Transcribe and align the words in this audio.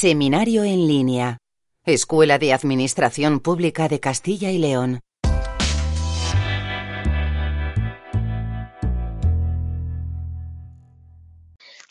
Seminario 0.00 0.62
en 0.62 0.86
línea. 0.86 1.38
Escuela 1.84 2.38
de 2.38 2.52
Administración 2.52 3.40
Pública 3.40 3.88
de 3.88 3.98
Castilla 3.98 4.48
y 4.52 4.58
León. 4.58 5.00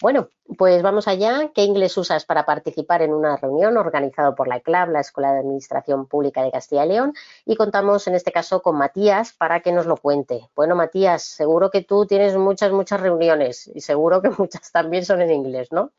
Bueno, 0.02 0.30
pues 0.57 0.82
vamos 0.82 1.09
allá. 1.09 1.52
¿Qué 1.54 1.64
inglés 1.64 1.98
usas 1.98 2.23
para 2.23 2.46
participar 2.46 3.02
en 3.02 3.14
una 3.14 3.36
reunión 3.36 3.75
organizada 3.75 4.34
por 4.36 4.48
la 4.48 4.55
ECLAB, 4.55 4.92
la 4.92 5.02
Escuela 5.02 5.34
de 5.34 5.39
Administración 5.39 6.05
Pública 6.05 6.42
de 6.44 6.52
Castilla 6.52 6.86
y 6.86 6.88
León? 6.88 7.14
Y 7.46 7.58
contamos 7.58 8.08
en 8.08 8.16
este 8.16 8.32
caso 8.32 8.62
con 8.62 8.78
Matías 8.78 9.34
para 9.34 9.60
que 9.60 9.74
nos 9.74 9.86
lo 9.86 9.98
cuente. 9.98 10.48
Bueno, 10.55 10.78
Matías, 10.78 11.24
seguro 11.24 11.70
que 11.71 11.82
tú 11.82 12.05
tienes 12.05 12.38
muchas, 12.38 12.71
muchas 12.71 13.02
reuniones 13.02 13.70
y 13.76 13.82
seguro 13.82 14.21
que 14.21 14.30
muchas 14.38 14.71
también 14.71 15.03
son 15.03 15.21
en 15.21 15.31
inglés, 15.31 15.73
¿no? 15.73 15.91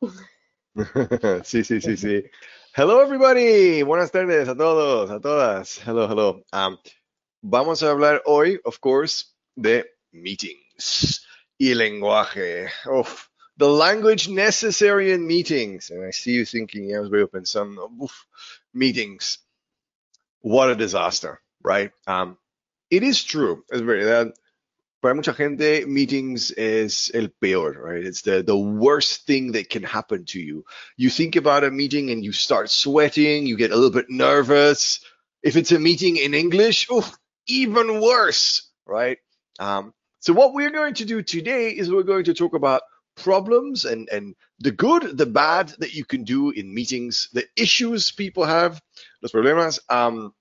sí, 1.44 1.64
sí, 1.64 1.80
sí, 1.80 1.96
sí. 1.96 2.24
Hello, 2.74 3.00
everybody. 3.00 3.82
Buenas 3.82 4.12
tardes 4.12 4.48
a 4.48 4.54
todos, 4.54 5.10
a 5.10 5.18
todas. 5.18 5.78
Hello, 5.84 6.06
hello. 6.06 6.42
Um, 6.52 6.78
vamos 7.42 7.82
a 7.82 7.90
hablar 7.90 8.22
hoy, 8.26 8.60
of 8.64 8.78
course, 8.80 9.34
de 9.56 9.86
meetings 10.12 11.26
y 11.58 11.74
lenguaje. 11.74 12.68
Uf, 12.86 13.28
the 13.56 13.66
language 13.66 14.28
necessary 14.28 15.12
in 15.12 15.26
meetings. 15.26 15.90
And 15.90 16.04
I 16.04 16.12
see 16.12 16.32
you 16.32 16.44
thinking, 16.44 16.84
yeah, 16.88 16.98
I 16.98 17.00
was 17.00 17.10
very 17.10 17.24
open. 17.24 17.44
Some 17.44 17.78
oof, 18.00 18.26
meetings. 18.72 19.38
What 20.42 20.70
a 20.70 20.76
disaster, 20.76 21.40
right? 21.60 21.90
Um, 22.06 22.38
it 22.88 23.02
is 23.02 23.24
true. 23.24 23.64
Es 23.72 23.80
verdad. 23.80 24.32
Para 25.00 25.14
mucha 25.14 25.32
gente, 25.32 25.86
meetings 25.86 26.50
is 26.50 27.12
el 27.14 27.28
peor, 27.40 27.72
right? 27.72 28.04
It's 28.04 28.22
the, 28.22 28.42
the 28.42 28.56
worst 28.56 29.26
thing 29.26 29.52
that 29.52 29.70
can 29.70 29.84
happen 29.84 30.24
to 30.26 30.40
you. 30.40 30.64
You 30.96 31.08
think 31.08 31.36
about 31.36 31.62
a 31.62 31.70
meeting 31.70 32.10
and 32.10 32.24
you 32.24 32.32
start 32.32 32.68
sweating, 32.68 33.46
you 33.46 33.56
get 33.56 33.70
a 33.70 33.76
little 33.76 33.92
bit 33.92 34.10
nervous. 34.10 34.98
If 35.40 35.56
it's 35.56 35.70
a 35.70 35.78
meeting 35.78 36.16
in 36.16 36.34
English, 36.34 36.90
oof, 36.90 37.16
even 37.46 38.00
worse, 38.00 38.68
right? 38.86 39.18
Um, 39.60 39.94
so 40.18 40.32
what 40.32 40.52
we're 40.52 40.72
going 40.72 40.94
to 40.94 41.04
do 41.04 41.22
today 41.22 41.70
is 41.70 41.90
we're 41.90 42.02
going 42.02 42.24
to 42.24 42.34
talk 42.34 42.54
about 42.54 42.82
problems 43.16 43.84
and, 43.84 44.08
and 44.10 44.34
the 44.58 44.72
good, 44.72 45.16
the 45.16 45.26
bad 45.26 45.68
that 45.78 45.94
you 45.94 46.04
can 46.04 46.24
do 46.24 46.50
in 46.50 46.74
meetings, 46.74 47.28
the 47.32 47.46
issues 47.56 48.10
people 48.10 48.44
have, 48.44 48.80
los 49.22 49.30
problemas, 49.30 49.78
um, 49.88 50.34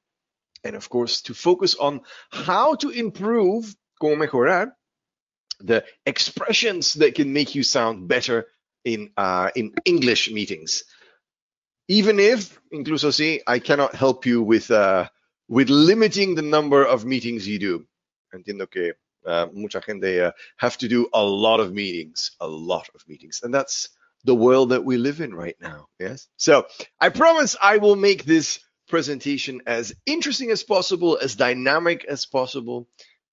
and 0.64 0.76
of 0.76 0.90
course, 0.90 1.22
to 1.24 1.36
focus 1.36 1.76
on 1.76 2.02
how 2.32 2.74
to 2.76 2.90
improve, 2.90 3.76
cómo 4.02 4.18
mejorar, 4.18 4.72
the 5.60 5.84
expressions 6.06 6.96
that 6.96 7.16
can 7.16 7.34
make 7.34 7.56
you 7.56 7.64
sound 7.64 8.08
better 8.08 8.48
in, 8.84 9.12
uh, 9.18 9.50
in 9.56 9.74
English 9.86 10.32
meetings. 10.32 10.84
Even 11.88 12.20
if, 12.20 12.60
incluso 12.72 13.14
si, 13.14 13.42
I 13.48 13.60
cannot 13.60 13.96
help 13.96 14.26
you 14.26 14.42
with, 14.42 14.70
uh, 14.72 15.10
with 15.48 15.70
limiting 15.70 16.36
the 16.36 16.42
number 16.42 16.84
of 16.84 17.06
meetings 17.06 17.48
you 17.48 17.60
do. 17.60 17.88
Entiendo 18.34 18.70
que 18.70 18.94
uh, 19.26 19.48
mucha 19.54 19.82
gente 19.82 20.20
uh, 20.20 20.32
have 20.58 20.78
to 20.78 20.88
do 20.88 21.08
a 21.14 21.24
lot 21.24 21.60
of 21.60 21.74
meetings, 21.74 22.32
a 22.40 22.48
lot 22.48 22.88
of 22.94 23.02
meetings, 23.08 23.42
and 23.44 23.54
that's 23.54 23.90
the 24.26 24.36
world 24.36 24.70
that 24.70 24.84
we 24.84 24.98
live 24.98 25.22
in 25.22 25.34
right 25.34 25.56
now. 25.62 25.88
Yes. 26.00 26.28
So 26.38 26.68
I 27.00 27.10
promise 27.10 27.56
I 27.62 27.78
will 27.78 27.96
make 27.96 28.26
this 28.26 28.60
presentation 28.90 29.62
as 29.66 29.94
interesting 30.06 30.52
as 30.52 30.64
possible, 30.64 31.18
as 31.22 31.36
dynamic 31.36 32.06
as 32.06 32.26
possible, 32.26 32.88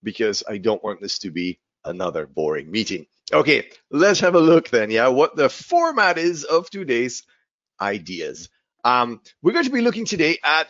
because 0.04 0.44
I 0.48 0.58
don't 0.58 0.84
want 0.84 1.00
this 1.00 1.18
to 1.20 1.30
be 1.30 1.58
another 1.84 2.26
boring 2.26 2.70
meeting. 2.70 3.06
Okay, 3.32 3.68
let's 3.90 4.20
have 4.20 4.34
a 4.34 4.40
look 4.40 4.68
then. 4.68 4.90
Yeah, 4.90 5.08
what 5.08 5.34
the 5.34 5.48
format 5.48 6.18
is 6.18 6.44
of 6.44 6.70
today's 6.70 7.24
ideas. 7.80 8.48
Um, 8.84 9.20
we're 9.42 9.52
going 9.52 9.64
to 9.64 9.70
be 9.70 9.80
looking 9.80 10.04
today 10.04 10.38
at 10.44 10.68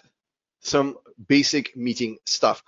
some 0.61 0.97
basic 1.29 1.77
meeting 1.77 2.19
stuff. 2.25 2.63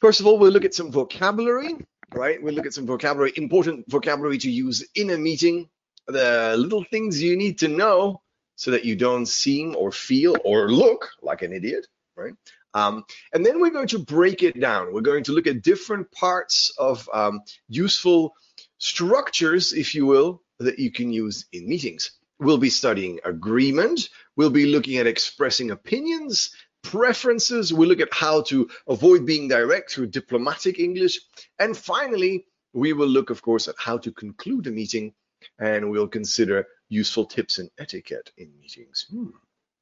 First 0.00 0.20
of 0.20 0.26
all, 0.26 0.38
we'll 0.38 0.52
look 0.52 0.66
at 0.66 0.74
some 0.74 0.92
vocabulary, 0.92 1.74
right? 2.14 2.42
We'll 2.42 2.54
look 2.54 2.66
at 2.66 2.74
some 2.74 2.86
vocabulary, 2.86 3.32
important 3.36 3.90
vocabulary 3.90 4.38
to 4.38 4.50
use 4.50 4.86
in 4.94 5.10
a 5.10 5.16
meeting, 5.16 5.68
the 6.06 6.54
little 6.58 6.84
things 6.84 7.22
you 7.22 7.36
need 7.36 7.58
to 7.60 7.68
know 7.68 8.20
so 8.56 8.70
that 8.72 8.84
you 8.84 8.96
don't 8.96 9.26
seem 9.26 9.74
or 9.76 9.90
feel 9.90 10.36
or 10.44 10.70
look 10.70 11.08
like 11.22 11.42
an 11.42 11.52
idiot, 11.52 11.86
right? 12.16 12.34
Um, 12.74 13.04
and 13.32 13.46
then 13.46 13.60
we're 13.60 13.70
going 13.70 13.88
to 13.88 13.98
break 13.98 14.42
it 14.42 14.58
down. 14.58 14.92
We're 14.92 15.00
going 15.00 15.24
to 15.24 15.32
look 15.32 15.46
at 15.46 15.62
different 15.62 16.10
parts 16.12 16.72
of 16.76 17.08
um, 17.12 17.40
useful 17.68 18.34
structures, 18.78 19.72
if 19.72 19.94
you 19.94 20.06
will, 20.06 20.42
that 20.58 20.78
you 20.78 20.90
can 20.90 21.12
use 21.12 21.46
in 21.52 21.68
meetings. 21.68 22.10
We'll 22.40 22.58
be 22.58 22.70
studying 22.70 23.20
agreement. 23.24 24.08
We'll 24.36 24.50
be 24.50 24.66
looking 24.66 24.98
at 24.98 25.06
expressing 25.06 25.70
opinions 25.70 26.50
preferences. 26.84 27.72
We 27.72 27.86
look 27.86 28.00
at 28.00 28.12
how 28.12 28.42
to 28.42 28.68
avoid 28.86 29.26
being 29.26 29.48
direct 29.48 29.90
through 29.90 30.08
diplomatic 30.08 30.78
English. 30.78 31.18
And 31.58 31.76
finally, 31.76 32.46
we 32.72 32.92
will 32.92 33.08
look, 33.08 33.30
of 33.30 33.42
course, 33.42 33.66
at 33.66 33.74
how 33.78 33.98
to 33.98 34.12
conclude 34.12 34.66
a 34.66 34.70
meeting 34.70 35.14
and 35.58 35.90
we'll 35.90 36.08
consider 36.08 36.66
useful 36.88 37.24
tips 37.24 37.58
and 37.58 37.70
etiquette 37.78 38.30
in 38.36 38.52
meetings. 38.60 39.06
Hmm. 39.10 39.30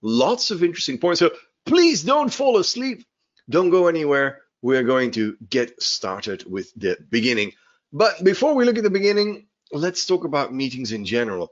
Lots 0.01 0.51
of 0.51 0.65
interesting 0.65 0.99
points. 0.99 1.21
So 1.21 1.31
please 1.65 2.03
don't 2.03 2.33
fall 2.33 2.59
asleep. 2.59 3.05
Don't 3.49 3.71
go 3.71 3.89
anywhere. 3.89 4.43
We're 4.63 4.85
going 4.85 5.11
to 5.13 5.37
get 5.49 5.83
started 5.83 6.45
with 6.49 6.73
the 6.75 6.97
beginning. 7.11 7.53
But 7.93 8.23
before 8.23 8.55
we 8.55 8.65
look 8.65 8.79
at 8.79 8.85
the 8.85 8.91
beginning, 8.91 9.47
let's 9.73 10.07
talk 10.07 10.25
about 10.25 10.55
meetings 10.55 10.93
in 10.93 11.05
general. 11.05 11.51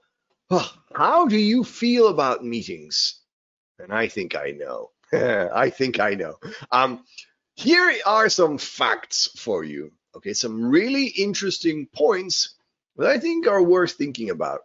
Oh, 0.51 0.73
how 0.95 1.27
do 1.27 1.37
you 1.37 1.65
feel 1.65 2.09
about 2.09 2.45
meetings? 2.45 3.21
And 3.79 3.93
I 3.93 4.09
think 4.09 4.35
I 4.35 4.51
know. 4.51 4.91
I 5.13 5.71
think 5.71 6.01
I 6.01 6.15
know. 6.15 6.37
Um, 6.71 7.05
here 7.55 7.93
are 8.07 8.29
some 8.29 8.59
facts 8.59 9.29
for 9.37 9.65
you. 9.65 9.93
Okay, 10.17 10.33
some 10.33 10.71
really 10.71 11.07
interesting 11.07 11.87
points 11.95 12.55
that 12.97 13.09
I 13.09 13.19
think 13.19 13.47
are 13.47 13.63
worth 13.63 13.93
thinking 13.93 14.31
about. 14.31 14.61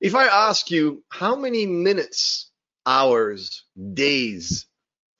If 0.00 0.14
I 0.14 0.26
ask 0.26 0.70
you 0.70 1.02
how 1.08 1.36
many 1.36 1.66
minutes, 1.66 2.50
hours, 2.86 3.64
days 3.94 4.66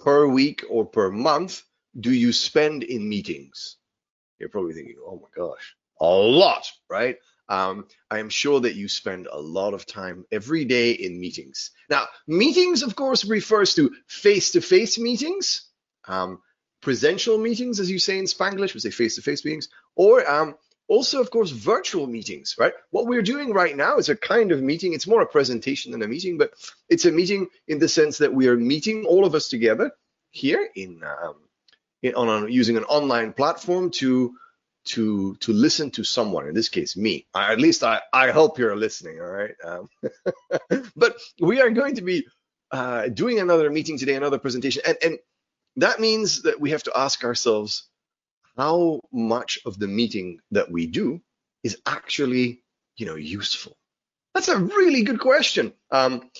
per 0.01 0.27
week 0.27 0.65
or 0.69 0.85
per 0.85 1.11
month 1.11 1.63
do 1.99 2.13
you 2.13 2.33
spend 2.33 2.83
in 2.83 3.09
meetings? 3.09 3.77
You're 4.39 4.49
probably 4.49 4.75
thinking, 4.75 4.97
oh 5.07 5.17
my 5.23 5.29
gosh, 5.35 5.77
a 6.01 6.07
lot, 6.07 6.71
right? 6.89 7.17
Um, 7.49 7.87
I 8.11 8.19
am 8.19 8.31
sure 8.31 8.61
that 8.61 8.75
you 8.75 8.89
spend 8.89 9.29
a 9.31 9.39
lot 9.39 9.75
of 9.75 9.87
time 9.87 10.25
every 10.33 10.65
day 10.65 10.93
in 10.93 11.21
meetings. 11.21 11.71
Now, 11.91 12.07
meetings, 12.27 12.83
of 12.83 12.97
course, 12.97 13.25
refers 13.25 13.75
to 13.75 13.93
face-to-face 14.07 14.99
meetings, 14.99 15.69
um, 16.09 16.41
presential 16.81 17.39
meetings, 17.39 17.79
as 17.79 17.91
you 17.91 17.99
say 17.99 18.19
in 18.19 18.25
Spanglish, 18.25 18.75
we 18.75 18.81
say 18.81 18.91
face-to-face 18.91 19.45
meetings, 19.45 19.69
or 19.95 20.29
um, 20.29 20.57
also, 20.89 21.21
of 21.21 21.31
course, 21.31 21.51
virtual 21.51 22.07
meetings, 22.07 22.57
right? 22.59 22.73
What 22.91 23.07
we're 23.07 23.23
doing 23.23 23.53
right 23.53 23.77
now 23.77 23.99
is 23.99 24.09
a 24.09 24.17
kind 24.17 24.53
of 24.53 24.63
meeting. 24.63 24.93
It's 24.93 25.07
more 25.07 25.23
a 25.23 25.27
presentation 25.27 25.93
than 25.93 26.03
a 26.03 26.09
meeting, 26.09 26.39
but 26.39 26.53
it's 26.89 27.05
a 27.05 27.13
meeting 27.13 27.49
in 27.69 27.79
the 27.79 27.89
sense 27.89 28.19
that 28.19 28.35
we 28.35 28.49
are 28.49 28.57
meeting 28.57 29.05
all 29.07 29.25
of 29.25 29.35
us 29.35 29.49
together 29.49 29.93
here 30.31 30.69
in, 30.75 31.03
um, 31.05 31.37
in 32.03 32.15
on 32.15 32.51
using 32.53 32.77
an 32.77 32.85
online 32.85 33.33
platform 33.33 33.91
to 33.91 34.35
to 34.85 35.37
to 35.37 35.53
listen 35.53 35.91
to 35.93 36.03
someone 36.03 36.49
in 36.49 36.55
this 36.55 36.69
case 36.69 36.97
me 36.97 37.27
I, 37.33 37.53
at 37.53 37.61
least 37.61 37.85
i 37.85 38.01
i 38.13 38.31
hope 38.33 38.59
you're 38.59 38.77
listening 38.77 39.21
all 39.21 39.27
right 39.27 39.55
um, 39.65 39.89
but 40.97 41.17
we 41.41 41.61
are 41.61 41.71
going 41.71 41.97
to 41.97 42.03
be 42.03 42.27
uh, 42.73 43.09
doing 43.09 43.39
another 43.39 43.71
meeting 43.71 43.97
today 43.97 44.15
another 44.15 44.39
presentation 44.39 44.83
and 44.85 44.99
and 45.05 45.19
that 45.77 46.01
means 46.01 46.43
that 46.43 46.61
we 46.61 46.71
have 46.71 46.83
to 46.83 46.93
ask 46.97 47.25
ourselves 47.25 47.89
how 48.57 49.01
much 49.13 49.59
of 49.65 49.79
the 49.79 49.89
meeting 49.89 50.39
that 50.51 50.71
we 50.71 50.87
do 50.87 51.21
is 51.63 51.79
actually 51.87 52.63
you 52.97 53.07
know 53.07 53.17
useful 53.17 53.77
that's 54.35 54.49
a 54.49 54.59
really 54.59 55.03
good 55.03 55.21
question 55.21 55.73
um, 55.91 56.31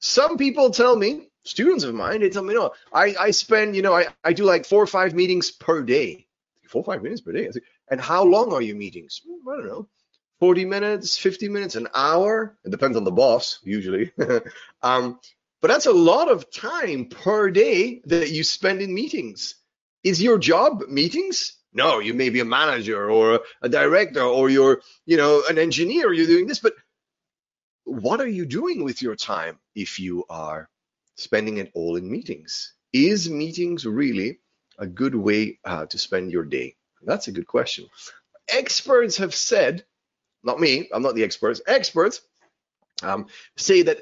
some 0.00 0.36
people 0.36 0.70
tell 0.70 0.96
me 0.96 1.28
students 1.44 1.84
of 1.84 1.94
mine 1.94 2.20
they 2.20 2.28
tell 2.28 2.44
me 2.44 2.54
no 2.54 2.72
i 2.92 3.14
i 3.18 3.30
spend 3.30 3.74
you 3.74 3.82
know 3.82 3.94
i 3.94 4.06
i 4.24 4.32
do 4.32 4.44
like 4.44 4.64
four 4.66 4.82
or 4.82 4.86
five 4.86 5.14
meetings 5.14 5.50
per 5.50 5.82
day 5.82 6.26
four 6.70 6.82
or 6.82 6.84
five 6.84 7.02
minutes 7.02 7.20
per 7.20 7.32
day 7.32 7.48
and 7.90 8.00
how 8.00 8.24
long 8.24 8.52
are 8.52 8.62
your 8.62 8.76
meetings? 8.76 9.20
I 9.26 9.56
don't 9.56 9.66
know, 9.66 9.88
40 10.38 10.64
minutes, 10.64 11.18
50 11.18 11.48
minutes, 11.48 11.74
an 11.74 11.88
hour. 11.94 12.56
It 12.64 12.70
depends 12.70 12.96
on 12.96 13.04
the 13.04 13.10
boss, 13.10 13.58
usually. 13.64 14.12
um, 14.82 15.18
but 15.60 15.68
that's 15.68 15.86
a 15.86 15.92
lot 15.92 16.30
of 16.30 16.50
time 16.50 17.06
per 17.06 17.50
day 17.50 18.00
that 18.06 18.30
you 18.30 18.44
spend 18.44 18.80
in 18.80 18.94
meetings. 18.94 19.56
Is 20.04 20.22
your 20.22 20.38
job 20.38 20.84
meetings? 20.88 21.58
No, 21.72 22.00
you 22.00 22.14
may 22.14 22.30
be 22.30 22.40
a 22.40 22.44
manager 22.44 23.10
or 23.10 23.40
a 23.62 23.68
director 23.68 24.22
or 24.22 24.50
you're, 24.50 24.82
you 25.06 25.16
know, 25.16 25.42
an 25.48 25.58
engineer. 25.58 26.12
You're 26.12 26.26
doing 26.26 26.46
this, 26.46 26.58
but 26.58 26.74
what 27.84 28.20
are 28.20 28.28
you 28.28 28.46
doing 28.46 28.84
with 28.84 29.02
your 29.02 29.16
time 29.16 29.58
if 29.74 30.00
you 30.00 30.24
are 30.28 30.68
spending 31.16 31.58
it 31.58 31.70
all 31.74 31.96
in 31.96 32.10
meetings? 32.10 32.74
Is 32.92 33.30
meetings 33.30 33.86
really 33.86 34.40
a 34.78 34.86
good 34.86 35.14
way 35.14 35.58
uh, 35.64 35.86
to 35.86 35.98
spend 35.98 36.32
your 36.32 36.44
day? 36.44 36.76
That's 37.02 37.28
a 37.28 37.32
good 37.32 37.46
question. 37.46 37.86
Experts 38.48 39.18
have 39.18 39.34
said, 39.34 39.84
not 40.42 40.60
me, 40.60 40.88
I'm 40.92 41.02
not 41.02 41.14
the 41.14 41.24
experts, 41.24 41.60
experts 41.66 42.20
um, 43.02 43.26
say 43.56 43.82
that 43.82 43.98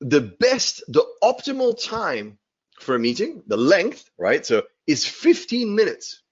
the 0.00 0.20
best, 0.20 0.82
the 0.88 1.04
optimal 1.22 1.82
time 1.82 2.38
for 2.80 2.94
a 2.94 2.98
meeting, 2.98 3.42
the 3.46 3.56
length, 3.56 4.10
right? 4.18 4.44
So 4.44 4.64
is 4.86 5.06
15 5.06 5.74
minutes. 5.74 6.22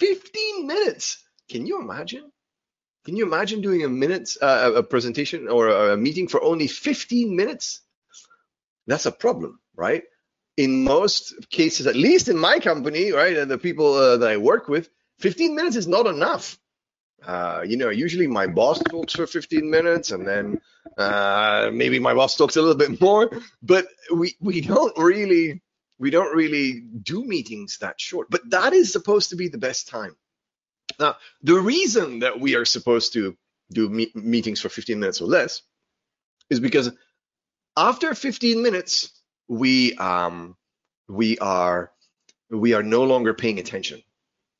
15 0.00 0.66
minutes. 0.66 1.24
Can 1.48 1.66
you 1.66 1.80
imagine? 1.80 2.30
Can 3.04 3.16
you 3.16 3.26
imagine 3.26 3.60
doing 3.60 3.84
a 3.84 3.88
minute, 3.88 4.30
uh, 4.40 4.72
a 4.76 4.82
presentation 4.82 5.48
or 5.48 5.68
a 5.68 5.96
meeting 5.96 6.26
for 6.28 6.42
only 6.42 6.66
15 6.66 7.36
minutes? 7.36 7.82
That's 8.86 9.06
a 9.06 9.12
problem, 9.12 9.60
right? 9.76 10.04
In 10.56 10.84
most 10.84 11.34
cases, 11.50 11.86
at 11.86 11.96
least 11.96 12.28
in 12.28 12.38
my 12.38 12.60
company, 12.60 13.12
right, 13.12 13.36
and 13.36 13.50
the 13.50 13.58
people 13.58 13.94
uh, 13.94 14.16
that 14.18 14.30
I 14.30 14.36
work 14.38 14.68
with, 14.68 14.88
15 15.18 15.54
minutes 15.54 15.76
is 15.76 15.86
not 15.86 16.06
enough. 16.06 16.58
Uh, 17.26 17.62
you 17.66 17.76
know, 17.76 17.88
usually 17.90 18.26
my 18.26 18.46
boss 18.46 18.78
talks 18.82 19.14
for 19.14 19.26
15 19.26 19.70
minutes, 19.70 20.10
and 20.10 20.26
then 20.26 20.60
uh, 20.98 21.70
maybe 21.72 21.98
my 21.98 22.14
boss 22.14 22.36
talks 22.36 22.56
a 22.56 22.60
little 22.60 22.76
bit 22.76 23.00
more. 23.00 23.30
But 23.62 23.86
we 24.14 24.36
we 24.40 24.60
don't 24.60 24.96
really 24.98 25.62
we 25.98 26.10
don't 26.10 26.34
really 26.34 26.80
do 26.80 27.24
meetings 27.24 27.78
that 27.78 28.00
short. 28.00 28.28
But 28.30 28.50
that 28.50 28.72
is 28.72 28.92
supposed 28.92 29.30
to 29.30 29.36
be 29.36 29.48
the 29.48 29.58
best 29.58 29.88
time. 29.88 30.16
Now, 30.98 31.16
the 31.42 31.54
reason 31.54 32.20
that 32.20 32.40
we 32.40 32.56
are 32.56 32.64
supposed 32.64 33.12
to 33.14 33.36
do 33.70 33.88
me- 33.88 34.12
meetings 34.14 34.60
for 34.60 34.68
15 34.68 35.00
minutes 35.00 35.20
or 35.20 35.26
less 35.26 35.62
is 36.50 36.60
because 36.60 36.90
after 37.76 38.14
15 38.14 38.62
minutes, 38.62 39.10
we 39.48 39.94
um, 39.94 40.56
we 41.08 41.38
are 41.38 41.90
we 42.50 42.74
are 42.74 42.82
no 42.82 43.04
longer 43.04 43.34
paying 43.34 43.58
attention 43.58 44.02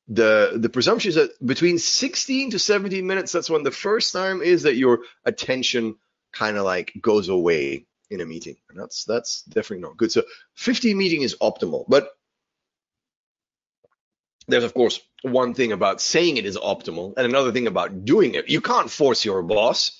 the 0.07 0.53
the 0.55 0.69
presumption 0.69 1.09
is 1.09 1.15
that 1.15 1.45
between 1.45 1.79
16 1.79 2.51
to 2.51 2.59
17 2.59 3.05
minutes 3.05 3.31
that's 3.31 3.49
when 3.49 3.63
the 3.63 3.71
first 3.71 4.13
time 4.13 4.41
is 4.41 4.63
that 4.63 4.75
your 4.75 4.99
attention 5.23 5.95
kind 6.31 6.57
of 6.57 6.63
like 6.63 6.93
goes 7.01 7.29
away 7.29 7.85
in 8.09 8.21
a 8.21 8.25
meeting 8.25 8.55
and 8.69 8.79
that's 8.79 9.03
that's 9.05 9.41
definitely 9.43 9.81
not 9.81 9.97
good 9.97 10.11
so 10.11 10.23
15 10.55 10.97
meeting 10.97 11.21
is 11.21 11.35
optimal 11.41 11.85
but 11.87 12.09
there's 14.47 14.63
of 14.63 14.73
course 14.73 14.99
one 15.23 15.53
thing 15.53 15.71
about 15.71 16.01
saying 16.01 16.37
it 16.37 16.45
is 16.45 16.57
optimal 16.57 17.13
and 17.17 17.25
another 17.25 17.51
thing 17.51 17.67
about 17.67 18.05
doing 18.05 18.35
it 18.35 18.49
you 18.49 18.61
can't 18.61 18.91
force 18.91 19.25
your 19.25 19.41
boss 19.41 19.99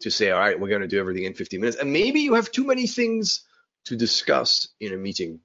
to 0.00 0.10
say 0.10 0.30
all 0.30 0.40
right 0.40 0.58
we're 0.58 0.68
going 0.68 0.82
to 0.82 0.88
do 0.88 0.98
everything 0.98 1.24
in 1.24 1.34
15 1.34 1.60
minutes 1.60 1.76
and 1.78 1.92
maybe 1.92 2.20
you 2.20 2.34
have 2.34 2.50
too 2.50 2.64
many 2.64 2.86
things 2.86 3.44
to 3.84 3.96
discuss 3.96 4.68
in 4.80 4.92
a 4.92 4.96
meeting 4.96 5.40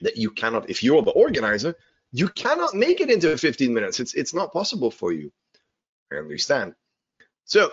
that 0.00 0.16
you 0.16 0.30
cannot 0.30 0.70
if 0.70 0.82
you're 0.82 1.02
the 1.02 1.10
organizer 1.10 1.74
you 2.12 2.28
cannot 2.28 2.74
make 2.74 3.00
it 3.00 3.10
into 3.10 3.36
15 3.36 3.72
minutes. 3.72 3.98
It's 3.98 4.14
it's 4.14 4.34
not 4.34 4.52
possible 4.52 4.90
for 4.90 5.12
you. 5.12 5.32
I 6.12 6.16
understand. 6.16 6.74
So 7.44 7.72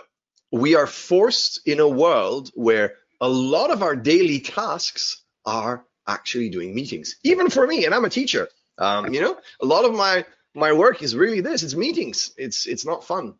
we 0.50 0.74
are 0.74 0.86
forced 0.86 1.60
in 1.66 1.78
a 1.78 1.88
world 1.88 2.50
where 2.54 2.94
a 3.20 3.28
lot 3.28 3.70
of 3.70 3.82
our 3.82 3.96
daily 3.96 4.40
tasks 4.40 5.22
are 5.44 5.84
actually 6.06 6.50
doing 6.50 6.74
meetings. 6.74 7.16
Even 7.22 7.50
for 7.50 7.66
me, 7.66 7.84
and 7.84 7.94
I'm 7.94 8.04
a 8.04 8.10
teacher. 8.10 8.48
Um, 8.78 9.12
you 9.12 9.20
know, 9.20 9.36
a 9.60 9.66
lot 9.66 9.84
of 9.84 9.94
my 9.94 10.24
my 10.54 10.72
work 10.72 11.02
is 11.02 11.14
really 11.14 11.40
this. 11.40 11.62
It's 11.62 11.74
meetings. 11.74 12.32
It's 12.36 12.66
it's 12.66 12.86
not 12.86 13.04
fun. 13.04 13.34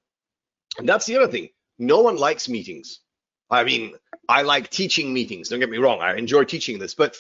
And 0.78 0.88
that's 0.88 1.06
the 1.06 1.16
other 1.16 1.30
thing. 1.30 1.48
No 1.78 2.00
one 2.00 2.16
likes 2.16 2.48
meetings. 2.48 3.00
I 3.50 3.64
mean, 3.64 3.94
I 4.28 4.42
like 4.42 4.70
teaching 4.70 5.12
meetings. 5.12 5.48
Don't 5.48 5.60
get 5.60 5.70
me 5.70 5.78
wrong. 5.78 6.00
I 6.00 6.16
enjoy 6.16 6.44
teaching 6.44 6.78
this, 6.78 6.94
but 6.94 7.16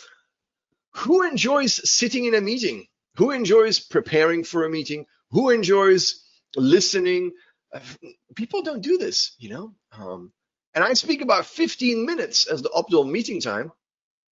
who 0.92 1.22
enjoys 1.22 1.90
sitting 1.90 2.24
in 2.26 2.34
a 2.34 2.40
meeting? 2.40 2.86
Who 3.16 3.32
enjoys 3.32 3.80
preparing 3.80 4.44
for 4.44 4.64
a 4.64 4.70
meeting? 4.70 5.06
Who 5.30 5.50
enjoys 5.50 6.24
listening? 6.56 7.32
People 8.36 8.62
don't 8.62 8.82
do 8.82 8.98
this, 8.98 9.34
you 9.38 9.50
know. 9.50 9.74
Um, 9.92 10.32
and 10.74 10.84
I 10.84 10.92
speak 10.94 11.20
about 11.20 11.46
15 11.46 12.06
minutes 12.06 12.46
as 12.46 12.62
the 12.62 12.70
optimal 12.70 13.10
meeting 13.10 13.40
time, 13.40 13.72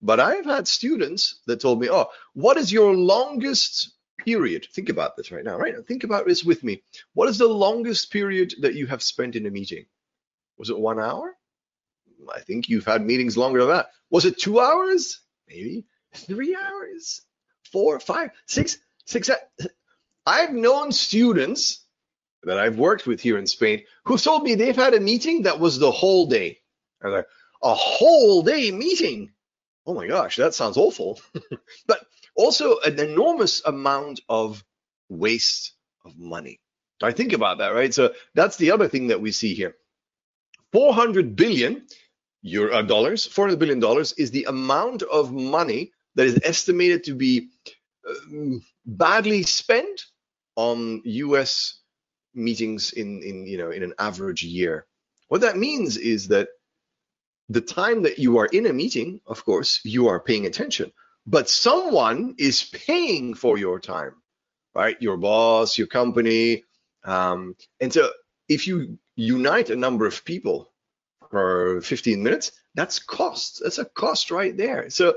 but 0.02 0.20
I've 0.20 0.44
had 0.44 0.68
students 0.68 1.40
that 1.46 1.60
told 1.60 1.80
me, 1.80 1.90
"Oh, 1.90 2.06
what 2.34 2.56
is 2.56 2.72
your 2.72 2.94
longest 2.94 3.92
period?" 4.18 4.66
Think 4.72 4.88
about 4.88 5.16
this 5.16 5.30
right 5.32 5.44
now, 5.44 5.56
right? 5.58 5.74
Now, 5.74 5.82
think 5.82 6.04
about 6.04 6.26
this 6.26 6.44
with 6.44 6.62
me. 6.62 6.82
What 7.14 7.28
is 7.28 7.38
the 7.38 7.48
longest 7.48 8.12
period 8.12 8.54
that 8.60 8.74
you 8.74 8.86
have 8.86 9.02
spent 9.02 9.36
in 9.36 9.46
a 9.46 9.50
meeting? 9.50 9.86
Was 10.56 10.70
it 10.70 10.78
one 10.78 11.00
hour? 11.00 11.36
I 12.32 12.40
think 12.40 12.68
you've 12.68 12.84
had 12.84 13.04
meetings 13.04 13.36
longer 13.36 13.60
than 13.60 13.68
that. 13.68 13.90
Was 14.10 14.24
it 14.24 14.38
two 14.38 14.60
hours? 14.60 15.20
Maybe 15.48 15.86
three 16.14 16.54
hours 16.56 17.22
four, 17.72 18.00
five, 18.00 18.30
six, 18.46 18.78
six. 19.04 19.30
I've 20.26 20.52
known 20.52 20.92
students 20.92 21.84
that 22.44 22.58
I've 22.58 22.78
worked 22.78 23.06
with 23.06 23.20
here 23.20 23.38
in 23.38 23.46
Spain 23.46 23.82
who 24.04 24.16
told 24.18 24.42
me 24.42 24.54
they've 24.54 24.76
had 24.76 24.94
a 24.94 25.00
meeting 25.00 25.42
that 25.42 25.60
was 25.60 25.78
the 25.78 25.90
whole 25.90 26.26
day. 26.26 26.58
I'm 27.02 27.12
like, 27.12 27.26
a 27.62 27.74
whole 27.74 28.42
day 28.42 28.70
meeting. 28.70 29.32
Oh 29.86 29.94
my 29.94 30.06
gosh, 30.06 30.36
that 30.36 30.54
sounds 30.54 30.76
awful. 30.76 31.20
but 31.86 32.06
also 32.34 32.78
an 32.80 32.98
enormous 32.98 33.62
amount 33.64 34.20
of 34.28 34.64
waste 35.08 35.72
of 36.04 36.18
money. 36.18 36.60
I 37.02 37.12
think 37.12 37.32
about 37.32 37.58
that, 37.58 37.74
right? 37.74 37.92
So 37.92 38.12
that's 38.34 38.56
the 38.56 38.72
other 38.72 38.88
thing 38.88 39.08
that 39.08 39.20
we 39.20 39.32
see 39.32 39.54
here. 39.54 39.76
400 40.72 41.36
billion 41.36 41.86
euro 42.42 42.74
uh, 42.74 42.82
dollars, 42.82 43.26
400 43.26 43.58
billion 43.58 43.80
dollars 43.80 44.12
is 44.12 44.30
the 44.30 44.44
amount 44.44 45.02
of 45.02 45.32
money 45.32 45.92
that 46.14 46.26
is 46.26 46.40
estimated 46.44 47.04
to 47.04 47.14
be 47.14 47.48
um, 48.08 48.62
badly 48.84 49.42
spent 49.42 50.06
on 50.56 51.02
US 51.04 51.77
meetings 52.38 52.92
in, 52.92 53.22
in 53.22 53.46
you 53.46 53.58
know 53.58 53.70
in 53.70 53.82
an 53.82 53.94
average 53.98 54.42
year. 54.42 54.86
What 55.28 55.42
that 55.42 55.58
means 55.58 55.96
is 55.96 56.28
that 56.28 56.48
the 57.48 57.60
time 57.60 58.02
that 58.02 58.18
you 58.18 58.38
are 58.38 58.46
in 58.46 58.66
a 58.66 58.72
meeting, 58.72 59.20
of 59.26 59.44
course, 59.44 59.80
you 59.84 60.08
are 60.08 60.20
paying 60.20 60.46
attention, 60.46 60.92
but 61.26 61.48
someone 61.48 62.34
is 62.38 62.64
paying 62.64 63.34
for 63.34 63.58
your 63.58 63.80
time, 63.80 64.14
right? 64.74 65.00
Your 65.00 65.16
boss, 65.16 65.78
your 65.78 65.86
company. 65.86 66.64
Um, 67.04 67.56
and 67.80 67.92
so 67.92 68.10
if 68.48 68.66
you 68.66 68.98
unite 69.16 69.70
a 69.70 69.76
number 69.76 70.06
of 70.06 70.24
people 70.24 70.72
for 71.30 71.80
15 71.80 72.22
minutes, 72.22 72.52
that's 72.74 72.98
cost. 72.98 73.60
That's 73.62 73.78
a 73.78 73.84
cost 73.84 74.30
right 74.30 74.56
there. 74.56 74.90
So 74.90 75.16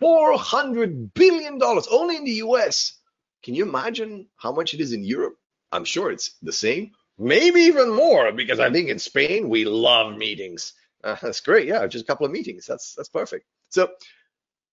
$400 0.00 1.12
billion 1.14 1.60
only 1.90 2.16
in 2.16 2.24
the 2.24 2.42
US. 2.46 2.98
Can 3.42 3.54
you 3.54 3.66
imagine 3.66 4.28
how 4.36 4.52
much 4.52 4.74
it 4.74 4.80
is 4.80 4.92
in 4.92 5.04
Europe? 5.04 5.36
I'm 5.72 5.84
sure 5.84 6.10
it's 6.12 6.36
the 6.42 6.52
same, 6.52 6.92
maybe 7.18 7.62
even 7.62 7.90
more, 7.90 8.32
because 8.32 8.60
I 8.60 8.70
think 8.70 8.88
in 8.90 8.98
Spain 8.98 9.48
we 9.48 9.64
love 9.64 10.16
meetings. 10.16 10.74
Uh, 11.04 11.16
that's 11.20 11.40
great. 11.40 11.66
Yeah, 11.66 11.84
just 11.88 12.04
a 12.04 12.06
couple 12.06 12.24
of 12.26 12.30
meetings. 12.30 12.64
That's 12.64 12.94
that's 12.94 13.08
perfect. 13.08 13.44
So 13.70 13.90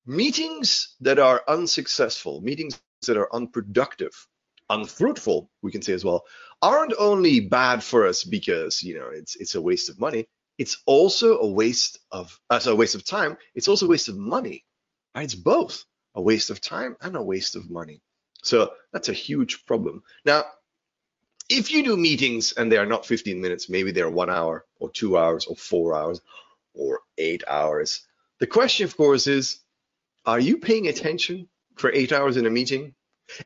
meetings 0.06 0.96
that 1.02 1.18
are 1.18 1.42
unsuccessful, 1.48 2.42
meetings 2.42 2.80
that 3.08 3.18
are 3.18 3.34
unproductive, 3.34 4.14
unfruitful, 4.70 5.50
we 5.64 5.72
can 5.72 5.82
say 5.82 5.94
as 5.94 6.06
well, 6.06 6.26
aren't 6.62 6.94
only 7.00 7.40
bad 7.40 7.84
for 7.84 8.08
us 8.08 8.24
because 8.24 8.84
you 8.84 8.94
know 9.00 9.10
it's 9.12 9.38
it's 9.38 9.56
a 9.56 9.62
waste 9.62 9.90
of 9.90 10.00
money. 10.00 10.28
It's 10.60 10.78
also 10.86 11.40
a 11.40 11.48
waste 11.52 11.98
of 12.12 12.40
uh, 12.52 12.60
so 12.60 12.74
a 12.74 12.76
waste 12.76 12.94
of 12.94 13.04
time. 13.04 13.36
It's 13.56 13.68
also 13.68 13.88
a 13.88 13.90
waste 13.90 14.10
of 14.10 14.18
money 14.18 14.66
it's 15.16 15.36
both 15.36 15.86
a 16.16 16.22
waste 16.22 16.50
of 16.50 16.62
time 16.62 16.96
and 17.02 17.16
a 17.16 17.24
waste 17.24 17.56
of 17.56 17.70
money. 17.70 18.02
So 18.44 18.72
that's 18.94 19.10
a 19.10 19.14
huge 19.14 19.66
problem. 19.66 20.04
Now, 20.26 20.46
if 21.50 21.72
you 21.72 21.84
do 21.84 21.98
meetings 21.98 22.54
and 22.54 22.72
they 22.72 22.78
are 22.78 22.86
not 22.86 23.06
15 23.06 23.42
minutes, 23.42 23.70
maybe 23.70 23.92
they're 23.92 24.10
one 24.10 24.30
hour 24.30 24.66
or 24.80 24.90
two 24.90 25.18
hours 25.18 25.46
or 25.48 25.56
four 25.56 25.96
hours 25.96 26.22
or 26.74 27.02
eight 27.18 27.44
hours. 27.48 28.06
The 28.40 28.48
question, 28.48 28.86
of 28.86 28.96
course, 28.96 29.28
is 29.28 29.60
are 30.26 30.40
you 30.40 30.58
paying 30.58 30.88
attention 30.88 31.50
for 31.76 31.92
eight 31.92 32.12
hours 32.12 32.38
in 32.38 32.46
a 32.46 32.50
meeting? 32.50 32.94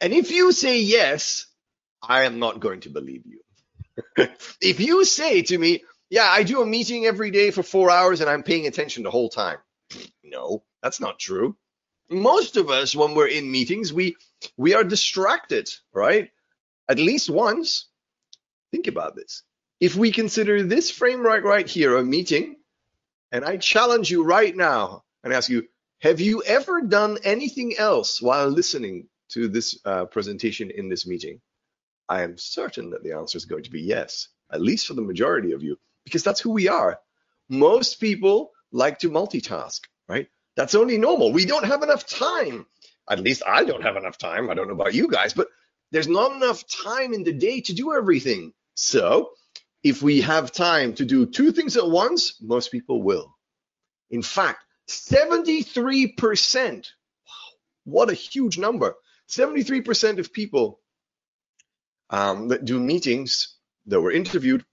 And 0.01 0.13
if 0.13 0.31
you 0.31 0.51
say 0.51 0.81
yes, 0.81 1.47
I 2.01 2.23
am 2.23 2.39
not 2.39 2.59
going 2.59 2.81
to 2.81 2.89
believe 2.89 3.23
you. 3.25 3.39
if 4.61 4.79
you 4.79 5.05
say 5.05 5.41
to 5.43 5.57
me, 5.57 5.83
yeah, 6.09 6.27
I 6.29 6.43
do 6.43 6.61
a 6.61 6.65
meeting 6.65 7.05
every 7.05 7.31
day 7.31 7.51
for 7.51 7.63
four 7.63 7.89
hours 7.89 8.21
and 8.21 8.29
I'm 8.29 8.43
paying 8.43 8.67
attention 8.67 9.03
the 9.03 9.11
whole 9.11 9.29
time. 9.29 9.57
No, 10.23 10.63
that's 10.81 10.99
not 10.99 11.19
true. 11.19 11.55
Most 12.09 12.57
of 12.57 12.69
us, 12.69 12.95
when 12.95 13.15
we're 13.15 13.27
in 13.27 13.49
meetings, 13.49 13.93
we 13.93 14.17
we 14.57 14.73
are 14.75 14.83
distracted, 14.83 15.69
right? 15.93 16.29
At 16.89 16.99
least 16.99 17.29
once. 17.29 17.87
Think 18.73 18.87
about 18.87 19.15
this. 19.15 19.43
If 19.79 19.95
we 19.95 20.11
consider 20.11 20.63
this 20.63 20.89
framework 20.89 21.43
right 21.43 21.69
here 21.69 21.95
a 21.95 22.03
meeting, 22.03 22.55
and 23.31 23.45
I 23.45 23.57
challenge 23.57 24.09
you 24.09 24.23
right 24.23 24.55
now 24.55 25.03
and 25.23 25.31
ask 25.31 25.47
you, 25.47 25.67
have 26.01 26.19
you 26.19 26.41
ever 26.41 26.81
done 26.81 27.19
anything 27.23 27.77
else 27.77 28.19
while 28.19 28.47
listening 28.47 29.09
to 29.29 29.47
this 29.47 29.79
uh, 29.85 30.05
presentation 30.05 30.71
in 30.71 30.89
this 30.89 31.05
meeting? 31.05 31.39
I 32.09 32.23
am 32.23 32.39
certain 32.39 32.89
that 32.89 33.03
the 33.03 33.13
answer 33.13 33.37
is 33.37 33.45
going 33.45 33.61
to 33.65 33.69
be 33.69 33.83
yes, 33.83 34.29
at 34.51 34.59
least 34.59 34.87
for 34.87 34.95
the 34.95 35.03
majority 35.03 35.51
of 35.51 35.61
you, 35.61 35.77
because 36.03 36.23
that's 36.23 36.41
who 36.41 36.49
we 36.49 36.67
are. 36.67 36.99
Most 37.49 37.99
people 38.01 38.53
like 38.71 38.97
to 38.99 39.09
multitask, 39.11 39.81
right? 40.09 40.29
That's 40.55 40.73
only 40.73 40.97
normal. 40.97 41.31
We 41.31 41.45
don't 41.45 41.65
have 41.65 41.83
enough 41.83 42.07
time. 42.07 42.65
At 43.07 43.19
least 43.19 43.43
I 43.45 43.65
don't 43.65 43.83
have 43.83 43.97
enough 43.97 44.17
time. 44.17 44.49
I 44.49 44.55
don't 44.55 44.67
know 44.67 44.73
about 44.73 44.95
you 44.95 45.09
guys, 45.09 45.35
but 45.35 45.49
there's 45.91 46.07
not 46.07 46.35
enough 46.35 46.65
time 46.67 47.13
in 47.13 47.23
the 47.23 47.33
day 47.33 47.61
to 47.61 47.73
do 47.73 47.93
everything. 47.93 48.51
So 48.75 49.31
if 49.83 50.01
we 50.01 50.21
have 50.21 50.51
time 50.51 50.93
to 50.95 51.05
do 51.05 51.25
two 51.25 51.51
things 51.51 51.77
at 51.77 51.87
once, 51.87 52.41
most 52.41 52.71
people 52.71 53.01
will. 53.03 53.35
In 54.09 54.21
fact, 54.21 54.63
73%. 54.89 56.65
Wow, 56.75 57.33
what 57.85 58.09
a 58.09 58.13
huge 58.13 58.57
number. 58.57 58.95
73% 59.29 60.19
of 60.19 60.33
people 60.33 60.79
um, 62.09 62.49
that 62.49 62.65
do 62.65 62.79
meetings 62.79 63.55
that 63.87 63.99
were 63.99 64.11
interviewed 64.11 64.65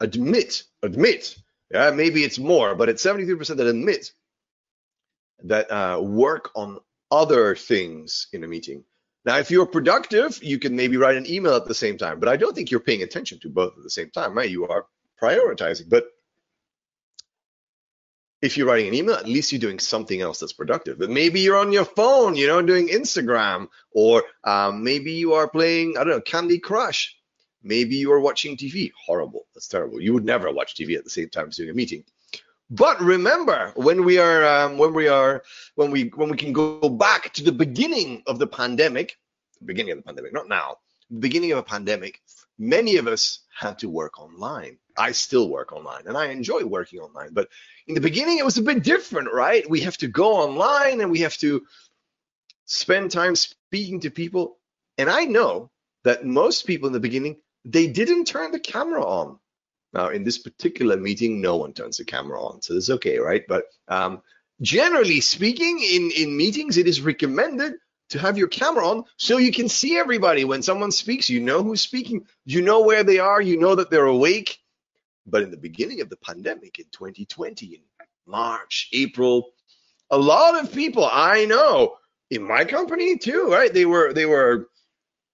admit, 0.00 0.64
admit, 0.82 1.36
yeah, 1.70 1.90
maybe 1.90 2.24
it's 2.24 2.38
more, 2.38 2.74
but 2.74 2.88
it's 2.88 3.04
73% 3.04 3.56
that 3.56 3.66
admit 3.66 4.12
that 5.44 5.70
uh, 5.70 6.00
work 6.00 6.50
on 6.56 6.78
other 7.10 7.54
things 7.54 8.28
in 8.32 8.42
a 8.42 8.48
meeting. 8.48 8.84
Now, 9.24 9.38
if 9.38 9.50
you're 9.50 9.66
productive, 9.66 10.42
you 10.42 10.58
can 10.58 10.76
maybe 10.76 10.96
write 10.96 11.16
an 11.16 11.26
email 11.26 11.54
at 11.54 11.66
the 11.66 11.74
same 11.74 11.98
time, 11.98 12.20
but 12.20 12.28
I 12.28 12.36
don't 12.36 12.54
think 12.54 12.70
you're 12.70 12.80
paying 12.80 13.02
attention 13.02 13.38
to 13.40 13.50
both 13.50 13.76
at 13.76 13.82
the 13.82 13.90
same 13.90 14.10
time, 14.10 14.34
right? 14.34 14.48
You 14.48 14.66
are 14.68 14.86
prioritizing. 15.20 15.90
But 15.90 16.06
if 18.40 18.56
you're 18.56 18.66
writing 18.66 18.88
an 18.88 18.94
email, 18.94 19.16
at 19.16 19.28
least 19.28 19.52
you're 19.52 19.60
doing 19.60 19.78
something 19.78 20.20
else 20.20 20.40
that's 20.40 20.54
productive. 20.54 20.98
But 20.98 21.10
maybe 21.10 21.40
you're 21.40 21.58
on 21.58 21.72
your 21.72 21.84
phone, 21.84 22.34
you 22.34 22.46
know, 22.46 22.62
doing 22.62 22.88
Instagram, 22.88 23.68
or 23.92 24.24
um, 24.44 24.82
maybe 24.82 25.12
you 25.12 25.34
are 25.34 25.48
playing, 25.48 25.96
I 25.98 26.04
don't 26.04 26.14
know, 26.14 26.20
Candy 26.22 26.58
Crush. 26.58 27.16
Maybe 27.62 27.96
you 27.96 28.10
are 28.12 28.20
watching 28.20 28.56
TV. 28.56 28.90
Horrible. 29.04 29.46
That's 29.54 29.68
terrible. 29.68 30.00
You 30.00 30.14
would 30.14 30.24
never 30.24 30.50
watch 30.50 30.74
TV 30.74 30.96
at 30.96 31.04
the 31.04 31.10
same 31.10 31.28
time 31.28 31.48
as 31.48 31.56
doing 31.56 31.68
a 31.68 31.74
meeting. 31.74 32.04
But 32.70 33.00
remember, 33.00 33.72
when 33.74 34.04
we 34.04 34.18
are, 34.18 34.46
um, 34.46 34.78
when 34.78 34.94
we 34.94 35.08
are, 35.08 35.42
when 35.74 35.90
we, 35.90 36.04
when 36.14 36.30
we 36.30 36.36
can 36.36 36.52
go 36.52 36.88
back 36.88 37.32
to 37.34 37.42
the 37.42 37.52
beginning 37.52 38.22
of 38.28 38.38
the 38.38 38.46
pandemic, 38.46 39.18
beginning 39.64 39.92
of 39.92 39.98
the 39.98 40.04
pandemic, 40.04 40.32
not 40.32 40.48
now, 40.48 40.76
beginning 41.18 41.50
of 41.50 41.58
a 41.58 41.64
pandemic, 41.64 42.20
many 42.58 42.96
of 42.96 43.08
us 43.08 43.40
had 43.58 43.78
to 43.80 43.88
work 43.88 44.20
online. 44.20 44.78
I 44.96 45.12
still 45.12 45.48
work 45.48 45.72
online 45.72 46.06
and 46.06 46.16
I 46.16 46.26
enjoy 46.26 46.64
working 46.64 47.00
online. 47.00 47.30
But 47.32 47.48
in 47.88 47.94
the 47.94 48.00
beginning, 48.00 48.38
it 48.38 48.44
was 48.44 48.58
a 48.58 48.62
bit 48.62 48.84
different, 48.84 49.32
right? 49.32 49.68
We 49.68 49.80
have 49.80 49.96
to 49.98 50.08
go 50.08 50.36
online 50.36 51.00
and 51.00 51.10
we 51.10 51.20
have 51.20 51.36
to 51.38 51.66
spend 52.66 53.10
time 53.10 53.34
speaking 53.34 54.00
to 54.00 54.10
people. 54.10 54.58
And 54.96 55.10
I 55.10 55.24
know 55.24 55.70
that 56.04 56.24
most 56.24 56.66
people 56.66 56.86
in 56.86 56.92
the 56.92 57.00
beginning, 57.00 57.38
they 57.64 57.88
didn't 57.88 58.26
turn 58.26 58.52
the 58.52 58.60
camera 58.60 59.04
on. 59.04 59.38
Now, 59.92 60.10
in 60.10 60.22
this 60.22 60.38
particular 60.38 60.96
meeting, 60.96 61.40
no 61.40 61.56
one 61.56 61.72
turns 61.72 61.96
the 61.96 62.04
camera 62.04 62.40
on, 62.40 62.62
so 62.62 62.74
it's 62.74 62.90
okay, 62.90 63.18
right? 63.18 63.42
But 63.48 63.64
um, 63.88 64.22
generally 64.60 65.20
speaking, 65.20 65.80
in, 65.80 66.10
in 66.16 66.36
meetings, 66.36 66.76
it 66.76 66.86
is 66.86 67.00
recommended 67.00 67.74
to 68.10 68.18
have 68.18 68.38
your 68.38 68.48
camera 68.48 68.86
on 68.86 69.04
so 69.16 69.38
you 69.38 69.52
can 69.52 69.68
see 69.68 69.96
everybody. 69.96 70.44
When 70.44 70.62
someone 70.62 70.92
speaks, 70.92 71.30
you 71.30 71.40
know 71.40 71.62
who's 71.62 71.80
speaking, 71.80 72.26
you 72.44 72.62
know 72.62 72.82
where 72.82 73.02
they 73.04 73.18
are, 73.18 73.40
you 73.40 73.58
know 73.58 73.74
that 73.74 73.90
they're 73.90 74.04
awake. 74.06 74.58
But 75.26 75.42
in 75.42 75.50
the 75.50 75.56
beginning 75.56 76.00
of 76.00 76.08
the 76.08 76.16
pandemic 76.16 76.78
in 76.78 76.86
2020, 76.92 77.66
in 77.66 77.80
March, 78.26 78.88
April, 78.92 79.50
a 80.10 80.18
lot 80.18 80.62
of 80.62 80.72
people 80.72 81.08
I 81.10 81.44
know 81.44 81.96
in 82.30 82.42
my 82.42 82.64
company 82.64 83.18
too, 83.18 83.48
right? 83.50 83.72
They 83.72 83.86
were 83.86 84.12
they 84.12 84.26
were 84.26 84.68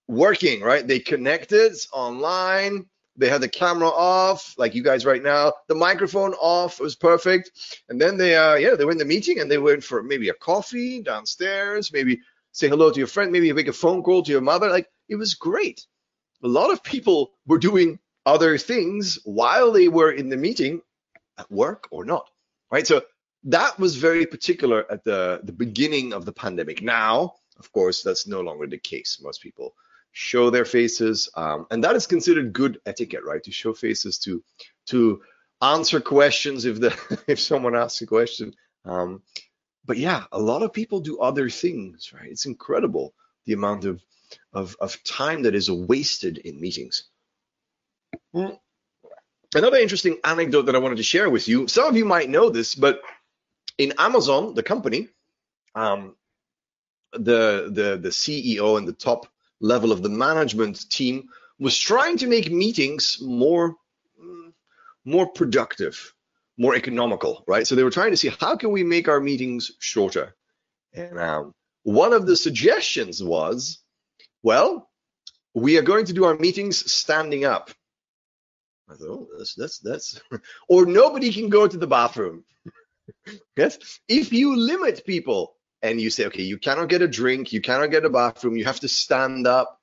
working, 0.07 0.61
right? 0.61 0.85
They 0.85 0.99
connected 0.99 1.73
online 1.93 2.85
they 3.17 3.29
had 3.29 3.41
the 3.41 3.49
camera 3.49 3.89
off, 3.89 4.53
like 4.57 4.75
you 4.75 4.83
guys 4.83 5.05
right 5.05 5.21
now. 5.21 5.53
The 5.67 5.75
microphone 5.75 6.33
off 6.33 6.79
was 6.79 6.95
perfect. 6.95 7.51
And 7.89 7.99
then 7.99 8.17
they, 8.17 8.35
uh, 8.35 8.55
yeah, 8.55 8.75
they 8.75 8.85
were 8.85 8.91
in 8.91 8.99
the 8.99 9.05
meeting 9.05 9.39
and 9.39 9.49
they 9.49 9.57
went 9.57 9.83
for 9.83 10.03
maybe 10.03 10.29
a 10.29 10.33
coffee 10.33 11.01
downstairs, 11.01 11.91
maybe 11.91 12.21
say 12.51 12.69
hello 12.69 12.91
to 12.91 12.99
your 12.99 13.07
friend, 13.07 13.31
maybe 13.31 13.51
make 13.53 13.67
a 13.67 13.73
phone 13.73 14.03
call 14.03 14.23
to 14.23 14.31
your 14.31 14.41
mother. 14.41 14.69
Like 14.69 14.87
it 15.09 15.15
was 15.15 15.33
great. 15.33 15.85
A 16.43 16.47
lot 16.47 16.71
of 16.71 16.83
people 16.83 17.31
were 17.47 17.57
doing 17.57 17.99
other 18.25 18.57
things 18.57 19.17
while 19.25 19.71
they 19.71 19.87
were 19.87 20.11
in 20.11 20.29
the 20.29 20.37
meeting 20.37 20.81
at 21.37 21.51
work 21.51 21.87
or 21.91 22.05
not, 22.05 22.29
right? 22.71 22.85
So 22.85 23.01
that 23.45 23.79
was 23.79 23.95
very 23.95 24.25
particular 24.25 24.85
at 24.91 25.03
the, 25.03 25.39
the 25.43 25.53
beginning 25.53 26.13
of 26.13 26.25
the 26.25 26.33
pandemic. 26.33 26.83
Now, 26.83 27.35
of 27.57 27.71
course, 27.71 28.03
that's 28.03 28.27
no 28.27 28.41
longer 28.41 28.67
the 28.67 28.77
case. 28.77 29.19
Most 29.21 29.41
people 29.41 29.73
show 30.17 30.49
their 30.49 30.65
faces, 30.65 31.29
um, 31.35 31.67
and 31.69 31.83
that 31.83 31.95
is 31.95 32.07
considered 32.07 32.51
good 32.51 32.81
etiquette, 32.87 33.23
right? 33.23 33.43
To 33.43 33.51
show 33.51 33.75
faces, 33.75 34.17
to 34.19 34.43
to 34.87 35.21
answer 35.61 36.01
questions 36.01 36.65
if 36.65 36.79
the 36.79 37.23
if 37.27 37.39
someone 37.39 37.75
asks 37.75 38.01
a 38.01 38.07
question. 38.07 38.55
Um, 38.83 39.21
but 39.85 39.97
yeah, 39.97 40.23
a 40.31 40.39
lot 40.39 40.63
of 40.63 40.73
people 40.73 41.01
do 41.01 41.19
other 41.19 41.51
things, 41.51 42.13
right? 42.13 42.31
It's 42.31 42.47
incredible 42.47 43.13
the 43.45 43.53
amount 43.53 43.85
of 43.85 44.01
of, 44.53 44.75
of 44.81 45.03
time 45.03 45.43
that 45.43 45.53
is 45.53 45.69
wasted 45.69 46.39
in 46.39 46.59
meetings. 46.59 47.03
Mm. 48.33 48.57
Another 49.53 49.77
interesting 49.77 50.17
anecdote 50.23 50.63
that 50.63 50.75
I 50.75 50.79
wanted 50.79 50.97
to 50.97 51.03
share 51.03 51.29
with 51.29 51.47
you. 51.47 51.67
Some 51.67 51.87
of 51.87 51.95
you 51.95 52.05
might 52.05 52.27
know 52.27 52.49
this, 52.49 52.73
but 52.73 53.01
in 53.77 53.93
Amazon, 53.99 54.55
the 54.55 54.63
company, 54.63 55.09
um, 55.75 56.15
the 57.13 57.69
the 57.71 57.99
the 58.01 58.09
CEO 58.09 58.79
and 58.79 58.87
the 58.87 58.93
top 58.93 59.27
level 59.59 59.91
of 59.91 60.03
the 60.03 60.09
management 60.09 60.89
team 60.89 61.29
was 61.59 61.77
trying 61.77 62.17
to 62.17 62.27
make 62.27 62.51
meetings 62.51 63.17
more 63.21 63.75
mm, 64.21 64.53
more 65.05 65.27
productive 65.27 66.13
more 66.57 66.75
economical 66.75 67.43
right? 67.47 67.67
So 67.67 67.75
they 67.75 67.83
were 67.83 67.91
trying 67.91 68.11
to 68.11 68.17
see 68.17 68.31
how 68.39 68.55
can 68.55 68.71
we 68.71 68.83
make 68.83 69.07
our 69.07 69.19
meetings 69.19 69.71
shorter. 69.79 70.35
And 70.93 71.19
um, 71.19 71.53
one 71.83 72.13
of 72.13 72.25
the 72.25 72.35
suggestions 72.35 73.23
was 73.23 73.79
well 74.43 74.89
we 75.53 75.77
are 75.77 75.83
going 75.83 76.05
to 76.05 76.13
do 76.13 76.25
our 76.25 76.37
meetings 76.37 76.91
standing 76.91 77.45
up. 77.45 77.71
I 78.89 78.93
thought 78.95 79.09
oh, 79.09 79.27
that's 79.37 79.55
that's 79.55 79.79
that's 79.79 80.21
or 80.69 80.85
nobody 80.85 81.31
can 81.33 81.49
go 81.49 81.67
to 81.67 81.77
the 81.77 81.87
bathroom. 81.87 82.43
Yes? 83.55 83.99
If 84.07 84.33
you 84.33 84.55
limit 84.57 85.05
people 85.05 85.56
and 85.81 86.01
you 86.01 86.09
say, 86.09 86.25
okay, 86.25 86.43
you 86.43 86.57
cannot 86.57 86.89
get 86.89 87.01
a 87.01 87.07
drink, 87.07 87.53
you 87.53 87.61
cannot 87.61 87.91
get 87.91 88.05
a 88.05 88.09
bathroom, 88.09 88.57
you 88.57 88.65
have 88.65 88.79
to 88.79 88.87
stand 88.87 89.47
up. 89.47 89.79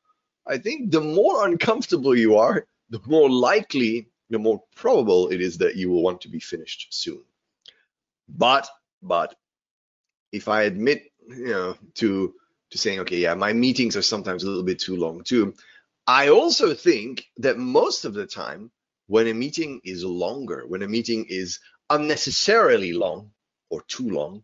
I 0.47 0.59
think 0.59 0.91
the 0.91 1.01
more 1.01 1.47
uncomfortable 1.47 2.17
you 2.17 2.37
are, 2.37 2.67
the 2.91 3.01
more 3.07 3.31
likely, 3.31 4.09
the 4.31 4.39
more 4.39 4.63
probable 4.75 5.29
it 5.29 5.41
is 5.41 5.59
that 5.59 5.77
you 5.77 5.91
will 5.91 6.03
want 6.03 6.23
to 6.23 6.29
be 6.29 6.41
finished 6.41 6.89
soon. 6.91 7.23
But, 8.29 8.69
but, 9.03 9.35
if 10.33 10.49
I 10.49 10.63
admit, 10.63 11.13
you 11.29 11.47
know, 11.47 11.77
to 11.95 12.35
to 12.71 12.79
saying, 12.79 13.01
okay, 13.01 13.19
yeah, 13.19 13.35
my 13.35 13.53
meetings 13.53 13.97
are 13.97 14.03
sometimes 14.03 14.43
a 14.43 14.49
little 14.49 14.65
bit 14.65 14.81
too 14.81 14.97
long 14.97 15.23
too. 15.23 15.55
I 16.07 16.29
also 16.29 16.75
think 16.75 17.27
that 17.37 17.57
most 17.57 18.05
of 18.05 18.15
the 18.15 18.27
time, 18.27 18.71
when 19.07 19.29
a 19.29 19.35
meeting 19.35 19.81
is 19.85 20.05
longer, 20.05 20.65
when 20.67 20.83
a 20.83 20.89
meeting 20.89 21.27
is 21.29 21.61
unnecessarily 21.89 22.93
long 22.93 23.31
or 23.71 23.83
too 23.83 24.11
long, 24.11 24.43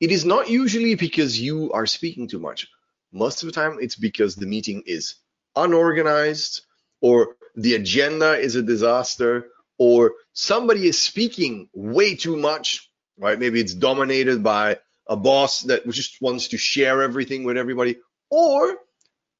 it 0.00 0.10
is 0.10 0.24
not 0.24 0.48
usually 0.48 0.94
because 0.94 1.40
you 1.40 1.72
are 1.72 1.86
speaking 1.86 2.28
too 2.28 2.38
much. 2.38 2.68
Most 3.12 3.42
of 3.42 3.46
the 3.46 3.52
time, 3.52 3.78
it's 3.80 3.96
because 3.96 4.36
the 4.36 4.46
meeting 4.46 4.82
is 4.86 5.16
unorganized, 5.56 6.62
or 7.00 7.36
the 7.56 7.74
agenda 7.74 8.38
is 8.38 8.54
a 8.54 8.62
disaster, 8.62 9.48
or 9.78 10.12
somebody 10.32 10.86
is 10.86 11.00
speaking 11.00 11.68
way 11.72 12.14
too 12.14 12.36
much, 12.36 12.90
right? 13.18 13.38
Maybe 13.38 13.60
it's 13.60 13.74
dominated 13.74 14.42
by 14.42 14.78
a 15.08 15.16
boss 15.16 15.62
that 15.62 15.88
just 15.88 16.20
wants 16.20 16.48
to 16.48 16.58
share 16.58 17.02
everything 17.02 17.44
with 17.44 17.56
everybody, 17.56 17.96
or 18.30 18.76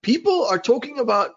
people 0.03 0.47
are 0.47 0.59
talking 0.59 0.99
about 0.99 1.31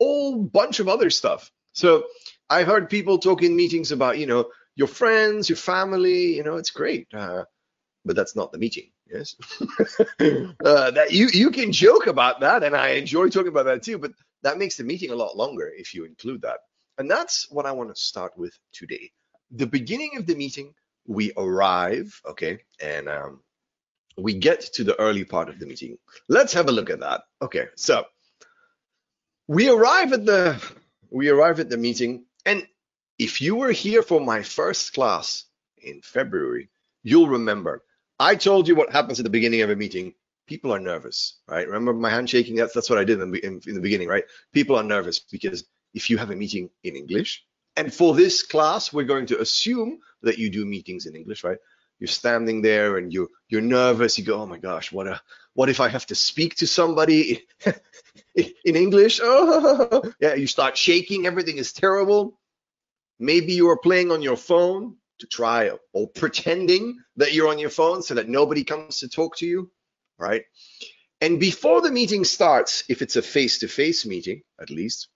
a 0.00 0.04
whole 0.04 0.42
bunch 0.42 0.78
of 0.78 0.88
other 0.88 1.10
stuff. 1.10 1.50
So 1.72 2.04
I've 2.48 2.66
heard 2.66 2.88
people 2.88 3.18
talk 3.18 3.42
in 3.42 3.56
meetings 3.56 3.92
about, 3.92 4.18
you 4.18 4.26
know, 4.26 4.50
your 4.76 4.88
friends, 4.88 5.48
your 5.48 5.56
family, 5.56 6.36
you 6.36 6.44
know, 6.44 6.56
it's 6.56 6.70
great. 6.70 7.08
Uh, 7.12 7.44
but 8.08 8.16
that's 8.16 8.34
not 8.34 8.50
the 8.50 8.58
meeting. 8.58 8.90
Yes, 9.06 9.36
uh, 10.64 10.90
that 10.90 11.08
you 11.10 11.28
you 11.28 11.50
can 11.50 11.70
joke 11.70 12.06
about 12.06 12.40
that, 12.40 12.64
and 12.64 12.74
I 12.74 12.88
enjoy 13.02 13.28
talking 13.28 13.48
about 13.48 13.66
that 13.66 13.82
too. 13.82 13.98
But 13.98 14.12
that 14.42 14.58
makes 14.58 14.76
the 14.76 14.84
meeting 14.84 15.10
a 15.10 15.14
lot 15.14 15.36
longer 15.36 15.70
if 15.76 15.94
you 15.94 16.06
include 16.06 16.42
that, 16.42 16.60
and 16.96 17.08
that's 17.08 17.46
what 17.50 17.66
I 17.66 17.72
want 17.72 17.94
to 17.94 18.00
start 18.00 18.32
with 18.36 18.58
today. 18.72 19.12
The 19.50 19.66
beginning 19.66 20.16
of 20.16 20.26
the 20.26 20.34
meeting, 20.34 20.74
we 21.06 21.32
arrive, 21.36 22.18
okay, 22.26 22.60
and 22.82 23.08
um, 23.08 23.40
we 24.16 24.32
get 24.34 24.62
to 24.74 24.84
the 24.84 24.98
early 24.98 25.24
part 25.24 25.50
of 25.50 25.58
the 25.58 25.66
meeting. 25.66 25.98
Let's 26.28 26.54
have 26.54 26.68
a 26.68 26.72
look 26.72 26.88
at 26.88 27.00
that. 27.00 27.20
Okay, 27.42 27.66
so 27.76 28.06
we 29.46 29.68
arrive 29.68 30.14
at 30.14 30.24
the 30.24 30.62
we 31.10 31.28
arrive 31.28 31.60
at 31.60 31.68
the 31.68 31.76
meeting, 31.76 32.24
and 32.46 32.66
if 33.18 33.42
you 33.42 33.54
were 33.54 33.72
here 33.72 34.02
for 34.02 34.18
my 34.18 34.42
first 34.42 34.94
class 34.94 35.44
in 35.76 36.00
February, 36.00 36.70
you'll 37.02 37.28
remember 37.28 37.82
I 38.18 38.34
told 38.34 38.68
you 38.68 38.74
what 38.74 38.92
happens 38.92 39.20
at 39.20 39.24
the 39.24 39.30
beginning 39.30 39.62
of 39.62 39.70
a 39.70 39.76
meeting. 39.76 40.14
People 40.46 40.72
are 40.72 40.80
nervous, 40.80 41.38
right? 41.46 41.66
Remember 41.66 41.92
my 41.92 42.10
handshaking? 42.10 42.56
That's 42.56 42.72
that's 42.72 42.90
what 42.90 42.98
I 42.98 43.04
did 43.04 43.20
in, 43.20 43.34
in, 43.36 43.60
in 43.66 43.74
the 43.74 43.80
beginning, 43.80 44.08
right? 44.08 44.24
People 44.52 44.76
are 44.76 44.82
nervous 44.82 45.18
because 45.20 45.64
if 45.94 46.10
you 46.10 46.18
have 46.18 46.30
a 46.30 46.36
meeting 46.36 46.70
in 46.82 46.96
English, 46.96 47.44
and 47.76 47.92
for 47.92 48.14
this 48.14 48.42
class, 48.42 48.92
we're 48.92 49.04
going 49.04 49.26
to 49.26 49.40
assume 49.40 50.00
that 50.22 50.38
you 50.38 50.50
do 50.50 50.64
meetings 50.64 51.06
in 51.06 51.14
English, 51.14 51.44
right? 51.44 51.58
You're 52.00 52.08
standing 52.08 52.62
there 52.62 52.96
and 52.96 53.12
you 53.12 53.28
you're 53.48 53.60
nervous. 53.60 54.18
You 54.18 54.24
go, 54.24 54.40
oh 54.40 54.46
my 54.46 54.58
gosh, 54.58 54.90
what 54.92 55.06
a 55.06 55.20
what 55.54 55.68
if 55.68 55.80
I 55.80 55.88
have 55.88 56.06
to 56.06 56.14
speak 56.14 56.56
to 56.56 56.66
somebody 56.66 57.46
in 58.34 58.76
English? 58.76 59.20
Oh, 59.22 60.12
yeah. 60.20 60.34
You 60.34 60.46
start 60.46 60.76
shaking. 60.76 61.26
Everything 61.26 61.58
is 61.58 61.72
terrible. 61.72 62.38
Maybe 63.18 63.52
you 63.52 63.68
are 63.70 63.78
playing 63.78 64.12
on 64.12 64.22
your 64.22 64.36
phone 64.36 64.96
to 65.20 65.26
try 65.26 65.70
or 65.92 66.08
pretending 66.08 66.98
that 67.16 67.32
you're 67.32 67.48
on 67.48 67.58
your 67.58 67.70
phone 67.70 68.02
so 68.02 68.14
that 68.14 68.28
nobody 68.28 68.64
comes 68.64 69.00
to 69.00 69.08
talk 69.08 69.36
to 69.36 69.46
you, 69.46 69.70
right? 70.18 70.44
And 71.20 71.40
before 71.40 71.80
the 71.80 71.90
meeting 71.90 72.24
starts, 72.24 72.84
if 72.88 73.02
it's 73.02 73.16
a 73.16 73.22
face-to-face 73.22 74.06
meeting, 74.06 74.42
at 74.60 74.70
least, 74.70 75.08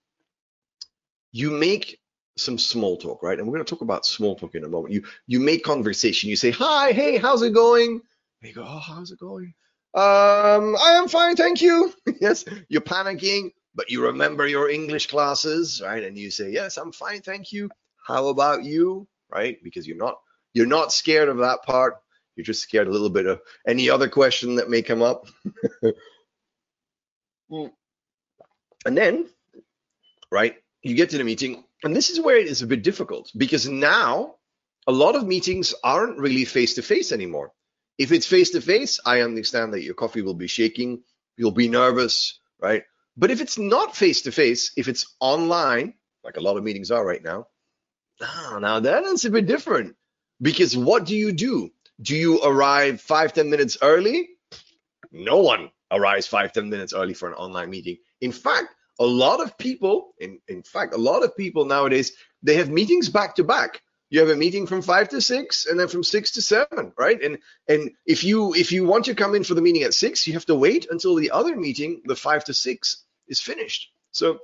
you 1.30 1.50
make 1.50 2.00
some 2.36 2.58
small 2.58 2.96
talk, 2.96 3.22
right? 3.22 3.38
And 3.38 3.46
we're 3.46 3.54
going 3.54 3.64
to 3.64 3.70
talk 3.70 3.82
about 3.82 4.06
small 4.06 4.34
talk 4.36 4.54
in 4.54 4.64
a 4.64 4.68
moment. 4.68 4.94
You 4.94 5.04
you 5.26 5.38
make 5.38 5.64
conversation. 5.64 6.30
You 6.30 6.36
say, 6.36 6.50
"Hi, 6.50 6.92
hey, 6.92 7.18
how's 7.18 7.42
it 7.42 7.52
going?" 7.54 8.00
You 8.40 8.52
go, 8.52 8.64
"Oh, 8.66 8.78
how's 8.78 9.12
it 9.12 9.18
going?" 9.18 9.54
Um, 9.94 10.74
I 10.76 10.94
am 10.96 11.08
fine, 11.08 11.36
thank 11.36 11.60
you. 11.60 11.92
yes, 12.20 12.44
you're 12.68 12.80
panicking, 12.80 13.50
but 13.74 13.90
you 13.90 14.04
remember 14.06 14.46
your 14.46 14.70
English 14.70 15.08
classes, 15.08 15.82
right? 15.84 16.02
And 16.02 16.16
you 16.16 16.30
say, 16.30 16.50
"Yes, 16.50 16.78
I'm 16.78 16.92
fine, 16.92 17.20
thank 17.20 17.52
you." 17.52 17.70
How 18.06 18.28
about 18.28 18.64
you? 18.64 19.06
Right? 19.32 19.58
Because 19.62 19.86
you're 19.86 19.96
not 19.96 20.18
you're 20.54 20.66
not 20.66 20.92
scared 20.92 21.28
of 21.28 21.38
that 21.38 21.62
part. 21.62 21.96
You're 22.36 22.44
just 22.44 22.62
scared 22.62 22.88
a 22.88 22.90
little 22.90 23.10
bit 23.10 23.26
of 23.26 23.40
any 23.66 23.90
other 23.90 24.08
question 24.08 24.56
that 24.56 24.70
may 24.70 24.82
come 24.82 25.02
up. 25.02 25.26
Hmm. 27.50 27.66
and 28.86 28.96
then, 28.96 29.28
right, 30.30 30.54
you 30.80 30.94
get 30.94 31.10
to 31.10 31.18
the 31.18 31.24
meeting, 31.24 31.64
and 31.84 31.94
this 31.94 32.08
is 32.08 32.18
where 32.18 32.38
it 32.38 32.46
is 32.46 32.62
a 32.62 32.66
bit 32.66 32.82
difficult 32.82 33.30
because 33.36 33.68
now 33.68 34.36
a 34.86 34.92
lot 34.92 35.16
of 35.16 35.26
meetings 35.26 35.74
aren't 35.84 36.18
really 36.18 36.46
face 36.46 36.74
to 36.74 36.82
face 36.82 37.12
anymore. 37.12 37.52
If 37.98 38.10
it's 38.10 38.26
face 38.26 38.50
to 38.52 38.62
face, 38.62 39.00
I 39.04 39.20
understand 39.20 39.74
that 39.74 39.82
your 39.82 39.92
coffee 39.92 40.22
will 40.22 40.34
be 40.34 40.46
shaking, 40.46 41.02
you'll 41.36 41.50
be 41.50 41.68
nervous, 41.68 42.40
right? 42.58 42.84
But 43.18 43.30
if 43.30 43.42
it's 43.42 43.58
not 43.58 43.94
face 43.94 44.22
to 44.22 44.32
face, 44.32 44.72
if 44.78 44.88
it's 44.88 45.14
online, 45.20 45.92
like 46.24 46.38
a 46.38 46.40
lot 46.40 46.56
of 46.56 46.64
meetings 46.64 46.90
are 46.90 47.04
right 47.04 47.22
now, 47.22 47.48
ah, 48.22 48.58
now 48.60 48.80
that 48.80 49.04
is 49.04 49.24
a 49.24 49.30
bit 49.30 49.46
different 49.46 49.96
because 50.40 50.76
what 50.76 51.06
do 51.06 51.16
you 51.16 51.32
do? 51.32 51.70
Do 52.00 52.16
you 52.16 52.42
arrive 52.42 53.00
five 53.00 53.32
ten 53.32 53.50
minutes 53.50 53.78
early? 53.82 54.30
No 55.10 55.38
one 55.38 55.70
arrives 55.90 56.26
five 56.26 56.52
ten 56.52 56.70
minutes 56.70 56.92
early 56.92 57.14
for 57.14 57.28
an 57.28 57.34
online 57.34 57.70
meeting. 57.70 57.98
In 58.20 58.32
fact, 58.32 58.74
a 58.98 59.06
lot 59.06 59.40
of 59.40 59.56
people, 59.58 60.14
in, 60.18 60.38
in 60.48 60.62
fact, 60.62 60.94
a 60.94 60.98
lot 60.98 61.22
of 61.24 61.36
people 61.36 61.64
nowadays, 61.64 62.12
they 62.42 62.56
have 62.56 62.70
meetings 62.70 63.08
back 63.08 63.36
to 63.36 63.44
back. 63.44 63.82
You 64.10 64.20
have 64.20 64.28
a 64.28 64.36
meeting 64.36 64.66
from 64.66 64.82
five 64.82 65.08
to 65.10 65.22
six, 65.22 65.64
and 65.64 65.80
then 65.80 65.88
from 65.88 66.04
six 66.04 66.32
to 66.32 66.42
seven, 66.42 66.92
right? 66.98 67.22
And 67.22 67.38
and 67.66 67.92
if 68.04 68.24
you 68.24 68.54
if 68.54 68.70
you 68.70 68.84
want 68.84 69.06
to 69.06 69.14
come 69.14 69.34
in 69.34 69.44
for 69.44 69.54
the 69.54 69.62
meeting 69.62 69.84
at 69.84 69.94
six, 69.94 70.26
you 70.26 70.34
have 70.34 70.46
to 70.46 70.54
wait 70.54 70.86
until 70.90 71.14
the 71.14 71.30
other 71.30 71.56
meeting, 71.56 72.02
the 72.04 72.16
five 72.16 72.44
to 72.44 72.54
six, 72.54 73.04
is 73.28 73.40
finished. 73.40 73.90
So 74.10 74.40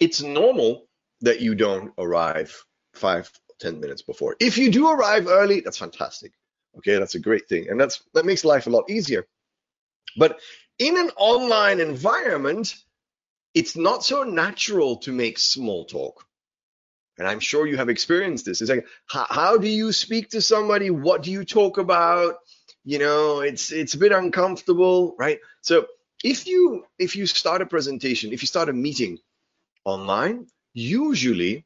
it's 0.00 0.22
normal 0.22 0.88
that 1.20 1.40
you 1.40 1.54
don't 1.54 1.92
arrive 1.98 2.64
five 2.96 3.30
ten 3.58 3.80
minutes 3.80 4.02
before. 4.02 4.36
If 4.40 4.58
you 4.58 4.70
do 4.70 4.88
arrive 4.88 5.26
early, 5.26 5.60
that's 5.60 5.78
fantastic. 5.78 6.32
Okay, 6.78 6.98
that's 6.98 7.14
a 7.14 7.20
great 7.20 7.48
thing, 7.48 7.68
and 7.68 7.80
that's 7.80 8.02
that 8.14 8.24
makes 8.24 8.44
life 8.44 8.66
a 8.66 8.70
lot 8.70 8.90
easier. 8.90 9.26
But 10.16 10.40
in 10.78 10.96
an 10.98 11.10
online 11.16 11.80
environment, 11.80 12.74
it's 13.54 13.76
not 13.76 14.04
so 14.04 14.24
natural 14.24 14.96
to 14.98 15.12
make 15.12 15.38
small 15.38 15.84
talk. 15.84 16.24
And 17.16 17.28
I'm 17.28 17.38
sure 17.38 17.66
you 17.66 17.76
have 17.76 17.88
experienced 17.88 18.44
this. 18.44 18.60
It's 18.60 18.70
like, 18.70 18.86
how, 19.06 19.26
how 19.30 19.56
do 19.56 19.68
you 19.68 19.92
speak 19.92 20.30
to 20.30 20.40
somebody? 20.40 20.90
What 20.90 21.22
do 21.22 21.30
you 21.30 21.44
talk 21.44 21.78
about? 21.78 22.36
You 22.84 22.98
know, 22.98 23.40
it's 23.40 23.70
it's 23.70 23.94
a 23.94 23.98
bit 23.98 24.12
uncomfortable, 24.12 25.14
right? 25.18 25.38
So 25.60 25.86
if 26.24 26.46
you 26.46 26.84
if 26.98 27.14
you 27.14 27.26
start 27.26 27.62
a 27.62 27.66
presentation, 27.66 28.32
if 28.32 28.42
you 28.42 28.46
start 28.46 28.68
a 28.68 28.72
meeting 28.72 29.18
online, 29.84 30.46
usually, 30.72 31.64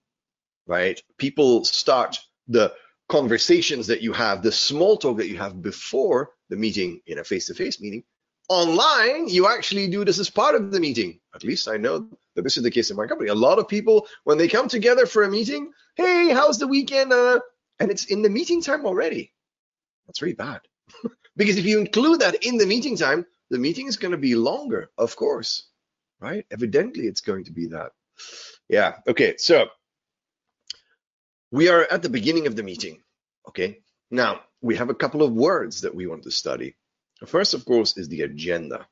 right, 0.69 1.03
people 1.17 1.65
start 1.65 2.21
the 2.47 2.73
conversations 3.09 3.89
that 3.89 4.03
you 4.03 4.13
have, 4.13 4.43
the 4.43 4.53
small 4.53 4.97
talk 4.97 5.17
that 5.17 5.29
you 5.29 5.39
have 5.39 5.61
before 5.61 6.31
the 6.51 6.57
meeting 6.57 7.01
in 7.07 7.19
a 7.19 7.25
face-to-face 7.25 7.81
meeting 7.81 8.05
Online, 8.49 9.29
you 9.29 9.47
actually 9.47 9.89
do 9.89 10.07
this 10.07 10.19
as 10.19 10.31
part 10.31 10.55
of 10.55 10.73
the 10.73 10.81
meeting. 10.81 11.21
At 11.35 11.45
least 11.45 11.69
I 11.69 11.77
know 11.77 12.09
that 12.35 12.43
this 12.43 12.57
is 12.57 12.63
the 12.63 12.71
case 12.71 12.91
in 12.91 12.97
my 12.97 13.07
company. 13.07 13.29
A 13.29 13.35
lot 13.35 13.59
of 13.59 13.69
people, 13.69 14.09
when 14.25 14.39
they 14.39 14.49
come 14.49 14.69
together 14.69 15.05
for 15.05 15.23
a 15.23 15.31
meeting, 15.31 15.71
hey, 15.97 16.31
how's 16.31 16.59
the 16.59 16.67
weekend? 16.67 17.13
Uh, 17.13 17.41
and 17.79 17.91
it's 17.91 18.07
in 18.07 18.23
the 18.23 18.31
meeting 18.31 18.63
time 18.63 18.87
already. 18.87 19.35
That's 20.07 20.23
really 20.23 20.35
bad. 20.35 20.63
because 21.37 21.59
if 21.59 21.67
you 21.67 21.79
include 21.79 22.21
that 22.21 22.43
in 22.43 22.57
the 22.57 22.65
meeting 22.65 22.97
time, 22.97 23.27
the 23.51 23.59
meeting 23.59 23.87
is 23.87 23.99
going 23.99 24.13
to 24.13 24.19
be 24.19 24.35
longer, 24.35 24.91
of 24.97 25.15
course, 25.15 25.69
right? 26.19 26.47
Evidently, 26.51 27.05
it's 27.05 27.21
going 27.21 27.45
to 27.45 27.53
be 27.53 27.67
that. 27.67 27.93
Yeah. 28.71 28.95
Okay. 29.07 29.37
So 29.37 29.69
we 31.51 31.69
are 31.69 31.87
at 31.91 32.03
the 32.03 32.09
beginning 32.09 32.47
of 32.47 32.57
the 32.57 32.63
meeting. 32.63 33.03
Okay. 33.49 33.79
Now 34.11 34.41
we 34.61 34.77
have 34.77 34.91
a 34.91 34.95
couple 34.95 35.23
of 35.23 35.33
words 35.33 35.83
that 35.83 35.95
we 35.95 36.07
want 36.07 36.25
to 36.25 36.31
study. 36.31 36.77
First, 37.27 37.55
of 37.55 37.65
course, 37.65 37.97
is 37.97 38.09
the 38.09 38.23
agenda. 38.23 38.87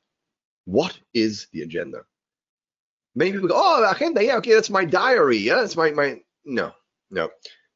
What 0.65 0.97
is 1.13 1.47
the 1.53 1.61
agenda? 1.61 1.99
Many 3.15 3.31
people 3.31 3.47
go, 3.47 3.55
oh, 3.57 3.89
agenda, 3.89 4.23
yeah, 4.23 4.37
okay, 4.37 4.53
that's 4.53 4.69
my 4.69 4.85
diary. 4.85 5.37
Yeah, 5.37 5.55
that's 5.55 5.75
my, 5.75 5.91
my, 5.91 6.19
no, 6.45 6.73
no. 7.09 7.29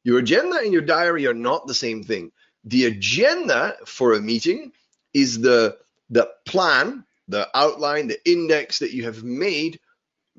Your 0.04 0.18
agenda 0.18 0.58
and 0.58 0.72
your 0.72 0.82
diary 0.82 1.26
are 1.26 1.34
not 1.34 1.66
the 1.66 1.74
same 1.74 2.02
thing. 2.02 2.32
The 2.64 2.84
agenda 2.86 3.76
for 3.86 4.12
a 4.12 4.20
meeting 4.20 4.72
is 5.14 5.40
the, 5.40 5.78
the 6.10 6.28
plan, 6.46 7.04
the 7.28 7.48
outline, 7.54 8.08
the 8.08 8.30
index 8.30 8.80
that 8.80 8.92
you 8.92 9.04
have 9.04 9.24
made, 9.24 9.80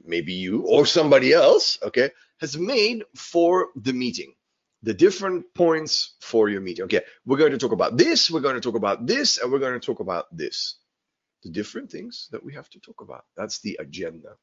maybe 0.05 0.33
you 0.33 0.61
or 0.61 0.85
somebody 0.85 1.33
else, 1.33 1.79
okay, 1.83 2.11
has 2.43 2.57
made 2.57 3.05
for 3.15 3.69
the 3.75 3.93
meeting 3.93 4.33
the 4.83 4.93
different 4.93 5.45
points 5.53 6.15
for 6.19 6.49
your 6.49 6.59
meeting. 6.59 6.83
Okay, 6.83 7.01
we're 7.25 7.37
going 7.37 7.53
to 7.53 7.57
talk 7.57 7.71
about 7.71 7.97
this, 7.97 8.29
we're 8.29 8.41
going 8.41 8.55
to 8.55 8.61
talk 8.61 8.75
about 8.75 9.07
this, 9.07 9.37
and 9.37 9.49
we're 9.49 9.59
going 9.59 9.79
to 9.79 9.85
talk 9.85 10.01
about 10.01 10.25
this. 10.35 10.75
The 11.43 11.49
different 11.49 11.89
things 11.89 12.27
that 12.31 12.43
we 12.43 12.53
have 12.53 12.69
to 12.71 12.79
talk 12.79 12.99
about. 13.01 13.23
That's 13.37 13.59
the 13.59 13.77
agenda. 13.79 14.35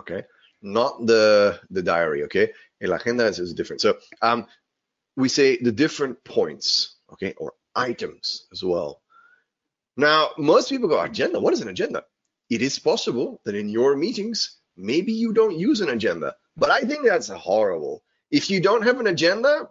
Okay, 0.00 0.22
not 0.62 1.04
the 1.04 1.60
the 1.70 1.82
diary. 1.82 2.22
Okay, 2.24 2.52
el 2.80 2.92
agenda 2.92 3.26
is, 3.26 3.40
is 3.40 3.54
different. 3.54 3.80
So 3.80 3.98
um, 4.22 4.46
we 5.16 5.28
say 5.28 5.56
the 5.56 5.72
different 5.72 6.22
points. 6.24 6.96
Okay, 7.12 7.34
or 7.36 7.54
items 7.74 8.46
as 8.52 8.62
well. 8.62 9.02
Now, 9.96 10.30
most 10.38 10.70
people 10.70 10.88
go, 10.88 11.00
agenda. 11.00 11.40
What 11.40 11.54
is 11.54 11.60
an 11.60 11.68
agenda? 11.68 12.04
It 12.48 12.62
is 12.62 12.78
possible 12.78 13.40
that 13.44 13.54
in 13.54 13.68
your 13.68 13.96
meetings, 13.96 14.61
maybe 14.82 15.12
you 15.12 15.32
don't 15.32 15.58
use 15.58 15.80
an 15.80 15.88
agenda, 15.88 16.34
but 16.56 16.70
I 16.70 16.80
think 16.80 17.04
that's 17.04 17.28
horrible 17.28 18.02
if 18.32 18.48
you 18.48 18.60
don't 18.60 18.82
have 18.82 18.98
an 18.98 19.06
agenda, 19.06 19.68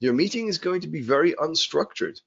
your 0.00 0.14
meeting 0.14 0.48
is 0.48 0.58
going 0.58 0.80
to 0.80 0.88
be 0.88 1.02
very 1.02 1.34
unstructured. 1.34 2.18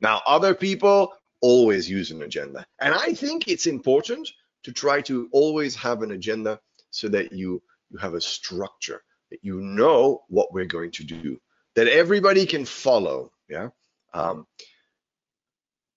Now, 0.00 0.22
other 0.26 0.54
people 0.54 1.12
always 1.42 1.90
use 1.90 2.12
an 2.12 2.22
agenda. 2.22 2.64
And 2.80 2.94
I 2.94 3.12
think 3.12 3.48
it's 3.48 3.66
important 3.66 4.30
to 4.62 4.72
try 4.72 5.02
to 5.02 5.28
always 5.32 5.74
have 5.74 6.02
an 6.02 6.12
agenda 6.12 6.60
so 6.90 7.08
that 7.08 7.32
you, 7.32 7.60
you 7.90 7.98
have 7.98 8.14
a 8.14 8.20
structure, 8.20 9.02
that 9.30 9.40
you 9.42 9.60
know 9.60 10.22
what 10.28 10.52
we're 10.52 10.64
going 10.64 10.92
to 10.92 11.04
do, 11.04 11.40
that 11.74 11.88
everybody 11.88 12.46
can 12.46 12.64
follow. 12.64 13.32
Yeah. 13.48 13.70
Um, 14.14 14.46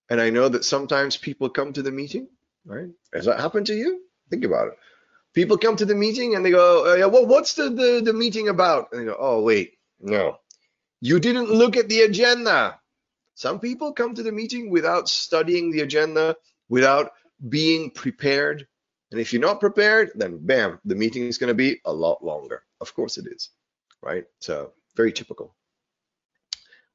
and 0.10 0.20
I 0.20 0.32
know 0.32 0.50
that 0.50 0.66
sometimes 0.66 1.18
people 1.18 1.50
come 1.50 1.72
to 1.74 1.84
the 1.84 1.92
meeting, 1.92 2.28
right? 2.66 2.90
Has 3.14 3.26
that 3.26 3.40
happened 3.40 3.68
to 3.68 3.76
you? 3.76 4.02
Think 4.32 4.44
about 4.44 4.70
it 4.70 4.74
people 5.38 5.60
come 5.60 5.76
to 5.76 5.86
the 5.86 5.94
meeting 5.94 6.34
and 6.34 6.44
they 6.44 6.50
go, 6.50 6.92
uh, 6.92 6.96
yeah, 6.96 7.06
well, 7.06 7.28
what's 7.28 7.54
the, 7.54 7.70
the, 7.70 8.02
the 8.04 8.12
meeting 8.12 8.50
about? 8.50 8.88
And 8.92 9.02
they 9.02 9.06
go, 9.06 9.16
oh, 9.20 9.44
wait, 9.44 9.78
no, 10.02 10.40
you 11.00 11.20
didn't 11.20 11.52
look 11.52 11.78
at 11.78 11.90
the 11.90 12.02
agenda. 12.02 12.80
Some 13.36 13.60
people 13.60 13.94
come 13.94 14.16
to 14.16 14.24
the 14.24 14.32
meeting 14.32 14.72
without 14.72 15.08
studying 15.08 15.70
the 15.70 15.82
agenda, 15.82 16.36
without 16.70 17.12
being 17.48 17.92
prepared. 17.92 18.68
And 19.12 19.22
if 19.22 19.32
you're 19.32 19.50
not 19.50 19.60
prepared, 19.60 20.10
then 20.16 20.40
bam, 20.42 20.80
the 20.86 20.96
meeting 20.96 21.28
is 21.28 21.38
going 21.38 21.50
to 21.50 21.54
be 21.66 21.82
a 21.86 21.94
lot 21.94 22.26
longer. 22.26 22.64
Of 22.82 22.96
course 22.96 23.20
it 23.20 23.28
is, 23.32 23.52
right? 24.02 24.26
So 24.40 24.74
very 24.96 25.14
typical. 25.14 25.56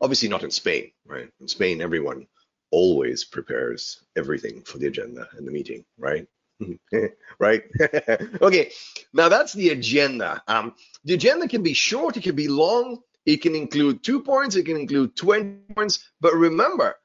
Obviously 0.00 0.28
not 0.28 0.42
in 0.42 0.50
Spain, 0.50 0.90
right? 1.06 1.30
In 1.40 1.46
Spain, 1.46 1.80
everyone 1.80 2.26
always 2.72 3.22
prepares 3.22 4.02
everything 4.16 4.62
for 4.62 4.78
the 4.78 4.88
agenda 4.88 5.28
and 5.36 5.46
the 5.46 5.52
meeting, 5.52 5.84
right? 5.96 6.26
right? 7.38 7.62
okay, 8.42 8.70
now 9.12 9.28
that's 9.28 9.52
the 9.52 9.70
agenda. 9.70 10.42
Um, 10.46 10.74
the 11.04 11.14
agenda 11.14 11.48
can 11.48 11.62
be 11.62 11.72
short, 11.72 12.16
it 12.16 12.22
can 12.22 12.36
be 12.36 12.48
long, 12.48 13.00
it 13.24 13.42
can 13.42 13.54
include 13.54 14.02
two 14.02 14.22
points, 14.22 14.56
it 14.56 14.66
can 14.66 14.76
include 14.76 15.16
20 15.16 15.74
points. 15.74 16.10
But 16.20 16.34
remember, 16.34 16.96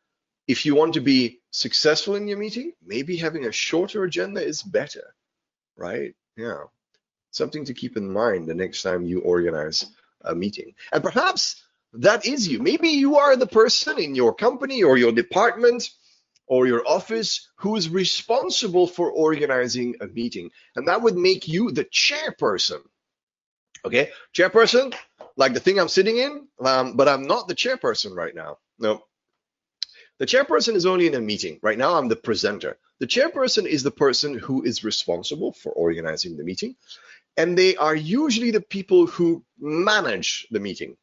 if 0.47 0.65
you 0.65 0.75
want 0.75 0.93
to 0.93 1.01
be 1.01 1.39
successful 1.51 2.15
in 2.15 2.27
your 2.27 2.37
meeting, 2.37 2.73
maybe 2.85 3.17
having 3.17 3.45
a 3.45 3.51
shorter 3.51 4.03
agenda 4.03 4.41
is 4.41 4.63
better, 4.63 5.13
right? 5.75 6.15
Yeah, 6.35 6.63
something 7.31 7.65
to 7.65 7.73
keep 7.73 7.97
in 7.97 8.11
mind 8.11 8.47
the 8.47 8.53
next 8.53 8.81
time 8.81 9.05
you 9.05 9.21
organize 9.21 9.85
a 10.21 10.33
meeting. 10.33 10.73
And 10.91 11.03
perhaps 11.03 11.63
that 11.93 12.25
is 12.25 12.47
you. 12.47 12.59
Maybe 12.59 12.89
you 12.89 13.17
are 13.17 13.35
the 13.35 13.47
person 13.47 13.99
in 13.99 14.15
your 14.15 14.33
company 14.33 14.83
or 14.83 14.97
your 14.97 15.11
department 15.11 15.89
or 16.47 16.65
your 16.65 16.87
office 16.87 17.49
who 17.57 17.75
is 17.75 17.89
responsible 17.89 18.87
for 18.87 19.11
organizing 19.11 19.95
a 20.01 20.07
meeting. 20.07 20.49
And 20.75 20.87
that 20.87 21.01
would 21.01 21.17
make 21.17 21.47
you 21.47 21.71
the 21.71 21.85
chairperson. 21.85 22.81
Okay, 23.85 24.11
chairperson, 24.33 24.95
like 25.35 25.53
the 25.53 25.59
thing 25.59 25.79
I'm 25.79 25.87
sitting 25.87 26.17
in, 26.17 26.47
um, 26.59 26.97
but 26.97 27.07
I'm 27.07 27.27
not 27.27 27.47
the 27.47 27.55
chairperson 27.55 28.15
right 28.15 28.33
now. 28.33 28.57
No. 28.79 29.03
The 30.19 30.25
chairperson 30.25 30.73
is 30.73 30.85
only 30.85 31.05
in 31.05 31.13
a 31.13 31.21
meeting. 31.21 31.59
Right 31.61 31.77
now, 31.77 31.95
I'm 31.95 32.07
the 32.07 32.15
presenter. 32.15 32.79
The 32.99 33.07
chairperson 33.07 33.67
is 33.67 33.83
the 33.83 33.91
person 33.91 34.37
who 34.37 34.63
is 34.63 34.83
responsible 34.83 35.53
for 35.53 35.71
organizing 35.73 36.37
the 36.37 36.43
meeting, 36.43 36.75
and 37.37 37.55
they 37.55 37.75
are 37.75 37.95
usually 37.95 38.49
the 38.49 38.61
people 38.61 39.05
who 39.05 39.43
manage 39.59 40.47
the 40.49 40.59
meeting, 40.59 40.97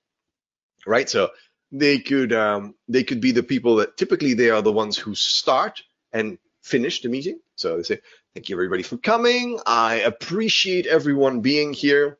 right? 0.85 1.09
So 1.09 1.31
they 1.73 1.99
could 1.99 2.33
um, 2.33 2.75
they 2.89 3.03
could 3.03 3.21
be 3.21 3.33
the 3.33 3.43
people 3.43 3.77
that 3.77 3.97
typically 3.97 4.35
they 4.35 4.51
are 4.51 4.63
the 4.63 4.73
ones 4.73 4.97
who 4.97 5.15
start 5.15 5.83
and 6.13 6.39
finish 6.63 7.03
the 7.03 7.09
meeting. 7.09 7.41
So 7.57 7.77
they 7.77 7.83
say, 7.83 8.01
"Thank 8.35 8.49
you 8.49 8.57
everybody 8.57 8.83
for 8.83 8.97
coming. 8.97 9.61
I 9.67 9.97
appreciate 9.97 10.87
everyone 10.87 11.41
being 11.41 11.73
here. 11.73 12.19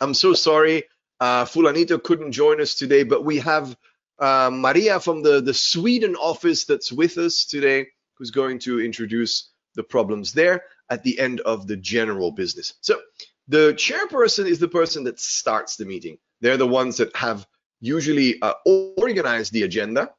I'm 0.00 0.14
so 0.14 0.34
sorry 0.34 0.84
uh, 1.20 1.44
Fulanito 1.44 2.02
couldn't 2.02 2.32
join 2.32 2.60
us 2.60 2.74
today, 2.74 3.02
but 3.02 3.24
we 3.24 3.38
have 3.38 3.76
uh, 4.18 4.50
Maria 4.52 5.00
from 5.00 5.22
the, 5.22 5.40
the 5.40 5.54
Sweden 5.54 6.16
office 6.16 6.64
that's 6.64 6.92
with 6.92 7.18
us 7.18 7.46
today, 7.46 7.86
who's 8.14 8.30
going 8.30 8.58
to 8.60 8.80
introduce 8.80 9.50
the 9.74 9.82
problems 9.82 10.32
there 10.32 10.64
at 10.90 11.02
the 11.02 11.18
end 11.18 11.40
of 11.40 11.66
the 11.66 11.76
general 11.76 12.30
business. 12.30 12.74
So 12.80 13.00
the 13.48 13.74
chairperson 13.74 14.46
is 14.46 14.58
the 14.58 14.68
person 14.68 15.04
that 15.04 15.20
starts 15.20 15.76
the 15.76 15.84
meeting. 15.84 16.18
They're 16.40 16.56
the 16.56 16.66
ones 16.66 16.98
that 16.98 17.14
have 17.16 17.46
usually 17.84 18.40
uh, 18.40 18.54
organized 18.96 19.52
the 19.52 19.62
agenda, 19.62 20.10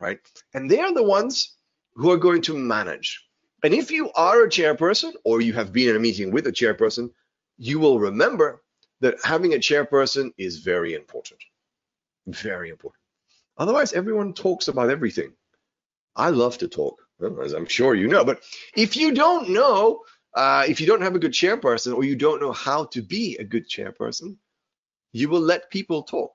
right? 0.00 0.18
And 0.54 0.68
they 0.68 0.80
are 0.80 0.92
the 0.92 1.02
ones 1.02 1.56
who 1.94 2.10
are 2.10 2.16
going 2.16 2.42
to 2.42 2.56
manage. 2.56 3.24
And 3.62 3.72
if 3.72 3.92
you 3.92 4.10
are 4.14 4.42
a 4.42 4.48
chairperson 4.48 5.12
or 5.24 5.40
you 5.40 5.52
have 5.52 5.72
been 5.72 5.90
in 5.90 5.96
a 5.96 6.00
meeting 6.00 6.32
with 6.32 6.48
a 6.48 6.52
chairperson, 6.52 7.10
you 7.58 7.78
will 7.78 8.00
remember 8.00 8.62
that 9.00 9.14
having 9.22 9.54
a 9.54 9.58
chairperson 9.58 10.32
is 10.36 10.58
very 10.58 10.94
important. 10.94 11.40
Very 12.26 12.70
important. 12.70 13.00
Otherwise, 13.56 13.92
everyone 13.92 14.32
talks 14.32 14.66
about 14.66 14.90
everything. 14.90 15.32
I 16.16 16.30
love 16.30 16.58
to 16.58 16.68
talk, 16.68 17.00
as 17.44 17.52
I'm 17.52 17.66
sure 17.66 17.94
you 17.94 18.08
know. 18.08 18.24
But 18.24 18.42
if 18.76 18.96
you 18.96 19.14
don't 19.14 19.50
know, 19.50 20.00
uh, 20.34 20.64
if 20.68 20.80
you 20.80 20.86
don't 20.88 21.02
have 21.02 21.14
a 21.14 21.20
good 21.20 21.32
chairperson 21.32 21.94
or 21.94 22.02
you 22.02 22.16
don't 22.16 22.40
know 22.40 22.52
how 22.52 22.86
to 22.86 23.00
be 23.00 23.36
a 23.36 23.44
good 23.44 23.68
chairperson, 23.68 24.36
you 25.12 25.28
will 25.28 25.40
let 25.40 25.70
people 25.70 26.02
talk. 26.02 26.32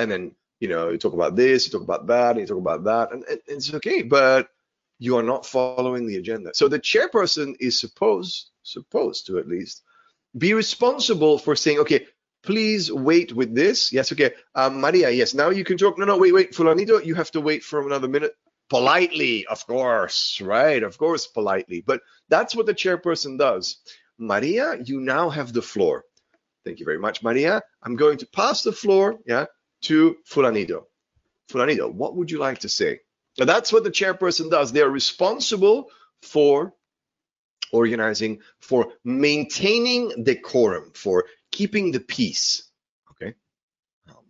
And 0.00 0.10
then, 0.10 0.34
you 0.60 0.68
know, 0.68 0.88
you 0.90 0.98
talk 0.98 1.12
about 1.12 1.36
this, 1.36 1.66
you 1.66 1.72
talk 1.72 1.82
about 1.82 2.06
that, 2.06 2.32
and 2.32 2.40
you 2.40 2.46
talk 2.46 2.58
about 2.58 2.84
that, 2.84 3.12
and, 3.12 3.24
and 3.24 3.40
it's 3.48 3.72
okay. 3.74 4.02
But 4.02 4.48
you 4.98 5.16
are 5.16 5.22
not 5.22 5.46
following 5.46 6.06
the 6.06 6.16
agenda. 6.16 6.50
So 6.54 6.68
the 6.68 6.80
chairperson 6.80 7.56
is 7.60 7.78
supposed, 7.78 8.50
supposed 8.62 9.26
to 9.26 9.38
at 9.38 9.48
least, 9.48 9.82
be 10.36 10.54
responsible 10.54 11.38
for 11.38 11.56
saying, 11.56 11.80
okay, 11.80 12.06
please 12.42 12.92
wait 12.92 13.32
with 13.32 13.54
this. 13.54 13.92
Yes, 13.92 14.12
okay. 14.12 14.32
Um, 14.54 14.80
Maria, 14.80 15.10
yes, 15.10 15.34
now 15.34 15.50
you 15.50 15.64
can 15.64 15.76
talk. 15.76 15.98
No, 15.98 16.04
no, 16.04 16.18
wait, 16.18 16.32
wait. 16.32 16.52
Fulanito, 16.52 17.04
you 17.04 17.14
have 17.14 17.30
to 17.32 17.40
wait 17.40 17.62
for 17.62 17.86
another 17.86 18.08
minute. 18.08 18.34
Politely, 18.68 19.46
of 19.46 19.66
course, 19.66 20.40
right? 20.40 20.82
Of 20.82 20.96
course, 20.96 21.26
politely. 21.26 21.82
But 21.84 22.00
that's 22.28 22.54
what 22.54 22.66
the 22.66 22.74
chairperson 22.74 23.38
does. 23.38 23.78
Maria, 24.18 24.78
you 24.84 25.00
now 25.00 25.30
have 25.30 25.52
the 25.52 25.62
floor. 25.62 26.04
Thank 26.64 26.78
you 26.78 26.84
very 26.84 26.98
much, 26.98 27.22
Maria. 27.22 27.62
I'm 27.82 27.96
going 27.96 28.18
to 28.18 28.26
pass 28.26 28.62
the 28.62 28.72
floor, 28.72 29.18
yeah, 29.26 29.46
to 29.82 30.16
Fulanito. 30.28 30.84
Fulanito, 31.50 31.92
what 31.92 32.16
would 32.16 32.30
you 32.30 32.38
like 32.38 32.60
to 32.60 32.68
say? 32.68 33.00
Now, 33.38 33.44
that's 33.44 33.72
what 33.72 33.84
the 33.84 33.90
chairperson 33.90 34.50
does. 34.50 34.72
They 34.72 34.82
are 34.82 34.90
responsible 34.90 35.90
for 36.22 36.74
organizing, 37.72 38.40
for 38.60 38.92
maintaining 39.04 40.24
decorum, 40.24 40.92
for 40.94 41.26
keeping 41.50 41.92
the 41.92 42.00
peace. 42.00 42.68
Okay. 43.12 43.34
Um, 44.08 44.24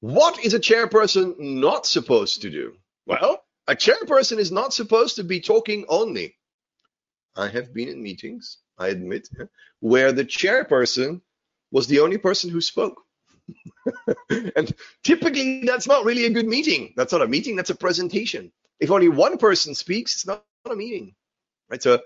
what 0.00 0.44
is 0.44 0.54
a 0.54 0.60
chairperson 0.60 1.38
not 1.38 1.86
supposed 1.86 2.42
to 2.42 2.50
do? 2.50 2.74
Well, 3.06 3.42
a 3.66 3.74
chairperson 3.74 4.38
is 4.38 4.52
not 4.52 4.74
supposed 4.74 5.16
to 5.16 5.24
be 5.24 5.40
talking 5.40 5.84
only. 5.88 6.36
I 7.36 7.48
have 7.48 7.72
been 7.72 7.88
in 7.88 8.02
meetings, 8.02 8.58
I 8.76 8.88
admit, 8.88 9.28
where 9.80 10.12
the 10.12 10.24
chairperson 10.24 11.20
was 11.70 11.86
the 11.86 12.00
only 12.00 12.18
person 12.18 12.50
who 12.50 12.60
spoke. 12.60 13.02
and 14.56 14.72
typically, 15.04 15.64
that's 15.64 15.86
not 15.86 16.04
really 16.04 16.26
a 16.26 16.30
good 16.30 16.46
meeting. 16.46 16.92
That's 16.96 17.12
not 17.12 17.22
a 17.22 17.28
meeting, 17.28 17.56
that's 17.56 17.70
a 17.70 17.74
presentation. 17.74 18.52
If 18.80 18.90
only 18.90 19.08
one 19.08 19.38
person 19.38 19.74
speaks, 19.74 20.14
it's 20.14 20.26
not, 20.26 20.44
not 20.64 20.74
a 20.74 20.76
meeting. 20.76 21.14
Right? 21.68 21.82
So 21.82 22.00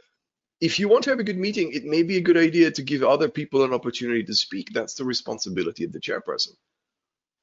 if 0.60 0.78
you 0.78 0.88
want 0.88 1.04
to 1.04 1.10
have 1.10 1.18
a 1.18 1.24
good 1.24 1.38
meeting, 1.38 1.72
it 1.72 1.84
may 1.84 2.02
be 2.02 2.16
a 2.16 2.22
good 2.22 2.36
idea 2.36 2.70
to 2.70 2.82
give 2.82 3.02
other 3.02 3.28
people 3.28 3.64
an 3.64 3.74
opportunity 3.74 4.22
to 4.24 4.34
speak. 4.34 4.70
That's 4.72 4.94
the 4.94 5.04
responsibility 5.04 5.84
of 5.84 5.92
the 5.92 6.00
chairperson. 6.00 6.54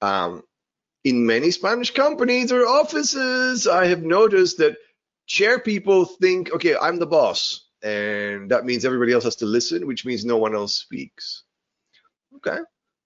Um, 0.01 0.43
in 1.03 1.25
many 1.25 1.51
Spanish 1.51 1.91
companies 1.91 2.51
or 2.51 2.65
offices, 2.65 3.67
I 3.67 3.87
have 3.87 4.03
noticed 4.03 4.57
that 4.59 4.77
chair 5.27 5.59
people 5.59 6.05
think, 6.05 6.53
okay, 6.53 6.75
I'm 6.75 6.97
the 6.97 7.05
boss, 7.05 7.67
and 7.83 8.51
that 8.51 8.65
means 8.65 8.85
everybody 8.85 9.13
else 9.13 9.25
has 9.25 9.37
to 9.37 9.45
listen, 9.45 9.85
which 9.85 10.05
means 10.05 10.23
no 10.23 10.37
one 10.37 10.55
else 10.55 10.75
speaks. 10.75 11.43
Okay, 12.37 12.57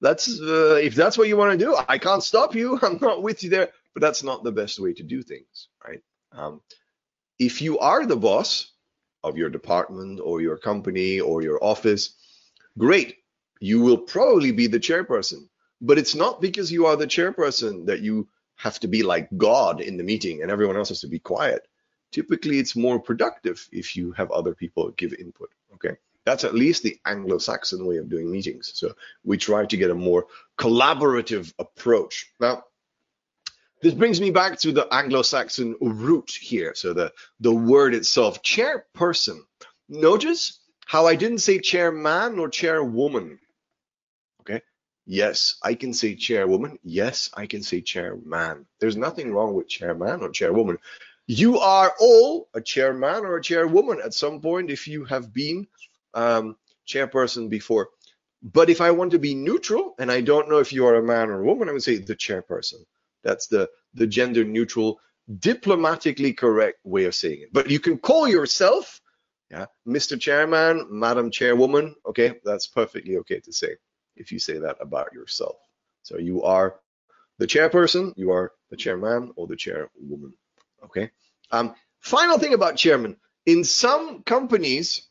that's 0.03 0.39
uh, 0.39 0.79
if 0.81 0.93
that's 0.93 1.17
what 1.17 1.27
you 1.27 1.37
want 1.37 1.57
to 1.57 1.65
do, 1.65 1.75
I 1.87 1.97
can't 1.97 2.23
stop 2.23 2.53
you. 2.53 2.79
I'm 2.83 2.99
not 3.01 3.23
with 3.23 3.43
you 3.43 3.49
there, 3.49 3.69
but 3.95 4.01
that's 4.01 4.21
not 4.21 4.43
the 4.43 4.51
best 4.51 4.79
way 4.79 4.93
to 4.93 5.03
do 5.03 5.23
things, 5.23 5.69
right? 5.83 6.01
Um, 6.31 6.61
if 7.39 7.61
you 7.61 7.79
are 7.79 8.05
the 8.05 8.15
boss, 8.15 8.73
of 9.23 9.37
your 9.37 9.49
department 9.49 10.19
or 10.21 10.41
your 10.41 10.57
company 10.57 11.19
or 11.19 11.41
your 11.41 11.63
office, 11.63 12.15
great. 12.77 13.17
You 13.59 13.81
will 13.81 13.97
probably 13.97 14.51
be 14.51 14.67
the 14.67 14.79
chairperson. 14.79 15.47
But 15.81 15.97
it's 15.97 16.15
not 16.15 16.41
because 16.41 16.71
you 16.71 16.85
are 16.85 16.95
the 16.95 17.07
chairperson 17.07 17.85
that 17.85 18.01
you 18.01 18.27
have 18.55 18.79
to 18.81 18.87
be 18.87 19.03
like 19.03 19.29
God 19.37 19.81
in 19.81 19.97
the 19.97 20.03
meeting 20.03 20.41
and 20.41 20.51
everyone 20.51 20.77
else 20.77 20.89
has 20.89 21.01
to 21.01 21.07
be 21.07 21.19
quiet. 21.19 21.67
Typically, 22.11 22.59
it's 22.59 22.75
more 22.75 22.99
productive 22.99 23.67
if 23.71 23.95
you 23.95 24.11
have 24.11 24.31
other 24.31 24.53
people 24.53 24.91
give 24.91 25.13
input. 25.13 25.49
Okay. 25.73 25.97
That's 26.25 26.43
at 26.43 26.55
least 26.55 26.83
the 26.83 26.99
Anglo 27.05 27.37
Saxon 27.37 27.85
way 27.85 27.97
of 27.97 28.09
doing 28.09 28.31
meetings. 28.31 28.71
So 28.75 28.93
we 29.23 29.37
try 29.37 29.65
to 29.65 29.77
get 29.77 29.91
a 29.91 29.95
more 29.95 30.27
collaborative 30.57 31.53
approach. 31.59 32.31
Now, 32.39 32.63
this 33.83 33.93
brings 33.93 34.21
me 34.21 34.31
back 34.31 34.59
to 34.59 34.71
the 34.71 34.87
Anglo-Saxon 34.89 35.75
root 35.81 36.31
here. 36.31 36.73
So 36.73 36.93
the, 36.93 37.11
the 37.41 37.53
word 37.53 37.93
itself, 37.93 38.41
chairperson. 38.41 39.41
Notice 39.89 40.61
how 40.85 41.05
I 41.05 41.15
didn't 41.15 41.39
say 41.39 41.59
chairman 41.59 42.39
or 42.39 42.47
chairwoman. 42.47 43.39
Okay. 44.39 44.61
Yes, 45.05 45.55
I 45.61 45.73
can 45.73 45.93
say 45.93 46.15
chairwoman. 46.15 46.79
Yes, 46.81 47.29
I 47.33 47.45
can 47.45 47.61
say 47.61 47.81
chairman. 47.81 48.65
There's 48.79 48.95
nothing 48.95 49.33
wrong 49.33 49.53
with 49.53 49.67
chairman 49.67 50.21
or 50.21 50.29
chairwoman. 50.29 50.77
You 51.27 51.59
are 51.59 51.93
all 51.99 52.47
a 52.53 52.61
chairman 52.61 53.25
or 53.25 53.35
a 53.35 53.43
chairwoman 53.43 53.99
at 53.99 54.13
some 54.13 54.39
point 54.39 54.71
if 54.71 54.87
you 54.87 55.03
have 55.05 55.33
been 55.33 55.67
um, 56.13 56.55
chairperson 56.87 57.49
before. 57.49 57.89
But 58.41 58.69
if 58.69 58.81
I 58.81 58.91
want 58.91 59.11
to 59.11 59.19
be 59.19 59.35
neutral 59.35 59.95
and 59.97 60.11
I 60.11 60.21
don't 60.21 60.49
know 60.49 60.59
if 60.59 60.73
you 60.73 60.85
are 60.87 60.95
a 60.95 61.03
man 61.03 61.29
or 61.29 61.41
a 61.41 61.45
woman, 61.45 61.69
I 61.69 61.71
would 61.71 61.83
say 61.83 61.97
the 61.97 62.15
chairperson. 62.15 62.83
That's 63.23 63.47
the, 63.47 63.69
the 63.93 64.05
gender 64.05 64.43
neutral, 64.43 64.99
diplomatically 65.39 66.33
correct 66.33 66.79
way 66.83 67.05
of 67.05 67.15
saying 67.15 67.41
it. 67.43 67.53
But 67.53 67.69
you 67.69 67.79
can 67.79 67.97
call 67.97 68.27
yourself, 68.27 68.99
yeah, 69.49 69.67
Mr. 69.87 70.19
Chairman, 70.19 70.87
Madam 70.89 71.31
Chairwoman. 71.31 71.95
Okay, 72.05 72.33
that's 72.43 72.67
perfectly 72.67 73.17
okay 73.17 73.39
to 73.39 73.53
say 73.53 73.75
if 74.15 74.31
you 74.31 74.39
say 74.39 74.57
that 74.59 74.77
about 74.81 75.13
yourself. 75.13 75.55
So 76.01 76.17
you 76.17 76.43
are 76.43 76.75
the 77.39 77.47
chairperson, 77.47 78.13
you 78.17 78.31
are 78.31 78.51
the 78.69 78.77
chairman 78.77 79.31
or 79.35 79.47
the 79.47 79.55
chairwoman. 79.55 80.33
Okay. 80.85 81.11
Um, 81.51 81.75
final 81.99 82.37
thing 82.37 82.53
about 82.53 82.75
chairman. 82.75 83.17
In 83.45 83.63
some 83.63 84.23
companies, 84.23 85.07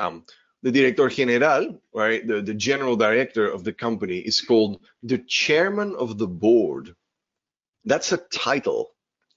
um, 0.00 0.24
the 0.62 0.72
director 0.72 1.08
general, 1.08 1.80
right, 1.94 2.26
the, 2.26 2.42
the 2.42 2.54
general 2.54 2.96
director 2.96 3.48
of 3.48 3.64
the 3.64 3.72
company 3.72 4.18
is 4.18 4.40
called 4.40 4.80
the 5.02 5.18
chairman 5.18 5.94
of 5.96 6.18
the 6.18 6.26
board. 6.26 6.94
That's 7.84 8.12
a 8.12 8.18
title, 8.18 8.90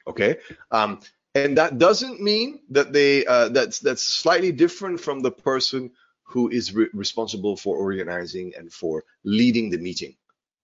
okay? 0.08 0.38
Um, 0.72 1.00
and 1.36 1.58
that 1.58 1.78
doesn't 1.78 2.22
mean 2.22 2.60
that 2.70 2.94
they 2.94 3.26
uh, 3.26 3.50
that's 3.50 3.80
that's 3.80 4.04
slightly 4.04 4.52
different 4.52 5.00
from 5.00 5.22
the 5.22 5.32
person 5.32 5.92
who 6.24 6.50
is 6.50 6.74
re 6.74 6.88
responsible 6.94 7.56
for 7.56 7.78
organizing 7.78 8.54
and 8.58 8.72
for 8.72 9.04
leading 9.24 9.70
the 9.70 9.78
meeting. 9.78 10.16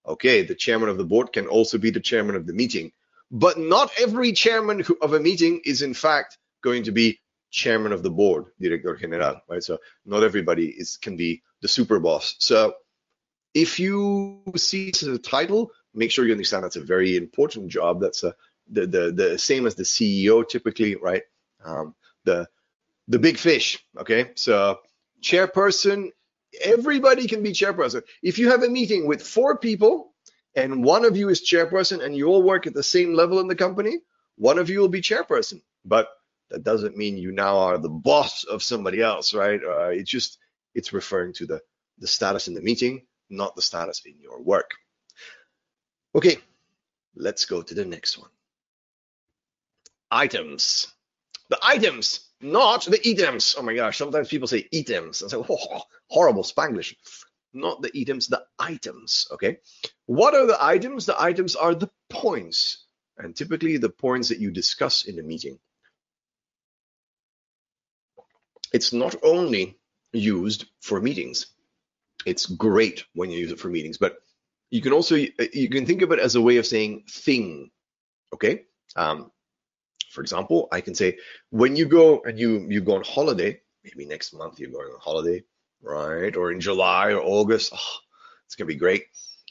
Okay, 0.05 0.43
the 0.43 0.55
chairman 0.55 0.89
of 0.89 0.97
the 0.97 1.05
board 1.05 1.33
can 1.33 1.47
also 1.47 1.77
be 1.77 1.89
the 1.89 1.99
chairman 1.99 2.35
of 2.35 2.45
the 2.45 2.53
meeting, 2.53 2.91
but 3.31 3.57
not 3.57 3.91
every 3.99 4.31
chairman 4.31 4.79
who, 4.79 4.97
of 5.01 5.13
a 5.13 5.19
meeting 5.19 5.61
is 5.65 5.81
in 5.81 5.93
fact 5.93 6.37
going 6.61 6.83
to 6.83 6.91
be 6.91 7.19
chairman 7.51 7.91
of 7.91 8.03
the 8.03 8.09
board, 8.09 8.45
director 8.59 8.95
general, 8.95 9.41
right? 9.49 9.63
So 9.63 9.79
not 10.05 10.23
everybody 10.23 10.67
is 10.67 10.97
can 10.97 11.17
be 11.17 11.41
the 11.61 11.67
super 11.67 11.99
boss. 11.99 12.35
So 12.39 12.75
if 13.53 13.79
you 13.79 14.43
see 14.55 14.91
the 14.91 15.19
title, 15.19 15.71
make 15.93 16.11
sure 16.11 16.25
you 16.25 16.31
understand 16.31 16.63
that's 16.63 16.75
a 16.75 16.83
very 16.83 17.17
important 17.17 17.69
job. 17.69 18.01
That's 18.01 18.23
a 18.23 18.35
the 18.71 18.85
the, 18.85 19.11
the 19.11 19.37
same 19.37 19.65
as 19.65 19.75
the 19.75 19.83
CEO 19.83 20.47
typically, 20.47 20.95
right? 20.95 21.23
Um, 21.63 21.95
the 22.23 22.47
the 23.07 23.19
big 23.19 23.37
fish. 23.37 23.83
Okay, 23.97 24.31
so 24.35 24.79
chairperson 25.21 26.11
everybody 26.61 27.27
can 27.27 27.43
be 27.43 27.51
chairperson. 27.51 28.03
If 28.21 28.39
you 28.39 28.49
have 28.49 28.63
a 28.63 28.69
meeting 28.69 29.07
with 29.07 29.21
four 29.21 29.57
people 29.57 30.13
and 30.55 30.83
one 30.83 31.05
of 31.05 31.15
you 31.17 31.29
is 31.29 31.41
chairperson 31.41 32.03
and 32.03 32.15
you 32.15 32.27
all 32.27 32.41
work 32.41 32.67
at 32.67 32.73
the 32.73 32.83
same 32.83 33.13
level 33.13 33.39
in 33.39 33.47
the 33.47 33.55
company, 33.55 33.99
one 34.35 34.57
of 34.57 34.69
you 34.69 34.79
will 34.79 34.89
be 34.89 35.01
chairperson. 35.01 35.61
But 35.85 36.09
that 36.49 36.63
doesn't 36.63 36.97
mean 36.97 37.17
you 37.17 37.31
now 37.31 37.57
are 37.57 37.77
the 37.77 37.89
boss 37.89 38.43
of 38.43 38.63
somebody 38.63 39.01
else, 39.01 39.33
right? 39.33 39.61
Uh, 39.63 39.89
it's 39.89 40.09
just 40.09 40.37
it's 40.75 40.93
referring 40.93 41.33
to 41.33 41.45
the 41.45 41.61
the 41.99 42.07
status 42.07 42.47
in 42.47 42.53
the 42.53 42.61
meeting, 42.61 43.05
not 43.29 43.55
the 43.55 43.61
status 43.61 44.01
in 44.05 44.15
your 44.19 44.41
work. 44.41 44.71
Okay, 46.15 46.37
let's 47.15 47.45
go 47.45 47.61
to 47.61 47.73
the 47.73 47.85
next 47.85 48.17
one. 48.17 48.29
Items. 50.11 50.87
The 51.49 51.59
items, 51.63 52.29
not 52.41 52.85
the 52.85 53.01
items. 53.07 53.55
Oh 53.57 53.63
my 53.63 53.75
gosh, 53.75 53.97
sometimes 53.97 54.27
people 54.27 54.47
say 54.47 54.67
items. 54.73 55.21
And 55.21 55.31
say, 55.31 55.37
oh, 55.37 55.81
horrible 56.07 56.43
Spanglish. 56.43 56.95
Not 57.53 57.81
the 57.81 57.91
items, 57.95 58.27
the 58.27 58.43
items, 58.59 59.27
okay? 59.31 59.57
What 60.05 60.35
are 60.35 60.45
the 60.45 60.63
items? 60.63 61.07
The 61.07 61.19
items 61.19 61.55
are 61.55 61.73
the 61.73 61.89
points, 62.07 62.85
and 63.17 63.35
typically 63.35 63.77
the 63.77 63.89
points 63.89 64.29
that 64.29 64.39
you 64.39 64.51
discuss 64.51 65.05
in 65.05 65.17
a 65.17 65.23
meeting. 65.23 65.57
It's 68.71 68.93
not 68.93 69.15
only 69.23 69.77
used 70.13 70.65
for 70.81 71.01
meetings. 71.01 71.47
It's 72.25 72.45
great 72.45 73.05
when 73.13 73.31
you 73.31 73.39
use 73.39 73.51
it 73.51 73.59
for 73.59 73.69
meetings, 73.69 73.97
but 73.97 74.17
you 74.69 74.81
can 74.81 74.93
also 74.93 75.15
you 75.15 75.69
can 75.69 75.85
think 75.85 76.01
of 76.01 76.11
it 76.11 76.19
as 76.19 76.35
a 76.35 76.41
way 76.41 76.57
of 76.57 76.65
saying 76.65 77.03
thing. 77.09 77.71
Okay. 78.33 78.63
Um, 78.95 79.31
for 80.11 80.21
example, 80.21 80.67
I 80.71 80.81
can 80.81 80.95
say 80.95 81.17
when 81.49 81.75
you 81.75 81.85
go 81.85 82.21
and 82.21 82.37
you 82.37 82.65
you 82.69 82.81
go 82.81 82.95
on 82.95 83.03
holiday, 83.03 83.61
maybe 83.83 84.05
next 84.05 84.33
month 84.33 84.59
you're 84.59 84.71
going 84.71 84.87
on 84.87 84.99
holiday, 84.99 85.43
right? 85.81 86.35
Or 86.35 86.51
in 86.51 86.59
July 86.59 87.11
or 87.11 87.21
August, 87.21 87.71
oh, 87.73 87.97
it's 88.45 88.55
gonna 88.55 88.67
be 88.67 88.75
great. 88.75 89.05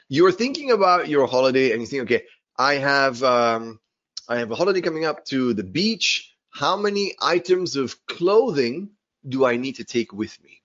You're 0.08 0.32
thinking 0.32 0.70
about 0.70 1.08
your 1.08 1.26
holiday 1.26 1.72
and 1.72 1.80
you 1.80 1.86
think, 1.86 2.02
okay, 2.04 2.24
I 2.56 2.74
have 2.74 3.22
um, 3.22 3.80
I 4.28 4.38
have 4.38 4.50
a 4.50 4.56
holiday 4.56 4.80
coming 4.80 5.04
up 5.04 5.24
to 5.26 5.54
the 5.54 5.64
beach. 5.64 6.34
How 6.50 6.76
many 6.76 7.14
items 7.20 7.76
of 7.76 7.94
clothing 8.06 8.90
do 9.26 9.44
I 9.44 9.56
need 9.56 9.76
to 9.76 9.84
take 9.84 10.12
with 10.12 10.36
me? 10.42 10.62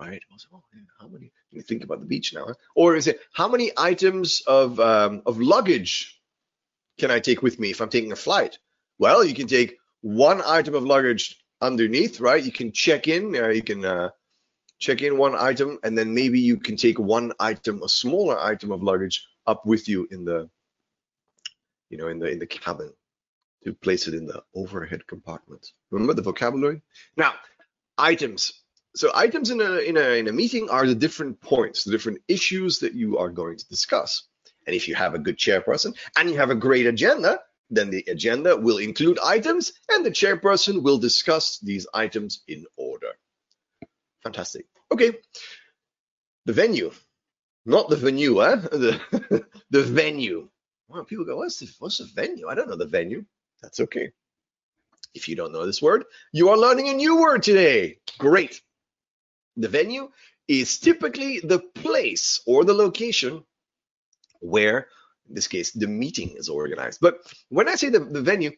Right? 0.00 0.22
oh, 0.52 0.62
how 1.00 1.08
many? 1.08 1.30
You 1.50 1.62
think 1.62 1.84
about 1.84 2.00
the 2.00 2.06
beach 2.06 2.34
now, 2.34 2.46
huh? 2.46 2.54
or 2.74 2.96
is 2.96 3.06
it 3.06 3.20
how 3.32 3.48
many 3.48 3.70
items 3.76 4.42
of 4.46 4.80
um, 4.80 5.22
of 5.26 5.38
luggage 5.38 6.20
can 6.98 7.10
I 7.10 7.20
take 7.20 7.42
with 7.42 7.60
me 7.60 7.70
if 7.70 7.80
I'm 7.80 7.88
taking 7.88 8.12
a 8.12 8.16
flight? 8.16 8.58
Well, 8.98 9.24
you 9.24 9.34
can 9.34 9.46
take 9.46 9.76
one 10.00 10.42
item 10.44 10.74
of 10.74 10.84
luggage 10.84 11.36
underneath, 11.60 12.20
right? 12.20 12.42
You 12.42 12.50
can 12.52 12.72
check 12.72 13.06
in, 13.06 13.36
uh, 13.36 13.48
you 13.48 13.62
can 13.62 13.84
uh, 13.84 14.10
check 14.80 15.02
in 15.02 15.18
one 15.18 15.36
item, 15.36 15.78
and 15.84 15.96
then 15.96 16.14
maybe 16.14 16.40
you 16.40 16.56
can 16.56 16.76
take 16.76 16.98
one 16.98 17.32
item, 17.38 17.82
a 17.82 17.88
smaller 17.88 18.38
item 18.40 18.72
of 18.72 18.82
luggage, 18.82 19.24
up 19.46 19.66
with 19.66 19.88
you 19.88 20.08
in 20.10 20.24
the, 20.24 20.48
you 21.90 21.98
know, 21.98 22.08
in 22.08 22.18
the 22.18 22.28
in 22.28 22.38
the 22.38 22.46
cabin 22.46 22.92
to 23.64 23.72
place 23.72 24.08
it 24.08 24.14
in 24.14 24.26
the 24.26 24.42
overhead 24.54 25.06
compartment. 25.06 25.72
Remember 25.90 26.14
the 26.14 26.22
vocabulary? 26.22 26.82
Now, 27.16 27.34
items. 27.96 28.52
So 28.94 29.10
items 29.14 29.50
in 29.50 29.60
a, 29.60 29.78
in 29.78 29.96
a 29.96 30.18
in 30.18 30.28
a 30.28 30.32
meeting 30.32 30.68
are 30.68 30.86
the 30.86 30.94
different 30.94 31.40
points, 31.40 31.84
the 31.84 31.92
different 31.92 32.18
issues 32.28 32.80
that 32.80 32.94
you 32.94 33.18
are 33.18 33.30
going 33.30 33.56
to 33.56 33.68
discuss. 33.68 34.24
And 34.66 34.76
if 34.76 34.86
you 34.86 34.94
have 34.94 35.14
a 35.14 35.18
good 35.18 35.38
chairperson 35.38 35.96
and 36.16 36.28
you 36.30 36.36
have 36.36 36.50
a 36.50 36.54
great 36.54 36.86
agenda, 36.86 37.40
then 37.70 37.90
the 37.90 38.04
agenda 38.08 38.56
will 38.56 38.78
include 38.78 39.18
items 39.24 39.72
and 39.90 40.04
the 40.04 40.10
chairperson 40.10 40.82
will 40.82 40.98
discuss 40.98 41.58
these 41.58 41.86
items 41.94 42.42
in 42.46 42.66
order. 42.76 43.12
Fantastic. 44.22 44.66
Okay. 44.90 45.12
The 46.44 46.52
venue, 46.52 46.92
not 47.64 47.88
the 47.88 47.96
venue, 47.96 48.40
huh? 48.40 48.60
Eh? 48.72 48.98
The, 49.10 49.46
the 49.70 49.82
venue. 49.82 50.48
Well, 50.88 51.04
people 51.04 51.24
go, 51.24 51.38
what's 51.38 51.58
the, 51.58 51.72
what's 51.78 51.98
the 51.98 52.08
venue? 52.14 52.48
I 52.48 52.54
don't 52.54 52.68
know 52.68 52.76
the 52.76 52.86
venue. 52.86 53.24
That's 53.62 53.80
okay. 53.80 54.10
If 55.14 55.28
you 55.28 55.36
don't 55.36 55.52
know 55.52 55.66
this 55.66 55.82
word, 55.82 56.04
you 56.32 56.48
are 56.50 56.56
learning 56.56 56.88
a 56.88 56.94
new 56.94 57.20
word 57.20 57.42
today. 57.42 57.98
Great. 58.18 58.60
The 59.56 59.68
venue 59.68 60.10
is 60.48 60.78
typically 60.78 61.40
the 61.40 61.58
place 61.58 62.40
or 62.46 62.64
the 62.64 62.74
location 62.74 63.44
where, 64.40 64.88
in 65.28 65.34
this 65.34 65.48
case, 65.48 65.70
the 65.72 65.86
meeting 65.86 66.34
is 66.36 66.48
organized. 66.48 67.00
But 67.00 67.18
when 67.48 67.68
I 67.68 67.76
say 67.76 67.90
the, 67.90 68.00
the 68.00 68.22
venue, 68.22 68.52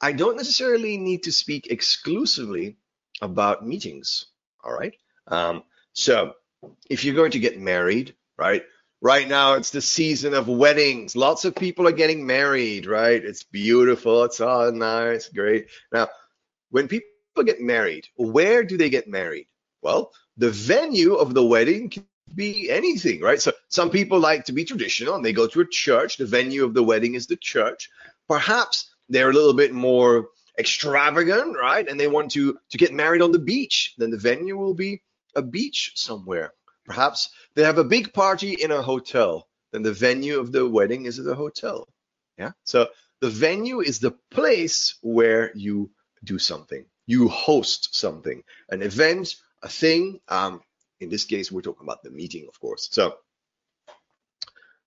I 0.00 0.12
don't 0.12 0.36
necessarily 0.36 0.98
need 0.98 1.24
to 1.24 1.32
speak 1.32 1.68
exclusively 1.68 2.76
about 3.22 3.66
meetings. 3.66 4.26
All 4.64 4.72
right. 4.72 4.94
Um, 5.28 5.62
so 5.92 6.34
if 6.88 7.04
you're 7.04 7.14
going 7.14 7.32
to 7.32 7.38
get 7.38 7.60
married, 7.60 8.14
right? 8.38 8.62
Right 9.02 9.26
now, 9.26 9.54
it's 9.54 9.70
the 9.70 9.80
season 9.80 10.34
of 10.34 10.46
weddings. 10.46 11.16
Lots 11.16 11.46
of 11.46 11.54
people 11.54 11.88
are 11.88 11.92
getting 11.92 12.26
married, 12.26 12.86
right? 12.86 13.24
It's 13.24 13.44
beautiful. 13.44 14.24
It's 14.24 14.40
all 14.40 14.70
nice, 14.72 15.28
great. 15.28 15.68
Now, 15.90 16.08
when 16.70 16.86
people 16.86 17.08
get 17.44 17.62
married, 17.62 18.08
where 18.16 18.62
do 18.62 18.76
they 18.76 18.90
get 18.90 19.08
married? 19.08 19.46
Well, 19.80 20.12
the 20.36 20.50
venue 20.50 21.14
of 21.14 21.32
the 21.32 21.44
wedding 21.44 21.88
can 21.88 22.06
be 22.34 22.70
anything, 22.70 23.22
right? 23.22 23.40
So 23.40 23.52
some 23.68 23.88
people 23.88 24.20
like 24.20 24.44
to 24.44 24.52
be 24.52 24.64
traditional 24.66 25.14
and 25.14 25.24
they 25.24 25.32
go 25.32 25.46
to 25.46 25.60
a 25.60 25.66
church. 25.66 26.18
The 26.18 26.26
venue 26.26 26.64
of 26.64 26.74
the 26.74 26.82
wedding 26.82 27.14
is 27.14 27.26
the 27.26 27.36
church. 27.36 27.88
Perhaps 28.28 28.94
they're 29.08 29.30
a 29.30 29.32
little 29.34 29.54
bit 29.54 29.72
more 29.72 30.28
extravagant, 30.58 31.56
right? 31.58 31.88
And 31.88 31.98
they 31.98 32.06
want 32.06 32.32
to 32.32 32.58
to 32.68 32.78
get 32.78 32.92
married 32.92 33.22
on 33.22 33.32
the 33.32 33.38
beach. 33.38 33.94
Then 33.96 34.10
the 34.10 34.18
venue 34.18 34.58
will 34.58 34.74
be 34.74 35.02
a 35.34 35.42
beach 35.42 35.92
somewhere. 35.94 36.52
Perhaps 36.90 37.30
they 37.54 37.62
have 37.62 37.78
a 37.78 37.84
big 37.84 38.12
party 38.12 38.54
in 38.54 38.72
a 38.72 38.82
hotel. 38.82 39.46
Then 39.70 39.84
the 39.84 39.92
venue 39.92 40.40
of 40.40 40.50
the 40.50 40.68
wedding 40.68 41.04
is 41.04 41.20
at 41.20 41.24
the 41.24 41.36
hotel. 41.36 41.86
Yeah. 42.36 42.50
So 42.64 42.88
the 43.20 43.30
venue 43.30 43.78
is 43.80 44.00
the 44.00 44.16
place 44.32 44.96
where 45.00 45.52
you 45.54 45.92
do 46.24 46.36
something. 46.36 46.84
You 47.06 47.28
host 47.28 47.94
something, 47.94 48.42
an 48.70 48.82
event, 48.82 49.36
a 49.62 49.68
thing. 49.68 50.18
Um, 50.26 50.62
in 50.98 51.10
this 51.10 51.24
case, 51.24 51.52
we're 51.52 51.60
talking 51.60 51.86
about 51.86 52.02
the 52.02 52.10
meeting, 52.10 52.48
of 52.48 52.58
course. 52.58 52.88
So 52.90 53.14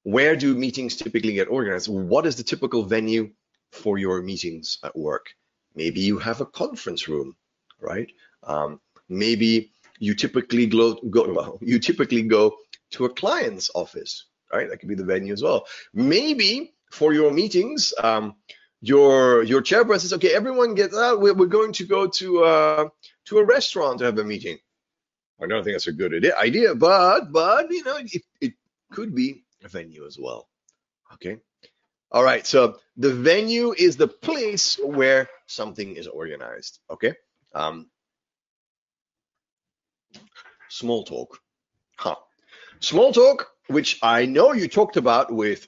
where 0.04 0.36
do 0.36 0.54
meetings 0.56 0.98
typically 0.98 1.36
get 1.36 1.48
organized? 1.48 1.88
What 1.88 2.26
is 2.26 2.36
the 2.36 2.44
typical 2.44 2.84
venue 2.84 3.32
for 3.72 3.98
your 3.98 4.22
meetings 4.22 4.78
at 4.84 4.94
work? 4.94 5.28
Maybe 5.74 6.02
you 6.02 6.18
have 6.18 6.42
a 6.42 6.46
conference 6.46 7.08
room, 7.08 7.38
right? 7.80 8.12
Um, 8.44 8.82
maybe 9.08 9.72
you 10.04 10.14
typically 10.14 10.66
go, 10.66 10.96
go 10.96 11.58
you 11.62 11.80
typically 11.80 12.24
go 12.24 12.58
to 12.92 13.06
a 13.06 13.10
client's 13.10 13.72
office, 13.74 14.26
right? 14.52 14.70
That 14.70 14.78
could 14.78 14.90
be 14.90 14.96
the 14.96 15.06
venue 15.06 15.32
as 15.32 15.42
well. 15.42 15.66
Maybe 15.94 16.74
for 16.92 17.14
your 17.14 17.32
meetings, 17.32 17.94
um, 18.04 18.36
your 18.82 19.44
your 19.44 19.62
chairperson 19.62 20.02
says, 20.02 20.14
okay, 20.14 20.34
everyone 20.36 20.76
get 20.76 20.94
out. 20.94 21.22
We're, 21.22 21.34
we're 21.34 21.56
going 21.60 21.72
to 21.74 21.86
go 21.86 22.08
to 22.08 22.44
uh, 22.44 22.90
to 23.28 23.38
a 23.38 23.46
restaurant 23.46 24.00
to 24.00 24.06
have 24.06 24.20
a 24.20 24.26
meeting. 24.26 24.58
I 25.42 25.48
don't 25.48 25.64
think 25.64 25.76
that's 25.76 25.88
a 25.88 25.94
good 25.94 26.14
idea, 26.36 26.76
but 26.76 27.32
but 27.32 27.72
you 27.72 27.84
know 27.86 27.98
it, 27.98 28.24
it 28.42 28.54
could 28.92 29.16
be 29.16 29.46
a 29.64 29.70
venue 29.70 30.06
as 30.06 30.20
well. 30.20 30.50
Okay. 31.14 31.38
All 32.12 32.26
right. 32.26 32.46
So 32.46 32.78
the 32.98 33.14
venue 33.14 33.74
is 33.74 33.96
the 33.96 34.10
place 34.10 34.78
where 34.84 35.30
something 35.48 35.96
is 35.96 36.08
organized. 36.08 36.80
Okay. 36.90 37.14
Um, 37.56 37.88
small 40.74 41.04
talk. 41.04 41.40
Huh. 41.98 42.16
Small 42.80 43.14
talk, 43.14 43.52
which 43.68 44.00
I 44.02 44.26
know 44.26 44.54
you 44.54 44.68
talked 44.68 44.98
about 44.98 45.32
with 45.32 45.68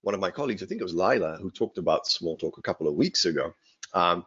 one 0.00 0.14
of 0.14 0.20
my 0.20 0.30
colleagues, 0.30 0.62
I 0.62 0.66
think 0.66 0.80
it 0.80 0.84
was 0.84 0.94
Lila, 0.94 1.36
who 1.36 1.50
talked 1.50 1.76
about 1.76 2.06
small 2.06 2.36
talk 2.36 2.56
a 2.56 2.62
couple 2.62 2.88
of 2.88 2.94
weeks 2.94 3.26
ago. 3.26 3.52
Um, 3.92 4.24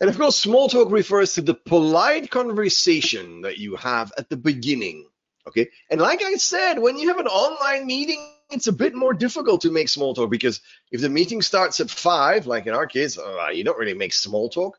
and 0.00 0.10
of 0.10 0.18
course, 0.18 0.36
small 0.36 0.68
talk 0.68 0.90
refers 0.90 1.34
to 1.34 1.42
the 1.42 1.54
polite 1.54 2.30
conversation 2.30 3.42
that 3.42 3.58
you 3.58 3.76
have 3.76 4.12
at 4.18 4.28
the 4.28 4.36
beginning. 4.36 5.06
Okay. 5.46 5.68
And 5.90 6.00
like 6.00 6.22
I 6.22 6.34
said, 6.34 6.78
when 6.78 6.98
you 6.98 7.08
have 7.08 7.18
an 7.18 7.26
online 7.26 7.86
meeting, 7.86 8.20
it's 8.50 8.66
a 8.66 8.72
bit 8.72 8.94
more 8.94 9.14
difficult 9.14 9.60
to 9.62 9.70
make 9.70 9.88
small 9.88 10.14
talk 10.14 10.30
because 10.30 10.60
if 10.90 11.00
the 11.00 11.08
meeting 11.08 11.42
starts 11.42 11.80
at 11.80 11.90
five, 11.90 12.46
like 12.46 12.66
in 12.66 12.74
our 12.74 12.86
case, 12.86 13.18
uh, 13.18 13.48
you 13.52 13.64
don't 13.64 13.78
really 13.78 13.94
make 13.94 14.12
small 14.12 14.48
talk, 14.48 14.78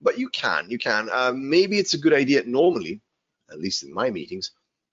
but 0.00 0.18
you 0.18 0.28
can. 0.28 0.70
You 0.70 0.78
can. 0.78 1.08
Uh, 1.10 1.32
maybe 1.34 1.78
it's 1.78 1.94
a 1.94 1.98
good 1.98 2.12
idea 2.12 2.42
normally, 2.46 3.00
at 3.50 3.60
least 3.60 3.82
in 3.82 3.92
my 3.92 4.10
meetings, 4.10 4.52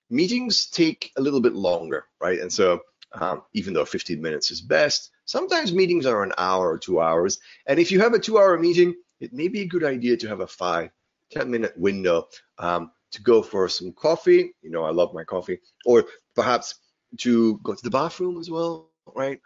meetings 0.09 0.67
take 0.67 1.11
a 1.17 1.21
little 1.21 1.41
bit 1.41 1.53
longer, 1.53 2.05
right? 2.19 2.39
And 2.39 2.51
so 2.51 2.81
um, 3.13 3.43
even 3.53 3.73
though 3.73 3.85
15 3.85 4.21
minutes 4.21 4.51
is 4.51 4.61
best, 4.61 5.11
sometimes 5.25 5.73
meetings 5.73 6.05
are 6.05 6.23
an 6.23 6.33
hour 6.37 6.69
or 6.69 6.77
two 6.77 7.01
hours. 7.01 7.39
And 7.65 7.79
if 7.79 7.91
you 7.91 7.99
have 7.99 8.13
a 8.13 8.19
two 8.19 8.37
hour 8.37 8.57
meeting, 8.57 8.95
it 9.19 9.33
may 9.33 9.47
be 9.47 9.61
a 9.61 9.67
good 9.67 9.83
idea 9.83 10.17
to 10.17 10.27
have 10.27 10.39
a 10.39 10.47
five, 10.47 10.89
10 11.31 11.49
minute 11.49 11.73
window 11.77 12.27
um, 12.57 12.91
to 13.11 13.21
go 13.21 13.41
for 13.41 13.67
some 13.69 13.91
coffee. 13.93 14.53
You 14.61 14.71
know, 14.71 14.83
I 14.83 14.91
love 14.91 15.13
my 15.13 15.23
coffee, 15.23 15.59
or 15.85 16.05
perhaps 16.35 16.75
to 17.19 17.57
go 17.63 17.73
to 17.73 17.83
the 17.83 17.89
bathroom 17.89 18.39
as 18.39 18.49
well, 18.49 18.89
right? 19.15 19.39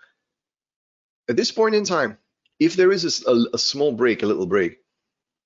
At 1.28 1.36
this 1.36 1.52
point 1.52 1.76
in 1.76 1.84
time, 1.84 2.18
if 2.60 2.76
there 2.76 2.92
is 2.92 3.24
a, 3.26 3.32
a, 3.32 3.46
a 3.56 3.58
small 3.58 3.92
break, 3.92 4.22
a 4.22 4.28
little 4.28 4.46
break, 4.46 4.78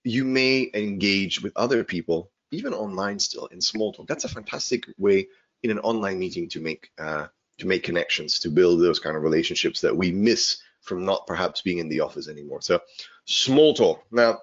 you 0.04 0.26
may 0.26 0.70
engage 0.74 1.42
with 1.42 1.54
other 1.56 1.84
people 1.84 2.32
even 2.52 2.74
online 2.74 3.20
still 3.20 3.48
in 3.48 3.62
small 3.62 3.94
talk. 3.94 4.08
That's 4.08 4.26
a 4.26 4.30
fantastic 4.30 4.86
way 4.98 5.28
in 5.64 5.72
an 5.72 5.80
online 5.80 6.20
meeting 6.20 6.50
to 6.50 6.60
make 6.60 6.92
uh, 6.98 7.28
to 7.58 7.68
make 7.68 7.84
connections, 7.84 8.40
to 8.40 8.50
build 8.50 8.82
those 8.82 9.00
kind 9.00 9.18
of 9.18 9.24
relationships 9.24 9.82
that 9.82 9.96
we 9.96 10.12
miss 10.12 10.62
from 10.82 11.06
not 11.06 11.28
perhaps 11.28 11.62
being 11.62 11.80
in 11.80 11.90
the 11.90 12.00
office 12.00 12.30
anymore. 12.30 12.62
So 12.62 12.80
small 13.26 13.74
talk. 13.74 14.04
Now, 14.12 14.40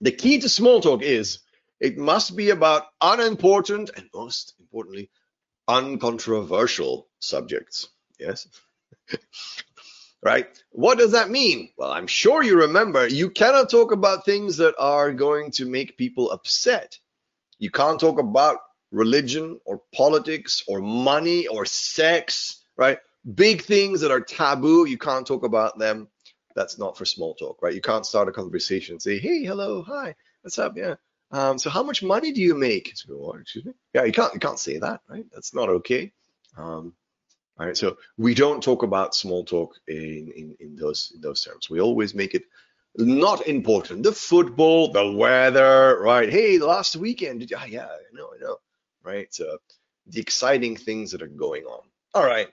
the 0.00 0.10
key 0.10 0.40
to 0.40 0.48
small 0.48 0.80
talk 0.80 1.02
is 1.02 1.38
it 1.78 1.96
must 1.96 2.36
be 2.36 2.50
about 2.50 2.86
unimportant 3.00 3.90
and 3.96 4.08
most 4.12 4.54
importantly, 4.58 5.10
uncontroversial 5.68 7.08
subjects. 7.20 7.88
Yes. 8.18 8.48
right? 10.22 10.46
What 10.70 10.98
does 10.98 11.12
that 11.12 11.30
mean? 11.30 11.70
Well, 11.76 11.90
I'm 11.90 12.06
sure 12.06 12.42
you 12.42 12.60
remember 12.60 13.06
you 13.06 13.30
cannot 13.30 13.70
talk 13.70 13.92
about 13.92 14.24
things 14.24 14.56
that 14.58 14.74
are 14.78 15.12
going 15.12 15.50
to 15.52 15.66
make 15.66 15.96
people 15.96 16.30
upset. 16.30 16.98
You 17.62 17.70
can't 17.70 18.00
talk 18.00 18.18
about 18.18 18.58
religion 18.90 19.60
or 19.64 19.82
politics 19.94 20.64
or 20.66 20.80
money 20.80 21.46
or 21.46 21.64
sex, 21.64 22.64
right? 22.76 22.98
Big 23.36 23.62
things 23.62 24.00
that 24.00 24.10
are 24.10 24.20
taboo, 24.20 24.84
you 24.88 24.98
can't 24.98 25.24
talk 25.24 25.44
about 25.44 25.78
them. 25.78 26.08
That's 26.56 26.76
not 26.76 26.98
for 26.98 27.04
small 27.04 27.36
talk, 27.36 27.62
right? 27.62 27.72
You 27.72 27.80
can't 27.80 28.04
start 28.04 28.26
a 28.26 28.32
conversation 28.32 28.94
and 28.94 29.00
say, 29.00 29.16
hey, 29.20 29.44
hello, 29.44 29.84
hi, 29.84 30.16
what's 30.40 30.58
up? 30.58 30.76
Yeah. 30.76 30.96
Um, 31.30 31.56
so 31.56 31.70
how 31.70 31.84
much 31.84 32.02
money 32.02 32.32
do 32.32 32.40
you 32.40 32.56
make? 32.56 32.92
What, 33.06 33.40
excuse 33.40 33.64
me? 33.64 33.74
Yeah, 33.94 34.06
you 34.06 34.12
can't 34.12 34.34
you 34.34 34.40
can't 34.40 34.58
say 34.58 34.78
that, 34.78 35.00
right? 35.08 35.24
That's 35.32 35.54
not 35.54 35.68
okay. 35.68 36.12
Um, 36.56 36.94
all 37.60 37.66
right, 37.66 37.76
so 37.76 37.96
we 38.18 38.34
don't 38.34 38.60
talk 38.60 38.82
about 38.82 39.14
small 39.14 39.44
talk 39.44 39.76
in, 39.86 40.32
in, 40.34 40.56
in 40.58 40.74
those 40.74 41.12
in 41.14 41.20
those 41.20 41.44
terms. 41.44 41.70
We 41.70 41.80
always 41.80 42.12
make 42.12 42.34
it 42.34 42.42
not 42.96 43.46
important. 43.46 44.02
The 44.02 44.12
football, 44.12 44.92
the 44.92 45.10
weather, 45.10 45.98
right? 46.00 46.28
Hey, 46.28 46.58
last 46.58 46.96
weekend, 46.96 47.40
did 47.40 47.50
you? 47.50 47.56
Oh, 47.60 47.66
yeah, 47.66 47.86
I 47.86 48.14
know, 48.14 48.30
I 48.34 48.42
know, 48.42 48.56
right? 49.02 49.32
So 49.32 49.58
the 50.06 50.20
exciting 50.20 50.76
things 50.76 51.12
that 51.12 51.22
are 51.22 51.28
going 51.28 51.64
on. 51.64 51.80
All 52.14 52.24
right, 52.24 52.48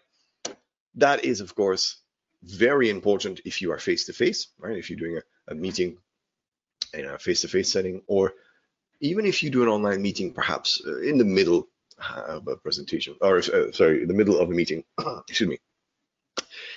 that 0.95 1.25
is 1.25 1.41
of 1.41 1.56
course 1.56 1.97
very 2.43 2.89
important 2.89 3.41
if 3.43 3.62
you 3.62 3.71
are 3.71 3.80
face 3.80 4.06
to 4.06 4.13
face, 4.13 4.47
right? 4.60 4.78
If 4.78 4.89
you're 4.89 4.99
doing 4.99 5.17
a, 5.17 5.52
a 5.52 5.56
meeting 5.56 5.97
in 6.93 7.06
a 7.06 7.19
face 7.19 7.41
to 7.41 7.47
face 7.47 7.71
setting, 7.71 8.02
or 8.08 8.34
even 9.02 9.25
if 9.25 9.43
you 9.43 9.49
do 9.49 9.63
an 9.63 9.69
online 9.69 10.02
meeting, 10.02 10.34
perhaps 10.34 10.82
uh, 10.86 11.02
in 11.02 11.17
the 11.17 11.25
middle 11.25 11.67
of 12.15 12.47
a 12.47 12.56
presentation, 12.56 13.15
or 13.21 13.39
uh, 13.39 13.71
sorry, 13.73 14.02
in 14.02 14.08
the 14.08 14.13
middle 14.13 14.39
of 14.39 14.49
a 14.49 14.54
meeting, 14.54 14.84
excuse 15.28 15.49
me. 15.49 15.58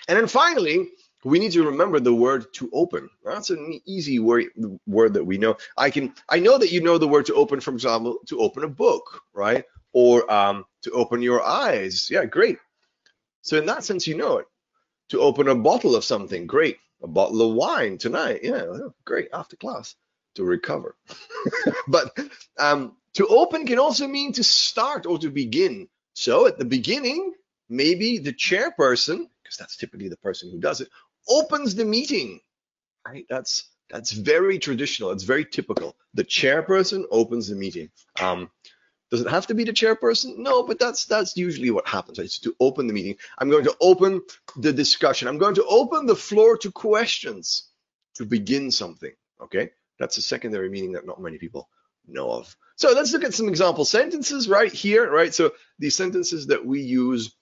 And 0.08 0.18
then 0.18 0.26
finally, 0.26 0.90
we 1.24 1.38
need 1.38 1.52
to 1.52 1.64
remember 1.64 2.00
the 2.00 2.14
word 2.14 2.52
to 2.54 2.70
open. 2.72 3.08
That's 3.24 3.50
an 3.50 3.80
easy 3.86 4.18
word, 4.18 4.46
word 4.86 5.14
that 5.14 5.24
we 5.24 5.38
know. 5.38 5.56
I 5.76 5.90
can, 5.90 6.14
I 6.28 6.40
know 6.40 6.58
that 6.58 6.72
you 6.72 6.80
know 6.80 6.98
the 6.98 7.08
word 7.08 7.26
to 7.26 7.34
open, 7.34 7.60
for 7.60 7.72
example, 7.72 8.18
to 8.26 8.40
open 8.40 8.64
a 8.64 8.68
book, 8.68 9.22
right? 9.32 9.64
Or 9.92 10.30
um, 10.32 10.64
to 10.82 10.90
open 10.92 11.22
your 11.22 11.42
eyes. 11.42 12.08
Yeah, 12.10 12.24
great. 12.24 12.58
So 13.42 13.56
in 13.58 13.66
that 13.66 13.84
sense, 13.84 14.06
you 14.06 14.16
know 14.16 14.38
it. 14.38 14.46
To 15.10 15.20
open 15.20 15.48
a 15.48 15.54
bottle 15.54 15.94
of 15.94 16.04
something, 16.04 16.46
great. 16.46 16.78
A 17.02 17.08
bottle 17.08 17.42
of 17.42 17.54
wine 17.54 17.98
tonight, 17.98 18.40
yeah, 18.42 18.64
great. 19.04 19.28
After 19.32 19.56
class 19.56 19.94
to 20.36 20.44
recover. 20.44 20.96
but 21.88 22.16
um, 22.58 22.96
to 23.14 23.26
open 23.26 23.66
can 23.66 23.78
also 23.78 24.06
mean 24.06 24.32
to 24.32 24.44
start 24.44 25.06
or 25.06 25.18
to 25.18 25.30
begin. 25.30 25.88
So 26.14 26.46
at 26.46 26.58
the 26.58 26.64
beginning, 26.64 27.32
maybe 27.68 28.18
the 28.18 28.32
chairperson, 28.32 29.26
because 29.42 29.56
that's 29.58 29.76
typically 29.76 30.08
the 30.08 30.16
person 30.18 30.50
who 30.50 30.60
does 30.60 30.80
it, 30.80 30.88
opens 31.28 31.74
the 31.74 31.84
meeting. 31.84 32.40
Right? 33.06 33.26
That's 33.28 33.68
that's 33.90 34.12
very 34.12 34.58
traditional. 34.58 35.10
It's 35.10 35.24
very 35.24 35.44
typical. 35.44 35.96
The 36.14 36.24
chairperson 36.24 37.04
opens 37.10 37.48
the 37.48 37.56
meeting. 37.56 37.90
Um, 38.20 38.50
does 39.10 39.20
it 39.20 39.28
have 39.28 39.46
to 39.48 39.54
be 39.54 39.64
the 39.64 39.72
chairperson? 39.72 40.38
No, 40.38 40.62
but 40.62 40.78
that's 40.78 41.04
that's 41.04 41.36
usually 41.36 41.70
what 41.70 41.86
happens. 41.86 42.18
Right? 42.18 42.24
It's 42.24 42.38
to 42.40 42.56
open 42.60 42.86
the 42.86 42.94
meeting. 42.94 43.16
I'm 43.38 43.50
going 43.50 43.64
to 43.64 43.76
open 43.80 44.22
the 44.56 44.72
discussion. 44.72 45.28
I'm 45.28 45.38
going 45.38 45.56
to 45.56 45.64
open 45.64 46.06
the 46.06 46.16
floor 46.16 46.56
to 46.58 46.70
questions 46.70 47.68
to 48.14 48.24
begin 48.24 48.70
something. 48.70 49.12
Okay. 49.42 49.70
That's 49.98 50.16
a 50.16 50.22
secondary 50.22 50.68
meaning 50.68 50.92
that 50.92 51.06
not 51.06 51.20
many 51.20 51.38
people 51.38 51.68
know 52.06 52.30
of. 52.32 52.56
So 52.76 52.92
let's 52.92 53.12
look 53.12 53.24
at 53.24 53.34
some 53.34 53.48
example 53.48 53.84
sentences 53.84 54.48
right 54.48 54.72
here, 54.72 55.08
right? 55.10 55.32
So 55.32 55.52
these 55.78 55.94
sentences 55.94 56.48
that 56.48 56.64
we 56.64 56.80
use 56.80 57.34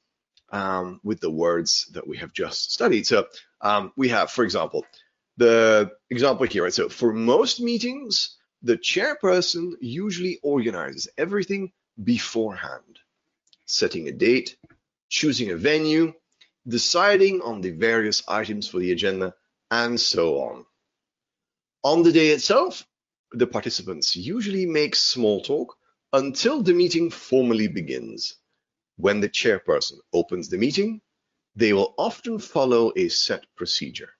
um, 0.52 1.00
with 1.04 1.20
the 1.20 1.30
words 1.30 1.86
that 1.92 2.06
we 2.06 2.18
have 2.18 2.32
just 2.32 2.72
studied. 2.72 3.06
So 3.06 3.26
um, 3.60 3.92
we 3.96 4.08
have, 4.08 4.30
for 4.30 4.44
example, 4.44 4.84
the 5.36 5.90
example 6.10 6.46
here, 6.46 6.64
right? 6.64 6.72
So 6.72 6.88
for 6.88 7.12
most 7.12 7.60
meetings, 7.60 8.36
the 8.62 8.76
chairperson 8.76 9.72
usually 9.80 10.38
organizes 10.42 11.08
everything 11.16 11.72
beforehand, 12.02 12.98
setting 13.66 14.08
a 14.08 14.12
date, 14.12 14.56
choosing 15.08 15.50
a 15.50 15.56
venue, 15.56 16.12
deciding 16.66 17.40
on 17.40 17.60
the 17.60 17.70
various 17.70 18.22
items 18.28 18.68
for 18.68 18.78
the 18.78 18.92
agenda, 18.92 19.34
and 19.70 19.98
so 19.98 20.40
on. 20.40 20.66
On 21.82 22.02
the 22.02 22.12
day 22.12 22.28
itself, 22.28 22.86
the 23.32 23.46
participants 23.46 24.16
usually 24.16 24.66
make 24.66 24.94
small 24.94 25.40
talk 25.40 25.76
until 26.12 26.62
the 26.62 26.74
meeting 26.74 27.10
formally 27.10 27.68
begins. 27.68 28.36
When 28.96 29.20
the 29.20 29.28
chairperson 29.30 29.98
opens 30.12 30.48
the 30.48 30.58
meeting, 30.58 31.00
they 31.56 31.72
will 31.72 31.94
often 31.98 32.38
follow 32.38 32.92
a 32.96 33.08
set 33.08 33.44
procedure. 33.56 34.10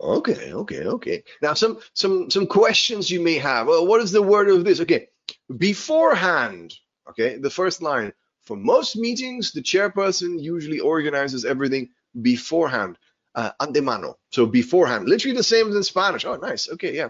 Okay, 0.00 0.52
okay, 0.52 0.84
okay. 0.84 1.24
Now 1.42 1.54
some 1.54 1.80
some 1.92 2.30
some 2.30 2.46
questions 2.46 3.10
you 3.10 3.20
may 3.20 3.38
have. 3.38 3.66
Well, 3.66 3.86
what 3.86 4.00
is 4.00 4.12
the 4.12 4.22
word 4.22 4.48
of 4.48 4.64
this? 4.64 4.80
Okay, 4.80 5.08
beforehand. 5.56 6.74
Okay, 7.10 7.36
the 7.38 7.50
first 7.50 7.82
line. 7.82 8.12
For 8.42 8.56
most 8.56 8.96
meetings, 8.96 9.52
the 9.52 9.60
chairperson 9.60 10.40
usually 10.40 10.80
organizes 10.80 11.44
everything 11.44 11.90
beforehand 12.22 12.96
uh, 13.34 13.52
antemano. 13.60 14.14
So 14.30 14.46
beforehand, 14.46 15.08
literally 15.08 15.36
the 15.36 15.42
same 15.42 15.68
as 15.68 15.76
in 15.76 15.82
Spanish. 15.82 16.24
Oh, 16.24 16.36
nice. 16.36 16.68
Okay, 16.70 16.94
yeah. 16.96 17.08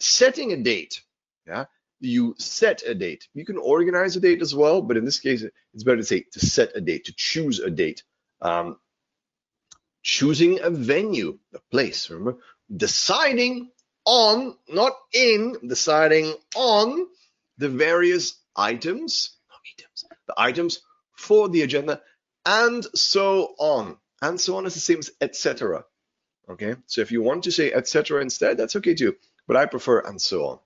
Setting 0.00 0.52
a 0.52 0.56
date. 0.56 1.02
Yeah. 1.46 1.66
You 2.00 2.34
set 2.38 2.82
a 2.86 2.94
date. 2.94 3.28
You 3.34 3.44
can 3.44 3.58
organize 3.58 4.16
a 4.16 4.20
date 4.20 4.40
as 4.40 4.54
well, 4.54 4.80
but 4.80 4.96
in 4.96 5.04
this 5.04 5.20
case, 5.20 5.44
it's 5.74 5.84
better 5.84 5.96
to 5.98 6.04
say 6.04 6.24
to 6.32 6.40
set 6.40 6.76
a 6.76 6.80
date, 6.80 7.04
to 7.06 7.14
choose 7.16 7.58
a 7.58 7.70
date. 7.70 8.02
Um, 8.40 8.78
choosing 10.02 10.60
a 10.60 10.70
venue, 10.70 11.38
a 11.54 11.58
place. 11.70 12.08
Remember, 12.10 12.38
deciding 12.74 13.70
on, 14.04 14.56
not 14.68 14.92
in, 15.12 15.56
deciding 15.66 16.34
on 16.54 17.06
the 17.58 17.68
various 17.68 18.38
items, 18.56 19.36
items, 19.78 20.04
the 20.26 20.34
items 20.36 20.80
for 21.16 21.48
the 21.48 21.62
agenda, 21.62 22.00
and 22.46 22.86
so 22.94 23.54
on 23.58 23.96
and 24.22 24.40
so 24.40 24.56
on 24.56 24.66
is 24.66 24.74
the 24.74 24.80
same 24.80 24.98
as 24.98 25.10
etc. 25.20 25.84
Okay, 26.48 26.74
so 26.86 27.00
if 27.00 27.12
you 27.12 27.22
want 27.22 27.44
to 27.44 27.52
say 27.52 27.72
etc. 27.72 28.22
instead, 28.22 28.56
that's 28.56 28.76
okay 28.76 28.94
too, 28.94 29.16
but 29.46 29.56
I 29.56 29.66
prefer 29.66 30.00
and 30.00 30.20
so 30.20 30.46
on. 30.46 30.58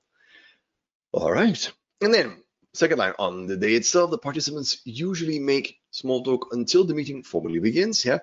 All 1.13 1.33
right, 1.33 1.73
and 2.01 2.15
then 2.15 2.43
second 2.75 2.99
line, 2.99 3.15
on 3.19 3.47
the 3.47 3.57
day 3.57 3.75
itself, 3.75 4.11
the 4.11 4.19
participants 4.19 4.81
usually 4.85 5.39
make 5.39 5.79
small 5.93 6.25
talk 6.25 6.49
until 6.51 6.83
the 6.83 6.95
meeting 6.95 7.23
formally 7.23 7.61
begins. 7.61 8.05
Yeah, 8.05 8.19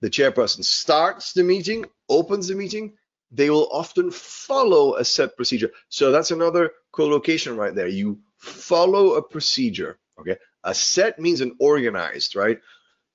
the 0.00 0.10
chairperson 0.10 0.64
starts 0.64 1.32
the 1.32 1.44
meeting, 1.44 1.84
opens 2.08 2.48
the 2.48 2.56
meeting. 2.56 2.94
They 3.30 3.50
will 3.50 3.68
often 3.70 4.10
follow 4.10 4.96
a 4.96 5.04
set 5.04 5.36
procedure. 5.36 5.70
So 5.88 6.10
that's 6.10 6.32
another 6.32 6.72
collocation 6.92 7.56
right 7.56 7.74
there. 7.74 7.88
You 7.88 8.18
follow 8.38 9.14
a 9.14 9.22
procedure. 9.22 9.98
Okay, 10.18 10.36
a 10.64 10.74
set 10.74 11.20
means 11.20 11.40
an 11.40 11.56
organized, 11.60 12.34
right? 12.34 12.58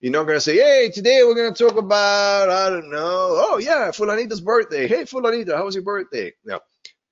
You're 0.02 0.13
not 0.13 0.28
to 0.28 0.39
say, 0.39 0.56
hey, 0.56 0.89
today 0.93 1.23
we're 1.23 1.52
to 1.54 1.63
talk 1.63 1.78
about, 1.78 2.49
I 2.49 2.69
don't 2.69 2.89
know, 2.89 2.97
oh, 2.99 3.58
yeah, 3.62 3.89
Fulanita's 3.91 4.39
birthday. 4.39 4.88
Hey, 4.88 5.04
Fulanita, 5.04 5.58
how 5.58 5.65
was 5.65 5.75
your 5.75 5.84
birthday? 5.84 6.32
Now, 6.45 6.62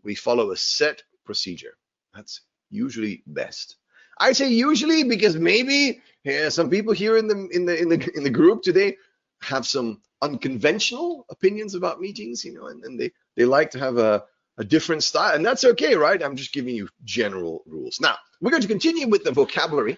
we 0.03 0.15
follow 0.15 0.51
a 0.51 0.55
set 0.55 1.03
procedure. 1.25 1.75
That's 2.13 2.41
usually 2.69 3.23
best. 3.27 3.75
I 4.17 4.31
say 4.31 4.49
usually 4.49 5.03
because 5.03 5.35
maybe 5.35 6.01
yeah, 6.27 6.49
some 6.49 6.69
people 6.69 6.93
here 6.93 7.17
in 7.17 7.27
the 7.27 7.47
in 7.51 7.65
the 7.65 7.81
in 7.81 7.89
the 7.89 8.11
in 8.15 8.23
the 8.23 8.29
group 8.29 8.61
today 8.61 8.97
have 9.41 9.65
some 9.65 10.01
unconventional 10.21 11.25
opinions 11.29 11.73
about 11.73 12.01
meetings, 12.01 12.43
you 12.43 12.53
know, 12.53 12.67
and, 12.67 12.83
and 12.83 12.99
they 12.99 13.11
they 13.35 13.45
like 13.45 13.71
to 13.71 13.79
have 13.79 13.97
a 13.97 14.25
a 14.57 14.63
different 14.63 15.03
style, 15.03 15.35
and 15.35 15.45
that's 15.45 15.63
okay, 15.63 15.95
right? 15.95 16.21
I'm 16.21 16.35
just 16.35 16.51
giving 16.51 16.75
you 16.75 16.89
general 17.03 17.63
rules. 17.65 18.01
Now 18.01 18.15
we're 18.41 18.51
going 18.51 18.61
to 18.61 18.67
continue 18.67 19.07
with 19.07 19.23
the 19.23 19.31
vocabulary, 19.31 19.97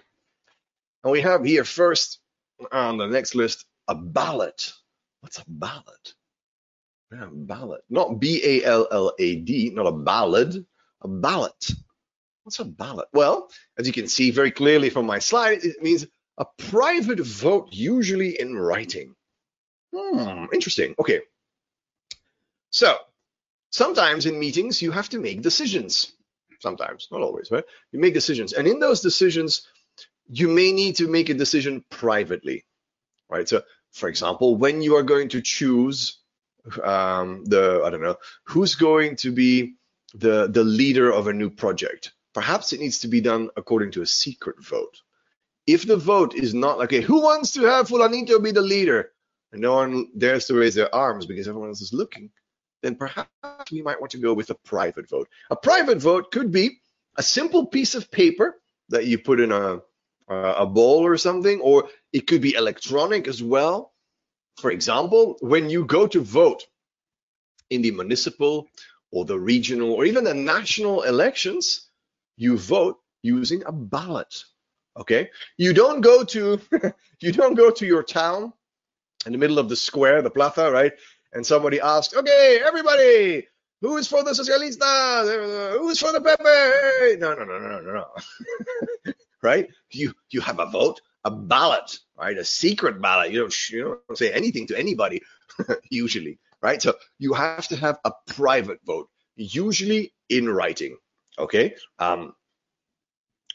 and 1.02 1.10
we 1.10 1.20
have 1.22 1.44
here 1.44 1.64
first 1.64 2.20
on 2.70 2.98
the 2.98 3.06
next 3.06 3.34
list, 3.34 3.64
a 3.88 3.94
ballot. 3.94 4.72
What's 5.20 5.38
a 5.38 5.44
ballot? 5.48 6.14
Yeah, 7.12 7.26
ballot. 7.32 7.82
Not 7.90 8.20
B 8.20 8.40
A 8.44 8.64
L 8.64 8.86
L 8.92 9.12
A 9.18 9.34
D, 9.36 9.70
not 9.74 9.86
a 9.86 9.92
ballad, 9.92 10.64
a 11.02 11.08
ballot. 11.08 11.72
What's 12.44 12.60
a 12.60 12.64
ballot? 12.64 13.08
Well, 13.12 13.50
as 13.78 13.86
you 13.88 13.92
can 13.92 14.06
see 14.06 14.30
very 14.30 14.52
clearly 14.52 14.90
from 14.90 15.06
my 15.06 15.18
slide, 15.18 15.64
it 15.64 15.82
means 15.82 16.06
a 16.40 16.46
private 16.56 17.20
vote, 17.20 17.68
usually 17.70 18.40
in 18.40 18.56
writing. 18.56 19.14
Hmm, 19.94 20.46
interesting. 20.52 20.94
Okay. 20.98 21.20
So, 22.70 22.96
sometimes 23.70 24.26
in 24.26 24.38
meetings, 24.38 24.80
you 24.80 24.90
have 24.90 25.10
to 25.10 25.20
make 25.20 25.42
decisions. 25.42 26.12
sometimes, 26.60 27.08
not 27.10 27.22
always, 27.22 27.50
right? 27.50 27.64
You 27.92 28.00
make 28.00 28.14
decisions, 28.14 28.52
and 28.52 28.66
in 28.68 28.80
those 28.80 29.00
decisions, 29.00 29.66
you 30.28 30.48
may 30.48 30.72
need 30.72 30.96
to 30.96 31.08
make 31.08 31.28
a 31.30 31.34
decision 31.34 31.84
privately, 31.90 32.64
right? 33.30 33.48
So, 33.48 33.62
for 33.92 34.08
example, 34.08 34.56
when 34.56 34.82
you 34.82 34.96
are 34.96 35.02
going 35.02 35.30
to 35.30 35.40
choose 35.40 36.18
um, 36.82 37.44
the, 37.46 37.82
I 37.84 37.90
don't 37.90 38.02
know, 38.02 38.16
who's 38.44 38.74
going 38.74 39.16
to 39.16 39.32
be 39.32 39.74
the 40.14 40.48
the 40.48 40.64
leader 40.64 41.10
of 41.10 41.28
a 41.28 41.32
new 41.32 41.50
project, 41.50 42.12
perhaps 42.34 42.72
it 42.72 42.80
needs 42.80 43.00
to 43.00 43.08
be 43.08 43.20
done 43.20 43.50
according 43.56 43.92
to 43.92 44.02
a 44.02 44.06
secret 44.06 44.62
vote. 44.62 45.00
If 45.72 45.86
the 45.86 45.96
vote 45.96 46.34
is 46.34 46.52
not 46.54 46.80
okay, 46.84 47.00
who 47.00 47.22
wants 47.22 47.52
to 47.52 47.62
have 47.62 47.88
Fulanito 47.88 48.42
be 48.42 48.50
the 48.50 48.60
leader? 48.74 49.12
And 49.52 49.60
no 49.62 49.74
one 49.74 50.08
dares 50.16 50.46
to 50.46 50.54
raise 50.54 50.74
their 50.74 50.92
arms 50.94 51.26
because 51.26 51.46
everyone 51.46 51.70
else 51.70 51.80
is 51.80 51.92
looking, 51.92 52.30
then 52.82 52.96
perhaps 52.96 53.70
we 53.70 53.82
might 53.82 54.00
want 54.00 54.12
to 54.12 54.18
go 54.18 54.32
with 54.34 54.50
a 54.50 54.54
private 54.54 55.08
vote. 55.08 55.28
A 55.50 55.56
private 55.56 55.98
vote 55.98 56.32
could 56.32 56.50
be 56.50 56.80
a 57.16 57.22
simple 57.22 57.66
piece 57.66 57.94
of 57.94 58.10
paper 58.10 58.60
that 58.88 59.06
you 59.06 59.18
put 59.18 59.40
in 59.40 59.52
a 59.52 59.80
a 60.30 60.66
bowl 60.66 61.04
or 61.04 61.16
something, 61.16 61.60
or 61.60 61.88
it 62.12 62.26
could 62.26 62.40
be 62.40 62.54
electronic 62.54 63.26
as 63.26 63.42
well. 63.42 63.92
For 64.60 64.70
example, 64.70 65.36
when 65.40 65.68
you 65.68 65.84
go 65.84 66.06
to 66.06 66.20
vote 66.20 66.66
in 67.68 67.82
the 67.82 67.90
municipal 67.90 68.68
or 69.10 69.24
the 69.24 69.38
regional 69.38 69.92
or 69.92 70.04
even 70.04 70.24
the 70.24 70.34
national 70.34 71.02
elections, 71.02 71.88
you 72.36 72.56
vote 72.56 72.98
using 73.22 73.62
a 73.66 73.72
ballot. 73.72 74.44
Okay, 74.96 75.30
you 75.56 75.72
don't 75.72 76.00
go 76.00 76.24
to 76.24 76.60
you 77.20 77.32
don't 77.32 77.54
go 77.54 77.70
to 77.70 77.86
your 77.86 78.02
town 78.02 78.52
in 79.26 79.32
the 79.32 79.38
middle 79.38 79.58
of 79.58 79.68
the 79.68 79.76
square, 79.76 80.22
the 80.22 80.30
plaza, 80.30 80.70
right? 80.70 80.92
And 81.32 81.46
somebody 81.46 81.80
asks, 81.80 82.16
okay, 82.16 82.60
everybody, 82.64 83.46
who 83.80 83.96
is 83.96 84.08
for 84.08 84.24
the 84.24 84.32
Socialista? 84.32 85.78
Who 85.78 85.88
is 85.88 86.00
for 86.00 86.12
the 86.12 86.20
PP? 86.20 87.18
No, 87.18 87.34
no, 87.34 87.44
no, 87.44 87.58
no, 87.58 87.80
no, 87.80 87.92
no. 87.92 89.12
right? 89.42 89.68
You 89.90 90.12
you 90.30 90.40
have 90.40 90.58
a 90.58 90.66
vote, 90.66 91.00
a 91.24 91.30
ballot, 91.30 91.98
right? 92.18 92.36
A 92.36 92.44
secret 92.44 93.00
ballot. 93.00 93.32
You 93.32 93.40
don't 93.40 93.70
you 93.70 94.00
don't 94.08 94.18
say 94.18 94.32
anything 94.32 94.66
to 94.68 94.78
anybody 94.78 95.22
usually, 95.90 96.38
right? 96.62 96.82
So 96.82 96.94
you 97.18 97.32
have 97.32 97.68
to 97.68 97.76
have 97.76 97.98
a 98.04 98.12
private 98.26 98.80
vote, 98.84 99.08
usually 99.36 100.12
in 100.28 100.48
writing. 100.48 100.96
Okay. 101.38 101.74
Um, 101.98 102.34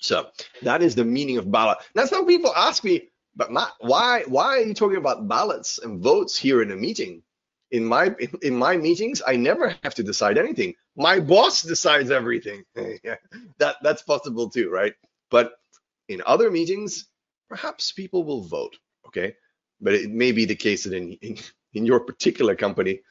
so 0.06 0.28
that 0.62 0.82
is 0.82 0.96
the 0.96 1.04
meaning 1.04 1.38
of 1.38 1.52
ballot. 1.52 1.80
Now 1.96 2.06
some 2.06 2.26
people 2.26 2.54
ask 2.56 2.84
me, 2.84 3.10
but 3.36 3.52
Matt, 3.52 3.72
why 3.80 4.24
why 4.28 4.58
are 4.58 4.62
you 4.62 4.74
talking 4.74 4.98
about 4.98 5.28
ballots 5.28 5.80
and 5.80 6.02
votes 6.02 6.38
here 6.38 6.62
in 6.62 6.72
a 6.72 6.76
meeting? 6.76 7.24
In 7.72 7.84
my 7.84 8.16
in 8.42 8.56
my 8.56 8.78
meetings, 8.78 9.22
I 9.26 9.36
never 9.36 9.76
have 9.84 9.96
to 9.96 10.04
decide 10.04 10.38
anything. 10.38 10.76
My 10.96 11.20
boss 11.20 11.62
decides 11.62 12.12
everything. 12.12 12.64
yeah, 13.04 13.16
that 13.58 13.78
that's 13.82 14.04
possible 14.04 14.50
too, 14.50 14.70
right? 14.70 14.94
But 15.32 15.54
in 16.08 16.22
other 16.26 16.52
meetings, 16.52 17.08
perhaps 17.50 17.92
people 17.92 18.24
will 18.24 18.44
vote. 18.44 18.78
Okay, 19.08 19.36
but 19.82 19.94
it 19.94 20.12
may 20.12 20.32
be 20.32 20.46
the 20.46 20.56
case 20.56 20.84
that 20.84 20.94
in 20.94 21.14
in, 21.22 21.38
in 21.74 21.86
your 21.86 22.00
particular 22.00 22.56
company, 22.56 23.02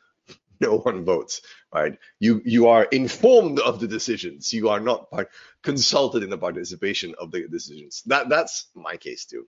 no 0.61 0.78
one 0.78 1.05
votes. 1.05 1.42
Right? 1.72 1.98
You 2.20 2.42
you 2.44 2.68
are 2.68 2.84
informed 2.84 3.61
of 3.61 3.80
the 3.80 3.88
decisions. 3.88 4.52
You 4.52 4.68
are 4.68 4.80
not 4.80 5.11
part, 5.11 5.28
consulted 5.62 6.22
in 6.22 6.30
the 6.30 6.38
participation 6.38 7.14
of 7.18 7.30
the 7.30 7.48
decisions. 7.48 8.02
That 8.07 8.28
that's 8.28 8.68
my 8.74 8.96
case 8.96 9.24
too 9.24 9.46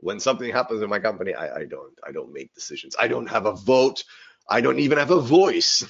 when 0.00 0.20
something 0.20 0.50
happens 0.50 0.82
in 0.82 0.88
my 0.88 0.98
company, 1.00 1.34
I, 1.34 1.60
I 1.60 1.64
don't 1.64 1.92
I 2.06 2.12
don't 2.12 2.32
make 2.32 2.54
decisions. 2.54 2.94
I 2.98 3.08
don't 3.08 3.28
have 3.28 3.46
a 3.46 3.52
vote. 3.52 4.04
I 4.48 4.60
don't 4.60 4.78
even 4.78 4.98
have 4.98 5.10
a 5.10 5.20
voice. 5.20 5.84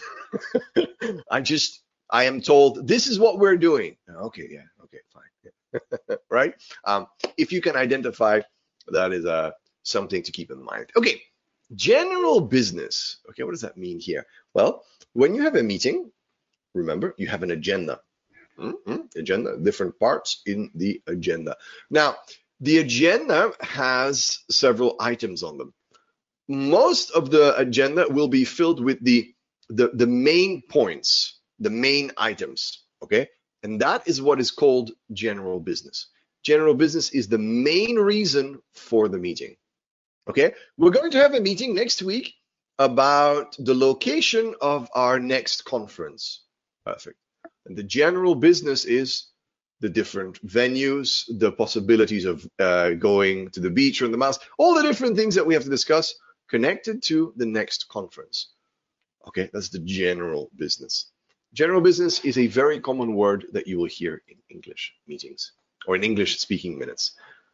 I 1.30 1.40
just 1.40 1.82
I 2.10 2.24
am 2.24 2.40
told 2.40 2.86
this 2.86 3.06
is 3.06 3.18
what 3.18 3.38
we're 3.38 3.56
doing. 3.56 3.96
Okay, 4.10 4.48
yeah, 4.50 4.66
okay, 4.84 4.98
fine, 5.12 6.18
right? 6.30 6.54
Um, 6.84 7.06
if 7.36 7.52
you 7.52 7.60
can 7.60 7.76
identify, 7.76 8.40
that 8.88 9.12
is 9.12 9.26
uh, 9.26 9.52
something 9.82 10.22
to 10.22 10.32
keep 10.32 10.50
in 10.50 10.62
mind. 10.62 10.90
Okay, 10.96 11.20
general 11.74 12.40
business. 12.40 13.18
Okay, 13.30 13.42
what 13.42 13.52
does 13.52 13.60
that 13.60 13.76
mean 13.76 14.00
here? 14.00 14.26
Well, 14.59 14.82
when 15.12 15.36
you 15.36 15.42
have 15.42 15.54
a 15.54 15.62
meeting, 15.62 16.11
remember 16.74 17.14
you 17.16 17.28
have 17.28 17.44
an 17.44 17.52
agenda. 17.52 18.00
Mm-hmm. 18.59 19.02
Agenda, 19.14 19.56
different 19.56 19.96
parts 20.00 20.42
in 20.46 20.72
the 20.74 21.00
agenda. 21.06 21.56
Now, 21.90 22.16
the 22.59 22.78
agenda 22.78 23.52
has 23.61 24.40
several 24.50 24.96
items 24.98 25.44
on 25.44 25.59
them. 25.59 25.74
Most 26.48 27.12
of 27.12 27.30
the 27.30 27.56
agenda 27.56 28.09
will 28.09 28.26
be 28.26 28.44
filled 28.44 28.82
with 28.82 28.98
the, 29.00 29.32
the, 29.68 29.92
the 29.94 30.09
main 30.09 30.62
points, 30.68 31.38
the 31.61 31.70
main 31.70 32.11
items, 32.16 32.82
okay? 33.00 33.28
And 33.62 33.80
that 33.80 34.09
is 34.09 34.20
what 34.20 34.40
is 34.40 34.50
called 34.50 34.90
general 35.12 35.61
business. 35.61 36.09
General 36.42 36.74
business 36.74 37.11
is 37.11 37.28
the 37.28 37.38
main 37.38 37.94
reason 37.94 38.61
for 38.74 39.06
the 39.06 39.18
meeting, 39.18 39.54
okay? 40.28 40.52
We're 40.76 40.98
going 40.98 41.12
to 41.12 41.18
have 41.18 41.34
a 41.34 41.40
meeting 41.40 41.76
next 41.76 42.02
week 42.02 42.34
about 42.79 43.57
the 43.59 43.74
location 43.74 44.55
of 44.61 44.89
our 44.95 45.18
next 45.18 45.64
conference. 45.64 46.43
Perfect. 46.85 47.18
And 47.66 47.76
the 47.76 47.83
general 47.83 48.35
business 48.35 48.85
is 48.85 49.26
the 49.81 49.89
different 49.89 50.45
venues, 50.47 51.24
the 51.39 51.53
possibilities 51.53 52.24
of 52.24 52.47
uh, 52.59 52.91
going 52.91 53.51
to 53.51 53.61
the 53.61 53.70
beach 53.70 54.03
or 54.03 54.07
in 54.07 54.12
the 54.12 54.18
mouse, 54.18 54.39
all 54.59 54.74
the 54.74 54.83
different 54.83 55.16
things 55.16 55.35
that 55.35 55.47
we 55.47 55.55
have 55.55 55.64
to 55.64 55.70
discuss 55.70 56.14
connected 56.49 57.03
to 57.05 57.33
the 57.37 57.47
next 57.47 57.89
conference. 57.89 58.49
Okay, 59.26 59.51
that's 59.53 59.68
the 59.68 59.79
general 59.81 60.51
business. 60.57 61.11
General 61.53 61.81
business 61.81 62.24
is 62.24 62.39
a 62.39 62.47
very 62.47 62.81
common 62.81 63.14
word 63.14 63.47
that 63.53 63.66
you 63.66 63.79
will 63.79 63.87
hear 63.87 64.22
in 64.29 64.37
English 64.51 64.95
meetings 65.07 65.53
or 65.87 65.97
in 65.97 66.05
English 66.05 66.39
speaking 66.39 66.79
minutes. 66.79 67.12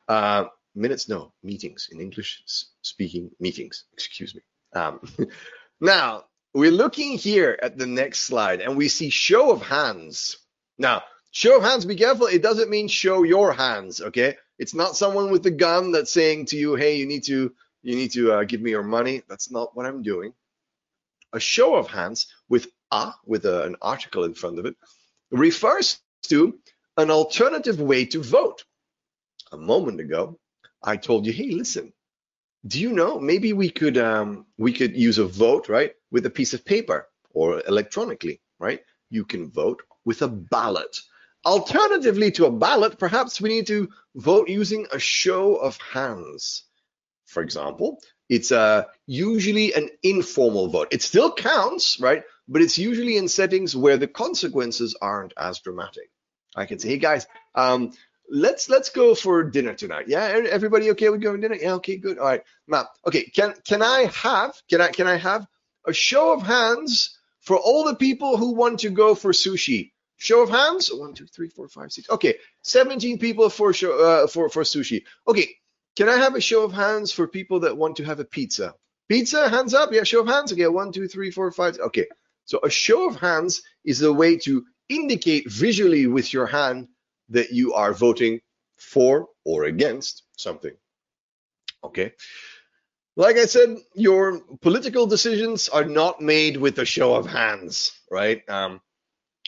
Uh, 0.08 0.44
minutes, 0.74 1.08
no, 1.08 1.32
meetings, 1.42 1.88
in 1.92 2.00
English 2.00 2.42
speaking 2.82 3.30
meetings, 3.40 3.84
excuse 3.92 4.34
me. 4.34 4.42
Um, 4.74 5.00
now, 5.80 6.24
we're 6.52 6.70
looking 6.70 7.18
here 7.18 7.58
at 7.62 7.78
the 7.78 7.86
next 7.86 8.20
slide 8.20 8.60
and 8.60 8.76
we 8.76 8.88
see 8.88 9.10
show 9.10 9.50
of 9.50 9.62
hands. 9.62 10.36
Now, 10.78 11.02
Show 11.34 11.56
of 11.56 11.64
hands, 11.64 11.84
be 11.84 11.96
careful. 11.96 12.28
It 12.28 12.42
doesn't 12.42 12.70
mean 12.70 12.86
show 12.86 13.24
your 13.24 13.52
hands, 13.52 14.00
okay? 14.00 14.36
It's 14.56 14.72
not 14.72 14.94
someone 14.94 15.32
with 15.32 15.44
a 15.46 15.50
gun 15.50 15.90
that's 15.90 16.12
saying 16.12 16.46
to 16.46 16.56
you, 16.56 16.76
hey, 16.76 16.96
you 16.96 17.06
need 17.06 17.24
to 17.24 17.52
you 17.82 17.96
need 17.96 18.12
to 18.12 18.32
uh, 18.32 18.44
give 18.44 18.60
me 18.60 18.70
your 18.70 18.84
money. 18.84 19.20
That's 19.28 19.50
not 19.50 19.74
what 19.74 19.84
I'm 19.84 20.02
doing. 20.02 20.32
A 21.32 21.40
show 21.40 21.74
of 21.74 21.88
hands 21.88 22.28
with 22.48 22.68
a, 22.92 23.10
with 23.26 23.46
a, 23.46 23.64
an 23.64 23.74
article 23.82 24.22
in 24.22 24.34
front 24.34 24.60
of 24.60 24.66
it, 24.66 24.76
refers 25.32 25.98
to 26.28 26.56
an 26.96 27.10
alternative 27.10 27.80
way 27.80 28.04
to 28.06 28.22
vote. 28.22 28.64
A 29.50 29.56
moment 29.56 29.98
ago, 29.98 30.38
I 30.80 30.98
told 30.98 31.26
you, 31.26 31.32
hey, 31.32 31.50
listen, 31.50 31.92
do 32.66 32.80
you 32.80 32.92
know 32.92 33.20
maybe 33.20 33.52
we 33.52 33.70
could 33.70 33.98
um, 33.98 34.46
we 34.56 34.72
could 34.72 34.96
use 34.96 35.18
a 35.18 35.26
vote 35.26 35.68
right 35.68 35.92
with 36.10 36.26
a 36.26 36.30
piece 36.30 36.54
of 36.54 36.64
paper 36.64 37.08
or 37.30 37.62
electronically, 37.66 38.40
right? 38.58 38.80
You 39.10 39.24
can 39.24 39.50
vote 39.50 39.82
with 40.04 40.22
a 40.22 40.28
ballot. 40.28 40.96
Alternatively 41.44 42.30
to 42.32 42.46
a 42.46 42.50
ballot, 42.50 42.98
perhaps 42.98 43.40
we 43.40 43.50
need 43.50 43.66
to 43.66 43.90
vote 44.14 44.48
using 44.48 44.86
a 44.92 44.98
show 44.98 45.56
of 45.56 45.76
hands. 45.76 46.64
For 47.26 47.42
example, 47.42 48.00
it's 48.30 48.50
uh, 48.50 48.84
usually 49.06 49.74
an 49.74 49.90
informal 50.02 50.68
vote. 50.68 50.88
It 50.92 51.02
still 51.02 51.34
counts, 51.34 52.00
right? 52.00 52.22
But 52.48 52.62
it's 52.62 52.78
usually 52.78 53.18
in 53.18 53.28
settings 53.28 53.76
where 53.76 53.98
the 53.98 54.08
consequences 54.08 54.96
aren't 55.00 55.34
as 55.36 55.60
dramatic. 55.60 56.10
I 56.56 56.64
can 56.66 56.78
say, 56.78 56.90
hey 56.90 56.98
guys, 56.98 57.26
um, 57.54 57.92
let's 58.28 58.68
let's 58.68 58.90
go 58.90 59.14
for 59.14 59.44
dinner 59.44 59.74
tonight. 59.74 60.08
Yeah, 60.08 60.22
everybody 60.50 60.90
okay 60.92 61.08
with 61.10 61.22
going 61.22 61.40
dinner? 61.40 61.56
Yeah, 61.56 61.74
okay, 61.74 61.96
good. 61.96 62.18
All 62.18 62.26
right, 62.26 62.42
now, 62.66 62.88
okay, 63.06 63.24
can 63.24 63.54
can 63.64 63.82
I 63.82 64.06
have 64.06 64.54
can 64.68 64.80
I 64.80 64.88
can 64.88 65.06
I 65.06 65.16
have 65.16 65.46
a 65.86 65.92
show 65.92 66.32
of 66.32 66.42
hands 66.42 67.18
for 67.40 67.56
all 67.56 67.84
the 67.84 67.94
people 67.94 68.36
who 68.36 68.54
want 68.54 68.80
to 68.80 68.90
go 68.90 69.14
for 69.14 69.32
sushi? 69.32 69.92
Show 70.16 70.42
of 70.42 70.50
hands. 70.50 70.90
One, 70.92 71.14
two, 71.14 71.26
three, 71.26 71.48
four, 71.48 71.68
five, 71.68 71.92
six. 71.92 72.08
Okay, 72.08 72.36
17 72.62 73.18
people 73.18 73.50
for 73.50 73.72
show, 73.72 73.98
uh, 73.98 74.26
for 74.26 74.48
for 74.48 74.62
sushi. 74.62 75.04
Okay, 75.26 75.56
can 75.96 76.08
I 76.08 76.16
have 76.16 76.34
a 76.34 76.40
show 76.40 76.64
of 76.64 76.72
hands 76.72 77.12
for 77.12 77.26
people 77.26 77.60
that 77.60 77.76
want 77.76 77.96
to 77.96 78.04
have 78.04 78.20
a 78.20 78.24
pizza? 78.24 78.74
Pizza, 79.08 79.48
hands 79.48 79.74
up. 79.74 79.92
Yeah, 79.92 80.04
show 80.04 80.20
of 80.20 80.28
hands. 80.28 80.52
Okay, 80.52 80.66
one, 80.66 80.92
two, 80.92 81.08
three, 81.08 81.30
four, 81.30 81.50
five. 81.50 81.78
Okay, 81.78 82.06
so 82.44 82.60
a 82.62 82.70
show 82.70 83.08
of 83.08 83.16
hands 83.16 83.62
is 83.84 84.02
a 84.02 84.12
way 84.12 84.36
to 84.38 84.64
indicate 84.88 85.50
visually 85.50 86.06
with 86.06 86.32
your 86.32 86.46
hand 86.46 86.88
that 87.30 87.52
you 87.52 87.74
are 87.74 87.92
voting 87.92 88.40
for 88.76 89.28
or 89.44 89.64
against 89.64 90.22
something. 90.36 90.74
Okay. 91.82 92.12
Like 93.16 93.36
I 93.36 93.46
said, 93.46 93.76
your 93.94 94.40
political 94.60 95.06
decisions 95.06 95.68
are 95.68 95.84
not 95.84 96.20
made 96.20 96.56
with 96.56 96.78
a 96.78 96.84
show 96.84 97.14
of 97.14 97.26
hands, 97.26 97.92
right? 98.10 98.42
Um, 98.48 98.80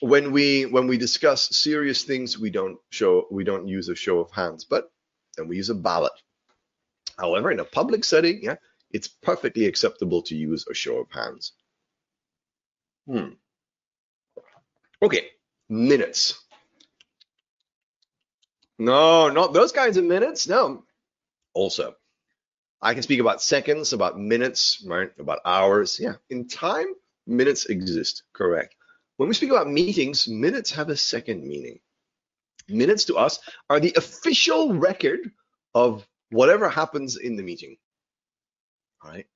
when 0.00 0.30
we 0.30 0.66
when 0.66 0.86
we 0.86 0.98
discuss 0.98 1.56
serious 1.56 2.04
things, 2.04 2.38
we 2.38 2.50
don't 2.50 2.78
show 2.90 3.26
we 3.30 3.44
don't 3.44 3.66
use 3.66 3.88
a 3.88 3.96
show 3.96 4.20
of 4.20 4.30
hands, 4.30 4.64
but 4.64 4.90
then 5.36 5.48
we 5.48 5.56
use 5.56 5.70
a 5.70 5.74
ballot. 5.74 6.12
However, 7.18 7.50
in 7.50 7.60
a 7.60 7.64
public 7.64 8.04
setting, 8.04 8.40
yeah, 8.42 8.56
it's 8.90 9.08
perfectly 9.08 9.66
acceptable 9.66 10.22
to 10.22 10.36
use 10.36 10.66
a 10.70 10.74
show 10.74 10.98
of 10.98 11.10
hands. 11.10 11.52
Hmm. 13.06 13.30
Okay, 15.02 15.26
minutes. 15.68 16.45
No, 18.78 19.28
not 19.30 19.52
those 19.52 19.72
kinds 19.72 19.96
of 19.96 20.04
minutes. 20.04 20.48
No. 20.48 20.84
Also, 21.54 21.94
I 22.82 22.92
can 22.94 23.02
speak 23.02 23.20
about 23.20 23.42
seconds, 23.42 23.92
about 23.92 24.18
minutes, 24.18 24.84
right? 24.86 25.10
About 25.18 25.40
hours. 25.44 25.98
Yeah. 25.98 26.14
In 26.28 26.48
time, 26.48 26.86
minutes 27.26 27.66
exist. 27.66 28.22
Correct. 28.32 28.74
When 29.16 29.28
we 29.28 29.34
speak 29.34 29.50
about 29.50 29.70
meetings, 29.70 30.28
minutes 30.28 30.72
have 30.72 30.90
a 30.90 30.96
second 30.96 31.46
meaning. 31.46 31.80
Minutes 32.68 33.06
to 33.06 33.16
us 33.16 33.38
are 33.70 33.80
the 33.80 33.94
official 33.96 34.74
record 34.74 35.20
of 35.74 36.06
whatever 36.30 36.68
happens 36.68 37.16
in 37.16 37.36
the 37.36 37.42
meeting. 37.42 37.76
All 39.02 39.10
right. 39.10 39.26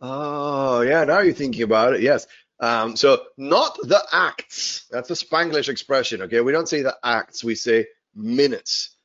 Oh, 0.00 0.82
yeah. 0.82 1.04
Now 1.04 1.20
you're 1.20 1.34
thinking 1.34 1.62
about 1.62 1.94
it. 1.94 2.02
Yes. 2.02 2.26
Um, 2.60 2.96
so 2.96 3.24
not 3.36 3.76
the 3.82 4.02
acts. 4.12 4.86
That's 4.90 5.10
a 5.10 5.14
Spanglish 5.14 5.68
expression. 5.68 6.22
Okay. 6.22 6.40
We 6.40 6.52
don't 6.52 6.68
say 6.68 6.82
the 6.82 6.96
acts. 7.02 7.42
We 7.42 7.54
say 7.56 7.86
minutes. 8.16 8.96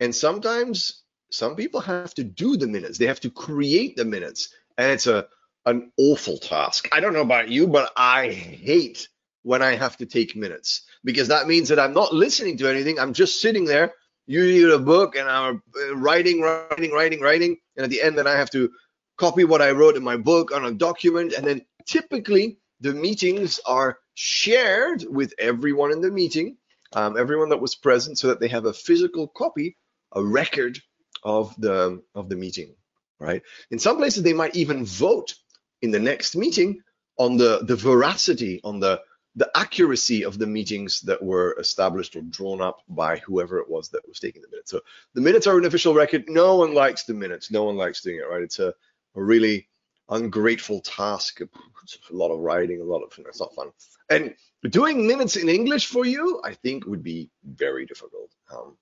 And 0.00 0.14
sometimes 0.14 1.02
some 1.30 1.56
people 1.56 1.80
have 1.80 2.14
to 2.14 2.24
do 2.24 2.56
the 2.56 2.66
minutes. 2.66 2.98
They 2.98 3.06
have 3.06 3.20
to 3.20 3.30
create 3.30 3.96
the 3.96 4.04
minutes. 4.04 4.52
And 4.76 4.92
it's 4.92 5.06
a 5.06 5.26
an 5.66 5.92
awful 5.98 6.38
task. 6.38 6.88
I 6.92 7.00
don't 7.00 7.12
know 7.12 7.22
about 7.22 7.48
you, 7.48 7.66
but 7.66 7.92
I 7.96 8.30
hate 8.30 9.08
when 9.42 9.62
I 9.62 9.76
have 9.76 9.96
to 9.98 10.06
take 10.06 10.36
minutes 10.36 10.82
because 11.04 11.28
that 11.28 11.46
means 11.46 11.68
that 11.68 11.78
I'm 11.78 11.94
not 11.94 12.14
listening 12.14 12.56
to 12.58 12.68
anything. 12.68 12.98
I'm 12.98 13.12
just 13.12 13.40
sitting 13.40 13.64
there, 13.64 13.94
usually 14.26 14.74
a 14.74 14.78
book, 14.78 15.16
and 15.16 15.28
I'm 15.28 15.62
uh, 15.80 15.96
writing, 15.96 16.40
writing, 16.40 16.92
writing, 16.92 17.20
writing. 17.20 17.56
And 17.76 17.84
at 17.84 17.90
the 17.90 18.02
end, 18.02 18.18
then 18.18 18.26
I 18.26 18.32
have 18.32 18.50
to 18.50 18.70
copy 19.16 19.44
what 19.44 19.62
I 19.62 19.70
wrote 19.72 19.96
in 19.96 20.04
my 20.04 20.16
book 20.16 20.52
on 20.52 20.64
a 20.64 20.72
document. 20.72 21.32
And 21.32 21.46
then 21.46 21.62
typically 21.86 22.58
the 22.80 22.92
meetings 22.92 23.60
are 23.66 23.98
shared 24.14 25.04
with 25.08 25.32
everyone 25.38 25.92
in 25.92 26.00
the 26.00 26.10
meeting, 26.10 26.56
um, 26.92 27.16
everyone 27.18 27.50
that 27.50 27.60
was 27.60 27.74
present, 27.74 28.18
so 28.18 28.28
that 28.28 28.40
they 28.40 28.48
have 28.48 28.66
a 28.66 28.72
physical 28.72 29.28
copy, 29.28 29.76
a 30.12 30.22
record 30.22 30.80
of 31.22 31.54
the 31.60 32.02
of 32.14 32.28
the 32.28 32.36
meeting. 32.36 32.74
Right. 33.20 33.42
In 33.70 33.78
some 33.78 33.96
places, 33.96 34.22
they 34.22 34.32
might 34.32 34.54
even 34.54 34.84
vote 34.84 35.34
in 35.82 35.90
the 35.90 35.98
next 35.98 36.36
meeting 36.36 36.80
on 37.18 37.36
the 37.36 37.60
the 37.62 37.76
veracity, 37.76 38.60
on 38.62 38.80
the 38.80 39.02
the 39.34 39.50
accuracy 39.54 40.24
of 40.24 40.38
the 40.38 40.46
meetings 40.46 41.00
that 41.02 41.22
were 41.22 41.56
established 41.60 42.16
or 42.16 42.22
drawn 42.22 42.60
up 42.60 42.82
by 42.88 43.18
whoever 43.18 43.58
it 43.58 43.68
was 43.68 43.88
that 43.90 44.06
was 44.08 44.18
taking 44.18 44.42
the 44.42 44.48
minutes. 44.48 44.70
So 44.70 44.80
the 45.14 45.20
minutes 45.20 45.46
are 45.46 45.56
an 45.58 45.64
official 45.64 45.94
record. 45.94 46.24
No 46.28 46.56
one 46.56 46.74
likes 46.74 47.04
the 47.04 47.14
minutes. 47.14 47.50
No 47.50 47.64
one 47.64 47.76
likes 47.76 48.00
doing 48.00 48.16
it, 48.16 48.28
right? 48.28 48.42
It's 48.42 48.58
a, 48.58 48.74
a 49.14 49.22
really 49.22 49.68
ungrateful 50.08 50.80
task. 50.80 51.40
It's 51.82 51.98
a 52.10 52.14
lot 52.14 52.30
of 52.30 52.40
writing, 52.40 52.80
a 52.80 52.84
lot 52.84 53.02
of, 53.02 53.12
it's 53.18 53.40
not 53.40 53.54
fun. 53.54 53.70
And 54.10 54.34
doing 54.68 55.06
minutes 55.06 55.36
in 55.36 55.48
English 55.48 55.86
for 55.86 56.04
you, 56.04 56.40
I 56.44 56.54
think 56.54 56.86
would 56.86 57.02
be 57.02 57.30
very 57.44 57.86
difficult. 57.86 58.30
Um, 58.52 58.76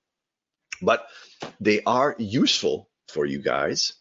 but 0.82 1.06
they 1.60 1.82
are 1.84 2.14
useful 2.18 2.88
for 3.08 3.26
you 3.26 3.40
guys. 3.40 3.94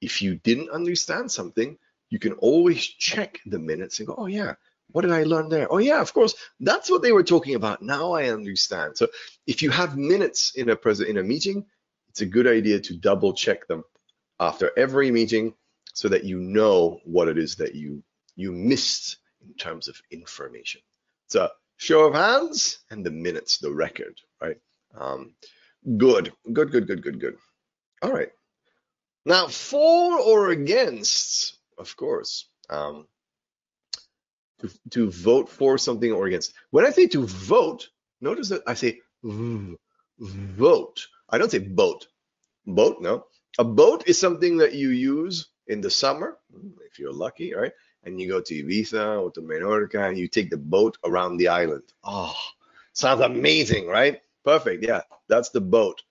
If 0.00 0.22
you 0.22 0.36
didn't 0.36 0.70
understand 0.70 1.30
something, 1.30 1.78
you 2.10 2.18
can 2.18 2.32
always 2.34 2.84
check 2.84 3.40
the 3.46 3.58
minutes 3.58 3.98
and 3.98 4.08
go, 4.08 4.14
oh 4.16 4.26
yeah, 4.26 4.54
what 4.90 5.02
did 5.02 5.12
I 5.12 5.24
learn 5.24 5.48
there? 5.48 5.72
Oh 5.72 5.78
yeah, 5.78 6.00
of 6.00 6.12
course, 6.12 6.34
that's 6.60 6.90
what 6.90 7.02
they 7.02 7.12
were 7.12 7.24
talking 7.24 7.54
about. 7.54 7.82
Now 7.82 8.12
I 8.12 8.30
understand. 8.30 8.96
So 8.96 9.08
if 9.46 9.62
you 9.62 9.70
have 9.70 9.96
minutes 9.96 10.52
in 10.54 10.68
a 10.68 10.76
present 10.76 11.08
in 11.08 11.18
a 11.18 11.22
meeting, 11.22 11.64
it's 12.08 12.20
a 12.20 12.26
good 12.26 12.46
idea 12.46 12.80
to 12.80 12.96
double 12.96 13.32
check 13.32 13.66
them 13.66 13.82
after 14.38 14.70
every 14.76 15.10
meeting 15.10 15.54
so 15.94 16.08
that 16.08 16.24
you 16.24 16.38
know 16.38 17.00
what 17.04 17.28
it 17.28 17.38
is 17.38 17.56
that 17.56 17.74
you 17.74 18.02
you 18.36 18.52
missed 18.52 19.16
in 19.40 19.54
terms 19.54 19.88
of 19.88 19.96
information. 20.10 20.82
So 21.28 21.48
show 21.76 22.06
of 22.06 22.14
hands 22.14 22.80
and 22.90 23.06
the 23.06 23.10
minutes, 23.10 23.58
the 23.58 23.72
record, 23.72 24.20
right? 24.42 24.58
Um, 24.98 25.34
good, 25.96 26.32
good, 26.52 26.70
good, 26.70 26.86
good, 26.86 27.02
good, 27.02 27.20
good. 27.20 27.36
All 28.02 28.12
right. 28.12 28.30
Now, 29.24 29.46
for 29.46 30.18
or 30.20 30.50
against, 30.50 31.56
of 31.78 31.96
course. 31.96 32.48
Um, 32.68 33.06
to, 34.60 34.70
to 34.90 35.10
vote 35.10 35.48
for 35.48 35.78
something 35.78 36.10
or 36.12 36.26
against. 36.26 36.54
When 36.70 36.86
I 36.86 36.90
say 36.90 37.06
to 37.08 37.26
vote, 37.26 37.88
notice 38.20 38.48
that 38.48 38.62
I 38.66 38.74
say 38.74 39.00
vote. 39.22 41.06
I 41.28 41.38
don't 41.38 41.50
say 41.50 41.58
boat. 41.58 42.06
Boat, 42.66 43.00
no. 43.00 43.26
A 43.58 43.64
boat 43.64 44.04
is 44.06 44.18
something 44.18 44.58
that 44.58 44.74
you 44.74 44.90
use 44.90 45.48
in 45.66 45.80
the 45.80 45.90
summer, 45.90 46.38
mm, 46.54 46.72
if 46.90 46.98
you're 46.98 47.12
lucky, 47.12 47.54
right? 47.54 47.72
And 48.04 48.20
you 48.20 48.28
go 48.28 48.40
to 48.40 48.64
Ibiza 48.64 49.22
or 49.22 49.30
to 49.32 49.40
Menorca 49.40 50.08
and 50.08 50.18
you 50.18 50.28
take 50.28 50.50
the 50.50 50.58
boat 50.58 50.98
around 51.04 51.38
the 51.38 51.48
island. 51.48 51.84
Oh, 52.02 52.36
sounds 52.92 53.20
amazing, 53.20 53.86
right? 53.86 54.20
Perfect. 54.44 54.84
Yeah, 54.84 55.02
that's 55.28 55.50
the 55.50 55.60
boat. 55.60 56.02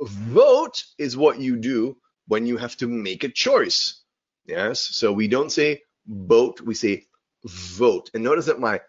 Vote 0.00 0.84
is 0.98 1.16
what 1.16 1.40
you 1.40 1.56
do 1.56 1.96
when 2.26 2.46
you 2.46 2.58
have 2.58 2.76
to 2.76 2.86
make 2.86 3.24
a 3.24 3.28
choice. 3.28 4.02
Yes. 4.46 4.80
So 4.80 5.12
we 5.12 5.28
don't 5.28 5.50
say 5.50 5.82
boat, 6.06 6.60
we 6.60 6.74
say 6.74 7.04
vote. 7.44 8.10
And 8.14 8.22
notice 8.22 8.46
that 8.46 8.60
my 8.60 8.80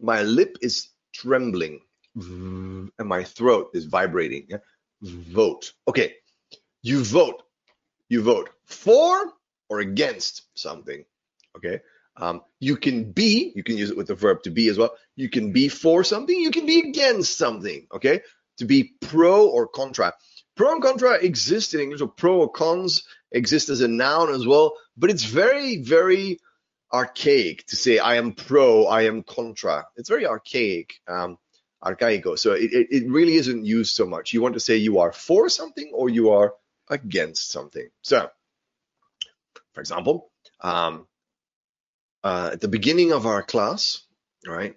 my 0.00 0.22
lip 0.22 0.58
is 0.60 0.88
trembling 1.12 1.80
and 2.14 3.08
my 3.08 3.24
throat 3.24 3.70
is 3.74 3.84
vibrating. 3.84 4.46
Yeah? 4.48 4.58
Vote. 5.02 5.72
Okay. 5.86 6.14
You 6.82 7.02
vote. 7.04 7.42
You 8.08 8.22
vote 8.22 8.50
for 8.66 9.32
or 9.68 9.80
against 9.80 10.42
something. 10.54 11.04
Okay. 11.56 11.80
Um, 12.16 12.42
you 12.58 12.76
can 12.76 13.12
be, 13.12 13.52
you 13.54 13.62
can 13.62 13.76
use 13.76 13.90
it 13.90 13.96
with 13.96 14.08
the 14.08 14.14
verb 14.14 14.42
to 14.42 14.50
be 14.50 14.68
as 14.68 14.76
well. 14.76 14.94
You 15.14 15.28
can 15.28 15.52
be 15.52 15.68
for 15.68 16.02
something, 16.02 16.36
you 16.36 16.50
can 16.50 16.66
be 16.66 16.88
against 16.88 17.38
something. 17.38 17.86
Okay. 17.92 18.22
To 18.58 18.64
be 18.64 18.94
pro 19.00 19.48
or 19.48 19.68
contra. 19.68 20.14
Pro 20.56 20.72
and 20.72 20.82
contra 20.82 21.12
exist 21.12 21.74
in 21.74 21.80
English, 21.80 22.00
or 22.00 22.08
pro 22.08 22.40
or 22.40 22.50
cons 22.50 23.04
exist 23.30 23.68
as 23.68 23.80
a 23.80 23.86
noun 23.86 24.30
as 24.30 24.44
well, 24.44 24.74
but 24.96 25.10
it's 25.10 25.22
very, 25.22 25.76
very 25.82 26.40
archaic 26.92 27.64
to 27.66 27.76
say 27.76 27.98
I 27.98 28.16
am 28.16 28.32
pro, 28.32 28.86
I 28.86 29.02
am 29.02 29.22
contra. 29.22 29.86
It's 29.96 30.08
very 30.08 30.26
archaic, 30.26 30.94
um, 31.06 31.38
archaico. 31.84 32.36
So 32.36 32.52
it, 32.52 32.72
it, 32.72 32.88
it 32.90 33.08
really 33.08 33.34
isn't 33.34 33.64
used 33.64 33.94
so 33.94 34.06
much. 34.06 34.32
You 34.32 34.42
want 34.42 34.54
to 34.54 34.60
say 34.60 34.76
you 34.76 34.98
are 34.98 35.12
for 35.12 35.48
something 35.48 35.92
or 35.94 36.08
you 36.08 36.30
are 36.30 36.54
against 36.90 37.52
something. 37.52 37.88
So, 38.02 38.28
for 39.78 39.82
example, 39.82 40.32
um, 40.60 41.06
uh, 42.24 42.50
at 42.54 42.60
the 42.60 42.66
beginning 42.66 43.12
of 43.12 43.26
our 43.26 43.44
class, 43.44 44.02
right, 44.44 44.74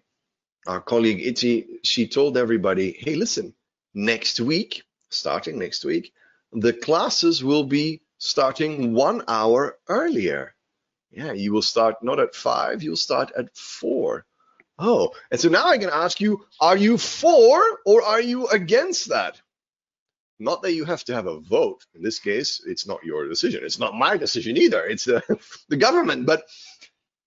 our 0.67 0.79
colleague 0.79 1.25
Itty, 1.25 1.79
she 1.83 2.07
told 2.07 2.37
everybody, 2.37 2.91
hey, 2.91 3.15
listen, 3.15 3.55
next 3.95 4.39
week, 4.39 4.83
starting 5.09 5.57
next 5.57 5.83
week, 5.83 6.13
the 6.53 6.71
classes 6.71 7.43
will 7.43 7.63
be 7.63 8.01
starting 8.19 8.93
one 8.93 9.23
hour 9.27 9.79
earlier. 9.87 10.53
Yeah, 11.09 11.31
you 11.31 11.51
will 11.51 11.63
start 11.63 12.03
not 12.03 12.19
at 12.19 12.35
five, 12.35 12.83
you'll 12.83 12.95
start 12.95 13.31
at 13.35 13.57
four. 13.57 14.23
Oh, 14.77 15.13
and 15.31 15.39
so 15.39 15.49
now 15.49 15.65
I 15.65 15.79
can 15.79 15.89
ask 15.89 16.21
you, 16.21 16.45
are 16.59 16.77
you 16.77 16.99
for 16.99 17.59
or 17.87 18.03
are 18.03 18.21
you 18.21 18.45
against 18.49 19.09
that? 19.09 19.41
Not 20.41 20.63
that 20.63 20.73
you 20.73 20.85
have 20.85 21.03
to 21.03 21.13
have 21.13 21.27
a 21.27 21.39
vote. 21.39 21.85
In 21.93 22.01
this 22.01 22.17
case, 22.17 22.63
it's 22.65 22.87
not 22.87 23.03
your 23.03 23.27
decision. 23.29 23.61
It's 23.63 23.77
not 23.77 23.93
my 23.93 24.17
decision 24.17 24.57
either. 24.57 24.83
It's 24.83 25.05
the, 25.05 25.17
uh, 25.17 25.35
the 25.69 25.77
government. 25.77 26.25
But 26.25 26.45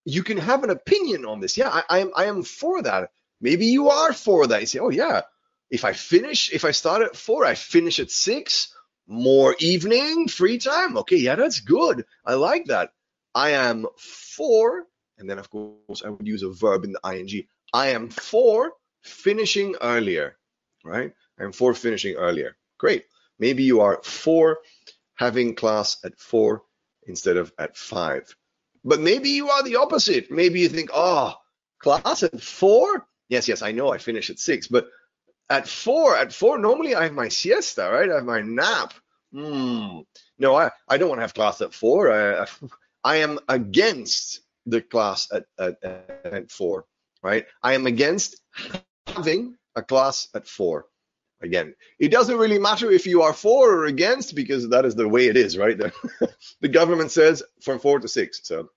you 0.05 0.25
can 0.25 0.37
have 0.37 0.65
an 0.65 0.71
opinion 0.71 1.25
on 1.25 1.39
this. 1.39 1.57
Yeah, 1.57 1.69
I, 1.69 1.83
I 1.89 1.99
am 2.01 2.11
I 2.17 2.25
am 2.25 2.43
for 2.43 2.83
that. 2.83 3.11
Maybe 3.41 3.67
you 3.67 3.89
are 3.91 4.12
for 4.12 4.49
that. 4.49 4.61
You 4.61 4.67
say, 4.67 4.81
oh 4.81 4.91
yeah, 4.91 5.23
if 5.71 5.85
I 5.85 5.93
finish, 5.93 6.53
if 6.53 6.65
I 6.65 6.73
start 6.73 7.03
at 7.03 7.17
four, 7.17 7.45
I 7.45 7.55
finish 7.55 8.01
at 8.01 8.11
six, 8.11 8.75
more 9.07 9.55
evening, 9.61 10.27
free 10.27 10.59
time. 10.59 10.97
Okay, 10.99 11.19
yeah, 11.19 11.37
that's 11.37 11.61
good. 11.61 12.05
I 12.25 12.35
like 12.35 12.67
that. 12.67 12.91
I 13.33 13.51
am 13.51 13.87
for, 13.97 14.87
and 15.19 15.31
then 15.31 15.39
of 15.39 15.51
course 15.51 16.03
I 16.05 16.09
would 16.09 16.27
use 16.27 16.43
a 16.43 16.51
verb 16.51 16.83
in 16.83 16.93
the 16.93 17.01
ing. 17.15 17.47
I 17.73 17.91
am 17.91 18.11
for 18.11 18.73
finishing 19.03 19.77
earlier, 19.81 20.37
right? 20.85 21.12
I'm 21.39 21.53
for 21.53 21.75
finishing 21.75 22.17
earlier. 22.17 22.57
Great. 22.85 23.07
Maybe 23.39 23.62
you 23.62 23.80
are 23.80 24.03
for 24.03 24.59
having 25.14 25.55
class 25.55 25.97
at 26.05 26.20
four 26.20 26.64
instead 27.07 27.39
of 27.39 27.51
at 27.59 27.78
five. 27.78 28.37
But 28.85 29.01
maybe 29.01 29.30
you 29.30 29.49
are 29.49 29.62
the 29.62 29.76
opposite. 29.76 30.30
Maybe 30.30 30.61
you 30.61 30.68
think, 30.68 30.91
oh, 30.93 31.32
class 31.78 32.22
at 32.22 32.43
four? 32.43 33.07
Yes, 33.30 33.49
yes, 33.49 33.62
I 33.62 33.72
know 33.72 33.91
I 33.91 33.97
finish 33.97 34.28
at 34.28 34.39
six, 34.39 34.66
but 34.68 34.89
at 35.49 35.66
four, 35.66 36.14
at 36.14 36.35
four, 36.35 36.59
normally 36.59 36.95
I 36.95 37.05
have 37.05 37.14
my 37.14 37.28
siesta, 37.28 37.89
right? 37.91 38.11
I 38.11 38.16
have 38.16 38.26
my 38.26 38.43
nap. 38.43 38.93
Hmm. 39.32 40.01
No, 40.39 40.55
I, 40.55 40.70
I 40.87 40.99
don't 40.99 41.09
want 41.09 41.20
to 41.20 41.22
have 41.22 41.32
class 41.32 41.62
at 41.62 41.72
four. 41.72 42.12
I, 42.12 42.47
I 43.03 43.16
am 43.16 43.39
against 43.49 44.41
the 44.66 44.82
class 44.82 45.32
at, 45.32 45.45
at, 45.59 45.82
at 45.82 46.51
four, 46.51 46.85
right? 47.22 47.47
I 47.62 47.72
am 47.76 47.87
against 47.87 48.43
having 49.07 49.57
a 49.74 49.82
class 49.82 50.28
at 50.35 50.47
four. 50.47 50.85
Again, 51.45 51.74
it 51.99 52.11
doesn't 52.11 52.38
really 52.38 52.59
matter 52.59 52.90
if 52.90 53.07
you 53.07 53.22
are 53.22 53.34
for 53.34 53.72
or 53.72 53.84
against 53.84 54.34
because 54.34 54.68
that 54.70 54.84
is 54.84 54.95
the 54.95 55.09
way 55.09 55.26
it 55.26 55.36
is, 55.36 55.57
right? 55.57 55.78
The, 56.20 56.32
the 56.61 56.68
government 56.68 57.11
says 57.11 57.42
from 57.61 57.78
four 57.78 58.01
to 58.01 58.09
six. 58.09 58.40
So 58.45 58.70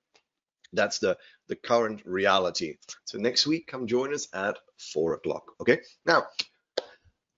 that's 0.73 0.99
the, 0.99 1.17
the 1.47 1.55
current 1.55 2.01
reality. 2.05 2.77
So 3.05 3.17
next 3.17 3.47
week, 3.47 3.67
come 3.67 3.87
join 3.87 4.13
us 4.13 4.27
at 4.33 4.57
four 4.77 5.13
o'clock. 5.13 5.53
Okay. 5.61 5.79
Now, 6.05 6.27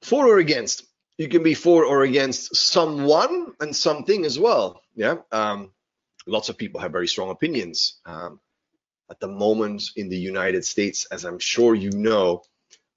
for 0.01 0.27
or 0.27 0.39
against. 0.39 0.85
you 1.17 1.27
can 1.27 1.43
be 1.43 1.53
for 1.53 1.85
or 1.85 2.03
against 2.03 2.55
someone 2.55 3.53
and 3.59 3.75
something 3.75 4.25
as 4.25 4.39
well. 4.39 4.81
Yeah. 4.95 5.17
Um, 5.31 5.71
lots 6.25 6.49
of 6.49 6.57
people 6.57 6.79
have 6.81 6.91
very 6.91 7.07
strong 7.07 7.29
opinions. 7.29 7.99
Um, 8.05 8.39
at 9.11 9.19
the 9.19 9.27
moment 9.27 9.83
in 9.95 10.09
the 10.09 10.17
United 10.17 10.63
States, 10.65 11.05
as 11.11 11.25
I'm 11.25 11.39
sure 11.39 11.75
you 11.75 11.91
know, 11.91 12.43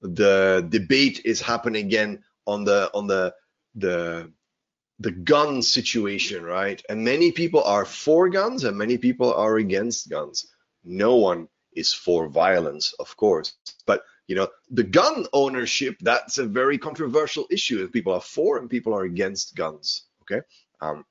the 0.03 0.65
debate 0.69 1.21
is 1.25 1.41
happening 1.41 1.85
again 1.85 2.23
on 2.45 2.65
the 2.65 2.91
on 2.93 3.07
the 3.07 3.33
the 3.75 4.31
the 4.99 5.11
gun 5.11 5.61
situation, 5.61 6.43
right? 6.43 6.81
And 6.89 7.03
many 7.03 7.31
people 7.31 7.63
are 7.63 7.85
for 7.85 8.29
guns 8.29 8.63
and 8.63 8.77
many 8.77 8.97
people 8.97 9.33
are 9.33 9.57
against 9.57 10.09
guns. 10.09 10.47
No 10.83 11.15
one 11.15 11.47
is 11.73 11.93
for 11.93 12.27
violence, 12.27 12.93
of 12.99 13.15
course. 13.17 13.53
But 13.85 14.03
you 14.27 14.35
know, 14.35 14.47
the 14.69 14.83
gun 14.83 15.25
ownership, 15.33 15.97
that's 16.01 16.37
a 16.37 16.45
very 16.45 16.77
controversial 16.77 17.47
issue. 17.49 17.83
If 17.83 17.91
People 17.91 18.13
are 18.13 18.21
for 18.21 18.57
and 18.57 18.69
people 18.69 18.93
are 18.93 19.03
against 19.03 19.55
guns. 19.55 20.03
Okay. 20.21 20.41
Um, 20.81 21.05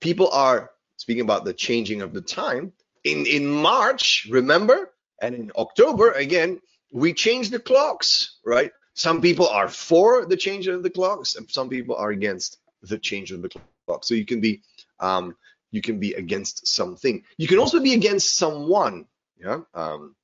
people 0.00 0.28
are 0.30 0.70
speaking 0.96 1.22
about 1.22 1.44
the 1.44 1.54
changing 1.54 2.02
of 2.02 2.12
the 2.12 2.22
time. 2.22 2.72
In 3.04 3.26
in 3.26 3.46
March, 3.46 4.28
remember, 4.30 4.92
and 5.22 5.34
in 5.34 5.52
October, 5.56 6.12
again, 6.12 6.60
we 6.90 7.12
change 7.12 7.50
the 7.50 7.58
clocks, 7.58 8.38
right? 8.44 8.72
Some 8.94 9.20
people 9.20 9.48
are 9.48 9.68
for 9.68 10.26
the 10.26 10.36
change 10.36 10.66
of 10.66 10.82
the 10.82 10.90
clocks, 10.90 11.36
and 11.36 11.50
some 11.50 11.68
people 11.68 11.96
are 11.96 12.10
against 12.10 12.58
the 12.82 12.98
change 12.98 13.32
of 13.32 13.42
the 13.42 13.50
clock. 13.86 14.04
So 14.04 14.14
you 14.14 14.24
can 14.24 14.40
be 14.40 14.62
um, 14.98 15.36
you 15.70 15.80
can 15.80 16.00
be 16.00 16.14
against 16.14 16.66
something. 16.66 17.22
You 17.38 17.46
can 17.46 17.58
also 17.58 17.80
be 17.80 17.94
against 17.94 18.36
someone. 18.36 19.06
Yeah. 19.40 19.60
Um, 19.74 20.16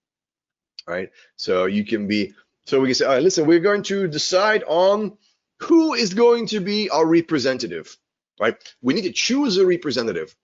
right. 0.87 1.11
So 1.37 1.67
you 1.67 1.85
can 1.85 2.07
be. 2.07 2.35
So 2.67 2.81
we 2.81 2.89
can 2.89 2.95
say, 2.97 3.05
all 3.05 3.15
right, 3.15 3.23
listen, 3.23 3.47
we're 3.47 3.61
going 3.61 3.85
to 3.85 4.09
decide 4.09 4.65
on 4.67 5.17
who 5.61 5.95
is 5.95 6.15
going 6.15 6.49
to 6.49 6.61
be 6.61 6.91
our 6.91 7.07
representative. 7.07 7.97
Right. 8.41 8.57
We 8.83 8.93
need 8.95 9.05
to 9.05 9.13
choose 9.13 9.57
a 9.57 9.65
representative. 9.65 10.35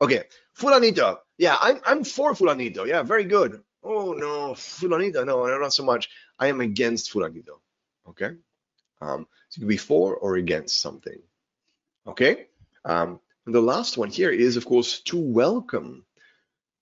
Okay. 0.00 0.24
Fulanito. 0.58 1.18
Yeah, 1.38 1.56
I'm 1.60 1.80
I'm 1.86 2.04
for 2.04 2.32
Fulanito. 2.34 2.86
Yeah, 2.86 3.02
very 3.02 3.24
good. 3.24 3.62
Oh 3.82 4.12
no, 4.12 4.52
Fulanito. 4.52 5.24
No, 5.24 5.46
not 5.58 5.72
so 5.72 5.84
much. 5.84 6.08
I 6.38 6.48
am 6.48 6.60
against 6.60 7.12
Fulanito. 7.12 7.60
Okay. 8.08 8.32
Um, 9.00 9.26
so 9.48 9.58
you 9.58 9.60
can 9.60 9.68
be 9.68 9.76
for 9.76 10.16
or 10.16 10.36
against 10.36 10.80
something. 10.80 11.18
Okay. 12.06 12.46
Um, 12.84 13.20
and 13.46 13.54
the 13.54 13.60
last 13.60 13.96
one 13.96 14.10
here 14.10 14.30
is, 14.30 14.56
of 14.56 14.66
course, 14.66 15.00
to 15.02 15.16
welcome. 15.16 16.04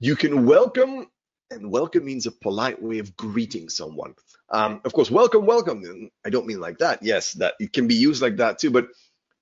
You 0.00 0.16
can 0.16 0.46
welcome, 0.46 1.06
and 1.50 1.70
welcome 1.70 2.04
means 2.04 2.26
a 2.26 2.32
polite 2.32 2.82
way 2.82 2.98
of 2.98 3.16
greeting 3.16 3.68
someone. 3.68 4.14
Um, 4.50 4.80
of 4.84 4.92
course, 4.92 5.10
welcome, 5.10 5.46
welcome. 5.46 6.10
I 6.24 6.30
don't 6.30 6.46
mean 6.46 6.60
like 6.60 6.78
that. 6.78 7.02
Yes, 7.02 7.32
that 7.34 7.54
it 7.60 7.72
can 7.72 7.86
be 7.86 7.94
used 7.94 8.22
like 8.22 8.36
that 8.36 8.58
too. 8.58 8.70
But 8.70 8.88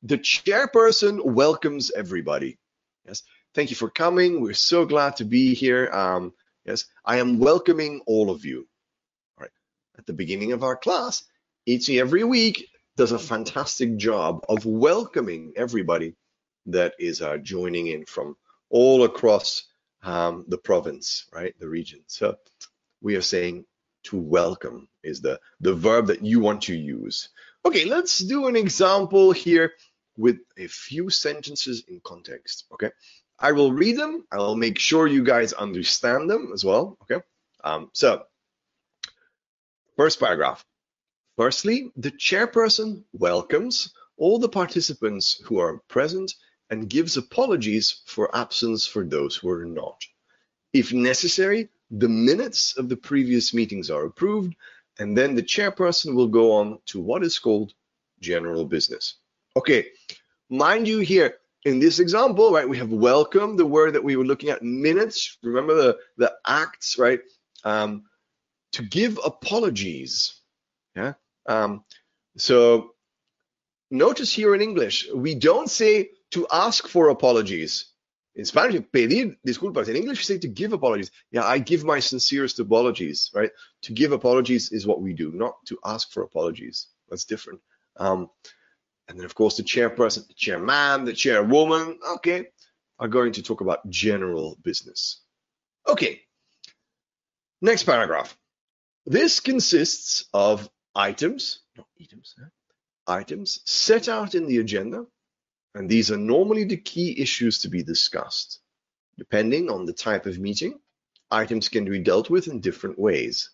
the 0.03 0.19
chairperson 0.19 1.25
welcomes 1.25 1.91
everybody. 1.91 2.59
Yes. 3.07 3.23
Thank 3.55 3.71
you 3.71 3.77
for 3.77 3.89
coming. 3.89 4.41
We're 4.41 4.55
so 4.55 4.85
glad 4.85 5.17
to 5.17 5.25
be 5.25 5.55
here. 5.55 5.89
Um, 5.93 6.33
yes, 6.65 6.87
I 7.05 7.19
am 7.19 7.39
welcoming 7.39 8.03
all 8.07 8.31
of 8.31 8.45
you. 8.45 8.67
All 9.39 9.43
right. 9.43 9.51
At 9.99 10.07
the 10.07 10.13
beginning 10.13 10.53
of 10.53 10.63
our 10.63 10.77
class, 10.77 11.25
each 11.67 11.89
and 11.89 11.99
every 11.99 12.25
week, 12.25 12.69
does 12.97 13.13
a 13.13 13.19
fantastic 13.19 13.97
job 13.97 14.45
of 14.49 14.65
welcoming 14.65 15.53
everybody 15.57 16.15
that 16.67 16.95
is 16.99 17.21
uh, 17.21 17.39
joining 17.39 17.89
in 17.89 18.05
from 18.07 18.37
all 18.71 19.05
across 19.05 19.65
um, 20.03 20.45
the 20.49 20.59
province, 20.59 21.27
right, 21.33 21.55
the 21.59 21.69
region. 21.69 22.01
So 22.07 22.37
we 23.01 23.17
are 23.17 23.23
saying 23.23 23.65
to 24.05 24.17
welcome 24.17 24.89
is 25.03 25.21
the, 25.21 25.41
the 25.61 25.75
verb 25.75 26.07
that 26.07 26.25
you 26.25 26.41
want 26.41 26.63
to 26.63 26.75
use. 26.75 27.31
Okay, 27.67 27.85
let's 27.85 28.19
do 28.19 28.47
an 28.47 28.57
example 28.57 29.33
here 29.33 29.73
with 30.17 30.39
a 30.57 30.69
few 30.69 31.11
sentences 31.11 31.85
in 31.89 32.01
context, 32.05 32.67
okay? 32.73 32.91
I 33.45 33.53
will 33.53 33.75
read 33.75 33.99
them. 33.99 34.25
I 34.33 34.39
will 34.39 34.57
make 34.57 34.79
sure 34.79 35.07
you 35.07 35.23
guys 35.23 35.53
understand 35.53 36.31
them 36.31 36.53
as 36.55 36.65
well, 36.65 36.97
okay? 37.03 37.23
Um, 37.63 37.91
so, 37.93 38.23
first 39.99 40.19
paragraph. 40.19 40.65
Firstly, 41.37 41.93
the 41.95 42.11
chairperson 42.11 43.05
welcomes 43.13 43.93
all 44.17 44.39
the 44.39 44.49
participants 44.49 45.39
who 45.45 45.59
are 45.59 45.83
present 45.89 46.33
and 46.71 46.89
gives 46.89 47.19
apologies 47.19 48.01
for 48.07 48.35
absence 48.35 48.87
for 48.87 49.05
those 49.05 49.37
who 49.37 49.51
are 49.51 49.67
not. 49.67 50.01
If 50.73 50.95
necessary, 50.95 51.69
the 51.91 52.09
minutes 52.09 52.79
of 52.79 52.89
the 52.89 52.97
previous 52.97 53.53
meetings 53.53 53.91
are 53.91 54.07
approved, 54.07 54.55
and 54.99 55.19
then 55.19 55.35
the 55.35 55.43
chairperson 55.43 56.15
will 56.15 56.29
go 56.29 56.53
on 56.53 56.79
to 56.87 56.99
what 56.99 57.23
is 57.23 57.39
called 57.39 57.75
general 58.21 58.65
business. 58.65 59.17
Okay, 59.55 59.89
mind 60.49 60.89
you 60.89 61.01
here, 61.01 61.37
in 61.65 61.79
this 61.79 61.99
example, 61.99 62.53
right, 62.53 62.69
we 62.69 62.79
have 62.79 62.93
welcome, 62.93 63.57
the 63.57 63.67
word 63.67 63.95
that 63.95 64.05
we 64.05 64.17
were 64.17 64.25
looking 64.25 64.51
at, 64.51 64.63
minutes, 64.63 65.39
remember 65.43 65.75
the, 65.75 65.97
the 66.19 66.33
acts, 66.47 66.99
right? 66.99 67.21
Um, 67.65 68.05
to 68.73 68.83
give 68.83 69.19
apologies, 69.25 70.41
yeah? 70.95 71.15
Um, 71.47 71.85
so 72.37 72.91
notice 73.91 74.33
here 74.33 74.55
in 74.55 74.61
English, 74.61 75.09
we 75.15 75.35
don't 75.35 75.71
say 75.71 76.11
to 76.33 76.47
ask 76.53 76.89
for 76.89 77.09
apologies. 77.09 77.87
In 78.37 78.45
Spanish, 78.45 78.83
pedir 78.93 79.37
disculpas. 79.47 79.89
In 79.89 79.97
English, 79.97 80.19
we 80.19 80.25
say 80.25 80.39
to 80.39 80.49
give 80.49 80.73
apologies. 80.73 81.13
Yeah, 81.31 81.45
I 81.45 81.59
give 81.59 81.85
my 81.85 82.01
sincerest 82.01 82.59
apologies, 82.59 83.31
right? 83.33 83.51
To 83.83 83.93
give 83.93 84.11
apologies 84.11 84.73
is 84.73 84.87
what 84.87 85.01
we 85.01 85.13
do, 85.13 85.31
not 85.31 85.55
to 85.67 85.79
ask 85.85 86.11
for 86.11 86.25
apologies. 86.25 86.89
That's 87.09 87.25
different. 87.25 87.61
Um, 87.97 88.29
and 89.09 89.19
then, 89.19 89.25
of 89.25 89.35
course, 89.35 89.57
the 89.57 89.63
chairperson, 89.63 90.27
the 90.27 90.35
chairman, 90.35 91.05
the 91.05 91.13
chairwoman, 91.13 91.99
okay, 92.17 92.47
are 92.99 93.09
going 93.09 93.33
to 93.33 93.43
talk 93.43 93.61
about 93.61 93.89
general 93.91 94.57
business. 94.63 95.21
Okay, 95.87 96.23
next 97.61 97.83
paragraph. 97.85 98.37
This 99.07 99.41
consists 99.41 100.25
of 100.33 100.71
items, 100.95 101.61
not 101.77 101.87
items, 102.01 102.35
items 103.07 103.61
set 103.67 104.09
out 104.09 104.35
in 104.35 104.47
the 104.47 104.59
agenda, 104.59 105.05
and 105.75 105.89
these 105.89 106.11
are 106.11 106.17
normally 106.17 106.65
the 106.65 106.77
key 106.77 107.21
issues 107.21 107.59
to 107.61 107.69
be 107.69 107.83
discussed. 107.83 108.61
Depending 109.19 109.71
on 109.71 109.85
the 109.85 109.93
type 109.93 110.25
of 110.27 110.39
meeting, 110.39 110.81
items 111.31 111.69
can 111.69 111.85
be 111.85 111.99
dealt 111.99 112.31
with 112.31 112.49
in 112.49 112.61
different 112.61 112.99
ways. 112.99 113.51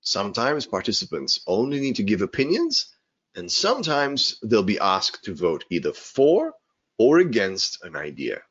Sometimes 0.00 0.66
participants 0.66 1.40
only 1.46 1.80
need 1.80 1.96
to 1.96 2.02
give 2.02 2.22
opinions, 2.22 2.94
and 3.34 3.50
sometimes 3.50 4.38
they'll 4.42 4.62
be 4.62 4.78
asked 4.78 5.24
to 5.24 5.34
vote 5.34 5.64
either 5.70 5.92
for 5.92 6.54
or 6.98 7.18
against 7.18 7.84
an 7.84 7.96
idea. 7.96 8.42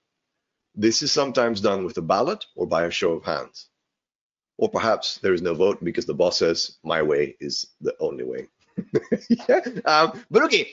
This 0.75 1.03
is 1.03 1.11
sometimes 1.11 1.61
done 1.61 1.85
with 1.85 1.97
a 1.97 2.01
ballot 2.01 2.45
or 2.55 2.65
by 2.65 2.85
a 2.85 2.91
show 2.91 3.13
of 3.13 3.25
hands. 3.25 3.67
Or 4.57 4.69
perhaps 4.69 5.17
there 5.19 5.33
is 5.33 5.41
no 5.41 5.53
vote 5.53 5.83
because 5.83 6.05
the 6.05 6.13
boss 6.13 6.37
says 6.37 6.77
my 6.83 7.01
way 7.01 7.35
is 7.39 7.67
the 7.81 7.95
only 7.99 8.23
way. 8.23 8.47
yeah. 9.29 9.61
um, 9.85 10.23
but 10.29 10.43
okay, 10.43 10.69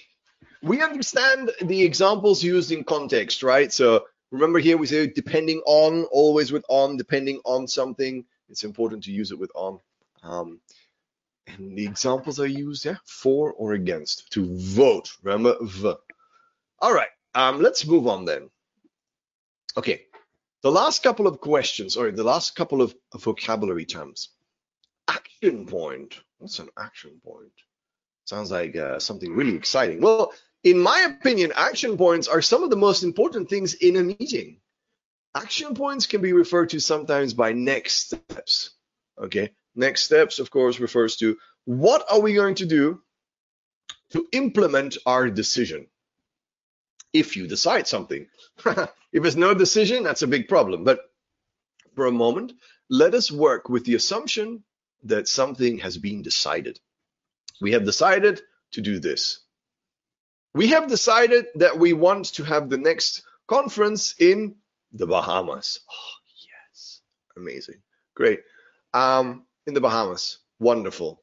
we 0.63 0.83
understand 0.83 1.51
the 1.61 1.83
examples 1.83 2.43
used 2.43 2.71
in 2.73 2.85
context, 2.85 3.43
right? 3.43 3.73
So 3.73 4.05
remember 4.31 4.59
here 4.59 4.77
we 4.77 4.87
say 4.87 5.07
depending 5.07 5.63
on, 5.67 6.05
always 6.05 6.53
with 6.53 6.65
on, 6.69 6.97
depending 6.97 7.41
on 7.45 7.67
something. 7.67 8.25
It's 8.49 8.65
important 8.65 9.05
to 9.05 9.13
use 9.13 9.31
it 9.31 9.39
with 9.39 9.51
on. 9.55 9.81
Um, 10.23 10.61
and 11.57 11.76
the 11.76 11.84
examples 11.84 12.38
are 12.40 12.46
used, 12.46 12.84
yeah, 12.84 12.96
for 13.05 13.53
or 13.53 13.72
against, 13.72 14.30
to 14.32 14.57
vote. 14.59 15.11
Remember, 15.22 15.57
v. 15.62 15.94
All 16.80 16.94
right, 16.94 17.09
um, 17.34 17.61
let's 17.61 17.86
move 17.86 18.07
on 18.07 18.24
then. 18.24 18.51
Okay, 19.76 20.03
the 20.62 20.70
last 20.70 21.03
couple 21.03 21.26
of 21.26 21.40
questions, 21.40 21.96
or 21.96 22.11
the 22.11 22.24
last 22.24 22.57
couple 22.57 22.82
of 22.82 22.94
vocabulary 23.14 23.84
terms. 23.84 24.30
Action 25.09 25.66
point. 25.66 26.20
What's 26.38 26.59
an 26.59 26.68
action 26.78 27.20
point? 27.24 27.53
Sounds 28.24 28.51
like 28.51 28.76
uh, 28.76 28.99
something 28.99 29.34
really 29.34 29.55
exciting. 29.55 30.01
Well, 30.01 30.32
in 30.64 30.78
my 30.78 31.07
opinion, 31.09 31.53
action 31.55 31.96
points 31.96 32.28
are 32.28 32.42
some 32.42 32.62
of 32.62 32.70
the 32.70 32.76
most 32.76 33.03
important 33.03 33.49
things 33.49 33.74
in 33.74 33.96
a 33.96 34.03
meeting. 34.03 34.61
Action 35.34 35.74
points 35.74 36.07
can 36.07 36.20
be 36.20 36.32
referred 36.32 36.70
to 36.70 36.80
sometimes 36.80 37.32
by 37.34 37.53
next 37.53 38.07
steps. 38.07 38.70
Okay, 39.18 39.51
next 39.79 40.05
steps, 40.05 40.39
of 40.39 40.51
course, 40.51 40.81
refers 40.81 41.16
to 41.16 41.37
what 41.64 42.05
are 42.11 42.20
we 42.20 42.35
going 42.35 42.57
to 42.57 42.66
do 42.66 43.01
to 44.11 44.26
implement 44.33 44.97
our 45.07 45.29
decision 45.31 45.87
if 47.12 47.37
you 47.37 47.47
decide 47.47 47.87
something. 47.87 48.26
if 48.66 49.22
there's 49.22 49.37
no 49.37 49.55
decision, 49.55 50.03
that's 50.03 50.22
a 50.22 50.26
big 50.26 50.49
problem. 50.49 50.85
But 50.85 51.01
for 51.95 52.07
a 52.07 52.12
moment, 52.12 52.53
let 52.91 53.14
us 53.14 53.31
work 53.31 53.68
with 53.68 53.85
the 53.85 53.95
assumption 53.95 54.64
that 55.05 55.29
something 55.29 55.79
has 55.79 55.97
been 55.97 56.22
decided. 56.22 56.81
We 57.61 57.72
have 57.72 57.85
decided 57.85 58.41
to 58.72 58.81
do 58.81 58.99
this. 58.99 59.41
We 60.55 60.68
have 60.68 60.89
decided 60.89 61.47
that 61.57 61.79
we 61.79 61.93
want 61.93 62.26
to 62.35 62.45
have 62.45 62.68
the 62.68 62.79
next 62.79 63.22
conference 63.47 64.14
in 64.18 64.57
the 64.93 65.07
Bahamas. 65.07 65.81
Oh, 65.91 66.16
yes. 66.49 67.01
Amazing. 67.37 67.83
Great. 68.14 68.41
Um, 68.95 69.45
in 69.69 69.75
the 69.75 69.81
Bahamas. 69.81 70.39
Wonderful. 70.59 71.23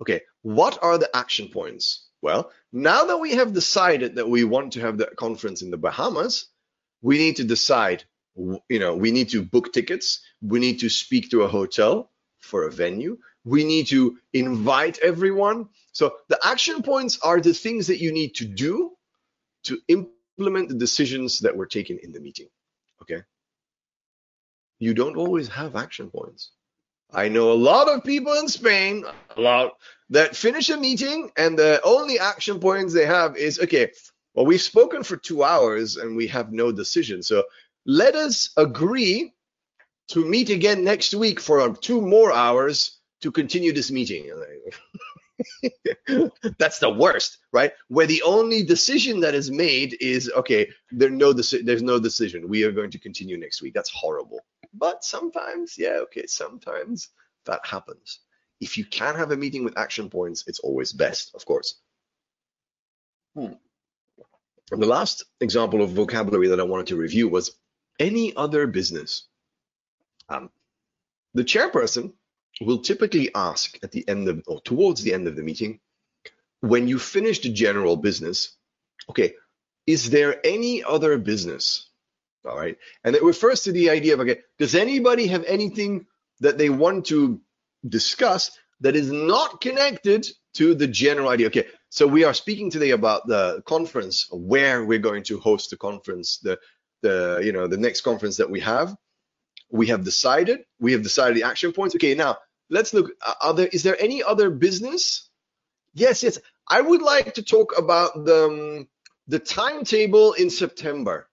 Okay. 0.00 0.22
What 0.42 0.78
are 0.82 0.98
the 0.98 1.14
action 1.14 1.48
points? 1.48 2.08
Well, 2.22 2.50
now 2.72 3.04
that 3.04 3.18
we 3.18 3.34
have 3.34 3.52
decided 3.52 4.16
that 4.16 4.28
we 4.28 4.42
want 4.42 4.72
to 4.72 4.80
have 4.80 4.98
the 4.98 5.06
conference 5.06 5.62
in 5.62 5.70
the 5.70 5.76
Bahamas, 5.76 6.46
we 7.02 7.18
need 7.18 7.36
to 7.36 7.44
decide, 7.44 8.04
you 8.36 8.78
know, 8.80 8.96
we 8.96 9.10
need 9.10 9.28
to 9.30 9.42
book 9.42 9.72
tickets, 9.72 10.22
we 10.42 10.58
need 10.58 10.80
to 10.80 10.88
speak 10.88 11.30
to 11.30 11.42
a 11.42 11.48
hotel 11.48 12.10
for 12.40 12.66
a 12.66 12.72
venue, 12.72 13.18
we 13.44 13.64
need 13.64 13.86
to 13.88 14.18
invite 14.32 14.98
everyone. 14.98 15.68
So 15.92 16.16
the 16.28 16.38
action 16.42 16.82
points 16.82 17.18
are 17.22 17.40
the 17.40 17.54
things 17.54 17.86
that 17.88 18.00
you 18.00 18.12
need 18.12 18.34
to 18.36 18.44
do 18.44 18.92
to 19.64 19.78
implement 19.88 20.68
the 20.68 20.74
decisions 20.74 21.40
that 21.40 21.56
were 21.56 21.66
taken 21.66 21.98
in 22.02 22.12
the 22.12 22.20
meeting. 22.20 22.48
Okay. 23.02 23.22
You 24.78 24.94
don't 24.94 25.16
always 25.16 25.48
have 25.48 25.76
action 25.76 26.10
points. 26.10 26.50
I 27.12 27.28
know 27.28 27.52
a 27.52 27.54
lot 27.54 27.88
of 27.88 28.04
people 28.04 28.32
in 28.34 28.48
Spain, 28.48 29.04
a 29.36 29.40
lot 29.40 29.76
that 30.10 30.36
finish 30.36 30.70
a 30.70 30.76
meeting 30.76 31.30
and 31.36 31.58
the 31.58 31.80
only 31.82 32.18
action 32.18 32.60
points 32.60 32.92
they 32.92 33.06
have 33.06 33.36
is 33.36 33.60
okay, 33.60 33.90
well, 34.34 34.46
we've 34.46 34.60
spoken 34.60 35.02
for 35.02 35.16
two 35.16 35.42
hours 35.42 35.96
and 35.96 36.16
we 36.16 36.26
have 36.28 36.52
no 36.52 36.70
decision. 36.72 37.22
So 37.22 37.44
let 37.86 38.14
us 38.14 38.50
agree 38.56 39.32
to 40.08 40.24
meet 40.24 40.50
again 40.50 40.84
next 40.84 41.14
week 41.14 41.40
for 41.40 41.74
two 41.74 42.00
more 42.00 42.32
hours 42.32 42.98
to 43.22 43.32
continue 43.32 43.72
this 43.72 43.90
meeting. 43.90 44.30
That's 46.58 46.78
the 46.78 46.90
worst, 46.90 47.38
right? 47.52 47.72
Where 47.88 48.06
the 48.06 48.22
only 48.22 48.62
decision 48.62 49.20
that 49.20 49.34
is 49.34 49.50
made 49.50 49.96
is 50.00 50.30
okay, 50.36 50.70
there 50.90 51.10
no 51.10 51.32
deci- 51.32 51.64
there's 51.64 51.82
no 51.82 51.98
decision. 51.98 52.48
We 52.48 52.64
are 52.64 52.72
going 52.72 52.90
to 52.92 52.98
continue 52.98 53.36
next 53.36 53.62
week. 53.62 53.74
That's 53.74 53.90
horrible. 53.90 54.40
But 54.72 55.04
sometimes, 55.04 55.76
yeah, 55.78 55.98
okay, 56.04 56.26
sometimes 56.26 57.08
that 57.44 57.60
happens. 57.64 58.20
If 58.60 58.78
you 58.78 58.84
can 58.84 59.16
have 59.16 59.30
a 59.30 59.36
meeting 59.36 59.64
with 59.64 59.78
action 59.78 60.08
points, 60.10 60.44
it's 60.46 60.60
always 60.60 60.92
best, 60.92 61.34
of 61.34 61.44
course. 61.44 61.80
Hmm. 63.34 63.54
And 64.72 64.82
the 64.82 64.86
last 64.86 65.24
example 65.40 65.82
of 65.82 65.90
vocabulary 65.90 66.48
that 66.48 66.60
I 66.60 66.64
wanted 66.64 66.88
to 66.88 66.96
review 66.96 67.28
was 67.28 67.52
any 68.00 68.34
other 68.34 68.66
business. 68.66 69.26
Um, 70.28 70.50
the 71.34 71.44
chairperson 71.44 72.12
will 72.60 72.78
typically 72.78 73.34
ask 73.34 73.78
at 73.82 73.92
the 73.92 74.06
end 74.08 74.28
of 74.28 74.42
or 74.46 74.60
towards 74.60 75.02
the 75.02 75.12
end 75.12 75.26
of 75.26 75.36
the 75.36 75.42
meeting, 75.42 75.80
when 76.60 76.88
you 76.88 76.98
finish 76.98 77.40
the 77.40 77.52
general 77.52 77.96
business, 77.96 78.56
okay, 79.10 79.34
is 79.86 80.10
there 80.10 80.40
any 80.44 80.82
other 80.82 81.18
business? 81.18 81.88
All 82.44 82.56
right. 82.56 82.76
And 83.04 83.16
it 83.16 83.22
refers 83.22 83.62
to 83.64 83.72
the 83.72 83.90
idea 83.90 84.14
of 84.14 84.20
okay, 84.20 84.40
does 84.58 84.74
anybody 84.74 85.26
have 85.26 85.44
anything 85.44 86.06
that 86.40 86.58
they 86.58 86.70
want 86.70 87.06
to 87.06 87.40
discuss 87.86 88.50
that 88.80 88.96
is 88.96 89.10
not 89.10 89.60
connected 89.60 90.26
to 90.54 90.74
the 90.74 90.86
general 90.86 91.28
idea? 91.28 91.48
Okay, 91.48 91.66
so 91.90 92.06
we 92.06 92.24
are 92.24 92.34
speaking 92.34 92.70
today 92.70 92.90
about 92.90 93.26
the 93.26 93.62
conference, 93.66 94.28
where 94.30 94.84
we're 94.84 94.98
going 94.98 95.24
to 95.24 95.38
host 95.38 95.70
the 95.70 95.76
conference, 95.76 96.38
the 96.38 96.58
the 97.02 97.40
you 97.44 97.52
know 97.52 97.66
the 97.66 97.76
next 97.76 98.02
conference 98.02 98.36
that 98.38 98.50
we 98.50 98.60
have. 98.60 98.94
We 99.68 99.88
have 99.88 100.04
decided, 100.04 100.60
we 100.78 100.92
have 100.92 101.02
decided 101.02 101.36
the 101.36 101.42
action 101.42 101.72
points. 101.72 101.96
Okay, 101.96 102.14
now 102.14 102.38
let's 102.70 102.92
look. 102.94 103.12
Are 103.40 103.54
there 103.54 103.68
is 103.68 103.82
there 103.82 104.00
any 104.00 104.22
other 104.22 104.50
business? 104.50 105.28
Yes, 105.94 106.22
yes. 106.22 106.38
I 106.68 106.80
would 106.80 107.02
like 107.02 107.34
to 107.34 107.42
talk 107.42 107.78
about 107.78 108.24
the 108.24 108.44
um, 108.46 108.88
the 109.28 109.38
timetable 109.38 110.32
in 110.34 110.50
September. 110.50 111.28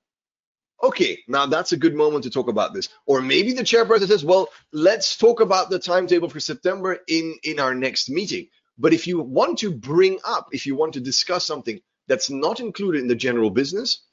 Okay, 0.82 1.20
now 1.30 1.46
that's 1.46 1.72
a 1.72 1.78
good 1.78 1.96
moment 1.96 2.26
to 2.26 2.30
talk 2.30 2.50
about 2.50 2.74
this. 2.74 2.90
Or 3.06 3.22
maybe 3.22 3.54
the 3.54 3.64
chairperson 3.64 4.08
says, 4.08 4.26
well, 4.26 4.50
let's 4.74 5.16
talk 5.16 5.40
about 5.40 5.70
the 5.70 5.80
timetable 5.80 6.28
for 6.28 6.42
September 6.42 6.98
in, 7.08 7.38
in 7.44 7.60
our 7.62 7.74
next 7.74 8.10
meeting. 8.10 8.48
But 8.78 8.94
if 8.94 9.08
you 9.08 9.22
want 9.22 9.60
to 9.60 9.72
bring 9.72 10.20
up, 10.26 10.50
if 10.52 10.66
you 10.66 10.76
want 10.76 10.96
to 10.96 11.00
discuss 11.00 11.46
something 11.46 11.80
that's 12.08 12.30
not 12.30 12.60
included 12.60 13.02
in 13.02 13.08
the 13.08 13.16
general 13.16 13.50
business, 13.50 14.04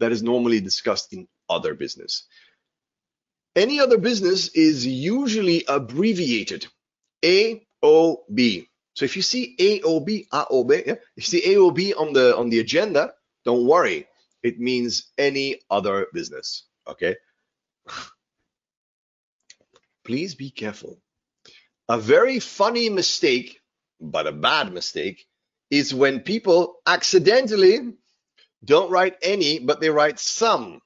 that 0.00 0.10
is 0.10 0.22
normally 0.22 0.60
discussed 0.60 1.12
in 1.12 1.28
other 1.48 1.74
business. 1.74 2.24
Any 3.58 3.80
other 3.80 3.98
business 3.98 4.48
is 4.48 4.86
usually 4.86 5.64
abbreviated 5.68 6.66
AOB. 7.22 8.68
So 8.94 9.04
if 9.04 9.16
you 9.16 9.22
see 9.22 9.56
AOB, 9.58 10.26
yeah, 10.86 10.94
if 10.94 10.98
you 11.16 11.22
see 11.22 11.42
AOB 11.42 12.00
on 12.00 12.12
the 12.12 12.36
on 12.36 12.50
the 12.50 12.60
agenda, 12.60 13.12
don't 13.44 13.66
worry 13.66 14.06
it 14.42 14.58
means 14.58 15.10
any 15.18 15.60
other 15.70 16.06
business. 16.12 16.64
Okay. 16.86 17.16
Please 20.04 20.34
be 20.34 20.50
careful. 20.50 20.98
A 21.88 21.98
very 21.98 22.38
funny 22.40 22.88
mistake, 22.88 23.60
but 24.00 24.26
a 24.26 24.32
bad 24.32 24.72
mistake, 24.72 25.26
is 25.70 25.94
when 25.94 26.20
people 26.20 26.76
accidentally 26.86 27.94
don't 28.64 28.90
write 28.90 29.16
any, 29.22 29.58
but 29.58 29.80
they 29.80 29.90
write 29.90 30.18
some. 30.18 30.80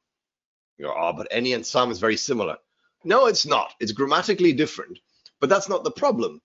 You 0.78 0.88
oh, 0.88 1.12
but 1.16 1.28
any 1.30 1.52
and 1.52 1.64
some 1.64 1.90
is 1.90 2.00
very 2.00 2.16
similar. 2.16 2.56
No, 3.04 3.26
it's 3.26 3.46
not. 3.46 3.74
It's 3.80 3.92
grammatically 3.92 4.52
different. 4.52 4.98
But 5.40 5.48
that's 5.48 5.68
not 5.68 5.84
the 5.84 5.90
problem. 5.90 6.40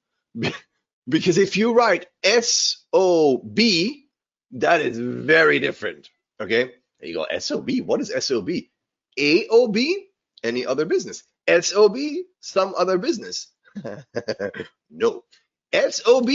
because 1.10 1.38
if 1.38 1.58
you 1.58 1.74
write 1.74 2.08
S 2.24 2.84
O 2.94 3.38
B, 3.38 4.06
that 4.52 4.82
is 4.82 4.98
very 4.98 5.60
different. 5.60 6.10
Okay. 6.40 6.72
You 7.02 7.14
go, 7.14 7.40
SOB, 7.40 7.70
what 7.86 8.02
is 8.02 8.12
SOB? 8.26 8.50
AOB, 9.20 9.94
any 10.44 10.66
other 10.66 10.86
business. 10.86 11.24
SOB, 11.48 11.98
some 12.40 12.74
other 12.78 12.98
business. 12.98 13.48
no. 14.90 15.24
SOB 15.90 16.30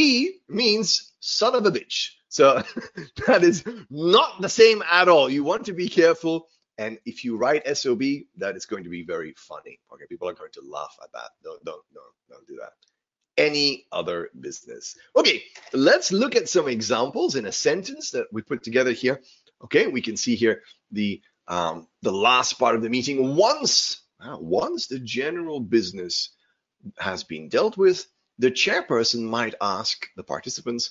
means 0.49 1.12
son 1.20 1.55
of 1.55 1.66
a 1.66 1.70
bitch. 1.70 2.11
So 2.29 2.62
that 3.27 3.43
is 3.43 3.64
not 3.91 4.41
the 4.41 4.49
same 4.49 4.83
at 4.91 5.09
all. 5.09 5.29
You 5.29 5.45
want 5.45 5.66
to 5.66 5.73
be 5.73 5.89
careful. 5.89 6.49
And 6.79 6.99
if 7.05 7.25
you 7.25 7.37
write 7.37 7.66
SOB, 7.77 8.03
that 8.39 8.57
is 8.57 8.66
going 8.66 8.85
to 8.85 8.91
be 8.91 9.05
very 9.05 9.35
funny. 9.37 9.79
Okay, 9.93 10.05
people 10.09 10.29
are 10.29 10.35
going 10.35 10.53
to 10.53 10.62
laugh 10.66 10.97
at 11.03 11.12
that. 11.12 11.31
Don't, 11.45 11.62
don't, 11.64 11.83
don't, 11.93 12.14
don't 12.31 12.47
do 12.47 12.57
that. 12.57 12.73
Any 13.37 13.87
other 13.93 14.31
business. 14.39 14.97
Okay, 15.16 15.43
let's 15.73 16.12
look 16.12 16.37
at 16.37 16.49
some 16.49 16.68
examples 16.68 17.37
in 17.37 17.47
a 17.47 17.53
sentence 17.53 18.11
that 18.12 18.27
we 18.33 18.43
put 18.43 18.62
together 18.62 18.93
here. 18.93 19.20
Okay, 19.64 19.87
we 19.87 20.03
can 20.03 20.16
see 20.16 20.35
here 20.35 20.62
the 20.91 21.23
um, 21.49 21.89
the 22.03 22.12
last 22.12 22.55
part 22.55 22.77
of 22.77 22.83
the 22.83 22.91
meeting. 22.91 23.37
Once 23.37 24.03
once 24.39 24.87
the 24.87 24.99
general 24.99 25.61
business 25.61 26.31
has 26.99 27.25
been 27.25 27.49
dealt 27.49 27.77
with, 27.77 28.07
the 28.39 28.51
chairperson 28.51 29.23
might 29.23 29.55
ask 29.61 30.07
the 30.16 30.23
participants 30.23 30.91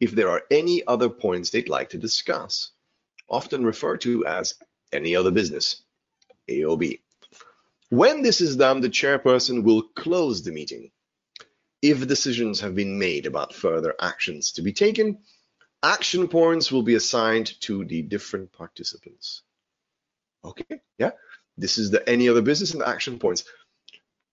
if 0.00 0.12
there 0.12 0.30
are 0.30 0.42
any 0.50 0.84
other 0.86 1.08
points 1.08 1.50
they'd 1.50 1.68
like 1.68 1.90
to 1.90 1.98
discuss, 1.98 2.72
often 3.28 3.64
referred 3.64 4.00
to 4.02 4.26
as 4.26 4.54
any 4.94 5.16
other 5.16 5.30
business, 5.30 5.82
AOB. 6.48 7.00
When 7.90 8.22
this 8.22 8.40
is 8.40 8.56
done, 8.56 8.80
the 8.80 8.88
chairperson 8.88 9.62
will 9.62 9.82
close 9.82 10.42
the 10.42 10.52
meeting. 10.52 10.90
If 11.82 12.06
decisions 12.06 12.60
have 12.60 12.74
been 12.74 12.98
made 12.98 13.26
about 13.26 13.54
further 13.54 13.94
actions 14.00 14.52
to 14.52 14.62
be 14.62 14.72
taken, 14.72 15.18
action 15.82 16.28
points 16.28 16.72
will 16.72 16.82
be 16.82 16.94
assigned 16.94 17.60
to 17.60 17.84
the 17.84 18.02
different 18.02 18.52
participants. 18.52 19.42
Okay, 20.44 20.80
yeah. 20.98 21.10
This 21.56 21.78
is 21.78 21.90
the 21.90 22.08
any 22.08 22.28
other 22.28 22.42
business 22.42 22.72
and 22.72 22.80
the 22.80 22.88
action 22.88 23.18
points. 23.18 23.44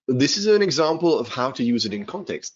This 0.07 0.37
is 0.37 0.47
an 0.47 0.61
example 0.61 1.19
of 1.19 1.27
how 1.27 1.51
to 1.51 1.63
use 1.63 1.85
it 1.85 1.93
in 1.93 2.05
context. 2.05 2.55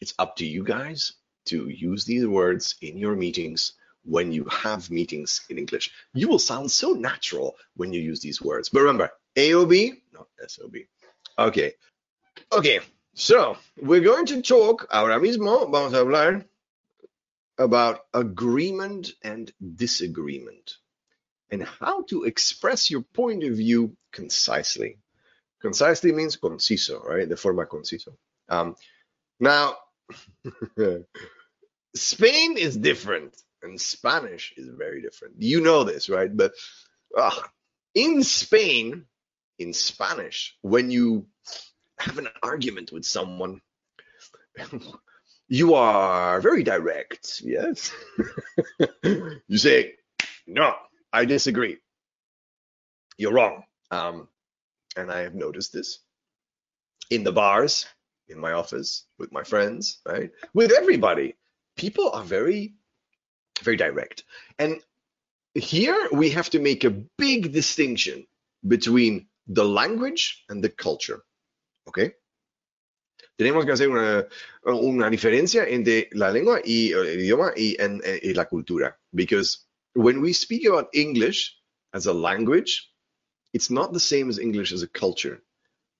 It's 0.00 0.14
up 0.18 0.36
to 0.36 0.46
you 0.46 0.62
guys 0.62 1.14
to 1.46 1.68
use 1.68 2.04
these 2.04 2.26
words 2.26 2.76
in 2.80 2.96
your 2.96 3.16
meetings 3.16 3.72
when 4.04 4.32
you 4.32 4.44
have 4.44 4.90
meetings 4.90 5.42
in 5.48 5.58
English. 5.58 5.90
You 6.12 6.28
will 6.28 6.38
sound 6.38 6.70
so 6.70 6.92
natural 6.92 7.56
when 7.76 7.92
you 7.92 8.00
use 8.00 8.20
these 8.20 8.42
words. 8.42 8.68
But 8.68 8.80
remember, 8.80 9.10
AOB, 9.36 10.00
not 10.12 10.26
SOB. 10.46 10.76
Okay. 11.38 11.72
Okay. 12.50 12.80
So, 13.14 13.56
we're 13.80 14.00
going 14.00 14.26
to 14.26 14.42
talk 14.42 14.88
ahora 14.90 15.20
mismo, 15.20 15.70
vamos 15.70 15.92
a 15.92 15.98
hablar 15.98 16.44
about 17.58 18.00
agreement 18.14 19.12
and 19.22 19.52
disagreement 19.76 20.76
and 21.50 21.62
how 21.62 22.02
to 22.04 22.24
express 22.24 22.90
your 22.90 23.02
point 23.02 23.44
of 23.44 23.54
view 23.54 23.94
concisely. 24.12 24.98
Concisely 25.60 26.12
means 26.12 26.38
conciso, 26.38 27.04
right? 27.04 27.28
De 27.28 27.36
forma 27.36 27.66
conciso. 27.66 28.16
Um, 28.48 28.74
now, 29.38 29.76
Spain 31.94 32.56
is 32.56 32.76
different 32.76 33.36
and 33.62 33.80
Spanish 33.80 34.52
is 34.56 34.68
very 34.68 35.02
different. 35.02 35.34
You 35.38 35.60
know 35.60 35.84
this, 35.84 36.08
right? 36.08 36.34
But 36.34 36.52
uh, 37.16 37.30
in 37.94 38.22
Spain, 38.22 39.04
in 39.58 39.72
Spanish, 39.72 40.56
when 40.62 40.90
you 40.90 41.26
have 41.98 42.18
an 42.18 42.28
argument 42.42 42.92
with 42.92 43.04
someone, 43.04 43.60
you 45.48 45.74
are 45.74 46.40
very 46.40 46.62
direct, 46.62 47.40
yes? 47.44 47.92
you 49.04 49.58
say, 49.58 49.94
no, 50.46 50.74
I 51.12 51.24
disagree. 51.24 51.78
You're 53.18 53.32
wrong. 53.32 53.62
Um, 53.90 54.28
and 54.96 55.10
I 55.10 55.20
have 55.20 55.34
noticed 55.34 55.72
this 55.72 56.00
in 57.10 57.24
the 57.24 57.32
bars, 57.32 57.86
in 58.28 58.38
my 58.38 58.52
office, 58.52 59.04
with 59.18 59.32
my 59.32 59.42
friends, 59.44 60.00
right? 60.06 60.30
With 60.54 60.72
everybody. 60.72 61.34
People 61.76 62.10
are 62.10 62.24
very 62.24 62.74
very 63.62 63.76
direct. 63.76 64.24
And 64.58 64.80
here 65.54 66.08
we 66.12 66.30
have 66.30 66.50
to 66.50 66.60
make 66.60 66.84
a 66.84 66.90
big 66.90 67.52
distinction 67.52 68.26
between 68.66 69.26
the 69.46 69.64
language 69.64 70.44
and 70.48 70.62
the 70.62 70.68
culture. 70.68 71.22
Okay? 71.88 72.14
Tenemos 73.38 73.64
que 73.64 73.72
hacer 73.72 73.88
una, 73.88 74.28
una 74.66 75.10
diferencia 75.10 75.66
entre 75.68 76.08
la 76.12 76.30
lengua 76.30 76.60
y 76.64 76.92
el 76.92 77.18
idioma 77.18 77.52
y, 77.56 77.76
en, 77.78 78.00
y 78.22 78.32
la 78.34 78.44
cultura. 78.44 78.94
Because 79.14 79.66
when 79.94 80.20
we 80.20 80.32
speak 80.32 80.64
about 80.64 80.88
English 80.92 81.56
as 81.92 82.06
a 82.06 82.12
language, 82.12 82.90
it's 83.52 83.70
not 83.70 83.92
the 83.92 84.00
same 84.00 84.28
as 84.28 84.38
English 84.38 84.72
as 84.72 84.82
a 84.82 84.88
culture. 84.88 85.42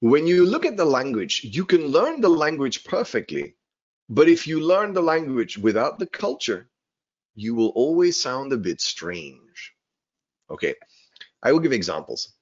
When 0.01 0.27
you 0.27 0.47
look 0.47 0.67
at 0.67 0.77
the 0.77 0.85
language, 0.85 1.45
you 1.45 1.65
can 1.65 1.87
learn 1.87 2.21
the 2.21 2.29
language 2.29 2.85
perfectly. 2.85 3.55
But 4.09 4.29
if 4.29 4.47
you 4.47 4.61
learn 4.61 4.93
the 4.93 5.03
language 5.03 5.59
without 5.59 5.99
the 5.99 6.07
culture, 6.07 6.69
you 7.35 7.55
will 7.55 7.69
always 7.71 8.21
sound 8.21 8.53
a 8.53 8.57
bit 8.57 8.81
strange. 8.81 9.73
Okay, 10.51 10.75
I 11.43 11.53
will 11.53 11.61
give 11.61 11.73
examples. 11.73 12.33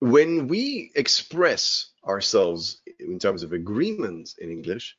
When 0.00 0.48
we 0.48 0.90
express 0.96 1.90
ourselves 2.06 2.80
in 2.98 3.18
terms 3.18 3.42
of 3.42 3.52
agreements 3.52 4.36
in 4.38 4.50
English, 4.50 4.96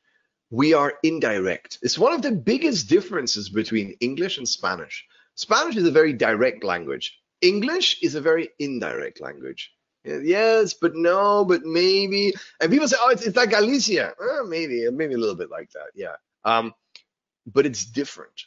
we 0.50 0.72
are 0.72 0.94
indirect. 1.02 1.78
It's 1.82 1.98
one 1.98 2.12
of 2.12 2.22
the 2.22 2.32
biggest 2.32 2.88
differences 2.88 3.48
between 3.48 3.96
English 4.00 4.38
and 4.38 4.48
Spanish. 4.48 5.04
Spanish 5.34 5.76
is 5.76 5.86
a 5.86 5.90
very 5.90 6.12
direct 6.12 6.64
language. 6.64 7.18
English 7.40 8.02
is 8.02 8.14
a 8.14 8.20
very 8.20 8.50
indirect 8.58 9.20
language. 9.20 9.72
Yes, 10.04 10.74
but 10.74 10.94
no, 10.94 11.44
but 11.44 11.62
maybe. 11.64 12.34
And 12.60 12.70
people 12.70 12.88
say, 12.88 12.96
oh, 13.00 13.10
it's, 13.10 13.26
it's 13.26 13.36
like 13.36 13.50
Galicia. 13.50 14.14
Eh, 14.20 14.42
maybe, 14.46 14.88
maybe 14.90 15.14
a 15.14 15.18
little 15.18 15.34
bit 15.34 15.50
like 15.50 15.70
that. 15.72 15.88
Yeah. 15.94 16.16
Um, 16.44 16.74
but 17.46 17.66
it's 17.66 17.84
different. 17.84 18.44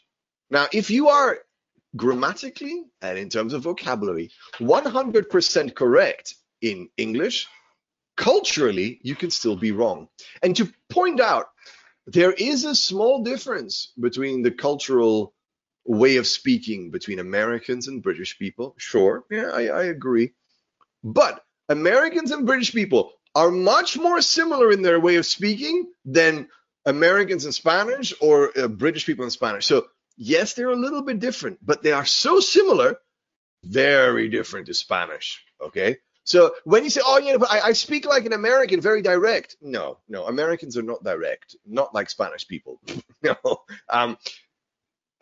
Now, 0.49 0.67
if 0.71 0.89
you 0.89 1.09
are 1.09 1.39
grammatically 1.95 2.83
and 3.01 3.17
in 3.17 3.29
terms 3.29 3.53
of 3.53 3.63
vocabulary 3.63 4.31
100% 4.59 5.75
correct 5.75 6.35
in 6.61 6.89
English, 6.97 7.47
culturally, 8.15 8.99
you 9.03 9.15
can 9.15 9.31
still 9.31 9.55
be 9.55 9.71
wrong. 9.71 10.07
And 10.41 10.55
to 10.57 10.71
point 10.89 11.19
out, 11.19 11.47
there 12.05 12.31
is 12.31 12.65
a 12.65 12.75
small 12.75 13.23
difference 13.23 13.91
between 13.99 14.41
the 14.41 14.51
cultural 14.51 15.33
way 15.85 16.17
of 16.17 16.27
speaking 16.27 16.91
between 16.91 17.19
Americans 17.19 17.87
and 17.87 18.03
British 18.03 18.37
people. 18.37 18.75
Sure, 18.77 19.23
yeah, 19.29 19.51
I, 19.53 19.67
I 19.67 19.83
agree. 19.85 20.33
But 21.03 21.43
Americans 21.69 22.31
and 22.31 22.45
British 22.45 22.73
people 22.73 23.11
are 23.35 23.51
much 23.51 23.97
more 23.97 24.21
similar 24.21 24.71
in 24.71 24.81
their 24.81 24.99
way 24.99 25.15
of 25.15 25.25
speaking 25.25 25.87
than 26.05 26.47
Americans 26.85 27.45
and 27.45 27.53
Spanish 27.53 28.13
or 28.21 28.57
uh, 28.57 28.67
British 28.67 29.05
people 29.05 29.25
in 29.25 29.31
Spanish. 29.31 29.65
So, 29.65 29.87
yes, 30.17 30.53
they're 30.53 30.69
a 30.69 30.75
little 30.75 31.03
bit 31.03 31.19
different, 31.19 31.59
but 31.65 31.83
they 31.83 31.91
are 31.91 32.05
so 32.05 32.39
similar, 32.39 32.97
very 33.63 34.29
different 34.29 34.67
to 34.67 34.73
Spanish. 34.73 35.43
Okay. 35.61 35.97
So 36.23 36.53
when 36.65 36.83
you 36.83 36.89
say, 36.89 37.01
oh, 37.05 37.19
yeah, 37.19 37.37
but 37.37 37.49
I, 37.49 37.61
I 37.61 37.73
speak 37.73 38.05
like 38.05 38.25
an 38.25 38.33
American, 38.33 38.81
very 38.81 39.01
direct. 39.01 39.55
No, 39.61 39.99
no, 40.09 40.25
Americans 40.25 40.75
are 40.77 40.83
not 40.83 41.03
direct, 41.03 41.55
not 41.65 41.93
like 41.93 42.09
Spanish 42.09 42.45
people. 42.45 42.81
no. 43.23 43.35
Um, 43.89 44.17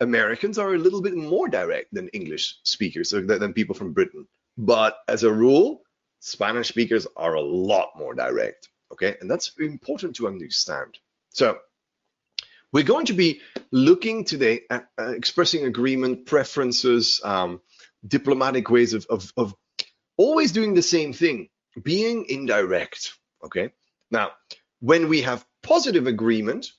Americans 0.00 0.58
are 0.58 0.74
a 0.74 0.78
little 0.78 1.00
bit 1.00 1.14
more 1.14 1.48
direct 1.48 1.94
than 1.94 2.08
English 2.08 2.58
speakers, 2.64 3.10
so 3.10 3.20
than 3.20 3.52
people 3.52 3.74
from 3.74 3.92
Britain. 3.92 4.26
But 4.58 4.98
as 5.06 5.22
a 5.22 5.32
rule, 5.32 5.82
Spanish 6.20 6.68
speakers 6.68 7.06
are 7.16 7.34
a 7.34 7.40
lot 7.40 7.90
more 7.96 8.14
direct. 8.14 8.68
Okay, 8.92 9.16
and 9.20 9.30
that's 9.30 9.52
important 9.58 10.16
to 10.16 10.26
understand. 10.26 10.98
So 11.30 11.58
we're 12.72 12.84
going 12.84 13.06
to 13.06 13.12
be 13.12 13.40
looking 13.70 14.24
today 14.24 14.62
at 14.70 14.86
uh, 14.98 15.12
expressing 15.12 15.64
agreement, 15.64 16.26
preferences, 16.26 17.20
um, 17.24 17.60
diplomatic 18.06 18.70
ways 18.70 18.94
of, 18.94 19.06
of, 19.08 19.32
of 19.36 19.54
always 20.16 20.52
doing 20.52 20.74
the 20.74 20.82
same 20.82 21.12
thing, 21.12 21.48
being 21.82 22.26
indirect. 22.28 23.12
Okay, 23.44 23.72
now 24.10 24.30
when 24.80 25.08
we 25.08 25.22
have 25.22 25.44
positive 25.62 26.06
agreement, 26.06 26.72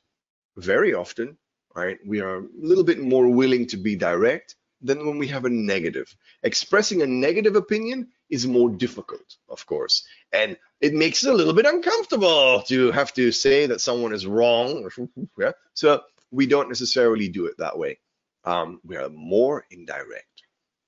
very 0.55 0.93
often 0.93 1.37
right? 1.77 1.99
We 2.05 2.21
are 2.21 2.39
a 2.39 2.47
little 2.59 2.83
bit 2.83 2.99
more 2.99 3.29
willing 3.29 3.67
to 3.67 3.77
be 3.77 3.95
direct 3.95 4.55
than 4.81 5.05
when 5.05 5.19
we 5.19 5.27
have 5.27 5.45
a 5.45 5.49
negative. 5.49 6.13
Expressing 6.41 7.03
a 7.03 7.07
negative 7.07 7.55
opinion 7.55 8.07
is 8.29 8.45
more 8.45 8.69
difficult, 8.69 9.37
of 9.49 9.65
course, 9.65 10.05
and 10.31 10.57
it 10.81 10.93
makes 10.93 11.23
it 11.23 11.29
a 11.29 11.33
little 11.33 11.53
bit 11.53 11.65
uncomfortable 11.65 12.61
to 12.67 12.91
have 12.91 13.13
to 13.13 13.31
say 13.31 13.65
that 13.67 13.81
someone 13.81 14.13
is 14.13 14.27
wrong. 14.27 14.89
yeah? 15.37 15.51
So 15.73 16.01
we 16.31 16.45
don't 16.45 16.67
necessarily 16.67 17.29
do 17.29 17.45
it 17.45 17.55
that 17.57 17.77
way. 17.77 17.99
Um, 18.43 18.79
we 18.85 18.95
are 18.97 19.09
more 19.09 19.65
indirect. 19.71 20.43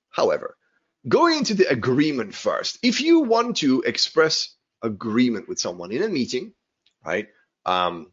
However, 0.09 0.57
going 1.07 1.37
into 1.37 1.53
the 1.53 1.69
agreement 1.69 2.33
first, 2.33 2.79
if 2.83 3.01
you 3.01 3.21
want 3.21 3.57
to 3.57 3.81
express 3.81 4.55
agreement 4.81 5.47
with 5.47 5.59
someone 5.59 5.91
in 5.91 6.03
a 6.03 6.09
meeting, 6.09 6.53
right? 7.05 7.27
Um, 7.65 8.11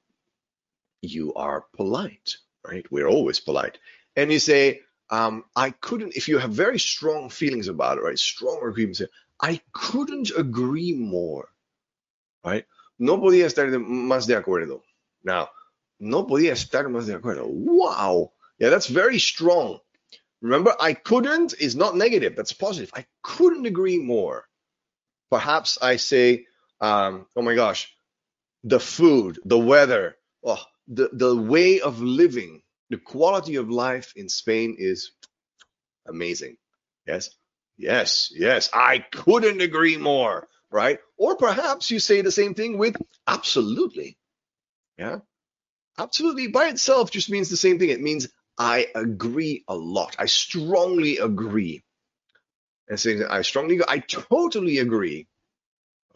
you 1.03 1.35
are 1.35 1.67
polite 1.75 2.37
right? 2.67 2.87
We're 2.91 3.09
always 3.09 3.41
polite. 3.41 3.79
And 4.17 4.33
you 4.33 4.39
say, 4.39 4.81
um, 5.11 5.45
I 5.55 5.71
couldn't, 5.71 6.17
if 6.17 6.29
you 6.29 6.39
have 6.39 6.51
very 6.51 6.79
strong 6.79 7.29
feelings 7.31 7.69
about 7.69 7.99
it, 7.99 8.03
right? 8.03 8.19
Strong 8.19 8.67
agreement, 8.67 9.03
I 9.41 9.61
couldn't 9.73 10.33
agree 10.37 10.95
more, 10.95 11.49
right? 12.45 12.65
No 12.99 13.19
podía 13.19 13.45
estar 13.47 13.67
más 13.79 14.27
de 14.27 14.35
acuerdo. 14.35 14.81
Now, 15.23 15.51
no 16.01 16.25
podía 16.25 16.53
estar 16.53 16.85
más 16.89 17.07
de 17.07 17.19
acuerdo. 17.19 17.47
Wow. 17.47 18.33
Yeah, 18.59 18.71
that's 18.71 18.87
very 18.87 19.19
strong. 19.19 19.81
Remember, 20.41 20.75
I 20.79 20.95
couldn't 20.95 21.55
is 21.59 21.77
not 21.77 21.97
negative. 21.97 22.37
That's 22.37 22.53
positive. 22.53 22.91
I 22.95 23.07
couldn't 23.23 23.67
agree 23.67 23.99
more. 23.99 24.47
Perhaps 25.31 25.79
I 25.83 25.97
say, 25.97 26.47
um, 26.81 27.27
oh 27.37 27.43
my 27.43 27.55
gosh, 27.55 27.93
the 28.65 28.81
food, 28.81 29.39
the 29.45 29.59
weather, 29.59 30.17
oh, 30.45 30.63
the, 30.89 31.11
the 31.13 31.37
way 31.37 31.81
of 31.81 32.01
living, 32.01 32.63
the 32.91 32.99
quality 32.99 33.57
of 33.57 33.71
life 33.71 34.13
in 34.17 34.29
Spain 34.29 34.77
is 34.79 35.13
amazing. 36.07 36.57
Yes, 37.07 37.31
yes, 37.77 38.31
yes. 38.35 38.71
I 38.73 38.99
couldn't 38.99 39.61
agree 39.61 39.97
more, 39.97 40.49
right? 40.71 40.99
Or 41.17 41.37
perhaps 41.37 41.91
you 41.91 41.99
say 42.01 42.21
the 42.23 42.33
same 42.33 42.55
thing 42.55 42.79
with 42.79 42.97
absolutely. 43.27 44.19
Yeah, 44.99 45.19
absolutely 45.99 46.49
by 46.49 46.69
itself 46.69 47.11
just 47.11 47.31
means 47.31 47.51
the 47.51 47.57
same 47.57 47.79
thing. 47.79 47.91
It 47.91 48.01
means 48.01 48.29
I 48.59 48.89
agree 48.95 49.65
a 49.69 49.77
lot. 49.77 50.17
I 50.19 50.27
strongly 50.27 51.19
agree. 51.19 51.83
And 52.89 52.99
saying 52.99 53.25
I 53.25 53.43
strongly, 53.43 53.81
I 53.87 53.99
totally 53.99 54.79
agree. 54.79 55.27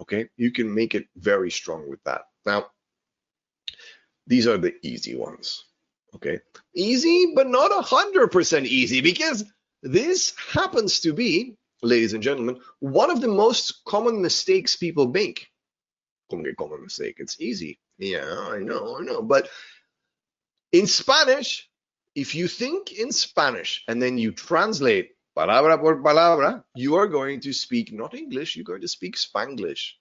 Okay, 0.00 0.28
you 0.36 0.50
can 0.50 0.74
make 0.74 0.94
it 0.94 1.06
very 1.16 1.50
strong 1.50 1.90
with 1.90 2.02
that. 2.04 2.22
Now, 2.46 2.66
these 4.26 4.46
are 4.46 4.56
the 4.56 4.74
easy 4.82 5.14
ones. 5.14 5.64
Okay. 6.14 6.40
Easy, 6.74 7.32
but 7.34 7.48
not 7.48 7.70
100% 7.70 8.64
easy 8.66 9.00
because 9.00 9.44
this 9.82 10.34
happens 10.52 11.00
to 11.00 11.12
be, 11.12 11.56
ladies 11.82 12.12
and 12.12 12.22
gentlemen, 12.22 12.60
one 12.80 13.10
of 13.10 13.20
the 13.20 13.28
most 13.28 13.84
common 13.84 14.20
mistakes 14.20 14.76
people 14.76 15.08
make. 15.08 15.48
common 16.30 16.82
mistake. 16.82 17.16
It's 17.18 17.40
easy. 17.40 17.78
Yeah, 17.98 18.24
I 18.24 18.58
know, 18.58 18.98
I 18.98 19.02
know. 19.02 19.22
But 19.22 19.48
in 20.72 20.86
Spanish, 20.86 21.68
if 22.14 22.34
you 22.34 22.48
think 22.48 22.92
in 22.92 23.12
Spanish 23.12 23.84
and 23.88 24.02
then 24.02 24.18
you 24.18 24.32
translate 24.32 25.10
palabra 25.36 25.78
por 25.78 26.02
palabra, 26.02 26.62
you 26.74 26.96
are 26.96 27.06
going 27.06 27.40
to 27.40 27.52
speak 27.52 27.92
not 27.92 28.14
English, 28.14 28.56
you're 28.56 28.64
going 28.64 28.80
to 28.80 28.88
speak 28.88 29.16
Spanglish. 29.16 29.92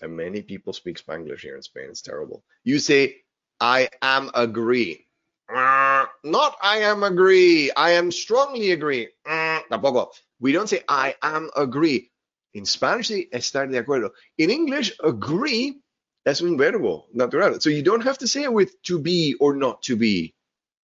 And 0.00 0.16
many 0.16 0.42
people 0.42 0.72
speak 0.72 0.98
Spanglish 0.98 1.40
here 1.40 1.56
in 1.56 1.62
Spain. 1.62 1.86
It's 1.88 2.02
terrible. 2.02 2.44
You 2.64 2.78
say 2.78 3.22
I 3.60 3.88
am 4.02 4.30
agree. 4.34 5.06
Uh, 5.54 6.06
not 6.24 6.56
I 6.62 6.78
am 6.78 7.02
agree. 7.02 7.70
I 7.72 7.90
am 7.92 8.10
strongly 8.10 8.70
agree. 8.72 9.08
Uh, 9.26 9.60
tampoco. 9.70 10.10
We 10.40 10.52
don't 10.52 10.68
say 10.68 10.82
I 10.88 11.14
am 11.22 11.50
agree. 11.56 12.10
In 12.54 12.64
Spanish, 12.64 13.08
say 13.08 13.28
estar 13.32 13.70
de 13.70 13.82
acuerdo. 13.82 14.10
In 14.38 14.50
English, 14.50 14.92
agree 15.02 15.80
es 16.26 16.40
un 16.42 16.56
verbo 16.56 17.06
natural. 17.12 17.60
So 17.60 17.70
you 17.70 17.82
don't 17.82 18.02
have 18.02 18.18
to 18.18 18.28
say 18.28 18.44
it 18.44 18.52
with 18.52 18.80
to 18.84 18.98
be 18.98 19.34
or 19.40 19.54
not 19.54 19.82
to 19.84 19.96
be. 19.96 20.34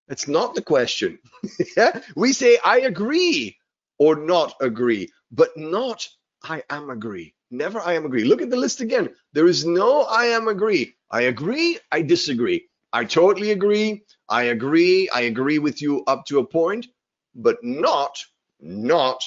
That's 0.08 0.28
not 0.28 0.54
the 0.54 0.62
question. 0.62 1.18
yeah? 1.76 2.00
We 2.16 2.32
say 2.32 2.58
I 2.64 2.80
agree 2.80 3.56
or 3.98 4.16
not 4.16 4.54
agree, 4.60 5.10
but 5.32 5.56
not 5.56 6.08
I 6.42 6.62
am 6.70 6.90
agree. 6.90 7.34
Never 7.50 7.80
I 7.80 7.94
am 7.94 8.06
agree. 8.06 8.24
Look 8.24 8.42
at 8.42 8.50
the 8.50 8.56
list 8.56 8.80
again. 8.80 9.14
There 9.34 9.46
is 9.48 9.64
no 9.66 10.02
I 10.02 10.26
am 10.26 10.48
agree. 10.48 10.94
I 11.10 11.22
agree, 11.22 11.78
I 11.92 12.02
disagree. 12.02 12.68
I 12.92 13.04
totally 13.04 13.50
agree. 13.50 14.04
I 14.28 14.44
agree. 14.44 15.08
I 15.10 15.22
agree 15.22 15.58
with 15.58 15.82
you 15.82 16.04
up 16.06 16.24
to 16.26 16.38
a 16.38 16.46
point, 16.46 16.86
but 17.34 17.62
not, 17.62 18.18
not 18.60 19.22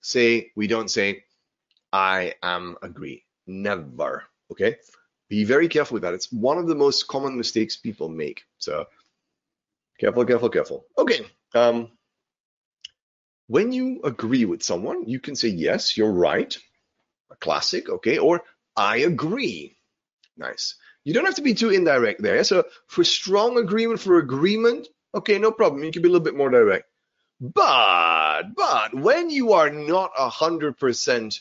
say, 0.00 0.52
we 0.56 0.66
don't 0.66 0.90
say, 0.90 1.24
I 1.92 2.34
am 2.42 2.76
agree. 2.82 3.24
Never. 3.46 4.24
Okay. 4.50 4.76
Be 5.28 5.44
very 5.44 5.68
careful 5.68 5.94
with 5.94 6.02
that. 6.02 6.14
It's 6.14 6.30
one 6.32 6.58
of 6.58 6.66
the 6.66 6.74
most 6.74 7.08
common 7.08 7.36
mistakes 7.36 7.76
people 7.76 8.08
make. 8.08 8.44
So 8.58 8.86
careful, 9.98 10.24
careful, 10.24 10.48
careful. 10.50 10.86
Okay. 10.98 11.20
Um, 11.54 11.90
when 13.48 13.72
you 13.72 14.00
agree 14.04 14.44
with 14.44 14.62
someone, 14.62 15.08
you 15.08 15.20
can 15.20 15.36
say, 15.36 15.48
yes, 15.48 15.96
you're 15.96 16.12
right. 16.12 16.56
A 17.30 17.36
classic, 17.36 17.88
okay, 17.88 18.18
or 18.18 18.42
I 18.76 18.98
agree. 18.98 19.76
Nice. 20.36 20.76
You 21.04 21.14
don't 21.14 21.24
have 21.24 21.36
to 21.36 21.42
be 21.42 21.54
too 21.54 21.70
indirect 21.70 22.22
there. 22.22 22.44
So 22.44 22.64
for 22.86 23.04
strong 23.04 23.58
agreement, 23.58 24.00
for 24.00 24.18
agreement, 24.18 24.88
okay, 25.14 25.38
no 25.38 25.50
problem. 25.50 25.82
You 25.82 25.90
can 25.90 26.02
be 26.02 26.08
a 26.08 26.12
little 26.12 26.24
bit 26.24 26.36
more 26.36 26.50
direct. 26.50 26.84
But, 27.40 28.54
but 28.54 28.94
when 28.94 29.28
you 29.30 29.52
are 29.54 29.70
not 29.70 30.12
a 30.16 30.28
hundred 30.28 30.78
percent 30.78 31.40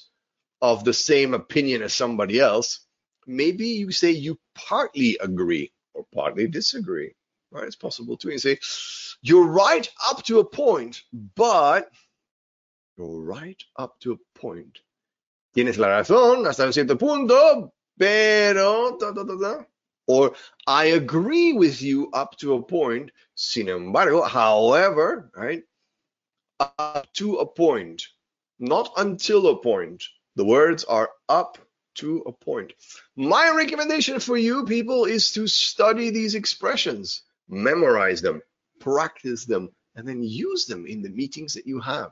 of 0.62 0.84
the 0.84 0.94
same 0.94 1.34
opinion 1.34 1.84
as 1.84 1.94
somebody 1.94 2.40
else, 2.40 2.80
maybe 3.28 3.68
you 3.68 3.92
say 3.92 4.12
you 4.12 4.40
partly 4.56 5.18
agree 5.22 5.72
or 5.94 6.06
partly 6.14 6.48
disagree. 6.48 7.14
Right? 7.52 7.66
It's 7.66 7.76
possible 7.76 8.18
too. 8.18 8.32
You 8.32 8.40
say, 8.40 8.60
you're 9.22 9.48
right 9.48 9.88
up 10.04 10.24
to 10.24 10.40
a 10.40 10.46
point, 10.46 11.04
but 11.36 11.90
you're 12.98 13.22
right 13.22 13.62
up 13.76 14.00
to 14.00 14.14
a 14.14 14.40
point. 14.40 14.80
Tienes 15.56 15.78
la 15.78 15.90
razón 15.90 16.48
hasta 16.48 16.64
un 16.64 16.72
cierto 16.72 16.96
punto, 16.98 17.74
pero, 17.98 18.98
or 20.08 20.36
I 20.68 20.86
agree 20.86 21.54
with 21.54 21.82
you 21.82 22.10
up 22.12 22.38
to 22.38 22.56
a 22.56 22.62
point, 22.62 23.12
sin 23.36 23.70
embargo, 23.70 24.22
however, 24.24 25.32
right, 25.36 25.64
up 26.60 27.12
to 27.14 27.38
a 27.38 27.46
point, 27.46 28.04
not 28.60 28.92
until 28.98 29.48
a 29.48 29.62
point. 29.62 30.04
The 30.36 30.46
words 30.46 30.84
are 30.84 31.10
up 31.28 31.58
to 31.96 32.20
a 32.26 32.32
point. 32.32 32.74
My 33.16 33.54
recommendation 33.56 34.20
for 34.20 34.38
you 34.38 34.66
people 34.66 35.06
is 35.06 35.32
to 35.34 35.48
study 35.48 36.10
these 36.10 36.36
expressions, 36.36 37.24
memorize 37.50 38.22
them, 38.22 38.42
practice 38.80 39.46
them, 39.46 39.70
and 39.96 40.08
then 40.08 40.24
use 40.24 40.66
them 40.66 40.86
in 40.86 41.02
the 41.02 41.10
meetings 41.10 41.54
that 41.54 41.68
you 41.68 41.80
have. 41.82 42.12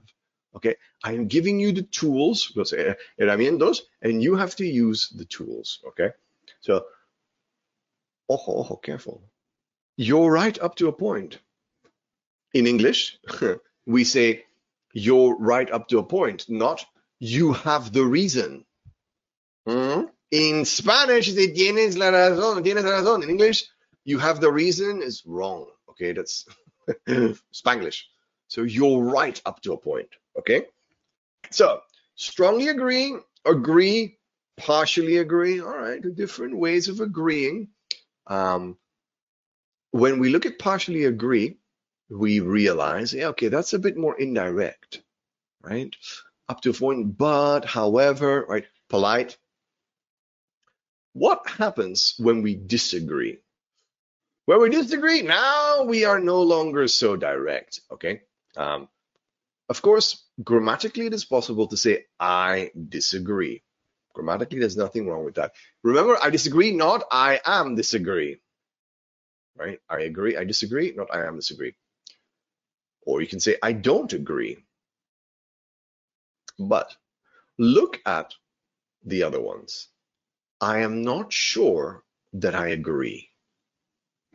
Okay, 0.56 0.76
I 1.04 1.14
am 1.14 1.28
giving 1.28 1.60
you 1.60 1.72
the 1.72 1.84
tools, 1.84 2.52
los 2.56 2.74
herramientas, 2.74 3.82
and 4.02 4.22
you 4.22 4.36
have 4.36 4.56
to 4.56 4.66
use 4.66 5.10
the 5.10 5.26
tools. 5.26 5.80
Okay, 5.90 6.10
so, 6.62 6.86
ojo, 8.28 8.60
ojo, 8.62 8.76
careful. 8.78 9.22
You're 9.96 10.32
right 10.32 10.58
up 10.60 10.76
to 10.76 10.88
a 10.88 10.94
point. 10.94 11.40
In 12.54 12.66
English, 12.66 13.20
we 13.86 14.04
say 14.04 14.46
you're 14.94 15.36
right 15.38 15.70
up 15.70 15.88
to 15.90 16.00
a 16.00 16.04
point, 16.04 16.50
not 16.50 16.84
you 17.20 17.54
have 17.54 17.94
the 17.94 18.04
reason. 18.04 18.66
Hmm? 19.68 20.04
In 20.32 20.66
Spanish, 20.66 21.34
say 21.34 21.54
tienes 21.54 21.98
la 21.98 22.12
razón, 22.12 22.64
tienes 22.64 22.84
la 22.84 22.92
razón. 22.92 23.24
In 23.24 23.30
English, 23.30 23.66
you 24.04 24.18
have 24.20 24.40
the 24.40 24.52
reason 24.52 25.02
is 25.04 25.24
wrong. 25.26 25.68
Okay, 25.90 26.14
that's 26.14 26.46
Spanglish. 27.54 28.04
So 28.50 28.64
you're 28.64 29.02
right 29.04 29.40
up 29.46 29.62
to 29.62 29.74
a 29.74 29.78
point. 29.78 30.10
Okay. 30.38 30.66
So 31.52 31.82
strongly 32.16 32.68
agree, 32.68 33.16
agree, 33.46 34.18
partially 34.58 35.18
agree. 35.18 35.62
All 35.62 35.78
right, 35.78 36.02
different 36.16 36.58
ways 36.58 36.90
of 36.90 37.00
agreeing. 37.00 37.70
Um, 38.28 38.78
when 39.92 40.20
we 40.20 40.30
look 40.30 40.46
at 40.46 40.60
partially 40.60 41.06
agree, 41.06 41.58
we 42.10 42.40
realize, 42.40 43.14
yeah, 43.14 43.28
okay, 43.28 43.48
that's 43.48 43.74
a 43.74 43.80
bit 43.80 43.96
more 43.98 44.20
indirect, 44.20 45.02
right? 45.62 45.96
Up 46.48 46.62
to 46.62 46.72
a 46.72 46.74
point, 46.74 47.18
but 47.18 47.66
however, 47.66 48.46
right? 48.50 48.66
Polite. 48.90 49.38
What 51.14 51.48
happens 51.48 52.16
when 52.18 52.42
we 52.42 52.56
disagree? 52.56 53.38
Where 54.46 54.60
we 54.60 54.70
disagree, 54.70 55.22
now 55.22 55.84
we 55.84 56.06
are 56.06 56.20
no 56.20 56.42
longer 56.42 56.88
so 56.88 57.16
direct, 57.16 57.82
okay? 57.92 58.22
Um, 58.58 58.88
of 59.70 59.82
course, 59.82 60.24
grammatically, 60.44 61.06
it 61.06 61.14
is 61.14 61.26
possible 61.26 61.68
to 61.68 61.78
say, 61.78 62.06
I 62.20 62.72
disagree. 62.90 63.64
Grammatically, 64.14 64.60
there's 64.60 64.78
nothing 64.78 65.08
wrong 65.08 65.24
with 65.24 65.36
that. 65.36 65.54
Remember, 65.84 66.18
I 66.22 66.30
disagree, 66.32 66.76
not 66.76 67.04
I 67.12 67.40
am 67.46 67.76
disagree. 67.76 68.42
Right? 69.56 69.80
I 69.90 70.02
agree, 70.02 70.38
I 70.38 70.44
disagree, 70.44 70.94
not 70.96 71.14
I 71.14 71.26
am 71.26 71.36
disagree. 71.36 71.76
Or 73.06 73.22
you 73.22 73.28
can 73.28 73.40
say, 73.40 73.58
I 73.62 73.74
don't 73.74 74.12
agree. 74.14 74.58
But 76.58 76.96
look 77.58 78.00
at 78.06 78.34
the 79.04 79.24
other 79.24 79.40
ones. 79.40 79.88
I 80.60 80.80
am 80.80 81.04
not 81.04 81.32
sure 81.32 82.04
that 82.34 82.56
I 82.56 82.70
agree. 82.70 83.30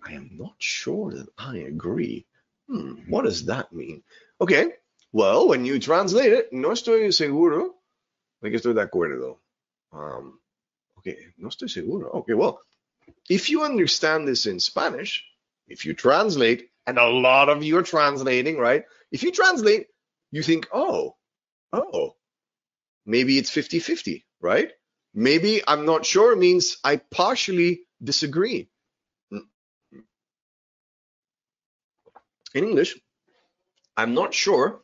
I 0.06 0.12
am 0.12 0.30
not 0.32 0.54
sure 0.58 1.12
that 1.12 1.28
I 1.38 1.58
agree. 1.58 2.26
Hmm, 2.68 2.94
what 3.08 3.24
does 3.24 3.46
that 3.46 3.72
mean? 3.72 4.02
Okay, 4.40 4.72
well, 5.12 5.48
when 5.48 5.64
you 5.64 5.78
translate 5.78 6.32
it, 6.32 6.52
no 6.52 6.70
estoy 6.70 7.12
seguro 7.12 7.74
que 8.50 8.58
estoy 8.58 8.74
de 8.74 8.86
acuerdo. 8.86 9.38
Um, 9.92 10.38
okay, 10.98 11.16
no 11.38 11.48
estoy 11.48 11.70
seguro. 11.70 12.10
Okay, 12.10 12.34
well, 12.34 12.60
if 13.28 13.50
you 13.50 13.62
understand 13.62 14.26
this 14.26 14.46
in 14.46 14.60
Spanish, 14.60 15.24
if 15.68 15.84
you 15.84 15.94
translate, 15.94 16.68
and 16.86 16.98
a 16.98 17.08
lot 17.08 17.48
of 17.48 17.62
you 17.62 17.78
are 17.78 17.82
translating, 17.82 18.58
right? 18.58 18.84
If 19.10 19.22
you 19.22 19.32
translate, 19.32 19.86
you 20.30 20.42
think, 20.42 20.68
oh, 20.72 21.16
oh, 21.72 22.16
maybe 23.06 23.38
it's 23.38 23.50
50 23.50 23.78
50, 23.78 24.26
right? 24.40 24.70
Maybe 25.14 25.62
I'm 25.66 25.86
not 25.86 26.04
sure 26.04 26.36
means 26.36 26.76
I 26.84 26.96
partially 26.96 27.82
disagree. 28.02 28.68
English, 32.54 32.96
I'm 33.96 34.14
not 34.14 34.34
sure 34.34 34.80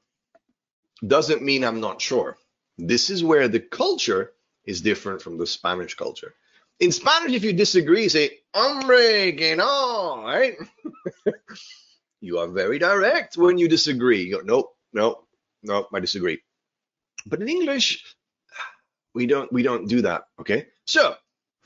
doesn't 1.07 1.43
mean 1.43 1.65
I'm 1.65 1.81
not 1.81 2.01
sure. 2.01 2.37
This 2.79 3.11
is 3.11 3.25
where 3.25 3.49
the 3.49 3.61
culture 3.61 4.33
is 4.65 4.81
different 4.81 5.23
from 5.23 5.39
the 5.39 5.47
Spanish 5.47 5.95
culture. 5.95 6.35
In 6.79 6.93
Spanish, 6.93 7.33
if 7.33 7.45
you 7.45 7.53
disagree, 7.53 8.09
say, 8.09 8.39
hombre, 8.55 9.33
que 9.33 9.57
no, 9.57 10.23
right? 10.25 10.57
you 12.21 12.39
are 12.39 12.49
very 12.49 12.79
direct 12.79 13.37
when 13.37 13.59
you 13.59 13.69
disagree. 13.69 14.23
You 14.25 14.37
go, 14.37 14.43
nope, 14.43 14.75
nope, 14.93 15.27
nope, 15.63 15.89
I 15.93 16.01
disagree. 16.01 16.41
But 17.27 17.43
in 17.43 17.49
English, 17.49 18.05
we 19.15 19.27
don't 19.27 19.53
we 19.53 19.63
don't 19.63 19.89
do 19.89 20.03
that. 20.03 20.25
Okay. 20.41 20.69
So, 20.87 21.15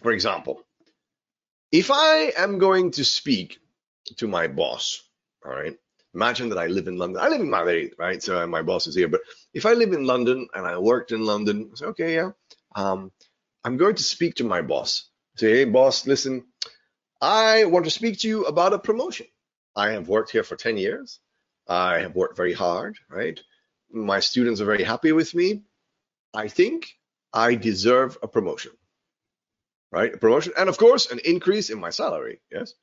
for 0.02 0.10
example, 0.12 0.62
if 1.70 1.90
I 1.92 2.32
am 2.36 2.58
going 2.58 2.92
to 2.92 3.04
speak 3.04 3.58
to 4.16 4.26
my 4.26 4.48
boss, 4.48 5.02
all 5.44 5.52
right, 5.52 5.76
imagine 6.14 6.48
that 6.50 6.58
I 6.58 6.66
live 6.66 6.86
in 6.86 6.96
London. 6.96 7.22
I 7.22 7.28
live 7.28 7.40
in 7.40 7.50
Madrid, 7.50 7.94
right? 7.98 8.22
So 8.22 8.46
my 8.46 8.62
boss 8.62 8.86
is 8.86 8.94
here. 8.94 9.08
But 9.08 9.22
if 9.52 9.66
I 9.66 9.72
live 9.72 9.92
in 9.92 10.04
London 10.04 10.48
and 10.54 10.66
I 10.66 10.78
worked 10.78 11.12
in 11.12 11.24
London, 11.24 11.70
I 11.72 11.76
say, 11.76 11.86
okay, 11.86 12.14
yeah, 12.14 12.30
um, 12.74 13.10
I'm 13.64 13.76
going 13.76 13.96
to 13.96 14.02
speak 14.02 14.36
to 14.36 14.44
my 14.44 14.62
boss. 14.62 15.08
Say, 15.36 15.50
hey, 15.50 15.64
boss, 15.64 16.06
listen, 16.06 16.44
I 17.20 17.64
want 17.64 17.86
to 17.86 17.90
speak 17.90 18.20
to 18.20 18.28
you 18.28 18.44
about 18.44 18.72
a 18.72 18.78
promotion. 18.78 19.26
I 19.74 19.90
have 19.90 20.08
worked 20.08 20.30
here 20.30 20.44
for 20.44 20.56
10 20.56 20.76
years. 20.76 21.18
I 21.66 22.00
have 22.00 22.14
worked 22.14 22.36
very 22.36 22.52
hard, 22.52 22.96
right? 23.08 23.40
My 23.90 24.20
students 24.20 24.60
are 24.60 24.66
very 24.66 24.84
happy 24.84 25.12
with 25.12 25.34
me. 25.34 25.62
I 26.34 26.48
think 26.48 26.94
I 27.32 27.54
deserve 27.54 28.18
a 28.22 28.28
promotion, 28.28 28.72
right? 29.90 30.14
A 30.14 30.18
promotion, 30.18 30.52
and 30.56 30.68
of 30.68 30.78
course, 30.78 31.10
an 31.10 31.20
increase 31.24 31.70
in 31.70 31.80
my 31.80 31.90
salary. 31.90 32.40
Yes. 32.50 32.74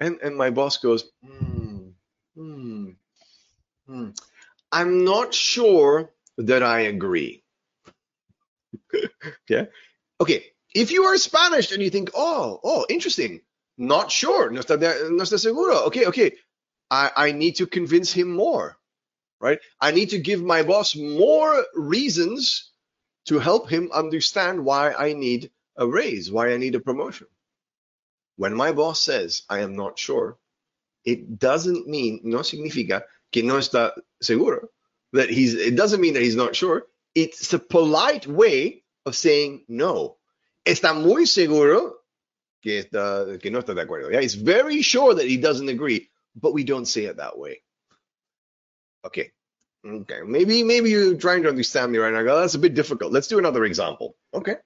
And 0.00 0.18
and 0.22 0.36
my 0.36 0.50
boss 0.50 0.78
goes, 0.78 1.10
hmm, 1.24 1.57
hmm, 2.38 2.90
hmm. 3.86 4.10
I'm 4.70 5.04
not 5.04 5.34
sure 5.34 6.10
that 6.38 6.62
I 6.62 6.80
agree. 6.80 7.42
yeah. 9.48 9.66
Okay. 10.20 10.44
If 10.74 10.92
you 10.92 11.04
are 11.04 11.16
Spanish 11.16 11.72
and 11.72 11.82
you 11.82 11.90
think, 11.90 12.10
oh, 12.14 12.60
oh, 12.62 12.86
interesting, 12.88 13.40
not 13.78 14.12
sure, 14.12 14.50
no 14.50 14.60
está, 14.60 14.78
no 14.78 15.24
está 15.24 15.38
seguro. 15.38 15.86
Okay, 15.86 16.06
okay. 16.06 16.32
I, 16.90 17.10
I 17.16 17.32
need 17.32 17.56
to 17.56 17.66
convince 17.66 18.12
him 18.12 18.30
more, 18.34 18.76
right? 19.40 19.58
I 19.80 19.90
need 19.90 20.10
to 20.10 20.18
give 20.18 20.42
my 20.42 20.62
boss 20.62 20.94
more 20.94 21.64
reasons 21.74 22.70
to 23.26 23.38
help 23.38 23.70
him 23.70 23.90
understand 23.92 24.64
why 24.64 24.92
I 24.92 25.14
need 25.14 25.50
a 25.76 25.86
raise, 25.86 26.30
why 26.30 26.52
I 26.52 26.58
need 26.58 26.74
a 26.74 26.80
promotion. 26.80 27.26
When 28.36 28.54
my 28.54 28.72
boss 28.72 29.00
says, 29.00 29.42
I 29.48 29.60
am 29.60 29.74
not 29.74 29.98
sure, 29.98 30.38
it 31.04 31.38
doesn't 31.38 31.86
mean, 31.86 32.20
no 32.24 32.38
significa 32.38 33.02
que 33.32 33.42
no 33.42 33.54
está 33.54 33.92
seguro, 34.20 34.68
that 35.12 35.30
he's, 35.30 35.54
it 35.54 35.76
doesn't 35.76 36.00
mean 36.00 36.14
that 36.14 36.22
he's 36.22 36.36
not 36.36 36.54
sure. 36.54 36.86
It's 37.14 37.52
a 37.52 37.58
polite 37.58 38.26
way 38.26 38.82
of 39.06 39.16
saying 39.16 39.64
no. 39.68 40.16
Está 40.66 40.94
muy 40.94 41.26
seguro 41.26 41.94
que, 42.62 42.82
está, 42.82 43.40
que 43.40 43.50
no 43.50 43.60
está 43.60 43.74
de 43.74 43.84
acuerdo. 43.84 44.12
Yeah, 44.12 44.20
he's 44.20 44.34
very 44.34 44.82
sure 44.82 45.14
that 45.14 45.26
he 45.26 45.38
doesn't 45.38 45.68
agree, 45.68 46.10
but 46.36 46.52
we 46.52 46.64
don't 46.64 46.86
say 46.86 47.04
it 47.04 47.16
that 47.16 47.38
way. 47.38 47.62
Okay. 49.04 49.32
Okay, 49.86 50.20
maybe 50.26 50.64
maybe 50.64 50.90
you're 50.90 51.14
trying 51.14 51.44
to 51.44 51.48
understand 51.48 51.92
me 51.92 51.98
right 51.98 52.12
now. 52.12 52.22
That's 52.24 52.56
a 52.56 52.58
bit 52.58 52.74
difficult. 52.74 53.12
Let's 53.12 53.28
do 53.28 53.38
another 53.38 53.64
example. 53.64 54.16
Okay. 54.34 54.56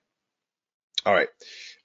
All 1.04 1.12
right. 1.12 1.28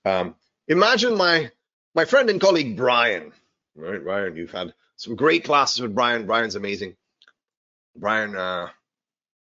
Um, 0.06 0.36
imagine 0.68 1.18
my 1.18 1.52
my 1.94 2.06
friend 2.06 2.30
and 2.30 2.40
colleague 2.40 2.78
Brian. 2.78 3.34
Right, 3.78 4.04
Brian, 4.04 4.36
you've 4.36 4.52
had 4.52 4.74
some 4.98 5.16
great 5.16 5.44
classes 5.46 5.82
with 5.82 5.96
Brian. 5.96 6.26
Brian's 6.26 6.56
amazing. 6.56 6.98
Brian, 7.96 8.36
uh, 8.36 8.70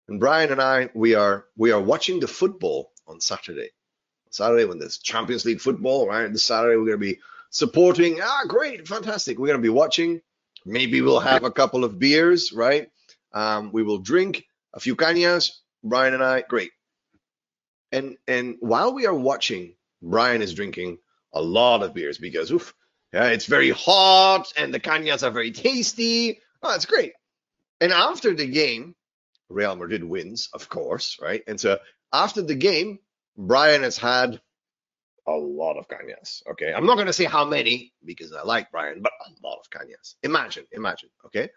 And 0.10 0.20
Brian 0.20 0.52
and 0.52 0.62
I, 0.62 0.90
we 0.94 1.16
are 1.16 1.46
we 1.56 1.72
are 1.72 1.82
watching 1.82 2.20
the 2.20 2.28
football 2.28 2.92
on 3.08 3.22
Saturday. 3.22 3.70
Saturday 4.32 4.66
when 4.66 4.80
there's 4.80 4.98
Champions 4.98 5.46
League 5.46 5.62
football, 5.62 6.08
right? 6.08 6.32
This 6.32 6.44
Saturday 6.44 6.78
we're 6.78 6.88
gonna 6.88 6.98
be 6.98 7.20
supporting. 7.52 8.20
Ah, 8.22 8.44
great, 8.48 8.88
fantastic. 8.88 9.38
We're 9.40 9.48
gonna 9.48 9.60
be 9.60 9.70
watching. 9.70 10.22
Maybe 10.66 11.02
we'll 11.02 11.20
have 11.20 11.44
a 11.44 11.52
couple 11.52 11.84
of 11.84 12.00
beers, 12.00 12.52
right? 12.52 12.90
Um, 13.34 13.72
we 13.72 13.84
will 13.84 14.00
drink 14.00 14.46
a 14.74 14.80
few 14.80 14.96
cañas. 14.96 15.52
Brian 15.84 16.14
and 16.14 16.24
I, 16.24 16.42
great. 16.42 16.72
And 17.92 18.18
and 18.28 18.58
while 18.60 18.94
we 18.94 19.06
are 19.06 19.14
watching, 19.14 19.76
Brian 20.02 20.42
is 20.42 20.54
drinking 20.54 20.98
a 21.34 21.42
lot 21.42 21.84
of 21.84 21.94
beers 21.94 22.18
because 22.18 22.52
oof, 22.52 22.74
yeah, 23.14 23.28
it's 23.28 23.46
very 23.46 23.70
hot 23.70 24.52
and 24.58 24.74
the 24.74 24.80
cañas 24.80 25.24
are 25.24 25.32
very 25.32 25.52
tasty. 25.52 26.40
Oh, 26.62 26.74
it's 26.76 26.86
great. 26.86 27.14
And 27.80 27.92
after 27.92 28.34
the 28.34 28.48
game, 28.48 28.96
Real 29.50 29.76
Madrid 29.76 30.04
wins, 30.04 30.50
of 30.54 30.68
course, 30.70 31.20
right? 31.22 31.44
And 31.48 31.60
so 31.60 31.78
after 32.12 32.42
the 32.42 32.56
game, 32.56 33.00
Brian 33.38 33.84
has 33.84 33.98
had 33.98 34.42
a 35.28 35.32
lot 35.32 35.78
of 35.78 35.88
cañas. 35.88 36.42
Okay, 36.52 36.74
I'm 36.74 36.86
not 36.86 36.96
going 36.96 37.08
to 37.08 37.14
say 37.14 37.26
how 37.26 37.46
many 37.46 37.94
because 38.04 38.34
I 38.34 38.44
like 38.44 38.72
Brian, 38.72 39.02
but 39.02 39.12
a 39.26 39.48
lot 39.48 39.60
of 39.60 39.70
cañas. 39.70 40.16
Imagine, 40.24 40.66
imagine. 40.72 41.10
Okay, 41.26 41.50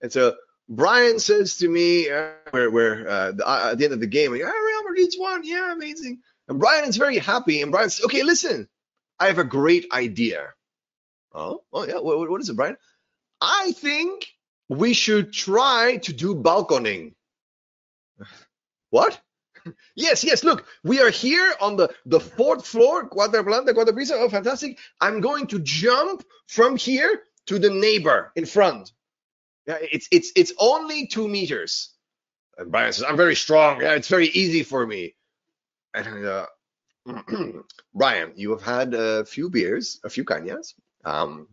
and 0.00 0.12
so 0.12 0.34
Brian 0.68 1.18
says 1.18 1.58
to 1.58 1.68
me, 1.68 2.10
uh, 2.10 2.30
where 2.50 2.70
where 2.70 3.08
uh, 3.08 3.32
the, 3.32 3.46
uh, 3.46 3.68
at 3.72 3.78
the 3.78 3.84
end 3.84 3.94
of 3.94 4.00
the 4.00 4.06
game, 4.06 4.32
like, 4.32 4.42
oh, 4.44 4.46
Real 4.46 4.90
Madrid's 4.90 5.16
won, 5.18 5.44
yeah, 5.44 5.72
amazing. 5.72 6.20
And 6.48 6.58
Brian 6.58 6.88
is 6.88 6.96
very 6.96 7.18
happy, 7.18 7.62
and 7.62 7.70
Brian 7.70 7.90
says, 7.90 8.04
okay, 8.06 8.22
listen, 8.22 8.68
I 9.18 9.26
have 9.26 9.38
a 9.38 9.44
great 9.44 9.86
idea. 9.92 10.48
Oh, 11.34 11.62
oh 11.72 11.86
yeah, 11.86 11.98
what, 11.98 12.30
what 12.30 12.40
is 12.40 12.48
it, 12.48 12.56
Brian? 12.56 12.76
I 13.40 13.72
think 13.72 14.26
we 14.68 14.92
should 14.94 15.32
try 15.32 15.98
to 16.02 16.12
do 16.12 16.34
balconing. 16.34 17.14
What? 18.90 19.20
Yes, 19.94 20.24
yes. 20.24 20.42
Look, 20.42 20.66
we 20.82 21.00
are 21.00 21.10
here 21.10 21.54
on 21.60 21.76
the, 21.76 21.94
the 22.04 22.18
fourth 22.18 22.66
floor, 22.66 23.08
Cuadraplanta, 23.08 23.68
Cuadraprisa. 23.68 24.14
Oh, 24.14 24.28
fantastic. 24.28 24.76
I'm 25.00 25.20
going 25.20 25.46
to 25.48 25.60
jump 25.60 26.24
from 26.48 26.76
here 26.76 27.22
to 27.46 27.60
the 27.60 27.70
neighbor 27.70 28.32
in 28.34 28.44
front. 28.44 28.90
Yeah, 29.68 29.78
it's 29.80 30.08
it's 30.10 30.32
it's 30.34 30.52
only 30.58 31.06
two 31.06 31.28
meters. 31.28 31.94
And 32.58 32.72
Brian 32.72 32.92
says, 32.92 33.04
I'm 33.08 33.16
very 33.16 33.36
strong. 33.36 33.80
Yeah, 33.80 33.94
it's 33.94 34.08
very 34.08 34.26
easy 34.26 34.64
for 34.64 34.84
me. 34.84 35.14
And 35.94 36.26
uh, 36.26 36.46
Brian, 37.94 38.32
you 38.34 38.50
have 38.50 38.62
had 38.62 38.94
a 38.94 39.24
few 39.24 39.48
beers, 39.48 40.00
a 40.04 40.10
few 40.10 40.24
cañas. 40.24 40.74
Um, 41.04 41.48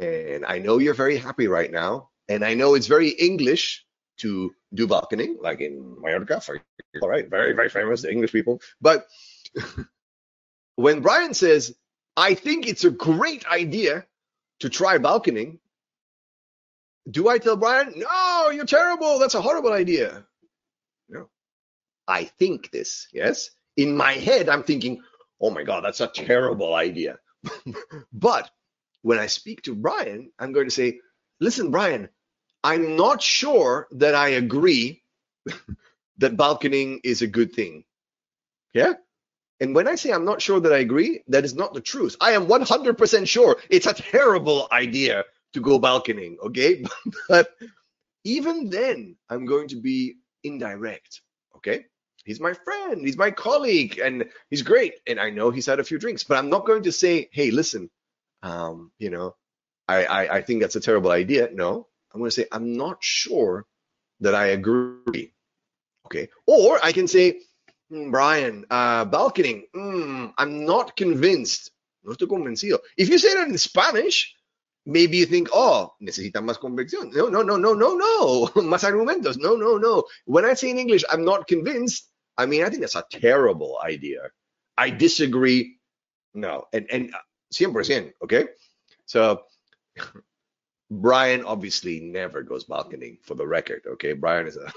and 0.00 0.44
I 0.44 0.58
know 0.58 0.78
you're 0.78 0.94
very 0.94 1.16
happy 1.16 1.48
right 1.48 1.70
now. 1.70 2.10
And 2.28 2.44
I 2.44 2.54
know 2.54 2.74
it's 2.74 2.86
very 2.86 3.08
English 3.08 3.84
to 4.18 4.54
do 4.72 4.86
balconing, 4.86 5.38
like 5.40 5.60
in 5.60 5.96
Mallorca, 6.00 6.40
for 6.40 6.60
all 7.02 7.08
right, 7.08 7.28
very, 7.28 7.54
very 7.54 7.68
famous, 7.68 8.04
English 8.04 8.32
people. 8.32 8.60
But 8.80 9.06
when 10.76 11.00
Brian 11.00 11.34
says, 11.34 11.74
I 12.16 12.34
think 12.34 12.66
it's 12.66 12.84
a 12.84 12.90
great 12.90 13.46
idea 13.46 14.06
to 14.60 14.68
try 14.68 14.98
balconing, 14.98 15.58
do 17.10 17.28
I 17.28 17.38
tell 17.38 17.56
Brian, 17.56 17.94
no, 17.96 18.50
you're 18.50 18.66
terrible, 18.66 19.18
that's 19.18 19.34
a 19.34 19.40
horrible 19.42 19.72
idea? 19.72 20.24
No. 21.08 21.28
I 22.06 22.24
think 22.24 22.70
this, 22.70 23.08
yes? 23.12 23.50
In 23.76 23.96
my 23.96 24.12
head, 24.12 24.48
I'm 24.48 24.62
thinking, 24.62 25.02
oh 25.40 25.50
my 25.50 25.62
God, 25.64 25.84
that's 25.84 26.00
a 26.00 26.06
terrible 26.06 26.74
idea. 26.74 27.18
but 28.12 28.50
when 29.02 29.18
I 29.18 29.26
speak 29.26 29.62
to 29.62 29.74
Brian, 29.74 30.30
I'm 30.38 30.52
going 30.52 30.66
to 30.66 30.74
say, 30.74 31.00
listen, 31.40 31.70
Brian, 31.70 32.08
I'm 32.62 32.96
not 32.96 33.22
sure 33.22 33.88
that 33.92 34.14
I 34.14 34.30
agree 34.30 35.02
that 36.18 36.36
balconing 36.36 37.00
is 37.04 37.22
a 37.22 37.26
good 37.26 37.52
thing. 37.54 37.84
Yeah? 38.74 38.94
And 39.60 39.74
when 39.74 39.88
I 39.88 39.94
say 39.94 40.10
I'm 40.10 40.24
not 40.24 40.40
sure 40.40 40.60
that 40.60 40.72
I 40.72 40.78
agree, 40.78 41.22
that 41.28 41.44
is 41.44 41.54
not 41.54 41.74
the 41.74 41.80
truth. 41.80 42.16
I 42.20 42.32
am 42.32 42.46
100% 42.46 43.28
sure 43.28 43.56
it's 43.68 43.86
a 43.86 43.94
terrible 43.94 44.68
idea 44.72 45.24
to 45.52 45.60
go 45.60 45.78
balconing, 45.78 46.38
okay? 46.42 46.84
but 47.28 47.50
even 48.24 48.70
then, 48.70 49.16
I'm 49.28 49.46
going 49.46 49.68
to 49.68 49.76
be 49.76 50.16
indirect, 50.44 51.20
okay? 51.56 51.84
He's 52.24 52.40
my 52.40 52.52
friend, 52.52 53.04
he's 53.04 53.16
my 53.16 53.30
colleague, 53.30 53.98
and 53.98 54.26
he's 54.50 54.62
great. 54.62 54.94
And 55.06 55.18
I 55.18 55.30
know 55.30 55.50
he's 55.50 55.66
had 55.66 55.80
a 55.80 55.84
few 55.84 55.98
drinks, 55.98 56.24
but 56.24 56.38
I'm 56.38 56.50
not 56.50 56.66
going 56.66 56.84
to 56.84 56.92
say, 56.92 57.28
hey, 57.32 57.50
listen, 57.50 57.90
um, 58.42 58.90
you 58.98 59.10
know, 59.10 59.36
I, 59.88 60.04
I, 60.04 60.36
I 60.36 60.42
think 60.42 60.60
that's 60.60 60.76
a 60.76 60.80
terrible 60.80 61.10
idea. 61.10 61.48
No, 61.52 61.86
I'm 62.12 62.20
going 62.20 62.30
to 62.30 62.34
say, 62.34 62.46
I'm 62.52 62.76
not 62.76 62.98
sure 63.00 63.66
that 64.20 64.34
I 64.34 64.46
agree. 64.46 65.32
Okay. 66.06 66.28
Or 66.46 66.78
I 66.82 66.92
can 66.92 67.08
say, 67.08 67.40
mm, 67.92 68.10
Brian, 68.10 68.66
uh, 68.70 69.04
balconing, 69.04 69.64
mm, 69.74 70.32
I'm 70.36 70.64
not 70.64 70.96
convinced. 70.96 71.70
No 72.04 72.12
estoy 72.12 72.28
convencido. 72.28 72.78
If 72.96 73.08
you 73.08 73.18
say 73.18 73.34
that 73.34 73.48
in 73.48 73.58
Spanish, 73.58 74.34
maybe 74.86 75.18
you 75.18 75.26
think, 75.26 75.48
oh, 75.52 75.94
necesitan 76.00 76.44
más 76.44 76.58
convicción. 76.58 77.12
No, 77.12 77.28
no, 77.28 77.42
no, 77.42 77.56
no, 77.56 77.74
no, 77.74 77.94
no. 77.94 78.46
más 78.62 78.84
argumentos. 78.84 79.38
No, 79.38 79.56
no, 79.56 79.76
no. 79.76 80.04
When 80.24 80.44
I 80.44 80.54
say 80.54 80.70
in 80.70 80.78
English, 80.78 81.04
I'm 81.10 81.24
not 81.24 81.46
convinced, 81.46 82.08
I 82.38 82.46
mean, 82.46 82.64
I 82.64 82.70
think 82.70 82.80
that's 82.80 82.96
a 82.96 83.04
terrible 83.10 83.78
idea. 83.84 84.30
I 84.78 84.90
disagree. 84.90 85.76
No. 86.32 86.64
And, 86.72 86.86
and 86.90 87.14
100%, 87.52 88.08
uh, 88.08 88.10
okay? 88.24 88.48
So 89.06 89.42
Brian 90.90 91.44
obviously 91.44 92.00
never 92.00 92.42
goes 92.42 92.64
balconing 92.64 93.18
for 93.22 93.34
the 93.34 93.46
record. 93.46 93.82
Okay, 93.86 94.12
Brian 94.12 94.46
is 94.48 94.56
a. 94.56 94.72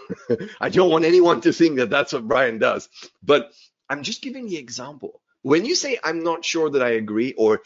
I 0.62 0.70
don't 0.70 0.92
want 0.92 1.06
anyone 1.06 1.42
to 1.42 1.52
think 1.54 1.78
that 1.78 1.90
that's 1.90 2.14
what 2.14 2.28
Brian 2.28 2.60
does, 2.60 2.88
but 3.24 3.52
I'm 3.90 4.04
just 4.04 4.22
giving 4.22 4.48
the 4.48 4.58
example. 4.58 5.22
When 5.42 5.66
you 5.66 5.76
say 5.76 6.00
I'm 6.04 6.24
not 6.24 6.46
sure 6.46 6.70
that 6.70 6.84
I 6.84 6.92
agree 6.92 7.34
or 7.34 7.62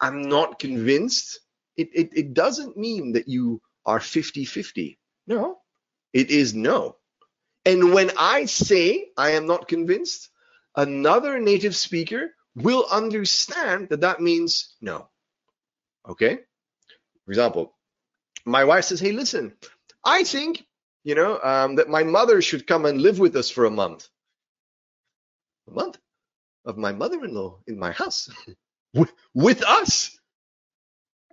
I'm 0.00 0.22
not 0.22 0.58
convinced, 0.58 1.40
it, 1.76 1.88
it, 1.94 2.10
it 2.14 2.34
doesn't 2.34 2.76
mean 2.76 3.12
that 3.12 3.26
you 3.26 3.60
are 3.86 4.00
50 4.00 4.44
50. 4.44 4.98
No, 5.26 5.58
it 6.12 6.30
is 6.30 6.54
no. 6.54 6.96
And 7.64 7.92
when 7.92 8.10
I 8.18 8.44
say 8.44 9.08
I 9.16 9.30
am 9.30 9.46
not 9.46 9.66
convinced, 9.66 10.28
another 10.76 11.38
native 11.40 11.74
speaker 11.74 12.34
will 12.62 12.86
understand 12.90 13.88
that 13.90 14.00
that 14.00 14.20
means 14.20 14.74
no. 14.80 15.08
Okay? 16.08 16.40
For 17.24 17.32
example, 17.32 17.74
my 18.44 18.64
wife 18.64 18.84
says, 18.84 19.00
"Hey, 19.00 19.12
listen, 19.12 19.54
I 20.04 20.24
think 20.24 20.66
you 21.04 21.14
know 21.14 21.40
um, 21.42 21.76
that 21.76 21.88
my 21.88 22.02
mother 22.02 22.40
should 22.42 22.66
come 22.66 22.86
and 22.86 23.00
live 23.00 23.18
with 23.18 23.36
us 23.36 23.50
for 23.50 23.64
a 23.64 23.70
month. 23.70 24.08
A 25.68 25.72
month 25.72 25.98
of 26.64 26.76
my 26.76 26.92
mother-in-law 26.92 27.58
in 27.66 27.78
my 27.78 27.92
house 27.92 28.28
with, 28.94 29.12
with 29.34 29.62
us. 29.62 30.18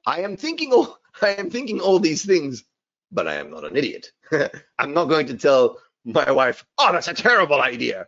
I 0.05 0.21
am 0.21 0.37
thinking 0.37 0.73
all 0.73 0.97
I 1.21 1.29
am 1.29 1.49
thinking 1.49 1.79
all 1.79 1.99
these 1.99 2.25
things, 2.25 2.63
but 3.11 3.27
I 3.27 3.35
am 3.35 3.51
not 3.51 3.63
an 3.63 3.77
idiot. 3.77 4.11
I'm 4.79 4.93
not 4.93 5.05
going 5.05 5.27
to 5.27 5.37
tell 5.37 5.77
my 6.03 6.29
wife, 6.31 6.65
"Oh, 6.77 6.91
that's 6.91 7.07
a 7.07 7.13
terrible 7.13 7.61
idea." 7.61 8.07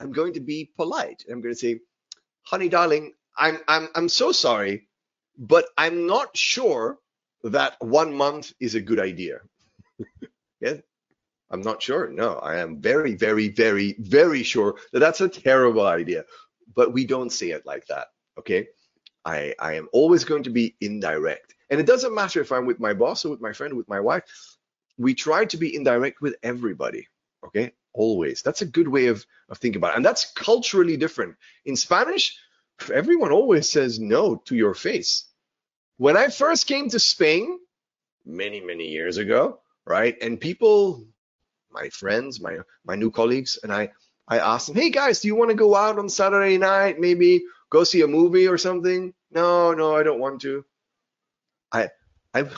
I'm 0.00 0.12
going 0.12 0.34
to 0.34 0.40
be 0.40 0.70
polite. 0.76 1.24
I'm 1.28 1.40
going 1.40 1.54
to 1.54 1.58
say, 1.58 1.80
"Honey, 2.50 2.68
darling, 2.68 3.12
I'm 3.36 3.58
I'm 3.68 3.88
I'm 3.94 4.08
so 4.08 4.32
sorry, 4.32 4.88
but 5.36 5.66
I'm 5.76 6.06
not 6.06 6.36
sure 6.36 6.98
that 7.44 7.76
one 7.80 8.14
month 8.14 8.52
is 8.58 8.74
a 8.74 8.80
good 8.80 8.98
idea. 9.00 9.40
yeah, 10.60 10.78
I'm 11.50 11.62
not 11.62 11.82
sure. 11.82 12.08
No, 12.08 12.34
I 12.34 12.56
am 12.56 12.80
very, 12.80 13.14
very, 13.14 13.48
very, 13.48 13.96
very 13.98 14.42
sure 14.42 14.76
that 14.92 15.00
that's 15.00 15.20
a 15.20 15.28
terrible 15.28 15.86
idea. 15.86 16.24
But 16.74 16.92
we 16.92 17.06
don't 17.06 17.32
say 17.32 17.50
it 17.50 17.64
like 17.66 17.86
that. 17.86 18.08
Okay. 18.38 18.68
I, 19.24 19.54
I 19.58 19.74
am 19.74 19.88
always 19.92 20.24
going 20.24 20.44
to 20.44 20.50
be 20.50 20.74
indirect. 20.80 21.54
And 21.70 21.80
it 21.80 21.86
doesn't 21.86 22.14
matter 22.14 22.40
if 22.40 22.52
I'm 22.52 22.66
with 22.66 22.80
my 22.80 22.94
boss 22.94 23.24
or 23.24 23.30
with 23.30 23.40
my 23.40 23.52
friend, 23.52 23.72
or 23.72 23.76
with 23.76 23.88
my 23.88 24.00
wife. 24.00 24.24
We 24.96 25.14
try 25.14 25.44
to 25.46 25.56
be 25.56 25.74
indirect 25.74 26.20
with 26.22 26.36
everybody. 26.42 27.06
Okay. 27.44 27.72
Always. 27.98 28.42
That's 28.42 28.62
a 28.62 28.66
good 28.66 28.88
way 28.88 29.08
of, 29.08 29.26
of 29.48 29.58
thinking 29.58 29.80
about 29.80 29.94
it. 29.94 29.96
And 29.96 30.06
that's 30.06 30.32
culturally 30.32 30.96
different. 30.96 31.34
In 31.64 31.76
Spanish, 31.76 32.38
everyone 32.94 33.32
always 33.32 33.68
says 33.68 33.98
no 33.98 34.36
to 34.46 34.54
your 34.54 34.74
face 34.74 35.24
when 35.98 36.16
I 36.16 36.28
first 36.28 36.66
came 36.66 36.88
to 36.90 36.98
Spain 36.98 37.58
many, 38.24 38.60
many 38.60 38.86
years 38.88 39.18
ago, 39.18 39.60
right? 39.84 40.16
And 40.22 40.40
people, 40.40 41.04
my 41.70 41.90
friends, 41.90 42.40
my 42.40 42.58
my 42.84 42.94
new 42.94 43.10
colleagues, 43.10 43.58
and 43.62 43.72
I, 43.72 43.90
I 44.28 44.38
asked 44.38 44.68
them, 44.68 44.76
hey 44.76 44.90
guys, 44.90 45.20
do 45.20 45.28
you 45.28 45.34
want 45.34 45.50
to 45.50 45.56
go 45.56 45.74
out 45.74 45.98
on 45.98 46.08
Saturday 46.08 46.56
night? 46.56 47.00
Maybe 47.00 47.42
go 47.70 47.84
see 47.84 48.02
a 48.02 48.06
movie 48.06 48.46
or 48.48 48.58
something? 48.58 49.12
No, 49.30 49.74
no, 49.74 49.96
I 49.96 50.04
don't 50.04 50.20
want 50.20 50.40
to. 50.42 50.64
I 51.72 51.90
I 52.32 52.48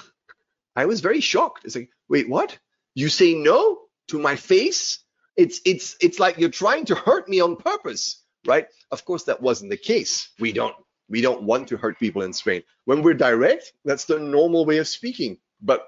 I 0.76 0.86
was 0.86 1.00
very 1.00 1.20
shocked. 1.20 1.64
It's 1.64 1.76
like, 1.76 1.90
wait, 2.08 2.28
what? 2.28 2.58
You 2.94 3.08
say 3.08 3.34
no 3.34 3.80
to 4.08 4.18
my 4.18 4.36
face? 4.36 5.00
It's 5.36 5.60
it's 5.64 5.96
it's 6.00 6.18
like 6.18 6.38
you're 6.38 6.50
trying 6.50 6.84
to 6.86 6.94
hurt 6.94 7.28
me 7.28 7.40
on 7.40 7.56
purpose, 7.56 8.24
right? 8.46 8.66
Of 8.90 9.04
course 9.04 9.24
that 9.24 9.40
wasn't 9.40 9.70
the 9.70 9.76
case. 9.76 10.30
We 10.38 10.52
don't 10.52 10.74
we 11.08 11.20
don't 11.20 11.42
want 11.42 11.68
to 11.68 11.76
hurt 11.76 11.98
people 11.98 12.22
in 12.22 12.32
Spain. 12.32 12.62
When 12.84 13.02
we're 13.02 13.14
direct, 13.14 13.72
that's 13.84 14.04
the 14.04 14.18
normal 14.18 14.64
way 14.64 14.78
of 14.78 14.88
speaking. 14.88 15.38
But 15.60 15.86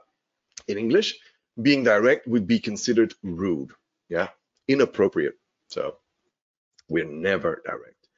in 0.69 0.79
English, 0.79 1.19
being 1.61 1.85
direct 1.85 2.27
would 2.27 2.47
be 2.47 2.59
considered 2.59 3.15
rude. 3.23 3.71
Yeah. 4.09 4.29
inappropriate. 4.69 5.35
So 5.69 5.97
we're 6.89 7.05
never 7.05 7.63
direct. 7.65 8.09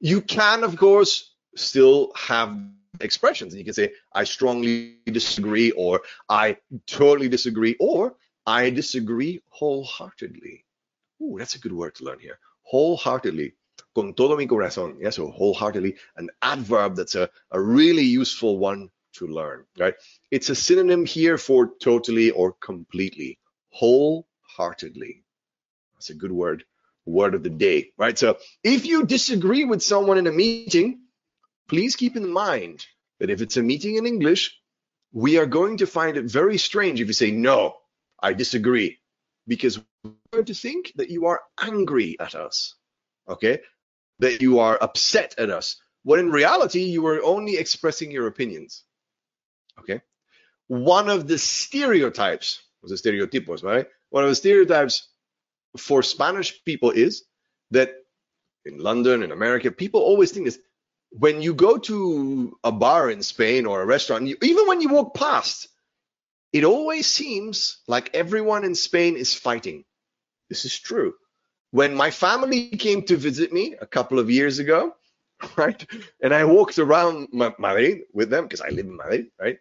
You 0.00 0.20
can, 0.22 0.64
of 0.64 0.76
course, 0.76 1.34
still 1.56 2.12
have 2.16 2.58
expressions. 3.00 3.54
You 3.54 3.64
can 3.64 3.74
say, 3.74 3.92
I 4.12 4.24
strongly 4.24 4.96
disagree, 5.06 5.70
or 5.72 6.02
I 6.28 6.56
totally 6.86 7.28
disagree, 7.28 7.76
or 7.80 8.16
I 8.50 8.70
disagree 8.70 9.42
wholeheartedly. 9.50 10.64
Ooh, 11.22 11.36
that's 11.38 11.54
a 11.54 11.60
good 11.60 11.72
word 11.72 11.94
to 11.94 12.04
learn 12.04 12.18
here. 12.18 12.40
Wholeheartedly. 12.64 13.52
Con 13.94 14.12
todo 14.14 14.36
mi 14.36 14.48
corazón. 14.48 14.96
Yeah, 15.00 15.10
so 15.10 15.30
wholeheartedly, 15.30 15.94
an 16.16 16.30
adverb 16.42 16.96
that's 16.96 17.14
a, 17.14 17.30
a 17.52 17.60
really 17.60 18.02
useful 18.02 18.58
one 18.58 18.90
to 19.12 19.28
learn, 19.28 19.66
right? 19.78 19.94
It's 20.32 20.50
a 20.50 20.56
synonym 20.56 21.06
here 21.06 21.38
for 21.38 21.70
totally 21.80 22.32
or 22.32 22.52
completely. 22.52 23.38
Wholeheartedly. 23.70 25.22
That's 25.94 26.10
a 26.10 26.14
good 26.14 26.32
word, 26.32 26.64
word 27.06 27.36
of 27.36 27.44
the 27.44 27.50
day, 27.50 27.92
right? 27.96 28.18
So 28.18 28.38
if 28.64 28.84
you 28.84 29.06
disagree 29.06 29.64
with 29.64 29.80
someone 29.80 30.18
in 30.18 30.26
a 30.26 30.32
meeting, 30.32 31.02
please 31.68 31.94
keep 31.94 32.16
in 32.16 32.28
mind 32.28 32.84
that 33.20 33.30
if 33.30 33.42
it's 33.42 33.56
a 33.56 33.62
meeting 33.62 33.94
in 33.94 34.06
English, 34.06 34.58
we 35.12 35.38
are 35.38 35.46
going 35.46 35.76
to 35.76 35.86
find 35.86 36.16
it 36.16 36.24
very 36.24 36.58
strange 36.58 37.00
if 37.00 37.06
you 37.06 37.12
say, 37.12 37.30
no, 37.30 37.76
I 38.22 38.32
disagree, 38.32 38.98
because 39.46 39.80
we're 40.04 40.12
going 40.32 40.44
to 40.46 40.54
think 40.54 40.92
that 40.96 41.10
you 41.10 41.26
are 41.26 41.40
angry 41.60 42.16
at 42.20 42.34
us, 42.34 42.74
okay? 43.28 43.60
That 44.18 44.40
you 44.42 44.58
are 44.60 44.78
upset 44.80 45.34
at 45.38 45.50
us, 45.50 45.76
when 46.02 46.20
in 46.20 46.30
reality, 46.30 46.84
you 46.84 47.06
are 47.06 47.22
only 47.22 47.56
expressing 47.56 48.10
your 48.10 48.26
opinions, 48.26 48.84
okay? 49.78 50.02
One 50.68 51.10
of 51.10 51.26
the 51.26 51.38
stereotypes, 51.38 52.62
was 52.82 52.90
the 52.90 53.10
stereotipos, 53.10 53.62
right? 53.62 53.86
One 54.10 54.24
of 54.24 54.30
the 54.30 54.36
stereotypes 54.36 55.08
for 55.76 56.02
Spanish 56.02 56.64
people 56.64 56.90
is 56.90 57.24
that 57.70 57.94
in 58.64 58.78
London, 58.78 59.22
in 59.22 59.32
America, 59.32 59.70
people 59.70 60.00
always 60.00 60.32
think 60.32 60.46
this. 60.46 60.58
When 61.12 61.42
you 61.42 61.54
go 61.54 61.76
to 61.78 62.56
a 62.62 62.70
bar 62.70 63.10
in 63.10 63.22
Spain 63.22 63.66
or 63.66 63.82
a 63.82 63.86
restaurant, 63.86 64.26
you, 64.26 64.36
even 64.42 64.68
when 64.68 64.80
you 64.80 64.90
walk 64.90 65.14
past, 65.14 65.68
it 66.52 66.64
always 66.64 67.06
seems 67.06 67.78
like 67.86 68.10
everyone 68.14 68.64
in 68.64 68.74
Spain 68.74 69.16
is 69.16 69.34
fighting. 69.34 69.84
This 70.48 70.64
is 70.64 70.78
true. 70.78 71.14
When 71.72 71.94
my 71.94 72.10
family 72.10 72.70
came 72.70 73.02
to 73.04 73.16
visit 73.16 73.52
me 73.52 73.76
a 73.80 73.86
couple 73.86 74.18
of 74.18 74.30
years 74.30 74.58
ago, 74.58 74.94
right, 75.56 75.84
and 76.22 76.34
I 76.34 76.44
walked 76.44 76.78
around 76.78 77.28
Madrid 77.32 78.02
with 78.12 78.30
them 78.30 78.44
because 78.44 78.60
I 78.60 78.70
live 78.70 78.86
in 78.86 78.96
Madrid, 78.96 79.28
right? 79.40 79.58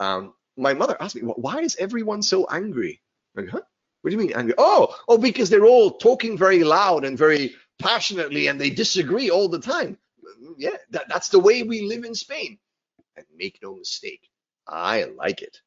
Um, 0.00 0.34
my 0.56 0.74
mother 0.74 0.96
asked 1.00 1.16
me, 1.16 1.22
"Why 1.22 1.60
is 1.60 1.76
everyone 1.78 2.22
so 2.22 2.46
angry?" 2.50 3.00
Like, 3.34 3.48
huh? 3.48 3.62
What 4.02 4.10
do 4.10 4.16
you 4.16 4.22
mean 4.22 4.34
angry? 4.36 4.54
Oh, 4.58 4.96
oh, 5.08 5.18
because 5.18 5.50
they're 5.50 5.66
all 5.66 5.92
talking 5.92 6.38
very 6.38 6.64
loud 6.64 7.04
and 7.04 7.18
very 7.18 7.54
passionately, 7.78 8.48
and 8.48 8.60
they 8.60 8.70
disagree 8.70 9.30
all 9.30 9.48
the 9.48 9.60
time. 9.60 9.98
Yeah, 10.56 10.76
that, 10.90 11.08
that's 11.08 11.28
the 11.28 11.40
way 11.40 11.62
we 11.62 11.82
live 11.82 12.04
in 12.04 12.14
Spain. 12.14 12.58
And 13.16 13.26
make 13.36 13.58
no 13.62 13.76
mistake, 13.76 14.28
I 14.68 15.04
like 15.04 15.42
it. 15.42 15.58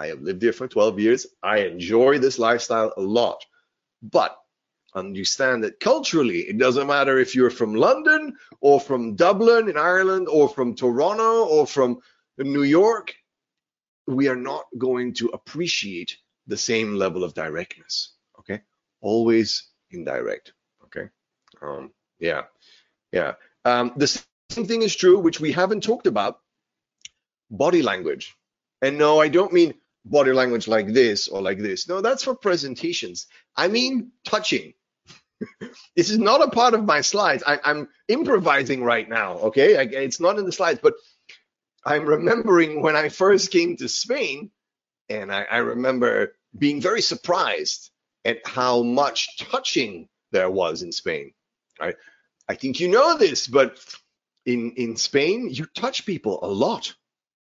I 0.00 0.06
have 0.06 0.22
lived 0.22 0.40
here 0.40 0.54
for 0.54 0.66
12 0.66 0.98
years. 0.98 1.26
I 1.42 1.58
enjoy 1.58 2.18
this 2.18 2.38
lifestyle 2.38 2.94
a 2.96 3.02
lot. 3.02 3.44
But 4.02 4.34
understand 4.94 5.62
that 5.64 5.78
culturally, 5.78 6.40
it 6.40 6.56
doesn't 6.56 6.86
matter 6.86 7.18
if 7.18 7.34
you're 7.34 7.50
from 7.50 7.74
London 7.74 8.34
or 8.62 8.80
from 8.80 9.14
Dublin 9.14 9.68
in 9.68 9.76
Ireland 9.76 10.26
or 10.28 10.48
from 10.48 10.74
Toronto 10.74 11.44
or 11.44 11.66
from 11.66 12.00
New 12.38 12.62
York, 12.62 13.14
we 14.06 14.28
are 14.28 14.36
not 14.36 14.64
going 14.78 15.12
to 15.14 15.28
appreciate 15.28 16.16
the 16.46 16.56
same 16.56 16.94
level 16.94 17.22
of 17.22 17.34
directness. 17.34 18.14
Okay. 18.38 18.62
Always 19.02 19.68
indirect. 19.90 20.54
Okay. 20.84 21.10
Um, 21.60 21.92
yeah. 22.18 22.44
Yeah. 23.12 23.34
Um, 23.66 23.92
the 23.96 24.06
same 24.06 24.66
thing 24.66 24.80
is 24.80 24.96
true, 24.96 25.18
which 25.18 25.40
we 25.40 25.52
haven't 25.52 25.82
talked 25.82 26.06
about 26.06 26.40
body 27.50 27.82
language. 27.82 28.34
And 28.80 28.96
no, 28.96 29.20
I 29.20 29.28
don't 29.28 29.52
mean 29.52 29.74
body 30.04 30.32
language 30.32 30.68
like 30.68 30.88
this 30.88 31.28
or 31.28 31.42
like 31.42 31.58
this. 31.58 31.88
No, 31.88 32.00
that's 32.00 32.24
for 32.24 32.34
presentations. 32.34 33.26
I 33.56 33.68
mean 33.68 34.12
touching. 34.24 34.74
this 35.96 36.10
is 36.10 36.18
not 36.18 36.42
a 36.42 36.50
part 36.50 36.74
of 36.74 36.84
my 36.84 37.00
slides. 37.00 37.42
I, 37.46 37.58
am 37.64 37.88
improvising 38.08 38.82
right 38.82 39.08
now. 39.08 39.34
Okay, 39.34 39.76
I, 39.76 39.82
it's 39.82 40.20
not 40.20 40.38
in 40.38 40.46
the 40.46 40.52
slides, 40.52 40.80
but 40.82 40.94
I'm 41.84 42.04
remembering 42.04 42.82
when 42.82 42.96
I 42.96 43.08
first 43.08 43.50
came 43.50 43.76
to 43.76 43.88
Spain, 43.88 44.50
and 45.08 45.32
I, 45.32 45.46
I 45.50 45.58
remember 45.58 46.34
being 46.56 46.80
very 46.80 47.00
surprised 47.00 47.90
at 48.24 48.46
how 48.46 48.82
much 48.82 49.38
touching 49.38 50.08
there 50.30 50.50
was 50.50 50.82
in 50.82 50.92
Spain. 50.92 51.32
Right? 51.80 51.96
I 52.48 52.54
think 52.54 52.80
you 52.80 52.88
know 52.88 53.16
this, 53.16 53.46
but 53.46 53.78
in 54.44 54.72
in 54.72 54.96
Spain, 54.96 55.48
you 55.50 55.66
touch 55.74 56.04
people 56.04 56.40
a 56.42 56.48
lot. 56.48 56.94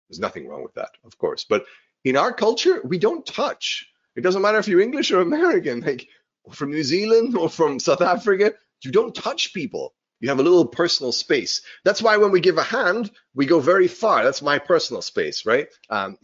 There's 0.09 0.19
nothing 0.19 0.47
wrong 0.47 0.63
with 0.63 0.73
that, 0.75 0.91
of 1.03 1.17
course, 1.17 1.45
but 1.47 1.65
in 2.03 2.17
our 2.17 2.33
culture, 2.33 2.81
we 2.83 2.97
don't 2.97 3.25
touch. 3.25 3.87
It 4.15 4.21
doesn't 4.21 4.41
matter 4.41 4.57
if 4.57 4.67
you're 4.67 4.81
English 4.81 5.11
or 5.11 5.21
American, 5.21 5.79
like 5.85 6.07
from 6.51 6.71
New 6.71 6.83
Zealand 6.83 7.37
or 7.37 7.49
from 7.49 7.79
South 7.79 8.01
Africa, 8.01 8.53
you 8.83 8.91
don't 8.91 9.13
touch 9.13 9.53
people. 9.53 9.93
You 10.19 10.29
have 10.29 10.39
a 10.39 10.43
little 10.43 10.65
personal 10.65 11.11
space. 11.11 11.61
That's 11.85 12.01
why 12.01 12.17
when 12.17 12.31
we 12.31 12.41
give 12.41 12.57
a 12.57 12.63
hand, 12.63 13.09
we 13.33 13.45
go 13.45 13.59
very 13.59 13.87
far. 13.87 14.23
That's 14.23 14.41
my 14.41 14.59
personal 14.59 15.01
space, 15.01 15.45
right? 15.45 15.67
Um, 15.89 16.17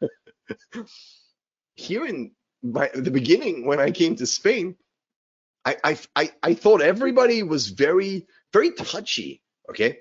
here 1.74 2.06
in 2.06 2.32
my, 2.62 2.90
the 2.94 3.10
beginning, 3.10 3.66
when 3.66 3.78
I 3.78 3.90
came 3.90 4.16
to 4.16 4.26
Spain, 4.26 4.76
I, 5.66 5.76
I, 5.84 5.98
I, 6.14 6.30
I 6.42 6.54
thought 6.54 6.80
everybody 6.80 7.42
was 7.42 7.68
very, 7.68 8.26
very 8.52 8.70
touchy. 8.70 9.42
Okay. 9.68 9.98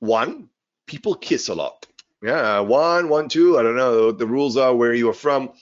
One, 0.00 0.48
people 0.86 1.14
kiss 1.14 1.48
a 1.48 1.54
lot. 1.54 1.86
Yeah, 2.24 2.60
uh, 2.60 2.62
one, 2.62 3.10
one, 3.10 3.28
two. 3.28 3.58
I 3.58 3.62
don't 3.62 3.76
know. 3.76 4.10
The 4.10 4.26
rules 4.26 4.56
are 4.56 4.74
where 4.74 4.94
you 4.94 5.10
are 5.10 5.20
from, 5.26 5.52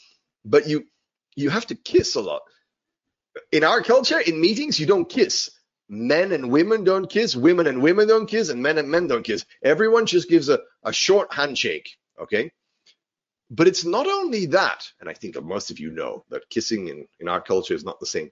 but 0.45 0.69
you 0.69 0.87
you 1.35 1.51
have 1.51 1.67
to 1.67 1.75
kiss 1.75 2.15
a 2.15 2.21
lot. 2.21 2.43
In 3.51 3.65
our 3.65 3.83
culture, 3.83 4.21
in 4.21 4.41
meetings, 4.41 4.79
you 4.79 4.87
don't 4.87 5.09
kiss. 5.09 5.51
Men 5.89 6.31
and 6.31 6.53
women 6.53 6.85
don't 6.85 7.11
kiss. 7.11 7.35
Women 7.35 7.67
and 7.67 7.83
women 7.83 8.07
don't 8.07 8.29
kiss, 8.29 8.49
and 8.49 8.63
men 8.63 8.79
and 8.79 8.89
men 8.89 9.09
don't 9.09 9.25
kiss. 9.25 9.45
Everyone 9.65 10.07
just 10.07 10.29
gives 10.29 10.49
a, 10.49 10.61
a 10.85 10.93
short 10.93 11.35
handshake. 11.35 11.97
Okay. 12.21 12.53
But 13.51 13.67
it's 13.67 13.85
not 13.85 14.07
only 14.07 14.47
that, 14.47 14.89
and 15.01 15.09
I 15.09 15.15
think 15.15 15.43
most 15.43 15.73
of 15.73 15.81
you 15.81 15.91
know 15.91 16.25
that 16.31 16.49
kissing 16.49 16.87
in, 16.87 17.09
in 17.19 17.27
our 17.27 17.41
culture 17.41 17.75
is 17.75 17.85
not 17.85 17.99
the 17.99 18.07
same. 18.07 18.31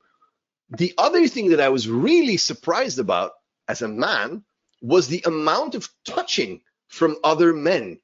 The 0.68 0.94
other 0.96 1.26
thing 1.26 1.50
that 1.50 1.60
I 1.60 1.70
was 1.70 1.88
really 1.88 2.36
surprised 2.36 3.00
about 3.00 3.32
as 3.66 3.82
a 3.82 3.88
man 3.88 4.44
was 4.80 5.08
the 5.08 5.24
amount 5.26 5.74
of 5.74 5.88
touching 6.04 6.60
from 6.86 7.16
other 7.24 7.52
men 7.52 7.98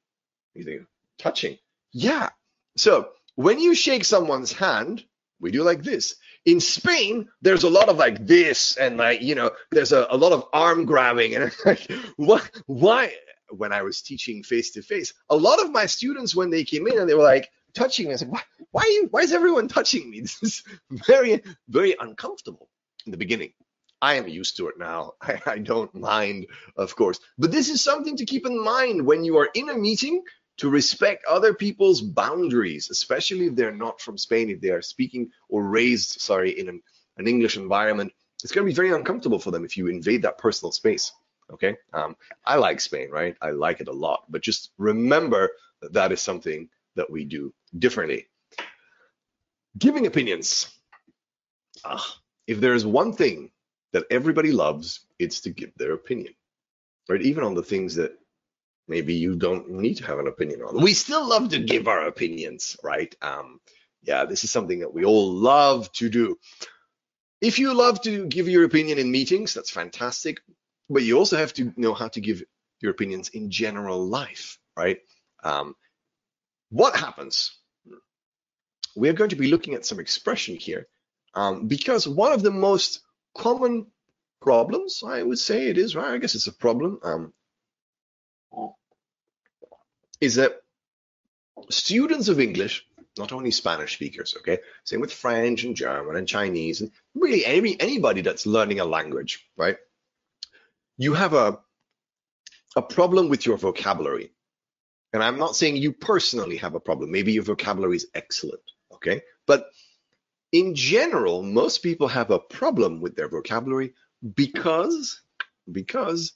you 0.57 0.63
think, 0.63 0.81
touching. 1.17 1.57
Yeah. 1.91 2.29
So 2.75 3.09
when 3.35 3.59
you 3.59 3.75
shake 3.75 4.05
someone's 4.05 4.51
hand, 4.51 5.03
we 5.39 5.51
do 5.51 5.63
like 5.63 5.83
this. 5.83 6.15
In 6.45 6.59
Spain, 6.59 7.27
there's 7.41 7.63
a 7.63 7.69
lot 7.69 7.89
of 7.89 7.97
like 7.97 8.25
this, 8.25 8.77
and 8.77 8.97
like, 8.97 9.21
you 9.21 9.35
know, 9.35 9.51
there's 9.71 9.91
a, 9.91 10.07
a 10.09 10.17
lot 10.17 10.31
of 10.31 10.45
arm 10.53 10.85
grabbing. 10.85 11.35
And 11.35 11.51
like, 11.65 11.91
what, 12.15 12.49
why? 12.65 13.13
When 13.49 13.71
I 13.71 13.83
was 13.83 14.01
teaching 14.01 14.43
face 14.43 14.71
to 14.71 14.81
face, 14.81 15.13
a 15.29 15.35
lot 15.35 15.61
of 15.61 15.71
my 15.71 15.85
students, 15.85 16.35
when 16.35 16.49
they 16.49 16.63
came 16.63 16.87
in 16.87 16.97
and 16.97 17.09
they 17.09 17.13
were 17.13 17.23
like 17.23 17.49
touching 17.73 18.07
me, 18.07 18.13
I 18.13 18.17
said, 18.17 18.29
why, 18.29 18.41
why, 18.71 18.83
you, 18.83 19.07
why 19.11 19.21
is 19.21 19.31
everyone 19.31 19.67
touching 19.67 20.09
me? 20.09 20.21
This 20.21 20.43
is 20.43 20.63
very, 20.91 21.43
very 21.69 21.95
uncomfortable 21.99 22.69
in 23.05 23.11
the 23.11 23.17
beginning. 23.17 23.53
I 24.01 24.15
am 24.15 24.27
used 24.27 24.57
to 24.57 24.67
it 24.67 24.77
now. 24.77 25.13
I, 25.21 25.41
I, 25.45 25.57
don't 25.59 25.93
mind, 25.95 26.47
of 26.75 26.95
course. 26.95 27.19
But 27.37 27.51
this 27.51 27.69
is 27.69 27.81
something 27.81 28.17
to 28.17 28.25
keep 28.25 28.45
in 28.45 28.61
mind 28.61 29.05
when 29.05 29.23
you 29.23 29.37
are 29.37 29.49
in 29.53 29.69
a 29.69 29.77
meeting 29.77 30.23
to 30.57 30.69
respect 30.69 31.25
other 31.25 31.53
people's 31.53 32.01
boundaries, 32.01 32.89
especially 32.89 33.45
if 33.45 33.55
they're 33.55 33.71
not 33.71 34.01
from 34.01 34.17
Spain, 34.17 34.49
if 34.49 34.59
they 34.59 34.69
are 34.69 34.81
speaking 34.81 35.29
or 35.49 35.63
raised, 35.63 36.19
sorry, 36.19 36.59
in 36.59 36.67
an, 36.69 36.81
an 37.17 37.27
English 37.27 37.57
environment. 37.57 38.11
It's 38.43 38.51
going 38.51 38.65
to 38.65 38.71
be 38.71 38.75
very 38.75 38.91
uncomfortable 38.91 39.39
for 39.39 39.51
them 39.51 39.65
if 39.65 39.77
you 39.77 39.87
invade 39.87 40.23
that 40.23 40.37
personal 40.37 40.71
space. 40.71 41.11
Okay. 41.51 41.77
Um, 41.93 42.15
I 42.45 42.57
like 42.57 42.79
Spain, 42.81 43.09
right? 43.09 43.35
I 43.41 43.51
like 43.51 43.81
it 43.81 43.87
a 43.87 43.93
lot, 43.93 44.25
but 44.29 44.41
just 44.41 44.71
remember 44.77 45.49
that 45.81 45.93
that 45.93 46.11
is 46.11 46.21
something 46.21 46.69
that 46.95 47.09
we 47.09 47.23
do 47.23 47.53
differently. 47.77 48.27
Giving 49.77 50.07
opinions. 50.07 50.69
Ah, 51.85 52.17
if 52.47 52.59
there 52.59 52.73
is 52.73 52.85
one 52.85 53.13
thing 53.13 53.51
that 53.93 54.05
everybody 54.09 54.51
loves, 54.51 55.01
it's 55.19 55.41
to 55.41 55.51
give 55.51 55.71
their 55.77 55.93
opinion, 55.93 56.33
right? 57.07 57.21
Even 57.21 57.43
on 57.43 57.53
the 57.53 57.63
things 57.63 57.95
that 57.95 58.17
maybe 58.87 59.15
you 59.15 59.35
don't 59.35 59.69
need 59.69 59.95
to 59.97 60.05
have 60.05 60.19
an 60.19 60.27
opinion 60.27 60.61
on. 60.61 60.81
We 60.81 60.93
still 60.93 61.27
love 61.27 61.49
to 61.49 61.59
give 61.59 61.87
our 61.87 62.07
opinions, 62.07 62.77
right? 62.83 63.13
Um, 63.21 63.59
yeah, 64.03 64.25
this 64.25 64.43
is 64.43 64.51
something 64.51 64.79
that 64.79 64.93
we 64.93 65.05
all 65.05 65.31
love 65.33 65.91
to 65.93 66.09
do. 66.09 66.37
If 67.41 67.59
you 67.59 67.73
love 67.73 68.01
to 68.03 68.25
give 68.27 68.49
your 68.49 68.65
opinion 68.65 68.99
in 68.99 69.11
meetings, 69.11 69.53
that's 69.53 69.71
fantastic. 69.71 70.39
But 70.89 71.03
you 71.03 71.17
also 71.17 71.37
have 71.37 71.53
to 71.53 71.73
know 71.77 71.93
how 71.93 72.09
to 72.09 72.21
give 72.21 72.43
your 72.81 72.91
opinions 72.91 73.29
in 73.29 73.51
general 73.51 74.07
life, 74.07 74.59
right? 74.77 74.99
Um, 75.43 75.75
what 76.69 76.95
happens? 76.95 77.57
We're 78.95 79.13
going 79.13 79.31
to 79.31 79.35
be 79.35 79.49
looking 79.49 79.75
at 79.75 79.85
some 79.85 79.99
expression 79.99 80.55
here 80.55 80.87
Um, 81.35 81.67
because 81.67 82.07
one 82.07 82.33
of 82.33 82.41
the 82.43 82.51
most 82.51 83.01
common 83.37 83.87
problems, 84.41 85.03
I 85.05 85.21
would 85.23 85.39
say 85.39 85.69
it 85.69 85.77
is, 85.77 85.95
right? 85.95 86.13
I 86.13 86.17
guess 86.17 86.35
it's 86.35 86.47
a 86.47 86.53
problem, 86.53 86.99
um, 87.03 87.33
is 90.19 90.35
that 90.35 90.61
students 91.69 92.27
of 92.27 92.39
English, 92.39 92.85
not 93.17 93.31
only 93.31 93.51
Spanish 93.51 93.93
speakers, 93.93 94.35
okay, 94.39 94.59
same 94.83 95.01
with 95.01 95.13
French 95.13 95.63
and 95.63 95.75
German 95.75 96.15
and 96.15 96.27
Chinese, 96.27 96.81
and 96.81 96.91
really 97.15 97.45
any, 97.45 97.79
anybody 97.79 98.21
that's 98.21 98.45
learning 98.45 98.79
a 98.79 98.85
language, 98.85 99.45
right? 99.57 99.77
You 100.97 101.13
have 101.13 101.33
a, 101.33 101.59
a 102.75 102.81
problem 102.81 103.29
with 103.29 103.45
your 103.45 103.57
vocabulary. 103.57 104.31
And 105.13 105.23
I'm 105.23 105.37
not 105.37 105.55
saying 105.55 105.77
you 105.77 105.93
personally 105.93 106.57
have 106.57 106.75
a 106.75 106.79
problem. 106.79 107.11
Maybe 107.11 107.33
your 107.33 107.43
vocabulary 107.43 107.95
is 107.95 108.07
excellent, 108.13 108.61
okay? 108.93 109.21
But 109.45 109.67
in 110.51 110.75
general, 110.75 111.43
most 111.43 111.79
people 111.79 112.07
have 112.07 112.31
a 112.31 112.39
problem 112.39 113.01
with 113.01 113.15
their 113.15 113.29
vocabulary 113.29 113.93
because 114.35 115.21
because 115.71 116.33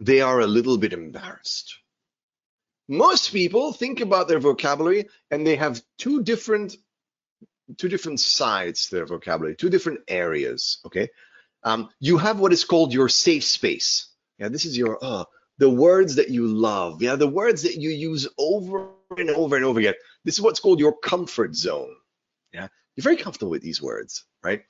they 0.00 0.20
are 0.20 0.40
a 0.40 0.46
little 0.46 0.78
bit 0.78 0.92
embarrassed. 0.92 1.76
Most 2.88 3.32
people 3.32 3.72
think 3.72 4.00
about 4.00 4.28
their 4.28 4.40
vocabulary 4.40 5.08
and 5.30 5.46
they 5.46 5.56
have 5.56 5.82
two 5.98 6.22
different 6.22 6.76
two 7.78 7.88
different 7.88 8.20
sides 8.20 8.88
to 8.88 8.96
their 8.96 9.06
vocabulary, 9.06 9.56
two 9.56 9.70
different 9.70 10.00
areas. 10.06 10.78
Okay, 10.86 11.08
um, 11.62 11.88
you 11.98 12.18
have 12.18 12.38
what 12.38 12.52
is 12.52 12.64
called 12.64 12.92
your 12.92 13.08
safe 13.08 13.44
space. 13.44 14.08
Yeah, 14.38 14.48
this 14.48 14.66
is 14.66 14.76
your 14.76 14.98
uh, 15.02 15.24
the 15.58 15.70
words 15.70 16.16
that 16.16 16.28
you 16.30 16.46
love. 16.46 17.02
Yeah, 17.02 17.16
the 17.16 17.28
words 17.28 17.62
that 17.62 17.76
you 17.76 17.90
use 17.90 18.28
over 18.38 18.90
and 19.16 19.30
over 19.30 19.56
and 19.56 19.64
over 19.64 19.80
again. 19.80 19.94
This 20.24 20.34
is 20.34 20.42
what's 20.42 20.60
called 20.60 20.80
your 20.80 20.96
comfort 20.98 21.54
zone. 21.54 21.94
Yeah, 22.52 22.68
you're 22.96 23.02
very 23.02 23.16
comfortable 23.16 23.50
with 23.50 23.62
these 23.62 23.80
words, 23.80 24.24
right? 24.42 24.62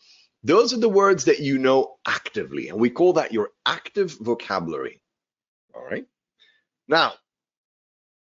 Those 0.45 0.73
are 0.73 0.79
the 0.79 0.89
words 0.89 1.25
that 1.25 1.41
you 1.41 1.59
know 1.59 1.97
actively, 2.07 2.69
and 2.69 2.79
we 2.79 2.91
call 2.91 3.15
that 3.15 3.33
your 3.33 3.51
active 3.67 4.17
vocabulary. 4.21 5.01
All 5.75 5.85
right. 5.85 6.07
Now, 6.89 7.15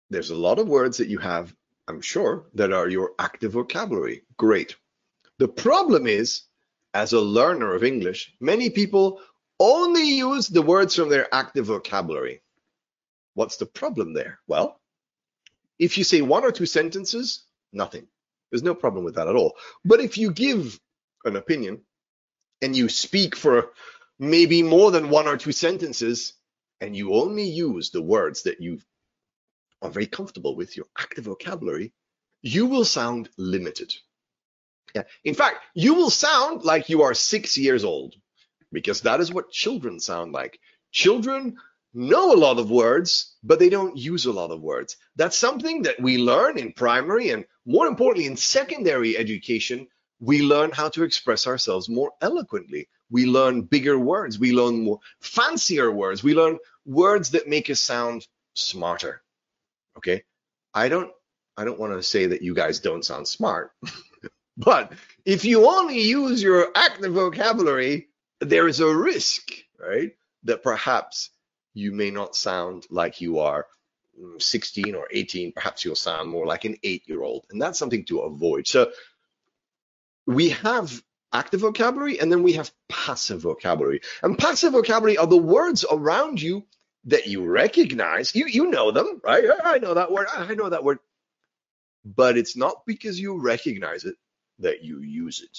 there's 0.10 0.30
a 0.30 0.36
lot 0.36 0.60
of 0.60 0.68
words 0.68 0.98
that 0.98 1.08
you 1.08 1.18
have, 1.20 1.54
I'm 1.88 2.02
sure, 2.02 2.46
that 2.54 2.72
are 2.72 2.88
your 2.88 3.14
active 3.20 3.54
vocabulary. 3.54 4.24
Great. 4.38 4.76
The 5.40 5.48
problem 5.48 6.08
is, 6.08 6.44
as 6.94 7.14
a 7.14 7.20
learner 7.20 7.74
of 7.74 7.84
English, 7.84 8.34
many 8.40 8.70
people 8.70 9.22
only 9.60 10.04
use 10.04 10.48
the 10.48 10.62
words 10.62 10.96
from 10.96 11.10
their 11.10 11.34
active 11.34 11.66
vocabulary. 11.66 12.42
What's 13.34 13.58
the 13.58 13.66
problem 13.66 14.14
there? 14.14 14.40
Well, 14.48 14.80
if 15.80 15.98
you 15.98 16.04
say 16.04 16.22
one 16.22 16.44
or 16.44 16.52
two 16.52 16.68
sentences, 16.68 17.44
nothing. 17.72 18.08
There's 18.52 18.64
no 18.64 18.76
problem 18.76 19.04
with 19.04 19.16
that 19.16 19.28
at 19.28 19.36
all. 19.36 19.56
But 19.84 20.00
if 20.00 20.18
you 20.18 20.32
give 20.32 20.80
an 21.26 21.36
opinion 21.36 21.82
and 22.62 22.76
you 22.76 22.88
speak 22.90 23.36
for 23.36 23.72
maybe 24.20 24.62
more 24.62 24.92
than 24.92 25.10
one 25.10 25.28
or 25.28 25.38
two 25.38 25.52
sentences 25.52 26.34
and 26.82 26.96
you 26.96 27.14
only 27.14 27.44
use 27.44 27.90
the 27.90 28.02
words 28.02 28.44
that 28.44 28.62
you 28.62 28.80
are 29.82 29.90
very 29.90 30.08
comfortable 30.08 30.56
with, 30.56 30.76
your 30.76 30.88
active 30.98 31.26
vocabulary, 31.26 31.94
you 32.42 32.66
will 32.66 32.86
sound 32.86 33.30
limited. 33.38 33.94
Yeah. 34.96 35.04
In 35.24 35.34
fact, 35.34 35.58
you 35.74 35.96
will 35.96 36.10
sound 36.10 36.64
like 36.64 36.90
you 36.90 37.04
are 37.04 37.14
six 37.14 37.58
years 37.58 37.84
old 37.84 38.16
because 38.72 39.02
that 39.02 39.20
is 39.20 39.32
what 39.32 39.52
children 39.52 40.00
sound 40.00 40.34
like. 40.34 40.60
Children 40.92 41.58
know 41.94 42.34
a 42.34 42.38
lot 42.38 42.60
of 42.60 42.72
words, 42.72 43.36
but 43.44 43.60
they 43.60 43.70
don't 43.70 43.98
use 43.98 44.26
a 44.26 44.32
lot 44.32 44.52
of 44.52 44.62
words. 44.62 44.98
That's 45.16 45.38
something 45.38 45.84
that 45.84 46.02
we 46.02 46.18
learn 46.18 46.58
in 46.58 46.74
primary 46.74 47.30
and 47.30 47.46
more 47.66 47.88
importantly 47.88 48.28
in 48.28 48.36
secondary 48.36 49.18
education. 49.18 49.88
We 50.24 50.42
learn 50.42 50.72
how 50.72 50.88
to 50.90 51.04
express 51.04 51.48
ourselves 51.48 51.90
more 51.90 52.12
eloquently. 52.22 52.88
We 53.10 53.26
learn 53.26 53.64
bigger 53.64 54.00
words. 54.00 54.40
We 54.40 54.54
learn 54.54 54.86
more 54.86 55.00
fancier 55.20 55.92
words. 55.92 56.24
We 56.24 56.34
learn 56.34 56.60
words 56.86 57.32
that 57.32 57.50
make 57.50 57.70
us 57.70 57.82
sound 57.82 58.26
smarter. 58.54 59.22
Okay. 59.98 60.24
I 60.74 60.88
don't 60.88 61.12
I 61.58 61.66
don't 61.66 61.80
want 61.80 61.94
to 61.94 62.02
say 62.02 62.28
that 62.28 62.42
you 62.42 62.56
guys 62.56 62.80
don't 62.80 63.04
sound 63.04 63.28
smart. 63.28 63.72
but 64.58 64.94
if 65.26 65.44
you 65.44 65.68
only 65.70 66.00
use 66.00 66.42
your 66.42 66.70
active 66.74 67.14
vocabulary, 67.14 68.08
there 68.40 68.70
is 68.70 68.80
a 68.80 68.96
risk, 68.96 69.52
right? 69.78 70.16
That 70.46 70.64
perhaps 70.64 71.32
you 71.74 71.92
may 71.92 72.12
not 72.12 72.34
sound 72.36 72.88
like 72.90 73.20
you 73.20 73.40
are 73.40 73.68
mm, 74.20 74.42
16 74.42 74.96
or 74.96 75.08
18. 75.12 75.52
Perhaps 75.52 75.84
you'll 75.84 75.96
sound 75.96 76.30
more 76.30 76.46
like 76.46 76.64
an 76.64 76.78
eight 76.84 77.04
year 77.08 77.24
old. 77.24 77.46
And 77.52 77.62
that's 77.62 77.78
something 77.78 78.06
to 78.06 78.22
avoid. 78.22 78.68
So 78.68 78.92
we 80.26 80.50
have 80.50 81.02
active 81.32 81.62
vocabulary 81.62 82.20
and 82.20 82.32
then 82.32 82.44
we 82.44 82.54
have 82.54 82.72
passive 82.90 83.42
vocabulary. 83.42 84.02
And 84.22 84.38
passive 84.38 84.74
vocabulary 84.74 85.18
are 85.18 85.28
the 85.28 85.38
words 85.38 85.86
around 85.90 86.42
you 86.42 86.66
that 87.06 87.28
you 87.28 87.44
recognize. 87.46 88.36
You, 88.36 88.46
you 88.48 88.68
know 88.68 88.92
them, 88.92 89.22
right? 89.24 89.44
I 89.64 89.80
know 89.80 89.96
that 89.96 90.12
word. 90.12 90.28
I 90.34 90.54
know 90.56 90.70
that 90.70 90.84
word. 90.84 91.00
But 92.06 92.38
it's 92.38 92.56
not 92.56 92.86
because 92.86 93.20
you 93.20 93.40
recognize 93.42 94.06
it 94.06 94.16
that 94.60 94.84
you 94.84 95.00
use 95.00 95.42
it. 95.42 95.58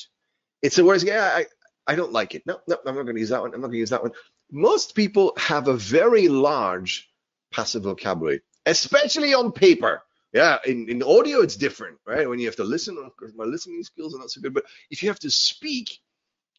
It's 0.62 0.76
the 0.76 0.84
words, 0.84 1.04
yeah, 1.04 1.30
I, 1.32 1.46
I 1.86 1.96
don't 1.96 2.12
like 2.12 2.34
it. 2.34 2.46
No, 2.46 2.58
no, 2.68 2.76
I'm 2.86 2.94
not 2.94 3.02
going 3.02 3.16
to 3.16 3.20
use 3.20 3.30
that 3.30 3.40
one. 3.40 3.54
I'm 3.54 3.60
not 3.60 3.68
going 3.68 3.72
to 3.74 3.78
use 3.78 3.90
that 3.90 4.02
one 4.02 4.12
most 4.50 4.94
people 4.94 5.34
have 5.36 5.68
a 5.68 5.76
very 5.76 6.28
large 6.28 7.10
passive 7.52 7.82
vocabulary, 7.82 8.40
especially 8.66 9.34
on 9.34 9.52
paper. 9.52 10.02
Yeah, 10.34 10.58
in, 10.66 10.88
in 10.88 11.00
audio, 11.04 11.42
it's 11.42 11.56
different, 11.56 11.98
right? 12.04 12.28
When 12.28 12.40
you 12.40 12.46
have 12.46 12.56
to 12.56 12.64
listen, 12.64 12.98
of 12.98 13.16
course, 13.16 13.32
my 13.36 13.44
listening 13.44 13.84
skills 13.84 14.16
are 14.16 14.18
not 14.18 14.30
so 14.32 14.40
good, 14.40 14.52
but 14.52 14.64
if 14.90 15.00
you 15.00 15.08
have 15.08 15.20
to 15.20 15.30
speak, 15.30 16.00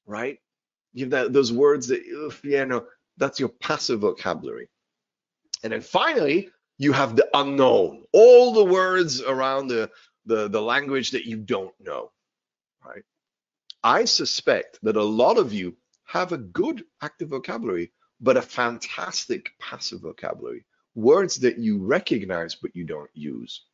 right, 0.06 0.40
you 0.94 1.04
have 1.04 1.12
that, 1.12 1.34
those 1.34 1.52
words 1.52 1.88
that, 1.90 2.02
ugh, 2.26 2.34
yeah, 2.46 2.64
no, 2.64 2.86
that's 3.18 3.38
your 3.38 3.50
passive 3.50 4.00
vocabulary. 4.00 4.70
And 5.62 5.74
then 5.74 5.82
finally, 5.82 6.50
you 6.78 6.94
have 6.94 7.18
the 7.18 7.28
unknown, 7.34 8.06
all 8.14 8.54
the 8.54 8.64
words 8.64 9.22
around 9.22 9.68
the, 9.68 9.92
the, 10.26 10.48
the 10.48 10.62
language 10.62 11.12
that 11.12 11.26
you 11.26 11.36
don't 11.36 11.76
know, 11.82 12.12
right? 12.86 13.04
I 13.84 14.06
suspect 14.06 14.80
that 14.84 14.96
a 14.96 15.04
lot 15.04 15.38
of 15.38 15.52
you 15.52 15.76
have 16.06 16.32
a 16.32 16.38
good 16.38 16.86
active 17.02 17.30
vocabulary, 17.30 17.92
but 18.22 18.38
a 18.38 18.42
fantastic 18.42 19.50
passive 19.60 20.00
vocabulary. 20.00 20.64
Words 20.96 21.38
that 21.38 21.58
you 21.58 21.78
recognize 21.78 22.56
but 22.56 22.76
you 22.76 22.86
don't 22.86 23.10
use. 23.14 23.66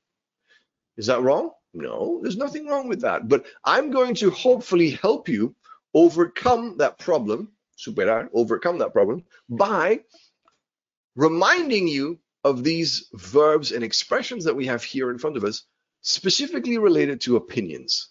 Is 0.98 1.08
that 1.08 1.22
wrong? 1.22 1.52
No, 1.74 2.20
there's 2.22 2.38
nothing 2.38 2.68
wrong 2.68 2.90
with 2.90 3.02
that. 3.02 3.28
But 3.28 3.46
I'm 3.64 3.92
going 3.92 4.16
to 4.16 4.30
hopefully 4.32 4.92
help 4.92 5.30
you 5.30 5.56
overcome 5.94 6.78
that 6.78 7.00
problem, 7.00 7.52
superar, 7.78 8.28
overcome 8.34 8.80
that 8.80 8.94
problem 8.94 9.24
by 9.50 10.02
reminding 11.16 11.88
you 11.88 12.20
of 12.44 12.64
these 12.64 13.08
verbs 13.14 13.72
and 13.72 13.84
expressions 13.84 14.46
that 14.46 14.56
we 14.56 14.66
have 14.66 14.84
here 14.84 15.12
in 15.12 15.18
front 15.18 15.38
of 15.38 15.44
us, 15.44 15.64
specifically 16.02 16.78
related 16.78 17.22
to 17.22 17.36
opinions. 17.36 18.10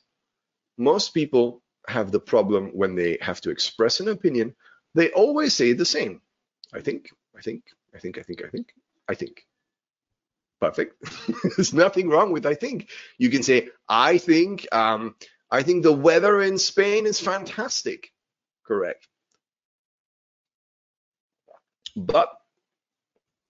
Most 0.79 1.13
people 1.13 1.63
have 1.89 2.13
the 2.13 2.21
problem 2.21 2.71
when 2.73 2.95
they 2.95 3.19
have 3.21 3.41
to 3.43 3.51
express 3.51 4.01
an 4.01 4.09
opinion, 4.09 4.55
they 4.95 5.11
always 5.11 5.55
say 5.55 5.73
the 5.73 5.85
same. 5.85 6.21
I 6.73 6.81
think, 6.81 7.11
I 7.37 7.41
think, 7.41 7.65
I 7.95 7.99
think, 7.99 8.19
I 8.19 8.23
think, 8.23 8.45
I 8.45 8.49
think, 8.49 8.73
I 9.11 9.15
think. 9.15 9.45
Perfect. 10.61 10.95
There's 11.57 11.75
nothing 11.75 12.09
wrong 12.09 12.33
with 12.33 12.47
I 12.47 12.55
think. 12.55 12.91
You 13.19 13.29
can 13.29 13.43
say, 13.43 13.69
I 13.89 14.19
think, 14.19 14.67
um, 14.73 15.17
I 15.51 15.63
think 15.63 15.83
the 15.83 15.93
weather 15.93 16.41
in 16.43 16.59
Spain 16.59 17.07
is 17.07 17.19
fantastic. 17.19 18.13
Correct. 18.65 19.09
But 21.97 22.29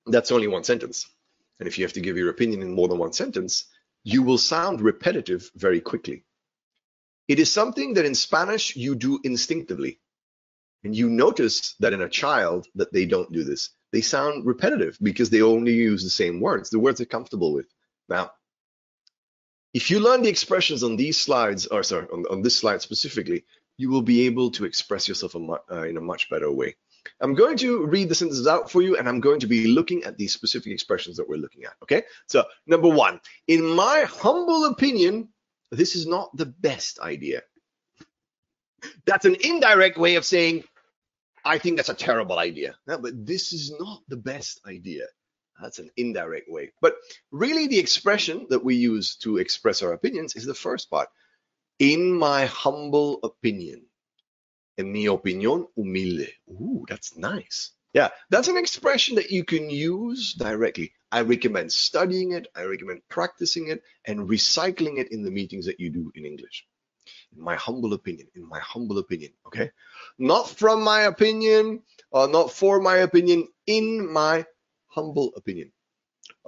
that's 0.07 0.32
only 0.32 0.49
one 0.49 0.65
sentence. 0.65 1.07
And 1.59 1.69
if 1.69 1.78
you 1.78 1.85
have 1.85 1.93
to 1.93 2.01
give 2.01 2.16
your 2.16 2.31
opinion 2.31 2.62
in 2.62 2.74
more 2.74 2.89
than 2.89 2.99
one 2.99 3.12
sentence, 3.12 3.66
you 4.03 4.23
will 4.23 4.39
sound 4.39 4.81
repetitive 4.81 5.51
very 5.55 5.81
quickly. 5.81 6.24
It 7.28 7.39
is 7.39 7.53
something 7.53 7.95
that 7.95 8.07
in 8.07 8.15
Spanish 8.15 8.74
you 8.77 8.95
do 8.95 9.20
instinctively. 9.24 10.01
And 10.85 10.97
you 10.97 11.11
notice 11.11 11.74
that 11.81 11.93
in 11.93 12.01
a 12.01 12.09
child 12.09 12.66
that 12.77 12.95
they 12.95 13.05
don't 13.05 13.31
do 13.31 13.45
this. 13.45 13.70
They 13.93 14.01
sound 14.01 14.47
repetitive 14.47 14.99
because 15.03 15.31
they 15.31 15.43
only 15.43 15.73
use 15.73 16.03
the 16.05 16.11
same 16.11 16.41
words, 16.41 16.71
the 16.71 16.79
words 16.79 16.99
they're 16.99 17.07
comfortable 17.07 17.53
with. 17.53 17.67
Now, 18.09 18.33
if 19.73 19.91
you 19.91 20.01
learn 20.01 20.23
the 20.23 20.29
expressions 20.29 20.83
on 20.83 20.97
these 20.97 21.21
slides, 21.21 21.67
or 21.67 21.83
sorry, 21.83 22.07
on, 22.12 22.25
on 22.31 22.43
this 22.43 22.57
slide 22.57 22.83
specifically, 22.83 23.45
you 23.77 23.89
will 23.89 24.03
be 24.03 24.27
able 24.27 24.51
to 24.53 24.65
express 24.65 25.09
yourself 25.09 25.35
a 25.35 25.39
uh, 25.71 25.83
in 25.83 25.97
a 25.97 26.01
much 26.01 26.29
better 26.29 26.51
way. 26.51 26.77
I'm 27.21 27.35
going 27.35 27.57
to 27.59 27.87
read 27.87 28.09
the 28.09 28.15
sentences 28.15 28.47
out 28.47 28.71
for 28.71 28.83
you, 28.83 28.97
and 28.97 29.09
I'm 29.09 29.21
going 29.21 29.41
to 29.41 29.47
be 29.47 29.69
looking 29.69 30.05
at 30.05 30.19
these 30.19 30.35
specific 30.35 30.73
expressions 30.73 31.17
that 31.17 31.29
we're 31.29 31.37
looking 31.37 31.65
at. 31.65 31.73
Okay, 31.83 32.03
so 32.27 32.45
number 32.67 32.89
one, 32.89 33.21
in 33.47 33.65
my 33.65 34.05
humble 34.07 34.67
opinion, 34.67 35.29
this 35.71 35.97
is 35.97 36.07
not 36.07 36.37
the 36.37 36.47
best 36.47 37.01
idea. 37.01 37.43
That's 39.07 39.25
an 39.25 39.37
indirect 39.43 39.99
way 39.99 40.17
of 40.17 40.25
saying, 40.25 40.65
I 41.45 41.59
think 41.59 41.77
that's 41.77 41.89
a 41.89 41.95
terrible 41.95 42.39
idea. 42.39 42.77
No, 42.87 42.99
but 42.99 43.27
this 43.27 43.53
is 43.53 43.73
not 43.79 44.03
the 44.09 44.17
best 44.17 44.61
idea. 44.67 45.07
That's 45.61 45.79
an 45.79 45.91
indirect 45.97 46.49
way. 46.51 46.73
But 46.81 46.97
really, 47.31 47.67
the 47.67 47.79
expression 47.79 48.47
that 48.51 48.65
we 48.65 48.77
use 48.77 49.17
to 49.17 49.39
express 49.39 49.83
our 49.83 49.93
opinions 49.93 50.37
is 50.37 50.47
the 50.47 50.55
first 50.55 50.91
part. 50.91 51.09
In 51.79 52.12
my 52.12 52.47
humble 52.47 53.21
opinion. 53.23 53.87
En 54.79 54.91
mi 54.91 55.05
opinión 55.07 55.67
humilde. 55.77 56.29
Ooh, 56.49 56.85
that's 56.89 57.17
nice. 57.17 57.73
Yeah, 57.93 58.11
that's 58.31 58.49
an 58.49 58.57
expression 58.57 59.17
that 59.17 59.31
you 59.31 59.45
can 59.45 59.69
use 59.69 60.35
directly. 60.35 60.93
I 61.11 61.23
recommend 61.23 61.73
studying 61.73 62.33
it, 62.33 62.47
I 62.55 62.62
recommend 62.62 63.03
practicing 63.09 63.69
it, 63.69 63.83
and 64.07 64.29
recycling 64.29 64.99
it 64.99 65.11
in 65.11 65.25
the 65.25 65.31
meetings 65.31 65.67
that 65.67 65.81
you 65.81 65.91
do 65.91 66.12
in 66.15 66.25
English. 66.25 66.67
In 67.36 67.43
my 67.43 67.57
humble 67.57 67.93
opinion, 67.94 68.28
in 68.35 68.48
my 68.48 68.59
humble 68.59 68.98
opinion, 68.98 69.32
okay? 69.47 69.70
Not 70.19 70.48
from 70.51 70.82
my 70.82 71.02
opinion, 71.02 71.82
or 72.11 72.28
not 72.28 72.52
for 72.52 72.81
my 72.81 72.97
opinion, 72.98 73.48
in 73.66 74.11
my 74.12 74.44
humble 74.89 75.32
opinion. 75.36 75.73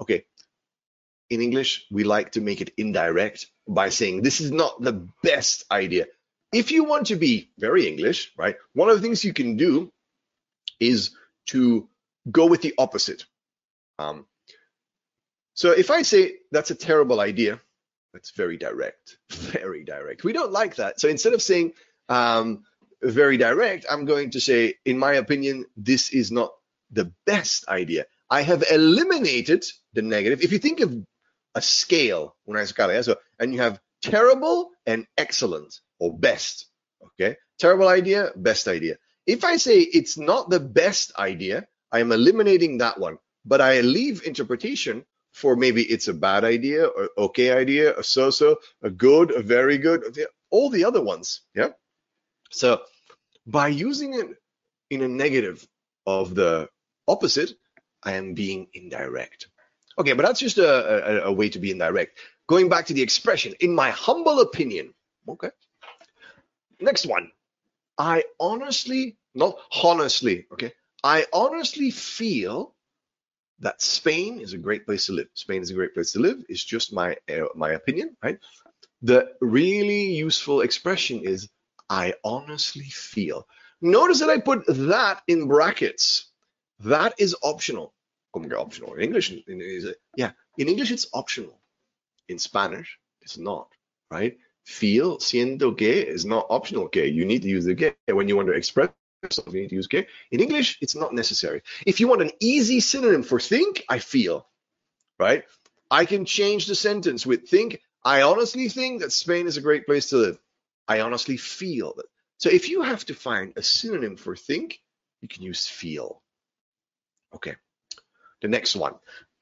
Okay, 0.00 0.24
in 1.32 1.40
English, 1.40 1.86
we 1.90 2.04
like 2.04 2.32
to 2.32 2.40
make 2.40 2.60
it 2.60 2.74
indirect 2.76 3.46
by 3.66 3.88
saying 3.88 4.20
this 4.20 4.40
is 4.40 4.52
not 4.52 4.82
the 4.82 5.09
best 5.22 5.64
idea. 5.70 6.06
If 6.52 6.70
you 6.70 6.84
want 6.84 7.06
to 7.06 7.16
be 7.16 7.50
very 7.59 7.86
English, 7.86 8.32
right, 8.36 8.56
one 8.74 8.90
of 8.90 8.96
the 8.96 9.02
things 9.02 9.24
you 9.24 9.32
can 9.32 9.56
do 9.56 9.90
is 10.78 11.16
to 11.46 11.88
go 12.30 12.46
with 12.46 12.60
the 12.60 12.74
opposite. 12.76 13.24
Um, 13.98 14.26
so 15.54 15.70
if 15.70 15.90
I 15.90 16.02
say 16.02 16.34
that's 16.50 16.70
a 16.70 16.74
terrible 16.74 17.20
idea, 17.20 17.60
that's 18.12 18.30
very 18.32 18.56
direct, 18.56 19.16
very 19.30 19.84
direct. 19.84 20.24
We 20.24 20.32
don't 20.32 20.52
like 20.52 20.76
that. 20.76 21.01
So 21.01 21.09
instead 21.09 21.32
of 21.32 21.43
saying 21.43 21.72
um, 22.09 22.64
very 23.02 23.36
direct, 23.36 23.86
I'm 23.90 24.05
going 24.05 24.30
to 24.30 24.40
say, 24.40 24.74
in 24.84 24.98
my 24.98 25.14
opinion, 25.14 25.66
this 25.76 26.12
is 26.12 26.30
not 26.30 26.52
the 26.90 27.12
best 27.26 27.68
idea. 27.68 28.06
I 28.30 28.43
have 28.43 28.64
eliminated 28.70 29.64
the 29.93 30.02
negative. 30.02 30.43
If 30.43 30.52
you 30.52 30.59
think 30.59 30.80
of 30.80 30.94
a 31.55 31.62
scale, 31.62 32.36
una 32.48 32.60
escala, 32.60 33.02
so, 33.05 33.16
and 33.39 33.52
you 33.52 33.60
have 33.60 33.80
terrible 34.02 34.70
and 34.86 35.06
excellent 35.16 35.80
or 35.98 36.16
best, 36.16 36.66
okay? 37.05 37.36
Terrible 37.59 37.89
idea, 37.89 38.30
best 38.36 38.68
idea. 38.68 38.97
If 39.26 39.44
I 39.44 39.56
say 39.56 39.78
it's 39.78 40.18
not 40.18 40.51
the 40.51 40.60
best 40.60 41.12
idea, 41.18 41.66
I 41.93 42.01
am 42.01 42.10
eliminating 42.10 42.78
that 42.78 42.98
one, 42.98 43.18
but 43.44 43.60
I 43.60 43.80
leave 43.80 44.26
interpretation 44.26 45.05
for 45.32 45.56
maybe 45.56 45.82
it's 45.82 46.09
a 46.09 46.14
bad 46.14 46.44
idea 46.44 46.86
or 46.86 47.09
okay 47.16 47.52
idea, 47.52 47.96
a 47.98 48.02
so-so, 48.02 48.59
a 48.82 48.90
good, 48.90 49.30
a 49.34 49.42
very 49.42 49.78
good, 49.78 50.18
all 50.50 50.70
the 50.70 50.84
other 50.84 51.02
ones. 51.02 51.40
Yeah. 51.54 51.70
So 52.50 52.82
by 53.46 53.68
using 53.68 54.14
it 54.14 54.26
in 54.90 55.02
a 55.02 55.09
negative 55.09 55.66
of 56.06 56.34
the 56.34 56.68
opposite, 57.09 57.54
I 58.02 58.12
am 58.12 58.34
being 58.34 58.68
indirect. 58.74 59.48
Okay, 59.98 60.12
but 60.12 60.24
that's 60.24 60.40
just 60.40 60.59
a, 60.59 61.24
a, 61.24 61.28
a 61.28 61.32
way 61.32 61.48
to 61.50 61.59
be 61.59 61.70
indirect. 61.70 62.18
Going 62.48 62.68
back 62.68 62.86
to 62.86 62.94
the 62.94 63.02
expression, 63.02 63.54
in 63.60 63.74
my 63.74 63.90
humble 63.90 64.40
opinion. 64.40 64.94
Okay. 65.28 65.50
Next 66.80 67.06
one. 67.06 67.30
I 67.98 68.24
honestly, 68.40 69.16
not 69.34 69.59
honestly, 69.82 70.46
okay, 70.52 70.72
I 71.04 71.26
honestly 71.32 71.90
feel 71.90 72.74
that 73.60 73.80
Spain 73.80 74.40
is 74.40 74.52
a 74.52 74.58
great 74.58 74.84
place 74.86 75.06
to 75.06 75.12
live. 75.12 75.28
Spain 75.34 75.62
is 75.62 75.70
a 75.70 75.74
great 75.74 75.94
place 75.94 76.12
to 76.12 76.20
live. 76.20 76.38
It's 76.48 76.64
just 76.64 76.92
my 76.92 77.16
uh, 77.28 77.46
my 77.54 77.72
opinion, 77.72 78.16
right? 78.22 78.38
The 79.02 79.32
really 79.40 80.04
useful 80.12 80.60
expression 80.62 81.20
is 81.20 81.48
I 81.88 82.14
honestly 82.24 82.88
feel. 82.90 83.46
Notice 83.80 84.20
that 84.20 84.30
I 84.30 84.38
put 84.38 84.64
that 84.66 85.22
in 85.26 85.48
brackets. 85.48 86.30
That 86.80 87.14
is 87.18 87.36
optional. 87.42 87.94
Optional? 88.34 88.94
In 88.94 89.02
English, 89.02 89.30
in, 89.30 89.42
yeah, 90.16 90.30
in 90.56 90.68
English 90.68 90.90
it's 90.90 91.06
optional. 91.12 91.60
In 92.28 92.38
Spanish, 92.38 92.98
it's 93.20 93.36
not, 93.36 93.68
right? 94.10 94.38
Feel, 94.64 95.18
siento 95.18 95.76
que 95.76 95.90
is 95.90 96.24
not 96.24 96.46
optional 96.48 96.88
que. 96.88 97.04
You 97.04 97.26
need 97.26 97.42
to 97.42 97.48
use 97.48 97.64
the 97.66 97.74
que 97.74 97.94
when 98.06 98.28
you 98.28 98.36
want 98.36 98.48
to 98.48 98.54
express 98.54 98.88
yourself. 99.22 99.52
You 99.52 99.62
need 99.62 99.68
to 99.70 99.76
use 99.76 99.86
que. 99.86 100.06
In 100.30 100.40
English, 100.40 100.78
it's 100.80 100.94
not 100.94 101.12
necessary. 101.12 101.62
If 101.86 102.00
you 102.00 102.08
want 102.08 102.22
an 102.22 102.32
easy 102.40 102.80
synonym 102.80 103.22
for 103.22 103.40
think, 103.40 103.84
I 103.88 103.98
feel, 103.98 104.46
right? 105.18 105.44
I 105.90 106.04
can 106.04 106.24
change 106.24 106.66
the 106.66 106.74
sentence 106.74 107.26
with 107.26 107.48
think. 107.48 107.80
I 108.04 108.22
honestly 108.22 108.68
think 108.68 109.02
that 109.02 109.12
Spain 109.12 109.46
is 109.46 109.56
a 109.56 109.62
great 109.62 109.86
place 109.86 110.10
to 110.10 110.16
live. 110.16 110.38
I 110.88 111.00
honestly 111.00 111.36
feel 111.36 111.94
that. 111.96 112.06
So 112.38 112.48
if 112.50 112.68
you 112.68 112.82
have 112.82 113.04
to 113.06 113.14
find 113.14 113.52
a 113.56 113.62
synonym 113.62 114.16
for 114.16 114.34
think, 114.34 114.80
you 115.20 115.28
can 115.28 115.42
use 115.42 115.68
feel. 115.68 116.20
Okay. 117.34 117.54
The 118.40 118.48
next 118.48 118.74
one. 118.74 118.94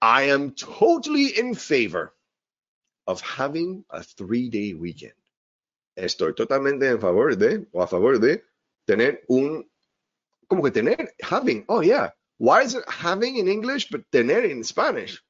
I 0.02 0.24
am 0.24 0.52
totally 0.52 1.27
in 1.27 1.55
favor 1.55 2.12
of 3.07 3.20
having 3.23 3.85
a 3.90 4.02
three-day 4.02 4.74
weekend. 4.74 5.12
Estoy 5.97 6.35
totalmente 6.35 6.86
en 6.86 7.01
favor 7.01 7.35
de, 7.35 7.66
o 7.73 7.81
a 7.81 7.86
favor 7.86 8.19
de, 8.19 8.43
tener 8.86 9.23
un, 9.28 9.65
como 10.51 10.63
que 10.63 10.71
tener, 10.73 11.09
having, 11.23 11.65
oh 11.69 11.81
yeah. 11.81 12.11
Why 12.39 12.63
is 12.63 12.75
it 12.75 12.85
having 12.89 13.37
in 13.37 13.49
English, 13.49 13.89
but 13.91 14.11
tener 14.11 14.41
in 14.41 14.65
Spanish? 14.65 15.23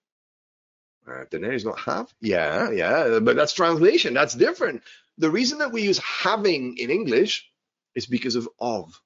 Uh, 1.07 1.25
tener 1.31 1.53
is 1.53 1.65
not 1.65 1.79
have? 1.81 2.13
Yeah, 2.21 2.71
yeah, 2.71 3.19
but 3.21 3.37
that's 3.37 3.53
translation. 3.53 4.15
That's 4.15 4.35
different. 4.35 4.83
The 5.19 5.31
reason 5.31 5.59
that 5.59 5.73
we 5.73 5.83
use 5.83 5.99
having 5.99 6.79
in 6.79 6.91
English 6.91 7.51
is 7.95 8.07
because 8.07 8.37
of 8.37 8.49
of. 8.59 9.01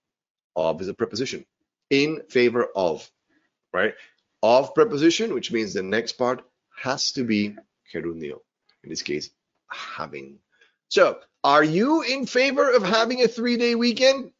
Of 0.54 0.80
is 0.80 0.88
a 0.88 0.94
preposition. 0.94 1.44
In 1.90 2.22
favor 2.28 2.68
of, 2.76 3.10
right? 3.72 3.94
Of 4.42 4.74
preposition, 4.74 5.34
which 5.34 5.50
means 5.50 5.72
the 5.72 5.82
next 5.82 6.12
part 6.12 6.44
has 6.76 7.12
to 7.12 7.24
be 7.24 7.56
gerundio 7.92 8.38
in 8.84 8.90
this 8.90 9.02
case, 9.02 9.30
having. 9.68 10.38
So, 10.88 11.18
are 11.42 11.64
you 11.64 12.02
in 12.02 12.26
favor 12.26 12.70
of 12.70 12.82
having 12.82 13.22
a 13.22 13.28
three 13.28 13.56
day 13.56 13.74
weekend? 13.74 14.30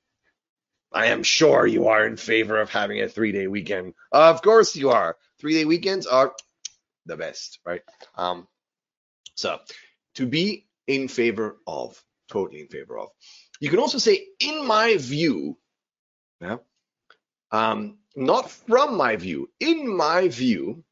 I 0.95 1.07
am 1.07 1.25
sure 1.25 1.67
you 1.67 1.89
are 1.89 2.07
in 2.07 2.17
favor 2.17 2.61
of 2.61 2.71
having 2.71 3.03
a 3.03 3.09
three 3.09 3.33
day 3.33 3.49
weekend. 3.49 3.95
Of 4.13 4.43
course 4.43 4.77
you 4.77 4.91
are. 4.91 5.17
Three 5.41 5.55
day 5.55 5.65
weekends 5.65 6.07
are 6.07 6.33
the 7.05 7.17
best, 7.17 7.59
right? 7.67 7.83
Um, 8.17 8.47
so, 9.35 9.59
to 10.15 10.27
be 10.27 10.67
in 10.87 11.09
favor 11.09 11.59
of, 11.67 12.01
totally 12.29 12.61
in 12.61 12.69
favor 12.69 12.97
of. 12.99 13.09
You 13.59 13.71
can 13.71 13.81
also 13.81 13.99
say, 13.99 14.25
in 14.39 14.67
my 14.67 14.97
view, 14.97 15.59
yeah, 16.41 16.59
um, 17.51 17.99
not 18.15 18.51
from 18.51 18.97
my 18.97 19.17
view, 19.17 19.51
in 19.59 19.89
my 19.89 20.29
view, 20.29 20.85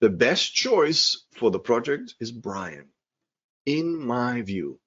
the 0.00 0.10
best 0.10 0.54
choice 0.54 1.24
for 1.36 1.50
the 1.50 1.58
project 1.58 2.14
is 2.20 2.30
Brian. 2.30 2.88
In 3.64 3.96
my 4.06 4.42
view. 4.42 4.78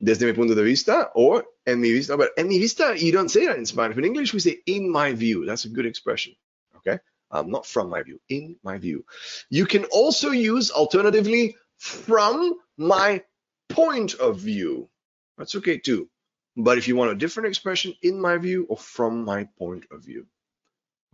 Desde 0.00 0.26
mi 0.26 0.32
punto 0.32 0.54
de 0.54 0.62
vista 0.62 1.10
or 1.14 1.44
en 1.66 1.80
mi 1.80 1.92
vista. 1.92 2.16
But 2.16 2.30
en 2.36 2.48
mi 2.48 2.58
vista, 2.58 2.94
you 2.96 3.12
don't 3.12 3.30
say 3.30 3.46
that 3.46 3.58
in 3.58 3.66
Spanish. 3.66 3.96
In 3.96 4.04
English, 4.04 4.32
we 4.32 4.40
say 4.40 4.58
in 4.66 4.90
my 4.90 5.12
view. 5.12 5.46
That's 5.46 5.64
a 5.64 5.68
good 5.68 5.86
expression. 5.86 6.34
Okay. 6.76 6.98
Um, 7.30 7.50
not 7.50 7.66
from 7.66 7.90
my 7.90 8.02
view, 8.02 8.20
in 8.28 8.56
my 8.62 8.78
view. 8.78 9.04
You 9.50 9.66
can 9.66 9.84
also 9.86 10.30
use 10.30 10.70
alternatively 10.70 11.56
from 11.76 12.54
my 12.76 13.22
point 13.68 14.14
of 14.14 14.38
view. 14.38 14.88
That's 15.36 15.54
okay 15.56 15.78
too. 15.78 16.08
But 16.56 16.78
if 16.78 16.88
you 16.88 16.96
want 16.96 17.12
a 17.12 17.14
different 17.14 17.48
expression, 17.48 17.94
in 18.02 18.20
my 18.20 18.38
view 18.38 18.66
or 18.68 18.76
from 18.76 19.24
my 19.24 19.48
point 19.58 19.84
of 19.90 20.04
view. 20.04 20.26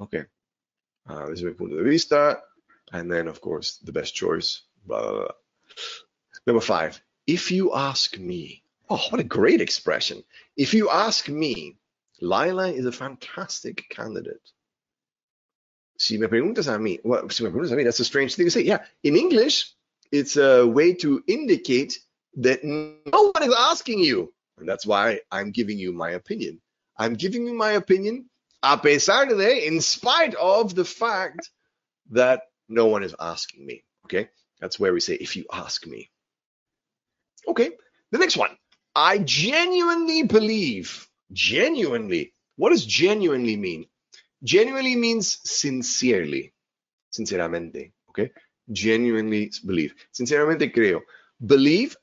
Okay. 0.01 0.25
Uh, 1.07 1.27
desde 1.27 1.45
mi 1.45 1.53
punto 1.53 1.77
de 1.77 1.83
vista, 1.83 2.41
and 2.93 3.11
then, 3.11 3.29
of 3.29 3.41
course, 3.41 3.79
the 3.85 3.93
best 3.93 4.15
choice. 4.15 4.63
Blah, 4.87 5.03
blah, 5.03 5.13
blah. 5.13 5.29
Number 6.47 6.61
five, 6.61 7.01
if 7.27 7.51
you 7.51 7.75
ask 7.75 8.19
me, 8.19 8.63
oh, 8.91 9.01
what 9.11 9.21
a 9.21 9.25
great 9.25 9.61
expression. 9.61 10.23
If 10.57 10.75
you 10.75 10.91
ask 10.91 11.29
me, 11.29 11.77
Lila 12.21 12.71
is 12.71 12.87
a 12.87 12.93
fantastic 12.93 13.89
candidate. 13.89 14.51
Si 15.99 16.19
me 16.19 16.27
preguntas 16.27 16.67
a 16.67 16.79
mí, 16.79 17.01
well, 17.05 17.29
si 17.31 17.45
me 17.45 17.51
preguntas 17.51 17.73
a 17.73 17.77
mí, 17.77 17.85
that's 17.85 18.01
a 18.01 18.05
strange 18.05 18.35
thing 18.35 18.47
to 18.47 18.51
say. 18.51 18.63
Yeah, 18.63 18.85
in 19.03 19.17
English, 19.17 19.73
it's 20.11 20.37
a 20.37 20.67
way 20.67 20.95
to 20.95 21.23
indicate 21.27 21.99
that 22.37 22.65
no 22.65 23.31
one 23.33 23.43
is 23.43 23.55
asking 23.57 24.01
you. 24.01 24.33
And 24.59 24.69
that's 24.69 24.87
why 24.87 25.21
I'm 25.31 25.51
giving 25.51 25.79
you 25.79 25.93
my 25.93 26.11
opinion. 26.11 26.61
I'm 26.97 27.15
giving 27.15 27.47
you 27.47 27.55
my 27.55 27.73
opinion 27.73 28.31
a 28.63 28.79
pesar 28.79 29.27
de, 29.27 29.67
in 29.67 29.81
spite 29.81 30.35
of 30.35 30.75
the 30.75 30.85
fact 30.85 31.51
that 32.11 32.43
no 32.69 32.87
one 32.87 33.03
is 33.03 33.15
asking 33.21 33.67
me. 33.67 33.85
Okay, 34.07 34.29
that's 34.61 34.79
where 34.79 34.93
we 34.93 35.01
say, 35.01 35.15
if 35.15 35.37
you 35.37 35.45
ask 35.53 35.87
me. 35.87 36.11
Okay, 37.49 37.71
the 38.11 38.19
next 38.19 38.37
one. 38.37 38.57
I 38.95 39.19
genuinely 39.19 40.23
believe, 40.23 41.09
genuinely. 41.33 42.33
What 42.57 42.71
does 42.71 42.85
genuinely 42.87 43.57
mean? 43.57 43.87
Genuinely 44.43 44.97
means 44.97 45.39
sincerely, 45.45 46.53
sinceramente. 47.11 47.93
Okay, 48.11 48.31
genuinely 48.71 49.51
believe. 49.67 49.95
Sinceramente 50.13 50.73
creo. 50.73 51.01
Believe 51.45 51.97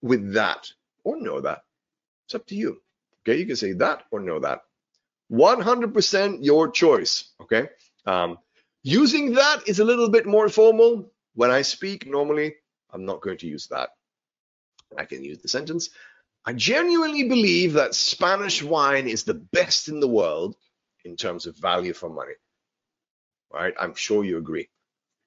with 0.00 0.32
that 0.32 0.70
or 1.04 1.20
know 1.20 1.40
that. 1.40 1.62
It's 2.26 2.34
up 2.34 2.46
to 2.46 2.54
you. 2.54 2.80
Okay, 3.20 3.38
you 3.38 3.46
can 3.46 3.56
say 3.56 3.72
that 3.72 4.04
or 4.10 4.20
know 4.20 4.38
that. 4.38 4.60
100% 5.30 6.38
your 6.40 6.70
choice. 6.70 7.32
Okay. 7.40 7.68
Um, 8.06 8.38
Using 8.82 9.34
that 9.34 9.68
is 9.68 9.80
a 9.80 9.84
little 9.84 10.08
bit 10.08 10.24
more 10.24 10.48
formal. 10.48 11.12
When 11.34 11.50
I 11.50 11.62
speak 11.62 12.06
normally, 12.06 12.54
I'm 12.90 13.04
not 13.04 13.20
going 13.20 13.38
to 13.38 13.46
use 13.46 13.66
that. 13.68 13.90
I 14.96 15.04
can 15.04 15.22
use 15.22 15.38
the 15.38 15.48
sentence. 15.48 15.90
I 16.44 16.52
genuinely 16.52 17.24
believe 17.28 17.74
that 17.74 17.94
Spanish 17.94 18.62
wine 18.62 19.08
is 19.08 19.24
the 19.24 19.34
best 19.34 19.88
in 19.88 20.00
the 20.00 20.08
world 20.08 20.56
in 21.04 21.16
terms 21.16 21.46
of 21.46 21.56
value 21.56 21.92
for 21.92 22.08
money. 22.08 22.34
Right? 23.52 23.74
I'm 23.78 23.94
sure 23.94 24.24
you 24.24 24.38
agree. 24.38 24.68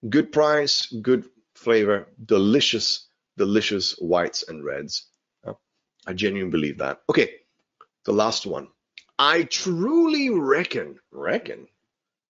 Good 0.09 0.31
price, 0.31 0.87
good 0.87 1.29
flavor, 1.55 2.07
delicious, 2.25 3.07
delicious 3.37 3.93
whites 3.99 4.43
and 4.47 4.63
reds. 4.63 5.07
I 6.07 6.13
genuinely 6.13 6.51
believe 6.51 6.79
that. 6.79 7.01
Okay, 7.09 7.29
the 8.05 8.13
last 8.13 8.47
one. 8.47 8.67
I 9.19 9.43
truly 9.43 10.31
reckon, 10.31 10.97
reckon, 11.11 11.67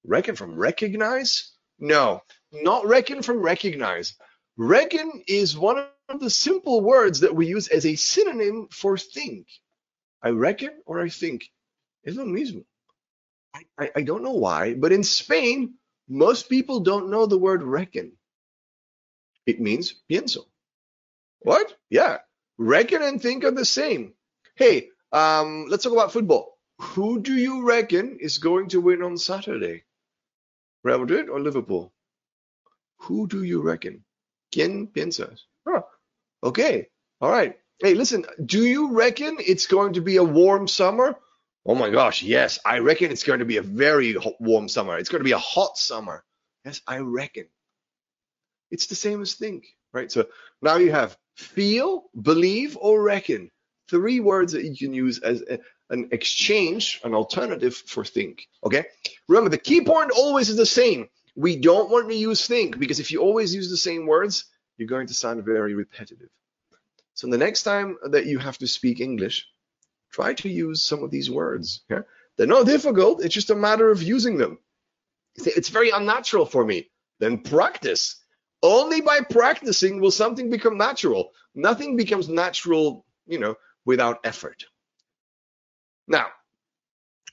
reckon 0.03 0.35
from 0.35 0.55
recognize? 0.55 1.51
No, 1.79 2.21
not 2.51 2.85
reckon 2.85 3.21
from 3.21 3.37
recognize. 3.37 4.15
Reckon 4.57 5.23
is 5.25 5.57
one 5.57 5.85
of 6.11 6.19
the 6.19 6.29
simple 6.29 6.81
words 6.81 7.21
that 7.21 7.35
we 7.35 7.47
use 7.47 7.67
as 7.67 7.85
a 7.85 7.95
synonym 7.95 8.67
for 8.71 8.97
think. 8.97 9.47
I 10.21 10.29
reckon 10.29 10.81
or 10.85 10.99
I 11.01 11.09
think. 11.09 11.49
Es 12.05 12.15
lo 12.15 12.25
mismo. 12.25 12.63
I, 13.53 13.63
I, 13.77 13.91
I 13.97 14.01
don't 14.01 14.23
know 14.23 14.33
why, 14.33 14.73
but 14.73 14.91
in 14.91 15.03
Spain, 15.03 15.75
most 16.07 16.49
people 16.49 16.79
don't 16.81 17.09
know 17.09 17.25
the 17.25 17.37
word 17.37 17.63
reckon. 17.63 18.13
It 19.45 19.59
means 19.59 19.95
pienso. 20.09 20.45
What? 21.39 21.75
Yeah. 21.89 22.19
Reckon 22.57 23.01
and 23.01 23.21
think 23.21 23.43
are 23.43 23.51
the 23.51 23.65
same. 23.65 24.13
Hey, 24.55 24.89
um, 25.11 25.65
let's 25.67 25.83
talk 25.83 25.93
about 25.93 26.13
football. 26.13 26.57
Who 26.79 27.21
do 27.21 27.33
you 27.33 27.63
reckon 27.63 28.17
is 28.19 28.37
going 28.37 28.69
to 28.69 28.81
win 28.81 29.03
on 29.03 29.17
Saturday? 29.17 29.83
Real 30.83 30.99
Madrid 30.99 31.29
or 31.29 31.39
Liverpool? 31.39 31.93
Who 33.01 33.27
do 33.27 33.43
you 33.43 33.61
reckon? 33.61 34.03
¿Quién 34.53 34.87
piensas? 34.87 35.41
Oh, 35.65 35.83
okay. 36.43 36.87
All 37.19 37.29
right. 37.29 37.57
Hey, 37.79 37.93
listen, 37.95 38.25
do 38.43 38.63
you 38.63 38.93
reckon 38.93 39.37
it's 39.39 39.67
going 39.67 39.93
to 39.93 40.01
be 40.01 40.17
a 40.17 40.23
warm 40.23 40.67
summer? 40.67 41.15
Oh 41.65 41.75
my 41.75 41.89
gosh, 41.89 42.23
yes. 42.23 42.59
I 42.65 42.79
reckon 42.79 43.11
it's 43.11 43.23
going 43.23 43.39
to 43.39 43.45
be 43.45 43.57
a 43.57 43.61
very 43.61 44.15
warm 44.39 44.67
summer. 44.67 44.97
It's 44.97 45.09
going 45.09 45.19
to 45.19 45.25
be 45.25 45.31
a 45.31 45.37
hot 45.37 45.77
summer. 45.77 46.23
Yes, 46.65 46.81
I 46.87 46.99
reckon. 46.99 47.45
It's 48.69 48.87
the 48.87 48.95
same 48.95 49.21
as 49.21 49.33
think, 49.33 49.65
right? 49.93 50.11
So 50.11 50.27
now 50.61 50.77
you 50.77 50.91
have 50.91 51.17
feel, 51.35 52.05
believe, 52.19 52.77
or 52.79 53.01
reckon. 53.01 53.51
Three 53.89 54.19
words 54.19 54.53
that 54.53 54.63
you 54.63 54.75
can 54.77 54.93
use 54.93 55.19
as 55.19 55.41
a, 55.41 55.59
an 55.89 56.09
exchange, 56.11 57.01
an 57.03 57.13
alternative 57.13 57.75
for 57.75 58.05
think. 58.05 58.47
Okay. 58.63 58.85
Remember, 59.27 59.49
the 59.49 59.57
key 59.57 59.81
point 59.81 60.11
always 60.11 60.49
is 60.49 60.55
the 60.55 60.65
same. 60.65 61.09
We 61.35 61.57
don't 61.57 61.89
want 61.89 62.09
to 62.09 62.15
use 62.15 62.47
think 62.47 62.79
because 62.79 62.99
if 62.99 63.11
you 63.11 63.21
always 63.21 63.53
use 63.53 63.69
the 63.69 63.77
same 63.77 64.05
words, 64.05 64.45
you're 64.81 64.87
going 64.87 65.05
to 65.05 65.13
sound 65.13 65.45
very 65.45 65.75
repetitive. 65.75 66.29
So 67.13 67.27
the 67.27 67.37
next 67.37 67.61
time 67.61 67.97
that 68.09 68.25
you 68.25 68.39
have 68.39 68.57
to 68.57 68.67
speak 68.67 68.99
English, 68.99 69.47
try 70.11 70.33
to 70.33 70.49
use 70.49 70.81
some 70.81 71.03
of 71.03 71.11
these 71.11 71.29
words. 71.29 71.83
Yeah? 71.87 72.01
They're 72.35 72.47
not 72.47 72.65
difficult. 72.65 73.23
It's 73.23 73.35
just 73.35 73.51
a 73.51 73.55
matter 73.55 73.91
of 73.91 74.01
using 74.01 74.39
them. 74.39 74.57
It's 75.35 75.69
very 75.69 75.91
unnatural 75.91 76.47
for 76.47 76.65
me. 76.65 76.89
Then 77.19 77.37
practice. 77.37 78.15
Only 78.63 79.01
by 79.01 79.19
practicing 79.21 80.01
will 80.01 80.09
something 80.09 80.49
become 80.49 80.79
natural. 80.79 81.29
Nothing 81.53 81.95
becomes 81.95 82.27
natural, 82.27 83.05
you 83.27 83.37
know, 83.37 83.55
without 83.85 84.21
effort. 84.23 84.65
Now, 86.07 86.25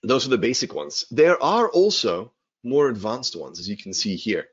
those 0.03 0.27
are 0.27 0.31
the 0.31 0.37
basic 0.37 0.75
ones. 0.75 1.07
There 1.11 1.43
are 1.43 1.71
also 1.71 2.35
more 2.63 2.91
advanced 2.91 3.37
ones, 3.37 3.59
as 3.59 3.71
you 3.71 3.79
can 3.79 3.95
see 3.95 4.17
here. 4.17 4.49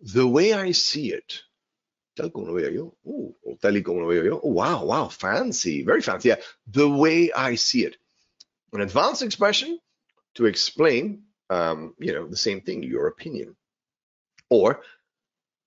The 0.00 0.26
way 0.26 0.54
I 0.54 0.72
see 0.72 1.12
it, 1.12 1.42
tal 2.14 2.30
como 2.30 2.46
lo 2.46 2.54
veo 2.54 2.70
yo, 2.70 2.94
oh, 3.06 3.34
tal 3.60 3.76
y 3.76 3.82
como 3.82 4.00
lo 4.00 4.06
veo 4.06 4.24
yo, 4.24 4.40
oh, 4.42 4.50
wow, 4.50 4.84
wow, 4.84 5.08
fancy, 5.08 5.82
very 5.82 6.00
fancy. 6.00 6.28
Yeah, 6.28 6.40
the 6.66 6.88
way 6.88 7.32
I 7.32 7.56
see 7.56 7.84
it. 7.84 7.96
An 8.72 8.80
advanced 8.80 9.22
expression 9.22 9.78
to 10.34 10.46
explain, 10.46 11.24
um, 11.50 11.94
you 11.98 12.12
know, 12.12 12.26
the 12.26 12.36
same 12.36 12.60
thing, 12.60 12.82
your 12.82 13.06
opinion. 13.06 13.56
Or, 14.50 14.80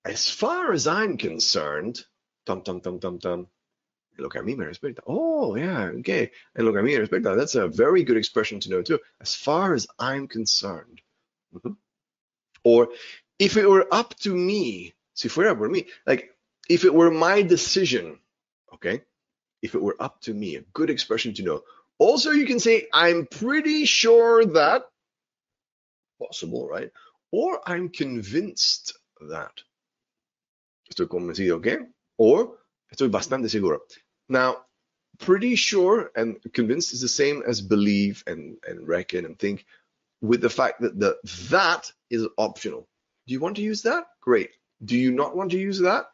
as 0.04 0.28
far 0.30 0.72
as 0.72 0.86
I'm 0.86 1.16
concerned, 1.16 2.04
tum, 2.46 2.62
tum, 2.62 2.80
tum, 2.80 2.98
tum, 2.98 3.18
tum, 3.18 3.46
lo 4.18 4.28
que 4.28 4.40
a 4.40 4.42
mí 4.42 4.56
me 4.56 4.64
respecta. 4.64 5.00
Oh, 5.06 5.54
yeah, 5.56 5.90
okay. 5.98 6.30
And 6.54 6.66
lo 6.66 6.72
que 6.72 6.80
a 6.80 6.82
mí 6.82 6.98
me 6.98 7.06
respecta, 7.06 7.36
that's 7.36 7.54
a 7.54 7.68
very 7.68 8.04
good 8.04 8.16
expression 8.16 8.60
to 8.60 8.70
know 8.70 8.82
too. 8.82 8.98
As 9.20 9.34
far 9.34 9.74
as 9.74 9.86
I'm 9.98 10.26
concerned. 10.26 11.00
Mm 11.54 11.60
-hmm. 11.60 11.76
Or 12.64 12.88
if 13.38 13.56
it 13.56 13.68
were 13.68 13.86
up 13.92 14.14
to 14.20 14.34
me, 14.34 14.94
si 15.14 15.28
fuera 15.28 15.56
por 15.56 15.68
mí, 15.68 15.86
like 16.06 16.34
if 16.68 16.84
it 16.84 16.94
were 16.94 17.10
my 17.10 17.42
decision, 17.42 18.18
okay? 18.74 19.02
If 19.62 19.74
it 19.74 19.82
were 19.82 19.96
up 19.98 20.20
to 20.22 20.34
me, 20.34 20.56
a 20.56 20.62
good 20.72 20.90
expression 20.90 21.34
to 21.34 21.42
know. 21.42 21.62
Also, 21.98 22.30
you 22.30 22.46
can 22.46 22.60
say, 22.60 22.86
I'm 22.92 23.26
pretty 23.26 23.84
sure 23.84 24.44
that, 24.44 24.82
possible, 26.20 26.68
right? 26.68 26.90
Or 27.32 27.60
I'm 27.66 27.88
convinced 27.88 28.96
that. 29.28 29.52
Estoy 30.92 31.06
convencido, 31.06 31.56
okay? 31.56 31.78
Or 32.16 32.56
estoy 32.94 33.10
bastante 33.10 33.50
seguro. 33.50 33.80
Now, 34.28 34.58
pretty 35.18 35.56
sure 35.56 36.10
and 36.14 36.36
convinced 36.52 36.92
is 36.92 37.00
the 37.00 37.08
same 37.08 37.42
as 37.46 37.60
believe 37.60 38.22
and, 38.26 38.56
and 38.66 38.86
reckon 38.86 39.24
and 39.24 39.38
think 39.38 39.66
with 40.20 40.40
the 40.40 40.50
fact 40.50 40.80
that 40.80 40.98
the 40.98 41.16
that 41.50 41.90
is 42.10 42.26
optional. 42.36 42.88
Do 43.26 43.34
you 43.34 43.40
want 43.40 43.56
to 43.56 43.62
use 43.62 43.82
that? 43.82 44.04
Great. 44.20 44.50
Do 44.84 44.96
you 44.96 45.10
not 45.10 45.36
want 45.36 45.50
to 45.50 45.58
use 45.58 45.80
that? 45.80 46.06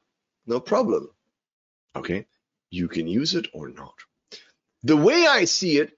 No 0.46 0.60
problem. 0.60 1.10
Okay. 1.96 2.26
You 2.70 2.88
can 2.88 3.06
use 3.06 3.34
it 3.34 3.46
or 3.52 3.68
not. 3.68 3.94
The 4.82 4.96
way 4.96 5.26
I 5.26 5.44
see 5.44 5.78
it, 5.78 5.96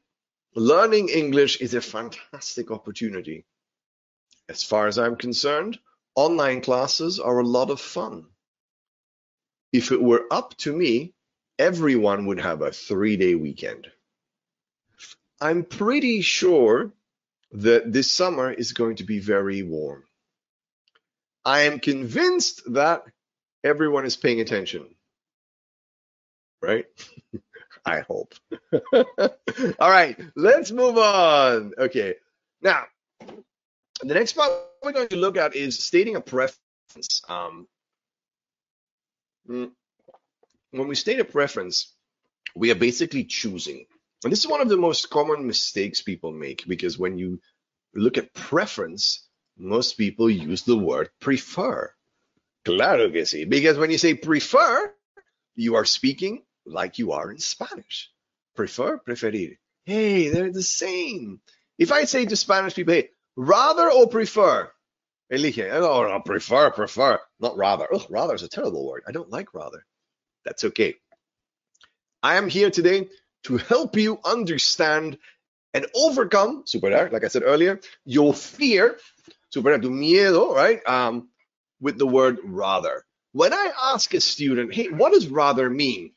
learning 0.54 1.08
English 1.08 1.60
is 1.60 1.74
a 1.74 1.80
fantastic 1.80 2.70
opportunity. 2.70 3.44
As 4.48 4.62
far 4.62 4.86
as 4.86 4.98
I'm 4.98 5.16
concerned, 5.16 5.78
online 6.14 6.60
classes 6.60 7.18
are 7.18 7.38
a 7.38 7.46
lot 7.46 7.70
of 7.70 7.80
fun. 7.80 8.26
If 9.72 9.90
it 9.90 10.00
were 10.00 10.26
up 10.30 10.56
to 10.58 10.72
me, 10.74 11.14
everyone 11.58 12.26
would 12.26 12.40
have 12.40 12.62
a 12.62 12.70
three 12.70 13.16
day 13.16 13.34
weekend. 13.34 13.88
I'm 15.40 15.64
pretty 15.64 16.22
sure 16.22 16.92
that 17.52 17.92
this 17.92 18.10
summer 18.10 18.52
is 18.52 18.72
going 18.72 18.96
to 18.96 19.04
be 19.04 19.18
very 19.18 19.62
warm. 19.62 20.04
I 21.44 21.62
am 21.62 21.78
convinced 21.78 22.62
that 22.72 23.04
everyone 23.66 24.06
is 24.06 24.16
paying 24.16 24.40
attention. 24.40 24.86
Right? 26.62 26.86
I 27.86 28.00
hope. 28.00 28.34
All 29.78 29.90
right, 29.90 30.18
let's 30.34 30.70
move 30.72 30.98
on. 30.98 31.72
Okay. 31.78 32.14
Now, 32.62 32.84
the 34.00 34.14
next 34.14 34.32
part 34.32 34.52
we're 34.82 34.92
going 34.92 35.08
to 35.08 35.16
look 35.16 35.36
at 35.36 35.54
is 35.54 35.82
stating 35.82 36.16
a 36.16 36.20
preference. 36.20 37.22
Um, 37.28 37.68
mm, 39.48 39.70
when 40.70 40.88
we 40.88 40.94
state 40.94 41.20
a 41.20 41.24
preference, 41.24 41.94
we 42.54 42.70
are 42.70 42.76
basically 42.76 43.24
choosing. 43.24 43.86
And 44.24 44.32
this 44.32 44.40
is 44.40 44.48
one 44.48 44.60
of 44.60 44.68
the 44.68 44.76
most 44.76 45.10
common 45.10 45.46
mistakes 45.46 46.02
people 46.02 46.32
make 46.32 46.64
because 46.66 46.98
when 46.98 47.18
you 47.18 47.40
look 47.94 48.18
at 48.18 48.34
preference, 48.34 49.28
most 49.58 49.96
people 49.96 50.28
use 50.28 50.62
the 50.62 50.76
word 50.76 51.10
prefer. 51.20 51.92
Claro 52.66 53.12
que 53.12 53.22
sí. 53.22 53.48
Because 53.48 53.78
when 53.78 53.92
you 53.92 53.98
say 53.98 54.14
prefer, 54.14 54.92
you 55.54 55.76
are 55.76 55.84
speaking 55.84 56.42
like 56.66 56.98
you 56.98 57.12
are 57.12 57.30
in 57.30 57.38
Spanish. 57.38 58.10
Prefer, 58.56 58.98
preferir. 58.98 59.56
Hey, 59.84 60.30
they're 60.30 60.50
the 60.50 60.64
same. 60.64 61.40
If 61.78 61.92
I 61.92 62.06
say 62.06 62.26
to 62.26 62.34
Spanish 62.34 62.74
people, 62.74 62.94
hey, 62.94 63.10
rather 63.36 63.88
or 63.88 64.08
prefer? 64.08 64.68
Elige. 65.32 65.70
Oh, 65.70 66.08
no, 66.08 66.20
prefer, 66.20 66.72
prefer, 66.72 67.20
not 67.38 67.56
rather. 67.56 67.86
Oh, 67.92 68.04
rather 68.10 68.34
is 68.34 68.42
a 68.42 68.48
terrible 68.48 68.84
word. 68.84 69.04
I 69.06 69.12
don't 69.12 69.30
like 69.30 69.54
rather. 69.54 69.86
That's 70.44 70.64
okay. 70.64 70.96
I 72.20 72.34
am 72.34 72.48
here 72.48 72.70
today 72.70 73.08
to 73.44 73.58
help 73.58 73.96
you 73.96 74.18
understand 74.24 75.18
and 75.72 75.86
overcome, 75.94 76.64
superar, 76.64 77.12
like 77.12 77.22
I 77.22 77.28
said 77.28 77.44
earlier, 77.44 77.78
your 78.04 78.34
fear, 78.34 78.98
superar 79.54 79.80
tu 79.80 79.90
miedo, 79.90 80.52
right? 80.52 80.80
Um, 80.84 81.28
with 81.80 81.98
the 81.98 82.06
word 82.06 82.38
rather. 82.44 83.04
When 83.32 83.52
I 83.52 83.70
ask 83.92 84.14
a 84.14 84.20
student, 84.20 84.74
hey, 84.74 84.88
what 84.88 85.12
does 85.12 85.28
rather 85.28 85.68
mean? 85.68 86.12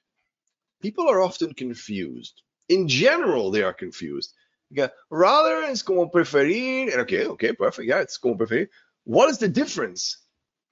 People 0.82 1.10
are 1.10 1.22
often 1.22 1.54
confused. 1.54 2.42
In 2.70 2.88
general, 2.88 3.52
they 3.52 3.64
are 3.64 3.74
confused. 3.74 4.34
Okay, 4.72 4.92
rather 5.10 5.64
is 5.64 5.82
como 5.82 6.06
preferir. 6.06 6.96
Okay, 7.00 7.26
okay, 7.26 7.54
perfect. 7.54 7.88
Yeah, 7.88 8.00
it's 8.00 8.18
como 8.18 8.36
preferir. 8.36 8.68
What 9.04 9.30
is 9.30 9.40
the 9.40 9.50
difference? 9.50 10.18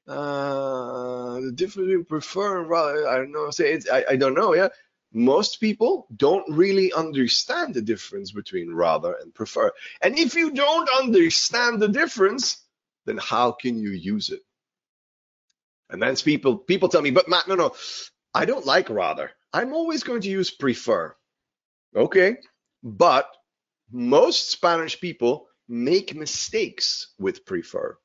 Uh, 0.07 1.41
the 1.41 1.51
difference 1.53 1.87
between 1.87 2.05
prefer 2.05 2.61
and 2.61 2.69
rather, 2.69 3.07
I 3.09 3.17
don't 3.17 3.31
know. 3.31 3.49
Say 3.49 3.73
it's, 3.73 3.89
I, 3.89 4.05
I 4.11 4.15
don't 4.15 4.35
know. 4.35 4.53
Yeah, 4.53 4.69
most 5.11 5.59
people 5.59 6.07
don't 6.15 6.45
really 6.49 6.93
understand 6.93 7.73
the 7.73 7.81
difference 7.81 8.31
between 8.31 8.73
rather 8.73 9.13
and 9.21 9.33
prefer. 9.33 9.71
And 10.01 10.17
if 10.17 10.35
you 10.35 10.51
don't 10.51 10.89
understand 10.99 11.81
the 11.81 11.89
difference, 11.89 12.63
then 13.05 13.17
how 13.17 13.51
can 13.51 13.79
you 13.79 13.91
use 13.91 14.29
it? 14.29 14.41
And 15.89 16.01
then 16.01 16.15
people 16.17 16.57
people 16.57 16.89
tell 16.89 17.01
me, 17.01 17.11
but 17.11 17.29
Matt, 17.29 17.47
no, 17.47 17.55
no, 17.55 17.75
I 18.33 18.45
don't 18.45 18.65
like 18.65 18.89
rather. 18.89 19.31
I'm 19.53 19.73
always 19.73 20.03
going 20.03 20.21
to 20.21 20.29
use 20.29 20.51
prefer. 20.51 21.15
Okay, 21.95 22.37
but 22.83 23.27
most 23.91 24.51
Spanish 24.51 24.99
people 24.99 25.47
make 25.67 26.15
mistakes 26.15 27.13
with 27.17 27.45
prefer. 27.45 27.97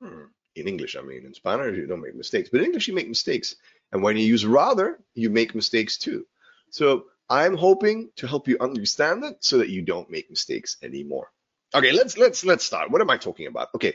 Hmm. 0.00 0.24
In 0.56 0.68
English, 0.68 0.96
I 0.96 1.02
mean, 1.02 1.26
in 1.26 1.34
Spanish, 1.34 1.76
you 1.76 1.86
don't 1.86 2.00
make 2.00 2.14
mistakes, 2.14 2.48
but 2.48 2.60
in 2.60 2.66
English, 2.66 2.86
you 2.86 2.94
make 2.94 3.08
mistakes. 3.08 3.56
And 3.90 4.02
when 4.02 4.16
you 4.16 4.24
use 4.24 4.46
rather, 4.46 5.00
you 5.14 5.30
make 5.30 5.54
mistakes 5.54 5.98
too. 5.98 6.26
So 6.70 7.06
I'm 7.28 7.56
hoping 7.56 8.10
to 8.16 8.26
help 8.26 8.46
you 8.48 8.56
understand 8.60 9.24
it 9.24 9.44
so 9.44 9.58
that 9.58 9.68
you 9.68 9.82
don't 9.82 10.10
make 10.10 10.30
mistakes 10.30 10.76
anymore. 10.82 11.32
Okay, 11.74 11.92
let's 11.92 12.16
let's 12.16 12.44
let's 12.44 12.64
start. 12.64 12.90
What 12.90 13.00
am 13.00 13.10
I 13.10 13.16
talking 13.16 13.46
about? 13.46 13.68
Okay. 13.74 13.94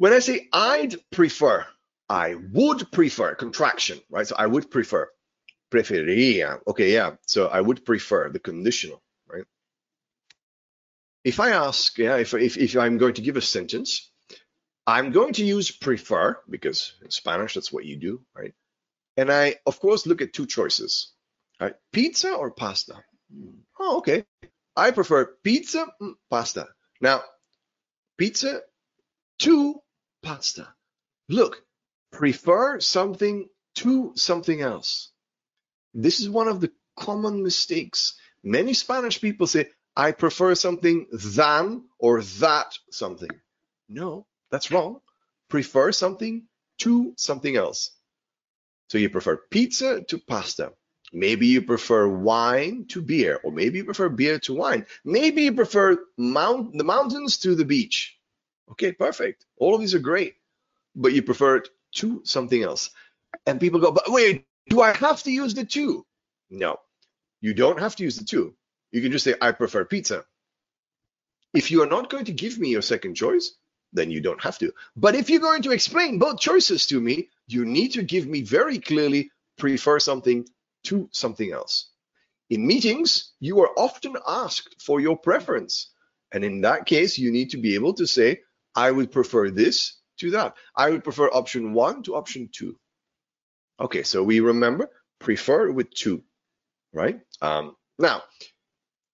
When 0.00 0.14
I 0.14 0.20
say 0.20 0.48
I'd 0.50 0.96
prefer, 1.10 1.66
I 2.08 2.34
would 2.34 2.90
prefer 2.90 3.34
contraction, 3.34 4.00
right? 4.08 4.26
So 4.26 4.34
I 4.34 4.46
would 4.46 4.70
prefer. 4.70 5.10
Preferiría. 5.70 6.58
Okay, 6.66 6.94
yeah. 6.94 7.16
So 7.26 7.48
I 7.48 7.60
would 7.60 7.84
prefer 7.84 8.30
the 8.30 8.38
conditional, 8.38 9.02
right? 9.28 9.44
If 11.22 11.38
I 11.38 11.50
ask, 11.50 11.98
yeah, 11.98 12.16
if 12.16 12.32
if, 12.32 12.56
if 12.56 12.78
I'm 12.78 12.96
going 12.96 13.12
to 13.12 13.20
give 13.20 13.36
a 13.36 13.42
sentence, 13.42 14.10
I'm 14.86 15.12
going 15.12 15.34
to 15.34 15.44
use 15.44 15.70
prefer 15.70 16.38
because 16.48 16.94
in 17.04 17.10
Spanish 17.10 17.52
that's 17.52 17.70
what 17.70 17.84
you 17.84 17.96
do, 17.96 18.22
right? 18.34 18.54
And 19.18 19.30
I 19.30 19.56
of 19.66 19.80
course 19.80 20.06
look 20.06 20.22
at 20.22 20.32
two 20.32 20.46
choices. 20.46 21.12
Right? 21.60 21.74
Pizza 21.92 22.32
or 22.32 22.50
pasta? 22.52 23.04
Oh, 23.78 23.98
okay. 23.98 24.24
I 24.74 24.92
prefer 24.92 25.26
pizza, 25.44 25.86
mm, 26.00 26.14
pasta. 26.30 26.68
Now, 27.02 27.22
pizza 28.16 28.62
to 29.40 29.82
pasta. 30.22 30.68
Look, 31.28 31.62
prefer 32.12 32.80
something 32.80 33.48
to 33.76 34.12
something 34.16 34.60
else. 34.60 35.10
This 35.94 36.20
is 36.20 36.28
one 36.28 36.48
of 36.48 36.60
the 36.60 36.70
common 36.98 37.42
mistakes. 37.42 38.18
Many 38.42 38.74
Spanish 38.74 39.20
people 39.20 39.46
say, 39.46 39.68
I 39.96 40.12
prefer 40.12 40.54
something 40.54 41.06
than 41.12 41.84
or 41.98 42.22
that 42.22 42.78
something. 42.90 43.30
No, 43.88 44.26
that's 44.50 44.70
wrong. 44.70 45.00
Prefer 45.48 45.92
something 45.92 46.46
to 46.78 47.12
something 47.16 47.56
else. 47.56 47.90
So 48.88 48.98
you 48.98 49.10
prefer 49.10 49.36
pizza 49.36 50.02
to 50.02 50.18
pasta. 50.18 50.72
Maybe 51.12 51.48
you 51.48 51.62
prefer 51.62 52.06
wine 52.08 52.86
to 52.90 53.02
beer, 53.02 53.40
or 53.42 53.50
maybe 53.50 53.78
you 53.78 53.84
prefer 53.84 54.08
beer 54.08 54.38
to 54.40 54.54
wine. 54.54 54.86
Maybe 55.04 55.42
you 55.42 55.54
prefer 55.54 55.98
mount, 56.16 56.78
the 56.78 56.84
mountains 56.84 57.38
to 57.38 57.56
the 57.56 57.64
beach. 57.64 58.16
Okay, 58.72 58.92
perfect. 58.92 59.46
All 59.58 59.74
of 59.74 59.80
these 59.80 59.94
are 59.94 60.00
great, 60.00 60.34
but 60.94 61.12
you 61.12 61.22
prefer 61.22 61.56
it 61.56 61.68
to 61.96 62.22
something 62.24 62.62
else. 62.62 62.90
And 63.46 63.60
people 63.60 63.80
go, 63.80 63.92
but 63.92 64.04
wait, 64.08 64.46
do 64.68 64.80
I 64.80 64.92
have 64.96 65.22
to 65.24 65.30
use 65.30 65.54
the 65.54 65.64
two? 65.64 66.06
No, 66.50 66.78
you 67.40 67.54
don't 67.54 67.80
have 67.80 67.96
to 67.96 68.04
use 68.04 68.16
the 68.16 68.24
two. 68.24 68.54
You 68.92 69.02
can 69.02 69.12
just 69.12 69.24
say, 69.24 69.34
I 69.40 69.52
prefer 69.52 69.84
pizza. 69.84 70.24
If 71.52 71.70
you 71.70 71.82
are 71.82 71.86
not 71.86 72.10
going 72.10 72.26
to 72.26 72.32
give 72.32 72.58
me 72.58 72.68
your 72.68 72.82
second 72.82 73.14
choice, 73.14 73.56
then 73.92 74.10
you 74.10 74.20
don't 74.20 74.42
have 74.42 74.58
to. 74.58 74.72
But 74.96 75.16
if 75.16 75.28
you're 75.28 75.40
going 75.40 75.62
to 75.62 75.72
explain 75.72 76.18
both 76.18 76.38
choices 76.38 76.86
to 76.86 77.00
me, 77.00 77.28
you 77.48 77.64
need 77.64 77.92
to 77.92 78.02
give 78.02 78.26
me 78.26 78.42
very 78.42 78.78
clearly 78.78 79.30
prefer 79.58 79.98
something 79.98 80.46
to 80.84 81.08
something 81.12 81.52
else. 81.52 81.90
In 82.50 82.66
meetings, 82.66 83.32
you 83.40 83.60
are 83.60 83.70
often 83.76 84.16
asked 84.26 84.80
for 84.80 85.00
your 85.00 85.16
preference. 85.16 85.90
And 86.32 86.44
in 86.44 86.60
that 86.60 86.86
case, 86.86 87.18
you 87.18 87.32
need 87.32 87.50
to 87.50 87.58
be 87.58 87.74
able 87.74 87.94
to 87.94 88.06
say, 88.06 88.40
I 88.74 88.90
would 88.90 89.10
prefer 89.12 89.50
this 89.50 89.96
to 90.18 90.32
that. 90.32 90.54
I 90.76 90.90
would 90.90 91.04
prefer 91.04 91.28
option 91.28 91.72
one 91.72 92.02
to 92.04 92.16
option 92.16 92.48
two. 92.52 92.78
Okay, 93.78 94.02
so 94.02 94.22
we 94.22 94.40
remember 94.40 94.90
prefer 95.18 95.70
with 95.70 95.92
two, 95.92 96.22
right? 96.92 97.20
Um, 97.40 97.76
now, 97.98 98.22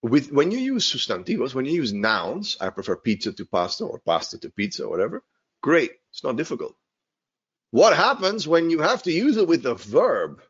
with 0.02 0.32
when 0.32 0.50
you 0.50 0.58
use 0.58 0.90
sustantivos, 0.90 1.54
when 1.54 1.64
you 1.64 1.72
use 1.72 1.92
nouns, 1.92 2.56
I 2.60 2.70
prefer 2.70 2.96
pizza 2.96 3.32
to 3.32 3.44
pasta 3.44 3.84
or 3.84 3.98
pasta 3.98 4.38
to 4.38 4.50
pizza 4.50 4.84
or 4.84 4.90
whatever. 4.90 5.22
Great, 5.62 5.92
it's 6.10 6.24
not 6.24 6.36
difficult. 6.36 6.76
What 7.70 7.96
happens 7.96 8.46
when 8.46 8.70
you 8.70 8.80
have 8.80 9.02
to 9.04 9.12
use 9.12 9.36
it 9.36 9.48
with 9.48 9.66
a 9.66 9.74
verb? 9.74 10.40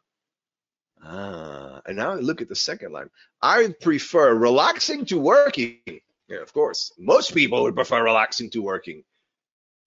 Ah, 1.02 1.80
and 1.86 1.96
now 1.96 2.14
look 2.14 2.42
at 2.42 2.48
the 2.48 2.56
second 2.56 2.92
line. 2.92 3.10
I 3.40 3.74
prefer 3.80 4.34
relaxing 4.34 5.06
to 5.06 5.18
working. 5.18 5.80
Yeah, 6.28 6.42
of 6.42 6.52
course. 6.52 6.92
Most 6.98 7.34
people 7.34 7.62
would 7.62 7.74
prefer 7.74 8.02
relaxing 8.02 8.50
to 8.50 8.62
working. 8.62 9.04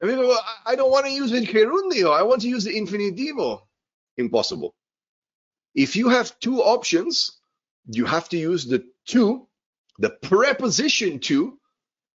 I 0.02 0.06
mean, 0.06 0.20
well, 0.20 0.40
I 0.66 0.76
don't 0.76 0.92
want 0.92 1.06
to 1.06 1.12
use 1.12 1.32
the 1.32 1.46
gerundio. 1.46 2.18
I 2.18 2.24
want 2.24 2.42
to 2.42 2.50
use 2.50 2.64
the 2.64 2.74
infinitivo. 2.74 3.62
Impossible. 4.18 4.74
If 5.76 5.96
you 5.96 6.10
have 6.10 6.40
two 6.40 6.62
options, 6.62 7.40
you 7.86 8.06
have 8.06 8.30
to 8.30 8.38
use 8.38 8.66
the 8.66 8.86
to, 9.08 9.48
the 9.98 10.10
preposition 10.10 11.20
to. 11.20 11.60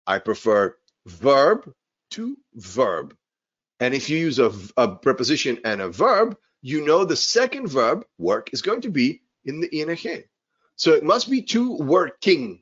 I 0.06 0.18
prefer 0.18 0.76
verb 1.06 1.72
to 2.10 2.36
verb. 2.54 3.16
And 3.80 3.94
if 3.94 4.08
you 4.08 4.18
use 4.18 4.38
a, 4.38 4.52
a 4.76 4.88
preposition 4.96 5.58
and 5.64 5.80
a 5.80 5.88
verb, 5.88 6.36
you 6.60 6.84
know 6.84 7.04
the 7.04 7.16
second 7.16 7.68
verb, 7.68 8.04
work, 8.18 8.50
is 8.52 8.62
going 8.62 8.82
to 8.82 8.90
be 8.90 9.22
in 9.44 9.60
the 9.60 9.68
ing. 9.68 10.24
So 10.76 10.92
it 10.92 11.02
must 11.02 11.28
be 11.28 11.42
to 11.42 11.76
working. 11.76 12.61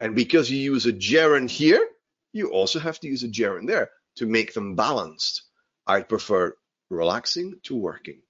And 0.00 0.14
because 0.14 0.50
you 0.50 0.58
use 0.58 0.86
a 0.86 0.92
gerund 0.92 1.50
here, 1.50 1.86
you 2.32 2.50
also 2.50 2.78
have 2.78 2.98
to 3.00 3.06
use 3.06 3.22
a 3.22 3.28
gerund 3.28 3.68
there 3.68 3.90
to 4.16 4.26
make 4.26 4.54
them 4.54 4.74
balanced. 4.74 5.42
I 5.86 6.02
prefer 6.02 6.56
relaxing 6.88 7.60
to 7.64 7.76
working. 7.76 8.22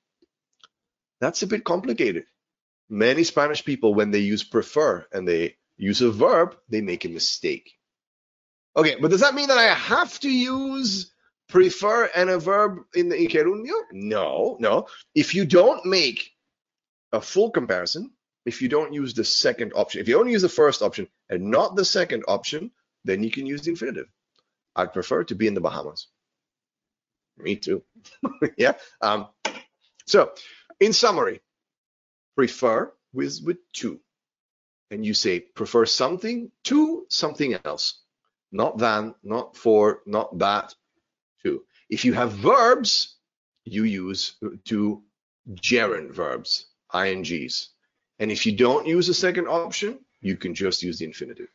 That's 1.21 1.43
a 1.43 1.47
bit 1.47 1.65
complicated. 1.65 2.25
Many 2.89 3.25
Spanish 3.25 3.65
people, 3.65 3.95
when 3.95 4.11
they 4.11 4.19
use 4.19 4.43
prefer 4.43 5.07
and 5.13 5.29
they 5.29 5.57
use 5.77 6.03
a 6.03 6.11
verb, 6.11 6.57
they 6.69 6.81
make 6.81 7.05
a 7.05 7.09
mistake. 7.09 7.71
Okay, 8.77 8.97
but 9.01 9.11
does 9.11 9.21
that 9.21 9.35
mean 9.35 9.49
that 9.49 9.59
I 9.59 9.75
have 9.75 10.19
to 10.21 10.31
use 10.31 11.13
prefer 11.49 12.09
and 12.15 12.31
a 12.31 12.39
verb 12.39 12.79
in 12.95 13.09
the 13.09 13.29
gerundio? 13.29 13.75
No, 13.93 14.57
no. 14.59 14.87
If 15.15 15.35
you 15.35 15.45
don't 15.45 15.85
make 15.87 16.33
a 17.13 17.21
full 17.21 17.51
comparison, 17.51 18.11
if 18.47 18.63
you 18.63 18.69
don't 18.69 18.93
use 18.93 19.15
the 19.15 19.25
second 19.25 19.73
option, 19.75 20.01
if 20.01 20.09
you 20.09 20.19
only 20.19 20.33
use 20.33 20.43
the 20.43 20.49
first 20.49 20.83
option 20.83 21.09
and 21.31 21.51
not 21.51 21.77
the 21.77 21.85
second 21.85 22.25
option, 22.29 22.73
then 23.05 23.23
you 23.23 23.31
can 23.31 23.47
use 23.47 23.63
the 23.63 23.71
infinitive. 23.71 24.09
I'd 24.77 24.93
prefer 24.93 25.25
to 25.25 25.35
be 25.35 25.47
in 25.47 25.55
the 25.55 25.61
Bahamas. 25.61 26.09
Me 27.39 27.57
too. 27.57 27.83
yeah. 28.59 28.75
Um, 29.01 29.29
so, 30.07 30.33
in 30.81 30.93
summary, 30.93 31.41
prefer 32.37 32.93
with 33.13 33.41
with 33.45 33.59
to, 33.75 34.01
and 34.91 35.07
you 35.07 35.15
say 35.15 35.41
prefer 35.41 35.87
something 35.87 36.51
to 36.65 37.07
something 37.09 37.57
else, 37.65 38.03
not 38.53 38.77
than, 38.77 39.15
not 39.23 39.57
for, 39.57 40.03
not 40.07 40.39
that, 40.39 40.75
to. 41.45 41.63
If 41.89 42.05
you 42.05 42.13
have 42.13 42.33
verbs, 42.33 43.17
you 43.65 43.85
use 43.85 44.37
to 44.67 45.03
gerund 45.55 46.13
verbs, 46.13 46.67
ings. 46.95 47.71
And 48.19 48.31
if 48.31 48.47
you 48.47 48.57
don't 48.57 48.87
use 48.87 49.09
a 49.09 49.15
second 49.15 49.49
option, 49.49 50.01
you 50.21 50.37
can 50.37 50.55
just 50.55 50.83
use 50.83 50.99
the 50.99 51.05
infinitive. 51.05 51.49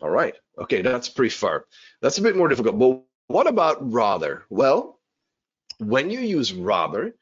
All 0.00 0.10
right. 0.10 0.34
Okay, 0.58 0.82
that's 0.82 1.08
pretty 1.08 1.30
far. 1.30 1.64
That's 2.00 2.18
a 2.18 2.22
bit 2.22 2.36
more 2.36 2.48
difficult. 2.48 2.78
But 2.78 3.02
what 3.26 3.46
about 3.46 3.92
rather? 3.92 4.44
Well, 4.48 5.00
when 5.78 6.10
you 6.10 6.20
use 6.20 6.52
rather, 6.52 7.14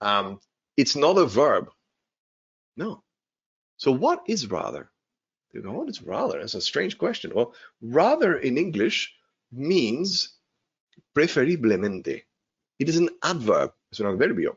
um, 0.00 0.40
it's 0.76 0.96
not 0.96 1.18
a 1.18 1.26
verb. 1.26 1.70
No. 2.76 3.02
So 3.76 3.92
what 3.92 4.22
is 4.26 4.50
rather? 4.50 4.90
You 5.52 5.62
go, 5.62 5.72
what 5.72 5.88
is 5.88 6.02
rather? 6.02 6.40
That's 6.40 6.54
a 6.54 6.60
strange 6.60 6.98
question. 6.98 7.32
Well, 7.34 7.54
rather 7.80 8.36
in 8.36 8.58
English 8.58 9.14
means 9.52 10.34
preferiblemente. 11.16 12.22
It 12.78 12.88
is 12.88 12.96
an 12.98 13.08
adverb, 13.22 13.72
es 13.92 14.00
un 14.00 14.06
adverbio, 14.06 14.56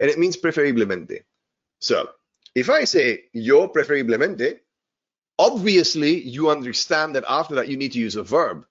and 0.00 0.08
it 0.08 0.18
means 0.18 0.36
preferiblemente. 0.38 1.24
So 1.80 2.08
if 2.54 2.70
I 2.70 2.84
say 2.84 3.24
yo 3.32 3.68
preferiblemente, 3.68 4.60
obviously 5.38 6.20
you 6.20 6.50
understand 6.50 7.14
that 7.14 7.24
after 7.28 7.54
that 7.56 7.68
you 7.68 7.76
need 7.76 7.92
to 7.92 7.98
use 7.98 8.16
a 8.16 8.22
verb 8.22 8.64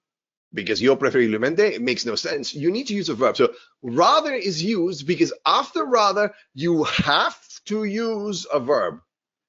because 0.53 0.81
yo 0.81 0.95
preferiblemente 0.95 1.59
it 1.59 1.81
makes 1.81 2.05
no 2.05 2.15
sense. 2.15 2.53
You 2.53 2.71
need 2.71 2.87
to 2.87 2.93
use 2.93 3.09
a 3.09 3.15
verb. 3.15 3.37
So 3.37 3.53
rather 3.81 4.33
is 4.33 4.63
used 4.63 5.07
because 5.07 5.33
after 5.45 5.85
rather 5.85 6.33
you 6.53 6.83
have 6.83 7.37
to 7.65 7.83
use 7.83 8.45
a 8.51 8.59
verb. 8.59 8.99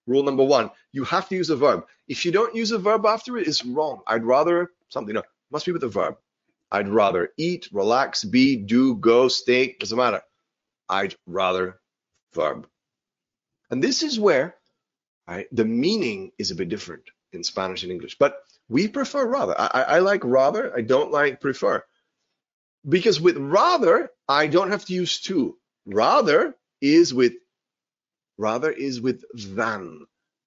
Rule 0.06 0.22
number 0.22 0.44
one, 0.44 0.70
you 0.92 1.04
have 1.04 1.28
to 1.28 1.34
use 1.36 1.50
a 1.50 1.56
verb. 1.56 1.84
If 2.08 2.24
you 2.24 2.32
don't 2.32 2.54
use 2.54 2.70
a 2.72 2.78
verb 2.78 3.04
after 3.04 3.36
it, 3.36 3.46
it's 3.46 3.64
wrong. 3.64 4.00
I'd 4.06 4.24
rather 4.24 4.70
something. 4.88 5.14
No, 5.14 5.22
must 5.50 5.66
be 5.66 5.72
with 5.72 5.84
a 5.84 5.88
verb. 5.88 6.16
I'd 6.70 6.88
rather 6.88 7.30
eat, 7.36 7.68
relax, 7.72 8.24
be, 8.24 8.56
do, 8.56 8.96
go, 8.96 9.28
stay, 9.28 9.76
doesn't 9.78 9.96
matter. 9.96 10.22
I'd 10.88 11.14
rather 11.26 11.80
verb. 12.32 12.66
And 13.70 13.82
this 13.82 14.02
is 14.02 14.18
where 14.18 14.54
right, 15.26 15.46
the 15.52 15.64
meaning 15.64 16.32
is 16.38 16.50
a 16.50 16.54
bit 16.54 16.68
different 16.68 17.04
in 17.32 17.44
Spanish 17.44 17.82
and 17.82 17.92
English. 17.92 18.16
But 18.18 18.36
we 18.68 18.88
prefer 18.88 19.26
rather. 19.26 19.54
I, 19.58 19.82
I 19.82 19.98
like 20.00 20.24
rather, 20.24 20.74
I 20.76 20.82
don't 20.82 21.12
like 21.12 21.40
prefer. 21.40 21.84
Because 22.88 23.20
with 23.20 23.36
rather, 23.36 24.10
I 24.28 24.46
don't 24.46 24.70
have 24.70 24.84
to 24.86 24.94
use 24.94 25.20
to. 25.22 25.56
Rather 25.86 26.54
is 26.80 27.12
with 27.12 27.34
rather 28.38 28.70
is 28.70 29.00
with 29.00 29.24
than. 29.34 30.06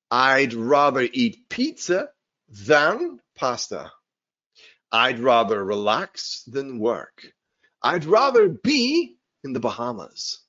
I'd 0.09 0.53
rather 0.53 1.01
eat 1.01 1.49
pizza 1.49 2.09
than 2.49 3.19
pasta. 3.35 3.91
I'd 4.91 5.19
rather 5.19 5.63
relax 5.63 6.43
than 6.47 6.79
work. 6.79 7.23
I'd 7.81 8.05
rather 8.05 8.49
be 8.49 9.15
in 9.43 9.53
the 9.53 9.59
Bahamas. 9.59 10.39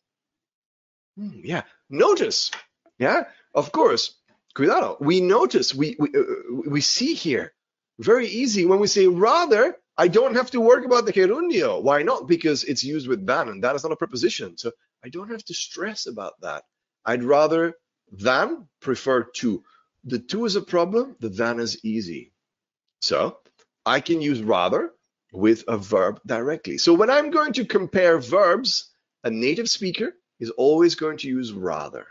Hmm, 1.16 1.40
yeah, 1.42 1.62
notice. 1.90 2.50
Yeah, 2.98 3.24
of 3.54 3.72
course. 3.72 4.14
Cuidado. 4.54 4.96
We 5.00 5.20
notice. 5.20 5.74
We 5.74 5.96
we 5.98 6.08
uh, 6.14 6.70
we 6.70 6.80
see 6.80 7.14
here. 7.14 7.52
Very 7.98 8.26
easy 8.26 8.66
when 8.66 8.80
we 8.80 8.86
say 8.86 9.06
rather. 9.06 9.76
I 9.96 10.08
don't 10.08 10.36
have 10.36 10.50
to 10.52 10.60
work 10.60 10.86
about 10.86 11.04
the 11.04 11.12
gerundio. 11.12 11.82
Why 11.82 12.02
not? 12.02 12.26
Because 12.26 12.64
it's 12.64 12.82
used 12.82 13.08
with 13.08 13.26
than, 13.26 13.48
and 13.48 13.62
that 13.62 13.76
is 13.76 13.82
not 13.82 13.92
a 13.92 13.96
preposition. 13.96 14.56
So 14.56 14.72
I 15.04 15.10
don't 15.10 15.30
have 15.30 15.44
to 15.44 15.54
stress 15.54 16.06
about 16.06 16.40
that. 16.40 16.64
I'd 17.04 17.24
rather 17.24 17.74
than 18.10 18.68
prefer 18.80 19.24
to. 19.36 19.62
The 20.04 20.18
to 20.18 20.44
is 20.46 20.56
a 20.56 20.62
problem. 20.62 21.16
The 21.20 21.28
than 21.28 21.60
is 21.60 21.84
easy. 21.84 22.32
So 23.00 23.38
I 23.84 24.00
can 24.00 24.20
use 24.22 24.42
rather 24.42 24.92
with 25.32 25.64
a 25.68 25.76
verb 25.76 26.20
directly. 26.26 26.78
So 26.78 26.94
when 26.94 27.10
I'm 27.10 27.30
going 27.30 27.52
to 27.54 27.64
compare 27.64 28.18
verbs, 28.18 28.90
a 29.24 29.30
native 29.30 29.68
speaker 29.68 30.14
is 30.42 30.50
always 30.50 30.96
going 30.96 31.16
to 31.16 31.28
use 31.28 31.52
rather. 31.52 32.04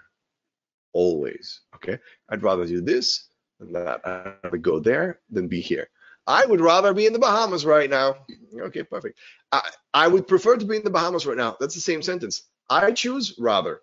Always. 0.94 1.60
Okay. 1.76 2.00
I'd 2.30 2.44
rather 2.44 2.66
do 2.66 2.80
this 2.80 3.28
than 3.60 3.74
that. 3.74 4.00
I'd 4.06 4.36
rather 4.42 4.58
go 4.58 4.80
there 4.80 5.20
than 5.30 5.50
be 5.50 5.60
here. 5.60 5.90
I 6.26 6.46
would 6.46 6.62
rather 6.62 6.94
be 6.94 7.06
in 7.06 7.14
the 7.14 7.20
Bahamas 7.20 7.66
right 7.66 7.90
now. 7.90 8.16
Okay, 8.58 8.84
perfect. 8.84 9.20
I, 9.52 9.70
I 9.94 10.08
would 10.08 10.30
prefer 10.30 10.56
to 10.56 10.66
be 10.66 10.78
in 10.78 10.84
the 10.84 10.90
Bahamas 10.90 11.26
right 11.26 11.36
now. 11.36 11.58
That's 11.60 11.76
the 11.76 11.82
same 11.82 12.02
sentence. 12.02 12.44
I 12.70 12.94
choose 12.94 13.36
rather. 13.38 13.82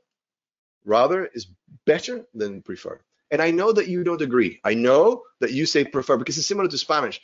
Rather 0.86 1.26
is 1.26 1.48
better 1.84 2.24
than 2.32 2.62
prefer. 2.62 2.98
And 3.30 3.42
I 3.42 3.50
know 3.50 3.70
that 3.72 3.88
you 3.88 4.02
don't 4.02 4.22
agree. 4.22 4.60
I 4.64 4.72
know 4.72 5.24
that 5.40 5.52
you 5.52 5.66
say 5.66 5.84
prefer 5.84 6.16
because 6.16 6.38
it's 6.38 6.46
similar 6.46 6.68
to 6.68 6.78
Spanish. 6.78 7.20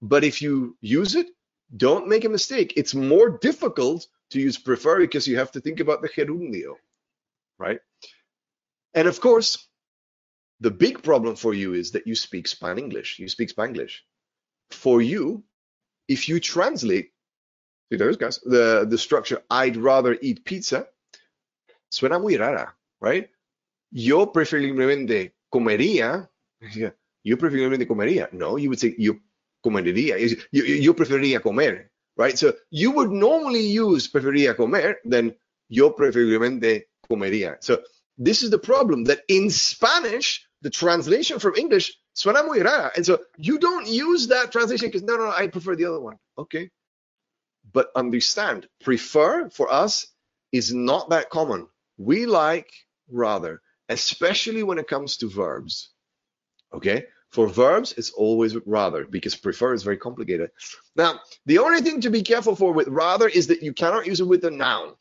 But 0.00 0.22
if 0.22 0.40
you 0.40 0.76
use 0.80 1.16
it, 1.16 1.26
don't 1.76 2.06
make 2.06 2.24
a 2.24 2.28
mistake. 2.28 2.74
It's 2.76 2.94
more 2.94 3.38
difficult 3.38 4.06
to 4.34 4.40
use 4.40 4.58
prefer 4.58 4.98
because 4.98 5.26
you 5.26 5.36
have 5.38 5.52
to 5.52 5.60
think 5.60 5.80
about 5.80 6.02
the 6.02 6.08
gerundio, 6.08 6.74
right? 7.58 7.78
And 8.92 9.06
of 9.08 9.20
course, 9.20 9.68
the 10.60 10.70
big 10.70 11.02
problem 11.02 11.36
for 11.36 11.54
you 11.54 11.74
is 11.74 11.92
that 11.92 12.06
you 12.06 12.14
speak 12.14 12.48
Span 12.48 12.78
English. 12.78 13.18
You 13.18 13.28
speak 13.28 13.54
Spanglish. 13.54 14.02
For 14.70 15.00
you, 15.00 15.44
if 16.08 16.28
you 16.28 16.40
translate, 16.40 17.12
see 17.90 17.96
those 17.96 18.16
guys, 18.16 18.40
the, 18.40 18.86
the 18.88 18.98
structure, 18.98 19.40
I'd 19.50 19.76
rather 19.76 20.18
eat 20.20 20.44
pizza, 20.44 20.88
suena 21.92 22.20
muy 22.20 22.36
rara, 22.36 22.74
right? 23.00 23.30
Yo 23.92 24.26
preferiblemente 24.32 25.32
comería, 25.52 26.28
yo 27.22 27.36
preferiblemente 27.36 27.86
comería. 27.86 28.32
No, 28.32 28.56
you 28.56 28.68
would 28.68 28.80
say 28.80 28.96
yo 28.98 29.14
comería. 29.64 30.18
Yo, 30.50 30.64
yo 30.64 30.94
preferiría 30.94 31.40
comer, 31.40 31.92
right? 32.16 32.38
So 32.38 32.54
you 32.70 32.90
would 32.92 33.10
normally 33.10 33.66
use 33.66 34.08
preferiría 34.08 34.56
comer 34.56 34.96
than 35.04 35.34
yo 35.68 35.90
preferiblemente 35.92 36.84
comería. 37.10 37.56
So 37.60 37.82
this 38.18 38.42
is 38.42 38.50
the 38.50 38.58
problem 38.58 39.04
that 39.04 39.20
in 39.28 39.50
Spanish, 39.50 40.46
the 40.62 40.70
translation 40.70 41.38
from 41.38 41.56
English 41.56 41.96
suena 42.14 42.44
muy 42.46 42.60
rara. 42.60 42.92
And 42.96 43.04
so 43.04 43.18
you 43.36 43.58
don't 43.58 43.86
use 43.86 44.28
that 44.28 44.52
translation 44.52 44.88
because 44.88 45.02
no, 45.02 45.16
no, 45.16 45.30
I 45.30 45.48
prefer 45.48 45.76
the 45.76 45.86
other 45.86 46.00
one. 46.00 46.18
Okay. 46.38 46.70
But 47.72 47.88
understand, 47.96 48.68
prefer 48.82 49.48
for 49.50 49.72
us 49.72 50.06
is 50.52 50.72
not 50.72 51.10
that 51.10 51.30
common. 51.30 51.66
We 51.98 52.26
like 52.26 52.70
rather, 53.10 53.60
especially 53.88 54.62
when 54.62 54.78
it 54.78 54.88
comes 54.88 55.16
to 55.18 55.28
verbs. 55.28 55.90
Okay. 56.72 57.04
For 57.34 57.48
verbs, 57.48 57.94
it's 57.96 58.12
always 58.12 58.54
rather 58.64 59.04
because 59.04 59.34
prefer 59.34 59.74
is 59.74 59.82
very 59.82 59.96
complicated. 59.96 60.52
Now, 60.94 61.18
the 61.46 61.58
only 61.58 61.80
thing 61.80 62.00
to 62.02 62.10
be 62.10 62.22
careful 62.22 62.54
for 62.54 62.72
with 62.72 62.86
rather 62.86 63.26
is 63.26 63.48
that 63.48 63.60
you 63.60 63.72
cannot 63.72 64.06
use 64.06 64.20
it 64.20 64.28
with 64.28 64.44
a 64.44 64.52
noun. 64.52 64.94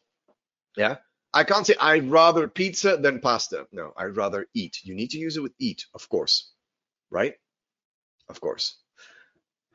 Yeah. 0.76 0.96
I 1.32 1.44
can't 1.44 1.68
say 1.68 1.76
I'd 1.80 2.10
rather 2.10 2.48
pizza 2.48 2.98
than 2.98 3.20
pasta. 3.20 3.68
No, 3.72 3.94
I'd 3.96 4.18
rather 4.18 4.48
eat. 4.56 4.80
You 4.82 4.96
need 4.96 5.12
to 5.12 5.20
use 5.20 5.38
it 5.38 5.44
with 5.44 5.54
eat, 5.60 5.86
of 5.94 6.10
course. 6.10 6.52
Right? 7.12 7.36
Of 8.28 8.42
course. 8.42 8.78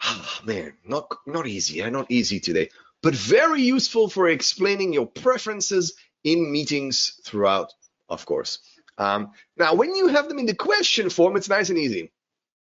Oh, 0.02 0.40
man, 0.44 0.72
not 0.84 1.14
not 1.28 1.46
easy, 1.46 1.80
eh? 1.80 1.90
not 1.90 2.10
easy 2.10 2.40
today, 2.40 2.70
but 3.04 3.14
very 3.14 3.62
useful 3.62 4.08
for 4.08 4.28
explaining 4.28 4.92
your 4.92 5.06
preferences 5.06 5.94
in 6.24 6.50
meetings 6.50 7.20
throughout, 7.24 7.72
of 8.08 8.26
course. 8.26 8.58
Um, 8.98 9.30
now, 9.56 9.74
when 9.74 9.94
you 9.94 10.08
have 10.08 10.28
them 10.28 10.40
in 10.40 10.46
the 10.46 10.56
question 10.56 11.08
form, 11.08 11.36
it's 11.36 11.48
nice 11.48 11.70
and 11.70 11.78
easy. 11.78 12.10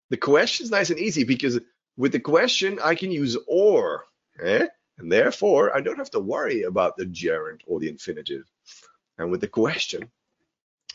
The 0.09 0.17
question 0.17 0.65
is 0.65 0.71
nice 0.71 0.89
and 0.89 0.99
easy 0.99 1.23
because 1.23 1.59
with 1.97 2.11
the 2.11 2.19
question, 2.19 2.79
I 2.83 2.95
can 2.95 3.11
use 3.11 3.37
or, 3.47 4.05
eh? 4.41 4.67
and 4.97 5.11
therefore 5.11 5.75
I 5.75 5.81
don't 5.81 5.97
have 5.97 6.11
to 6.11 6.19
worry 6.19 6.63
about 6.63 6.97
the 6.97 7.05
gerund 7.05 7.61
or 7.65 7.79
the 7.79 7.89
infinitive. 7.89 8.43
And 9.17 9.31
with 9.31 9.41
the 9.41 9.47
question, 9.47 10.11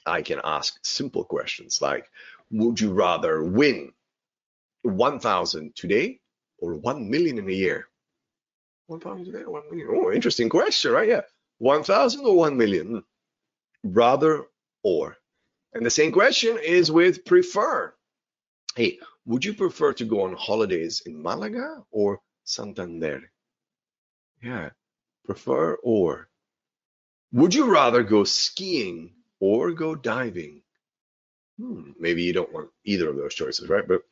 I 0.06 0.22
can 0.22 0.40
ask 0.44 0.78
simple 0.82 1.24
questions 1.24 1.80
like, 1.82 2.10
would 2.50 2.80
you 2.80 2.92
rather 2.92 3.42
win 3.42 3.92
1,000 4.82 5.74
today 5.74 6.20
or 6.58 6.74
1 6.74 7.10
million 7.10 7.38
in 7.38 7.48
a 7.48 7.52
year? 7.52 7.88
1,000 8.86 9.24
today 9.24 9.42
or 9.42 9.52
1 9.52 9.62
million? 9.70 9.88
Oh, 9.90 10.12
interesting 10.12 10.48
question, 10.48 10.92
right? 10.92 11.08
Yeah. 11.08 11.22
1,000 11.58 12.24
or 12.24 12.36
1 12.36 12.56
million? 12.56 13.02
Rather 13.84 14.44
or. 14.82 15.16
And 15.72 15.86
the 15.86 15.90
same 15.90 16.12
question 16.12 16.58
is 16.62 16.90
with 16.90 17.24
prefer. 17.24 17.94
Hey, 18.76 18.98
would 19.26 19.44
you 19.44 19.54
prefer 19.54 19.92
to 19.94 20.04
go 20.04 20.22
on 20.22 20.34
holidays 20.34 21.02
in 21.04 21.20
Malaga 21.22 21.84
or 21.90 22.20
Santander? 22.44 23.30
Yeah, 24.42 24.70
prefer 25.24 25.74
or. 25.82 26.28
Would 27.32 27.54
you 27.54 27.70
rather 27.70 28.02
go 28.02 28.24
skiing 28.24 29.12
or 29.40 29.72
go 29.72 29.94
diving? 29.94 30.62
Hmm, 31.58 31.92
maybe 31.98 32.22
you 32.22 32.32
don't 32.32 32.52
want 32.52 32.70
either 32.84 33.08
of 33.08 33.16
those 33.16 33.34
choices, 33.34 33.68
right? 33.68 33.86
But 33.86 34.02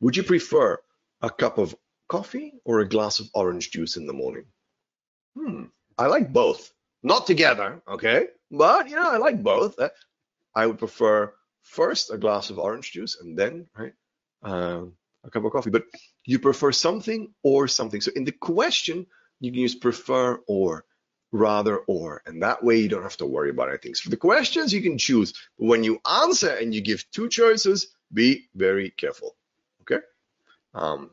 would 0.00 0.16
you 0.16 0.22
prefer 0.22 0.80
a 1.22 1.30
cup 1.30 1.58
of 1.58 1.74
coffee 2.08 2.54
or 2.64 2.80
a 2.80 2.88
glass 2.88 3.20
of 3.20 3.30
orange 3.34 3.70
juice 3.70 3.96
in 3.96 4.06
the 4.06 4.12
morning? 4.12 4.44
Hmm, 5.36 5.64
I 5.96 6.06
like 6.06 6.32
both. 6.32 6.72
Not 7.02 7.26
together, 7.26 7.82
okay? 7.88 8.28
But, 8.50 8.88
you 8.88 8.96
know, 8.96 9.10
I 9.10 9.16
like 9.16 9.42
both. 9.42 9.78
Uh, 9.78 9.90
I 10.54 10.66
would 10.66 10.78
prefer 10.78 11.34
first 11.64 12.12
a 12.12 12.18
glass 12.18 12.50
of 12.50 12.58
orange 12.58 12.92
juice 12.92 13.18
and 13.20 13.36
then, 13.36 13.66
right, 13.76 13.94
uh, 14.44 14.84
a 15.24 15.30
cup 15.30 15.44
of 15.44 15.52
coffee. 15.52 15.70
But 15.70 15.84
you 16.24 16.38
prefer 16.38 16.70
something 16.70 17.34
or 17.42 17.66
something. 17.66 18.00
So 18.00 18.12
in 18.14 18.24
the 18.24 18.32
question, 18.32 19.06
you 19.40 19.50
can 19.50 19.60
use 19.60 19.74
prefer 19.74 20.40
or 20.46 20.84
rather 21.32 21.78
or. 21.78 22.22
And 22.26 22.42
that 22.42 22.62
way 22.62 22.78
you 22.78 22.88
don't 22.88 23.02
have 23.02 23.16
to 23.16 23.26
worry 23.26 23.50
about 23.50 23.68
anything. 23.68 23.94
So 23.94 24.04
for 24.04 24.10
the 24.10 24.16
questions 24.16 24.72
you 24.72 24.82
can 24.82 24.98
choose. 24.98 25.32
But 25.58 25.66
when 25.66 25.84
you 25.84 26.00
answer 26.06 26.50
and 26.50 26.74
you 26.74 26.80
give 26.80 27.04
two 27.10 27.28
choices 27.28 27.88
be 28.12 28.48
very 28.54 28.90
careful. 28.90 29.34
Okay? 29.82 30.02
Um 30.74 31.10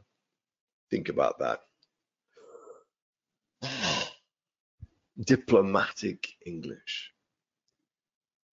think 0.91 1.09
about 1.09 1.39
that. 1.39 1.61
Diplomatic 5.19 6.27
english. 6.45 7.11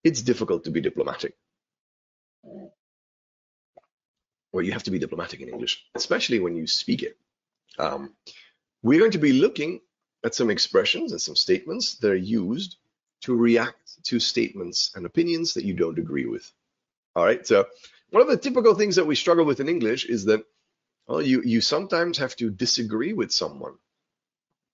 It's 0.04 0.22
difficult 0.22 0.64
to 0.64 0.70
be 0.70 0.80
diplomatic 0.80 1.34
well 4.52 4.64
you 4.64 4.72
have 4.72 4.82
to 4.82 4.90
be 4.90 4.98
diplomatic 4.98 5.40
in 5.40 5.48
english 5.48 5.84
especially 5.94 6.40
when 6.40 6.56
you 6.56 6.66
speak 6.66 7.02
it 7.02 7.16
um, 7.78 8.12
we're 8.82 8.98
going 8.98 9.12
to 9.12 9.18
be 9.18 9.32
looking 9.32 9.80
at 10.24 10.34
some 10.34 10.50
expressions 10.50 11.12
and 11.12 11.20
some 11.20 11.36
statements 11.36 11.94
that 11.96 12.10
are 12.10 12.16
used 12.16 12.76
to 13.22 13.34
react 13.34 14.02
to 14.04 14.20
statements 14.20 14.92
and 14.94 15.06
opinions 15.06 15.54
that 15.54 15.64
you 15.64 15.74
don't 15.74 15.98
agree 15.98 16.26
with. 16.26 16.50
All 17.16 17.24
right. 17.24 17.46
So 17.46 17.66
one 18.10 18.22
of 18.22 18.28
the 18.28 18.36
typical 18.36 18.74
things 18.74 18.96
that 18.96 19.06
we 19.06 19.14
struggle 19.14 19.44
with 19.44 19.60
in 19.60 19.68
English 19.68 20.06
is 20.06 20.24
that 20.26 20.44
well, 21.06 21.22
you 21.22 21.42
you 21.42 21.60
sometimes 21.60 22.18
have 22.18 22.36
to 22.36 22.50
disagree 22.50 23.14
with 23.14 23.32
someone, 23.32 23.74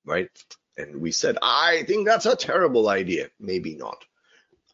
right? 0.04 0.28
And 0.76 1.00
we 1.00 1.12
said, 1.12 1.38
I 1.40 1.84
think 1.86 2.06
that's 2.06 2.26
a 2.26 2.34
terrible 2.34 2.88
idea. 2.88 3.30
Maybe 3.38 3.76
not. 3.76 4.04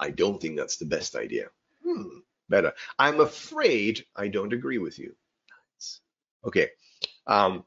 I 0.01 0.11
don't 0.11 0.41
think 0.41 0.57
that's 0.57 0.79
the 0.79 0.87
best 0.87 1.15
idea. 1.15 1.49
Hmm, 1.85 2.21
better. 2.51 2.73
I'm 2.99 3.21
afraid 3.21 4.05
I 4.15 4.29
don't 4.29 4.53
agree 4.53 4.79
with 4.79 4.99
you. 4.99 5.15
Okay. 6.45 6.69
Um, 7.27 7.65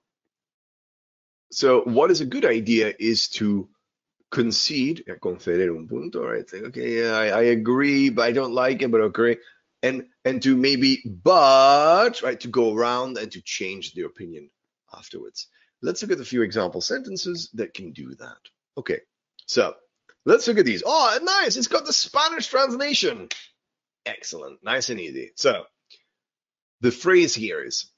so 1.51 1.81
what 1.81 2.11
is 2.11 2.21
a 2.21 2.25
good 2.25 2.45
idea 2.45 2.93
is 2.99 3.29
to 3.29 3.69
concede, 4.31 5.03
conceder 5.21 5.69
un 5.69 5.87
punto, 5.87 6.25
right? 6.25 6.49
Say, 6.49 6.61
okay, 6.61 7.01
yeah, 7.01 7.11
I, 7.11 7.27
I, 7.27 7.41
agree, 7.43 8.09
but 8.09 8.23
I 8.23 8.31
don't 8.31 8.53
like 8.53 8.81
it, 8.81 8.91
but 8.91 9.01
okay. 9.01 9.37
And 9.83 10.07
and 10.25 10.41
to 10.43 10.55
maybe 10.55 11.03
but 11.05 12.21
right 12.23 12.39
to 12.39 12.47
go 12.47 12.73
around 12.73 13.17
and 13.17 13.31
to 13.33 13.41
change 13.41 13.93
the 13.93 14.03
opinion 14.03 14.49
afterwards. 14.97 15.47
Let's 15.81 16.01
look 16.01 16.11
at 16.11 16.21
a 16.21 16.25
few 16.25 16.41
example 16.41 16.79
sentences 16.79 17.49
that 17.55 17.73
can 17.73 17.91
do 17.91 18.15
that. 18.15 18.37
Okay, 18.77 19.01
so 19.45 19.75
let's 20.25 20.47
look 20.47 20.57
at 20.57 20.65
these. 20.65 20.83
Oh, 20.85 21.19
nice! 21.21 21.57
It's 21.57 21.67
got 21.67 21.85
the 21.85 21.93
Spanish 21.93 22.47
translation. 22.47 23.27
Excellent. 24.05 24.63
Nice 24.63 24.89
and 24.89 24.99
easy. 24.99 25.31
So 25.35 25.63
the 26.81 26.91
phrase 26.91 27.33
here 27.33 27.63
is, 27.63 27.89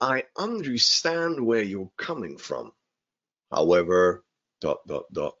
I 0.00 0.24
understand 0.36 1.40
where 1.40 1.62
you're 1.62 1.90
coming 1.96 2.36
from. 2.36 2.72
However, 3.50 4.24
dot, 4.60 4.86
dot, 4.86 5.04
dot. 5.12 5.34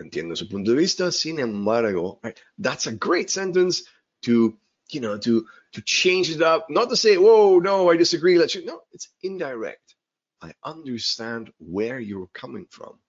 Entiendo 0.00 0.36
su 0.36 0.46
punto 0.46 0.70
de 0.70 0.76
vista, 0.76 1.10
sin 1.10 1.40
embargo, 1.40 2.20
right? 2.22 2.40
That's 2.58 2.86
a 2.86 2.92
great 2.92 3.30
sentence 3.30 3.82
to, 4.22 4.56
you 4.90 5.00
know, 5.00 5.18
to, 5.18 5.46
to 5.72 5.82
change 5.82 6.30
it 6.30 6.40
up, 6.40 6.70
not 6.70 6.88
to 6.90 6.96
say, 6.96 7.16
whoa, 7.16 7.58
no, 7.58 7.90
I 7.90 7.96
disagree. 7.96 8.38
Let's, 8.38 8.56
no, 8.64 8.80
it's 8.92 9.08
indirect. 9.22 9.96
I 10.40 10.52
understand 10.64 11.50
where 11.58 11.98
you're 11.98 12.28
coming 12.32 12.66
from. 12.70 13.00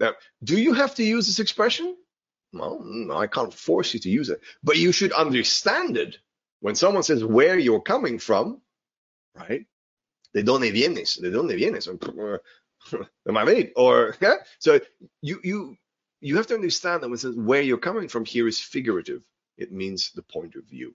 Now, 0.00 0.14
do 0.42 0.60
you 0.60 0.72
have 0.72 0.96
to 0.96 1.04
use 1.04 1.28
this 1.28 1.38
expression? 1.38 1.96
Well, 2.54 2.80
mm, 2.80 3.14
I 3.14 3.26
can't 3.26 3.52
force 3.52 3.94
you 3.94 4.00
to 4.00 4.08
use 4.08 4.30
it, 4.30 4.40
but 4.62 4.76
you 4.76 4.92
should 4.92 5.12
understand 5.12 5.96
it. 5.96 6.18
When 6.60 6.76
someone 6.76 7.02
says 7.02 7.24
where 7.24 7.58
you're 7.58 7.82
coming 7.82 8.18
from, 8.18 8.62
right? 9.34 9.66
De 10.32 10.42
dónde 10.42 10.72
vienes? 10.72 11.20
De 11.20 11.30
dónde 11.30 11.58
vienes? 11.58 11.86
De 13.26 13.32
Madrid. 13.32 13.72
Or 13.76 14.16
yeah? 14.20 14.36
so 14.58 14.80
you 15.20 15.40
you 15.42 15.76
you 16.20 16.36
have 16.36 16.46
to 16.46 16.54
understand 16.54 17.02
that 17.02 17.08
when 17.08 17.16
it 17.16 17.20
says 17.20 17.34
where 17.34 17.60
you're 17.60 17.76
coming 17.76 18.08
from 18.08 18.24
here 18.24 18.48
is 18.48 18.60
figurative. 18.60 19.22
It 19.58 19.72
means 19.72 20.12
the 20.12 20.22
point 20.22 20.54
of 20.54 20.64
view. 20.64 20.94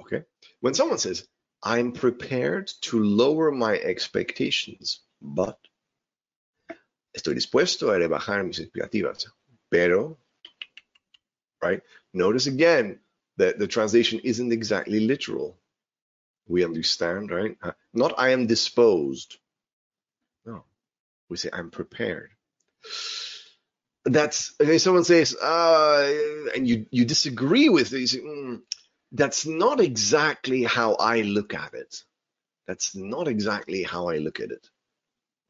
Okay. 0.00 0.24
When 0.60 0.74
someone 0.74 0.98
says, 0.98 1.26
I'm 1.62 1.92
prepared 1.92 2.70
to 2.82 3.02
lower 3.02 3.52
my 3.52 3.74
expectations, 3.78 5.00
but 5.20 5.58
estoy 7.16 7.34
dispuesto 7.34 7.90
a 7.90 7.98
rebajar 7.98 8.44
mis 8.44 8.58
expectativas, 8.58 9.26
pero, 9.70 10.18
right? 11.62 11.82
Notice 12.12 12.46
again 12.46 12.98
that 13.36 13.58
the 13.58 13.66
translation 13.66 14.20
isn't 14.24 14.52
exactly 14.52 15.00
literal. 15.00 15.56
We 16.48 16.64
understand, 16.64 17.30
right? 17.30 17.56
Uh, 17.62 17.72
not 17.94 18.14
I 18.18 18.30
am 18.30 18.46
disposed. 18.46 19.38
No, 20.44 20.64
we 21.28 21.36
say 21.36 21.50
I'm 21.52 21.70
prepared. 21.70 22.30
That's 24.04 24.54
okay. 24.60 24.78
Someone 24.78 25.04
says, 25.04 25.36
uh, 25.36 26.50
and 26.54 26.68
you 26.68 26.86
you 26.90 27.04
disagree 27.04 27.68
with 27.68 27.88
say, 27.88 28.18
mm, 28.18 28.60
that's 29.12 29.46
not 29.46 29.80
exactly 29.80 30.64
how 30.64 30.94
I 30.94 31.20
look 31.22 31.54
at 31.54 31.74
it. 31.74 32.02
That's 32.66 32.96
not 32.96 33.28
exactly 33.28 33.84
how 33.84 34.08
I 34.08 34.18
look 34.18 34.40
at 34.40 34.50
it, 34.50 34.68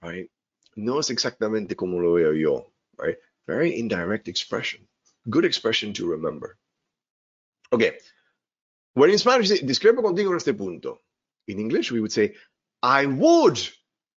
right? 0.03 0.29
No 0.77 0.99
es 0.99 1.11
exactamente 1.11 1.77
como 1.77 1.99
lo 1.99 2.15
veo 2.15 2.33
yo, 2.33 2.71
right? 2.99 3.17
Very 3.47 3.79
indirect 3.79 4.29
expression. 4.29 4.87
Good 5.29 5.45
expression 5.45 5.93
to 5.95 6.07
remember. 6.07 6.57
Okay. 7.73 7.99
When 8.95 9.11
in 9.11 9.19
Spanish, 9.19 9.49
you 9.49 9.57
say, 9.57 9.63
discrepo 9.65 10.03
contigo 10.03 10.31
en 10.31 10.37
este 10.37 10.57
punto. 10.57 11.01
In 11.49 11.59
English, 11.59 11.91
we 11.91 12.01
would 12.01 12.13
say, 12.13 12.35
I 12.83 13.07
would, 13.07 13.61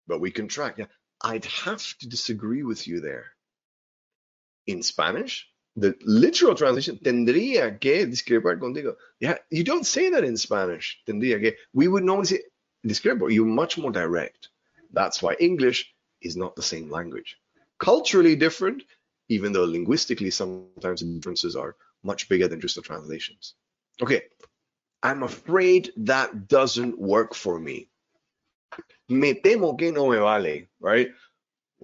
but 0.08 0.20
we 0.20 0.32
contract. 0.32 0.80
Yeah, 0.80 0.86
I'd 1.22 1.46
have 1.46 1.98
to 2.00 2.08
disagree 2.08 2.64
with 2.64 2.88
you 2.88 3.00
there. 3.00 3.26
In 4.66 4.82
Spanish, 4.82 5.48
the 5.76 5.96
literal 6.02 6.56
translation, 6.56 7.00
tendría 7.04 7.80
que 7.80 8.06
discrepar 8.08 8.60
contigo. 8.60 8.96
Yeah, 9.20 9.38
you 9.50 9.64
don't 9.64 9.86
say 9.86 10.10
that 10.10 10.24
in 10.24 10.38
Spanish. 10.38 11.02
Tendría 11.08 11.42
que. 11.42 11.54
We 11.74 11.88
would 11.88 12.04
normally 12.04 12.28
say 12.28 12.40
discrepo. 12.86 13.32
You're 13.32 13.46
much 13.46 13.78
more 13.78 13.92
direct. 13.92 14.50
That's 14.92 15.22
why 15.22 15.36
English 15.40 15.94
is 16.22 16.36
not 16.38 16.56
the 16.56 16.62
same 16.62 16.90
language. 16.90 17.38
Culturally 17.80 18.36
different, 18.36 18.84
even 19.30 19.54
though 19.54 19.66
linguistically 19.66 20.30
sometimes 20.30 21.02
the 21.02 21.08
differences 21.08 21.56
are 21.56 21.76
much 22.04 22.30
bigger 22.30 22.48
than 22.48 22.62
just 22.62 22.76
the 22.76 22.82
translations. 22.82 23.56
Okay, 24.02 24.24
I'm 25.02 25.24
afraid 25.24 25.92
that 25.98 26.48
doesn't 26.48 27.00
work 27.00 27.34
for 27.34 27.60
me. 27.60 27.90
Me 29.10 29.34
temo 29.34 29.78
que 29.78 29.92
no 29.92 30.10
me 30.10 30.18
vale, 30.18 30.68
right? 30.80 31.10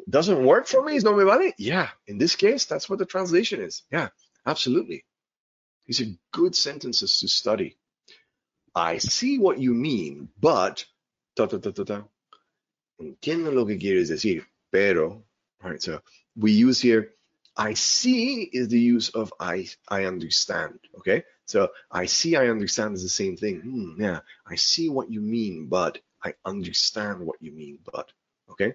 Doesn't 0.10 0.44
work 0.44 0.68
for 0.68 0.84
me, 0.84 0.96
is 0.96 1.04
no 1.04 1.16
me 1.16 1.24
vale? 1.24 1.52
Yeah, 1.58 1.90
in 2.08 2.18
this 2.18 2.36
case, 2.36 2.66
that's 2.66 2.90
what 2.90 3.00
the 3.00 3.06
translation 3.06 3.62
is. 3.62 3.84
Yeah, 3.92 4.10
absolutely. 4.46 5.06
These 5.86 6.02
are 6.02 6.16
good 6.32 6.56
sentences 6.56 7.20
to 7.20 7.28
study. 7.28 7.78
I 8.76 8.98
see 8.98 9.40
what 9.40 9.60
you 9.60 9.74
mean, 9.74 10.30
but 10.40 10.86
ta 11.36 11.48
ta 11.48 11.58
ta 11.58 11.72
ta 11.72 11.84
ta. 11.84 12.04
Entiendo 13.02 13.54
lo 13.54 13.66
que 13.66 13.78
quieres 13.78 14.10
decir, 14.10 14.46
pero, 14.72 15.24
right? 15.64 15.82
So 15.82 16.02
we 16.36 16.52
use 16.52 16.80
here 16.80 17.14
I 17.58 17.74
see 17.74 18.44
is 18.44 18.70
the 18.70 18.80
use 18.80 19.10
of 19.10 19.34
I 19.40 19.68
I 19.88 20.06
understand. 20.06 20.80
Okay, 21.00 21.24
so 21.46 21.70
I 21.92 22.06
see 22.06 22.36
I 22.36 22.48
understand 22.50 22.96
is 22.96 23.04
the 23.04 23.10
same 23.10 23.38
thing. 23.38 23.62
Hmm, 23.62 24.02
yeah, 24.02 24.20
I 24.46 24.56
see 24.56 24.90
what 24.90 25.12
you 25.12 25.22
mean, 25.22 25.68
but 25.68 26.00
I 26.24 26.34
understand 26.46 27.26
what 27.26 27.42
you 27.42 27.52
mean, 27.52 27.80
but 27.92 28.12
okay. 28.52 28.74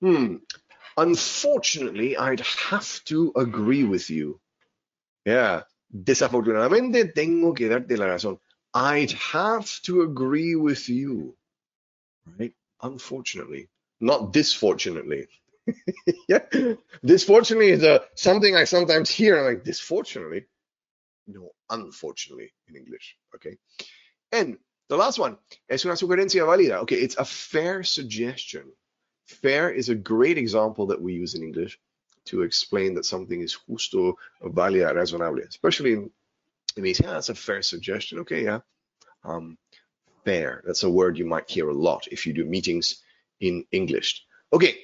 Hmm. 0.00 0.36
Unfortunately, 0.96 2.16
I'd 2.16 2.40
have 2.40 3.02
to 3.04 3.32
agree 3.36 3.84
with 3.84 4.10
you. 4.10 4.40
Yeah. 5.24 5.62
Desafortunadamente 5.92 7.14
tengo 7.14 7.52
que 7.54 7.68
darte 7.68 7.96
la 7.96 8.06
razón. 8.06 8.38
I'd 8.74 9.12
have 9.12 9.80
to 9.82 10.02
agree 10.02 10.56
with 10.56 10.88
you. 10.88 11.36
Right? 12.38 12.54
Unfortunately. 12.82 13.68
Not 14.00 14.32
disfortunately. 14.32 15.28
yeah. 16.28 16.40
Disfortunately 17.04 17.70
is 17.70 17.82
a, 17.82 18.02
something 18.14 18.56
I 18.56 18.64
sometimes 18.64 19.10
hear. 19.10 19.38
I'm 19.38 19.54
like, 19.54 19.64
disfortunately? 19.64 20.46
No, 21.26 21.50
unfortunately 21.70 22.52
in 22.68 22.76
English. 22.76 23.16
Okay. 23.34 23.56
And 24.32 24.58
the 24.88 24.96
last 24.96 25.18
one, 25.18 25.38
es 25.68 25.84
una 25.84 25.94
sugerencia 25.94 26.44
válida. 26.46 26.78
Okay, 26.82 26.96
it's 26.96 27.16
a 27.16 27.24
fair 27.24 27.82
suggestion. 27.82 28.72
Fair 29.26 29.70
is 29.70 29.88
a 29.88 29.94
great 29.94 30.38
example 30.38 30.86
that 30.88 31.00
we 31.00 31.14
use 31.14 31.34
in 31.34 31.42
English 31.42 31.78
to 32.26 32.42
explain 32.42 32.94
that 32.94 33.04
something 33.04 33.40
is 33.40 33.58
justo, 33.68 34.16
válida, 34.42 34.92
razonable. 34.92 35.46
Especially 35.48 35.92
in, 35.94 36.10
means, 36.76 37.00
yeah, 37.00 37.12
that's 37.12 37.28
a 37.28 37.34
fair 37.34 37.62
suggestion. 37.62 38.18
Okay, 38.20 38.44
yeah. 38.44 38.60
Um, 39.24 39.56
fair, 40.24 40.62
that's 40.66 40.82
a 40.82 40.90
word 40.90 41.18
you 41.18 41.26
might 41.26 41.48
hear 41.48 41.68
a 41.68 41.74
lot 41.74 42.06
if 42.10 42.26
you 42.26 42.32
do 42.32 42.44
meetings 42.44 43.02
in 43.40 43.64
English. 43.72 44.24
Okay, 44.52 44.76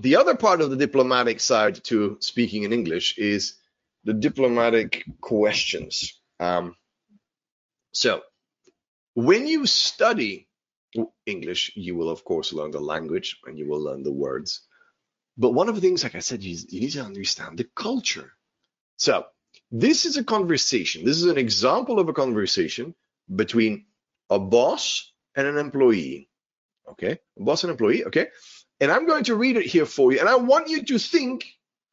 the 0.00 0.16
other 0.16 0.36
part 0.36 0.60
of 0.60 0.70
the 0.70 0.76
diplomatic 0.76 1.40
side 1.40 1.82
to 1.84 2.16
speaking 2.20 2.62
in 2.62 2.72
English 2.72 3.18
is 3.18 3.54
the 4.04 4.14
diplomatic 4.14 5.04
questions. 5.20 6.20
Um, 6.40 6.76
so, 7.92 8.22
when 9.14 9.46
you 9.46 9.66
study 9.66 10.48
English, 11.26 11.72
you 11.74 11.96
will 11.96 12.08
of 12.08 12.24
course 12.24 12.52
learn 12.52 12.70
the 12.70 12.80
language 12.80 13.38
and 13.44 13.58
you 13.58 13.68
will 13.68 13.82
learn 13.82 14.02
the 14.02 14.12
words. 14.12 14.62
But 15.36 15.50
one 15.50 15.68
of 15.68 15.74
the 15.74 15.80
things, 15.80 16.02
like 16.02 16.14
I 16.14 16.20
said, 16.20 16.42
you, 16.42 16.56
you 16.68 16.80
need 16.80 16.92
to 16.92 17.04
understand 17.04 17.58
the 17.58 17.68
culture. 17.74 18.32
So, 18.96 19.26
this 19.70 20.06
is 20.06 20.16
a 20.16 20.24
conversation. 20.24 21.04
This 21.04 21.16
is 21.16 21.26
an 21.26 21.38
example 21.38 21.98
of 21.98 22.08
a 22.08 22.12
conversation 22.12 22.94
between 23.34 23.86
a 24.30 24.38
boss 24.38 25.12
and 25.34 25.46
an 25.46 25.58
employee. 25.58 26.28
Okay, 26.90 27.18
a 27.38 27.42
boss 27.42 27.64
and 27.64 27.70
employee. 27.70 28.04
Okay, 28.06 28.28
and 28.80 28.90
I'm 28.90 29.06
going 29.06 29.24
to 29.24 29.34
read 29.34 29.56
it 29.56 29.66
here 29.66 29.86
for 29.86 30.12
you. 30.12 30.20
And 30.20 30.28
I 30.28 30.36
want 30.36 30.68
you 30.68 30.82
to 30.84 30.98
think 30.98 31.46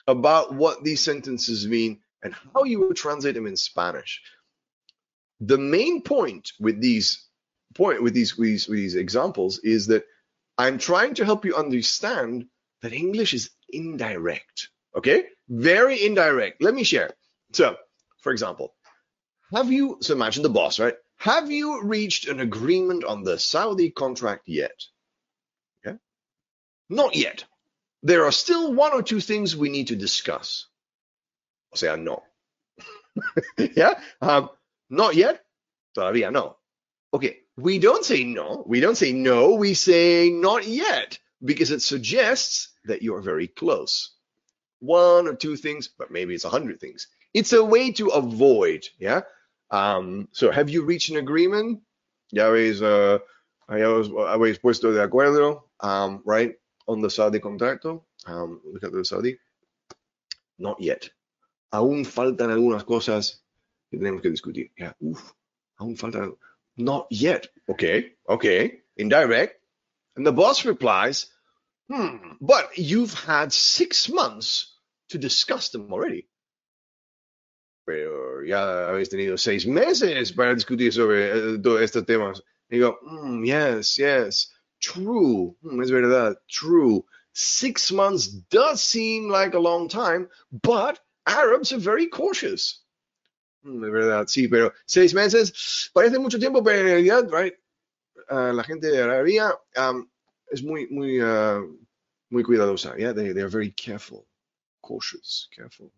about 0.07 0.53
what 0.53 0.84
these 0.84 1.02
sentences 1.02 1.68
mean 1.68 1.99
and 2.24 2.36
how 2.53 2.64
you 2.64 2.80
would 2.82 2.98
translate 2.98 3.36
them 3.36 3.48
in 3.48 3.57
Spanish. 3.57 4.22
The 5.40 5.57
main 5.57 6.02
point 6.02 6.52
with 6.60 6.82
these 6.82 7.26
point 7.74 8.02
with 8.02 8.14
these, 8.14 8.38
with 8.38 8.48
these 8.48 8.68
with 8.68 8.78
these 8.78 8.95
examples 8.95 9.60
is 9.60 9.88
that 9.88 10.06
I'm 10.57 10.78
trying 10.78 11.16
to 11.16 11.26
help 11.26 11.44
you 11.45 11.56
understand 11.56 12.48
that 12.82 12.94
English 12.94 13.34
is 13.34 13.49
indirect. 13.70 14.70
Okay? 14.95 15.26
Very 15.49 16.06
indirect. 16.06 16.62
Let 16.62 16.74
me 16.74 16.84
share. 16.84 17.12
So, 17.52 17.76
for 18.22 18.32
example, 18.32 18.74
have 19.53 19.72
you 19.72 19.98
so 20.02 20.14
imagine 20.14 20.44
the 20.44 20.49
boss, 20.49 20.80
right? 20.80 20.95
Have 21.18 21.52
you 21.52 21.84
reached 21.84 22.28
an 22.28 22.40
agreement 22.40 23.03
on 23.03 23.24
the 23.24 23.38
Saudi 23.40 23.90
contract 23.90 24.48
yet? 24.48 24.84
Not 26.90 27.16
yet. 27.16 27.44
There 28.03 28.26
are 28.26 28.32
still 28.32 28.74
one 28.74 28.94
or 28.94 29.02
two 29.02 29.20
things 29.20 29.56
we 29.56 29.70
need 29.70 29.88
to 29.88 29.95
discuss. 29.95 30.68
O 31.74 31.76
sea, 31.76 31.95
no. 31.95 32.24
yeah? 33.57 33.99
Um, 34.22 34.49
not 34.90 35.16
yet? 35.16 35.44
Todavía 35.98 36.32
no. 36.32 36.57
Okay, 37.14 37.40
we 37.57 37.80
don't 37.80 38.06
say 38.06 38.24
no. 38.24 38.64
We 38.68 38.80
don't 38.80 38.98
say 38.98 39.14
no. 39.14 39.56
We 39.56 39.74
say 39.74 40.30
not 40.30 40.68
yet 40.68 41.18
because 41.44 41.72
it 41.72 41.82
suggests 41.82 42.70
that 42.86 43.02
you're 43.02 43.22
very 43.22 43.48
close. 43.48 44.12
One 44.80 45.28
or 45.28 45.36
two 45.36 45.56
things, 45.56 45.88
but 45.88 46.12
maybe 46.12 46.36
it's 46.36 46.45
a 46.45 46.49
hundred 46.49 46.80
things. 46.80 47.07
It's 47.34 47.53
a 47.53 47.64
way 47.64 47.91
to 47.94 48.10
avoid, 48.10 48.86
yeah? 48.99 49.22
Um, 49.72 50.28
so 50.32 50.52
have 50.52 50.70
you 50.70 50.84
reached 50.84 51.10
an 51.10 51.18
agreement? 51.18 51.82
Ya 52.32 52.45
habéis, 52.45 52.82
uh, 52.82 53.20
habéis 53.70 54.60
puesto 54.62 54.94
de 54.94 54.99
acuerdo, 55.07 55.64
um, 55.80 56.22
right? 56.26 56.56
On 56.88 57.02
the 57.02 57.10
Saudi 57.10 57.40
contractor, 57.40 57.99
um, 58.26 58.62
look 58.72 58.84
at 58.84 58.91
the 58.91 59.03
Saudi, 59.03 59.38
not 60.57 60.82
yet. 60.82 61.10
Aún 61.74 62.06
faltan 62.06 62.52
algunas 62.52 62.84
cosas, 62.86 63.41
que 63.90 63.99
tenemos 63.99 64.22
que 64.22 64.30
discutir. 64.30 64.72
Ya, 64.78 64.95
uf, 65.02 65.34
aún 65.80 65.98
falta. 65.98 66.32
Not 66.78 67.07
yet. 67.10 67.48
Okay, 67.70 68.14
okay. 68.28 68.82
Indirect. 68.98 69.62
And 70.16 70.26
the 70.26 70.32
boss 70.32 70.66
replies, 70.66 71.28
hmm, 71.90 72.36
but 72.41 72.78
you've 72.78 73.14
had 73.14 73.52
six 73.52 74.10
months 74.10 74.74
to 75.10 75.18
discuss 75.18 75.70
them 75.70 75.91
already. 75.91 76.28
Pero 77.86 78.41
ya 78.41 78.90
habéis 78.90 79.10
tenido 79.10 79.38
seis 79.38 79.66
meses 79.66 80.32
para 80.32 80.56
discutir 80.56 80.91
sobre 80.91 81.30
eh, 81.30 81.84
estos 81.84 82.06
temas. 82.06 82.41
Y 82.70 82.78
digo, 82.78 82.98
mm, 83.03 83.45
yes, 83.45 83.98
yes, 83.98 84.55
true, 84.81 85.56
Mm, 85.64 85.81
es 85.81 85.89
verdad, 85.89 86.35
true. 86.49 87.06
Six 87.34 87.91
months 87.91 88.27
does 88.27 88.81
seem 88.81 89.30
like 89.30 89.53
a 89.56 89.60
long 89.60 89.89
time, 89.89 90.30
but 90.52 90.99
Arabs 91.26 91.73
are 91.73 91.80
very 91.80 92.07
cautious. 92.07 92.81
Mm, 93.65 93.84
es 93.84 93.91
verdad, 93.91 94.27
sí, 94.27 94.47
pero 94.49 94.72
seis 94.85 95.14
meses 95.14 95.89
parece 95.93 96.19
mucho 96.19 96.39
tiempo, 96.39 96.64
pero 96.64 96.80
en 96.80 96.85
realidad, 96.85 97.30
right, 97.31 97.53
ah, 98.30 98.52
la 98.53 98.64
gente 98.64 98.88
de 98.89 99.02
Arabia 99.02 99.52
um, 99.77 100.07
es 100.52 100.64
muy, 100.64 100.88
muy, 100.89 101.19
ah, 101.22 101.61
muy 102.30 102.43
cuidadosa. 102.43 102.97
Yeah, 102.97 103.14
they, 103.14 103.34
they're 103.34 103.49
very 103.49 103.72
careful, 103.72 104.26
cautious, 104.81 105.47
careful. 105.56 105.91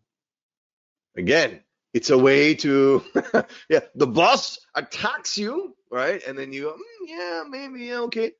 Again, 1.15 1.61
it's 1.93 2.09
a 2.09 2.17
way 2.17 2.55
to, 2.55 3.03
yeah, 3.69 3.81
the 3.95 4.07
boss 4.07 4.59
attacks 4.75 5.37
you, 5.37 5.75
right? 5.91 6.21
And 6.27 6.37
then 6.37 6.53
you 6.53 6.63
go, 6.63 6.73
"Mm, 6.73 7.07
yeah, 7.07 7.43
maybe, 7.49 7.85
yeah, 7.85 8.01
okay. 8.01 8.33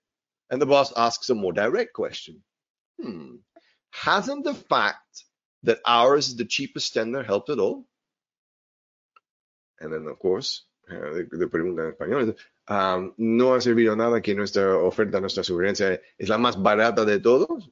And 0.49 0.61
the 0.61 0.65
boss 0.65 0.94
asks 0.95 1.30
a 1.30 1.36
more 1.36 1.53
direct 1.53 1.94
question. 1.94 2.44
Hmm, 3.02 3.38
hasn't 3.91 4.44
the 4.44 4.53
fact 4.53 5.24
that 5.64 5.80
ours 5.86 6.30
is 6.30 6.36
the 6.36 6.45
cheapest 6.45 6.94
tender 6.94 7.24
helped 7.24 7.49
at 7.49 7.60
all? 7.60 7.86
And 9.80 9.91
then, 9.94 10.07
of 10.07 10.18
course, 10.19 10.64
eh, 10.90 10.95
de, 10.95 11.38
de 11.38 11.48
pregunta 11.48 11.84
en 11.84 11.94
español, 11.94 12.36
um, 12.68 13.14
no 13.18 13.53
ha 13.53 13.61
servido 13.61 13.95
nada 13.95 14.22
que 14.22 14.34
nuestra 14.34 14.78
oferta, 14.78 15.19
nuestra 15.19 15.44
sugerencia 15.44 16.02
es 16.18 16.30
la 16.30 16.38
más 16.38 16.61
barata 16.61 17.06
de 17.06 17.19
todos. 17.19 17.69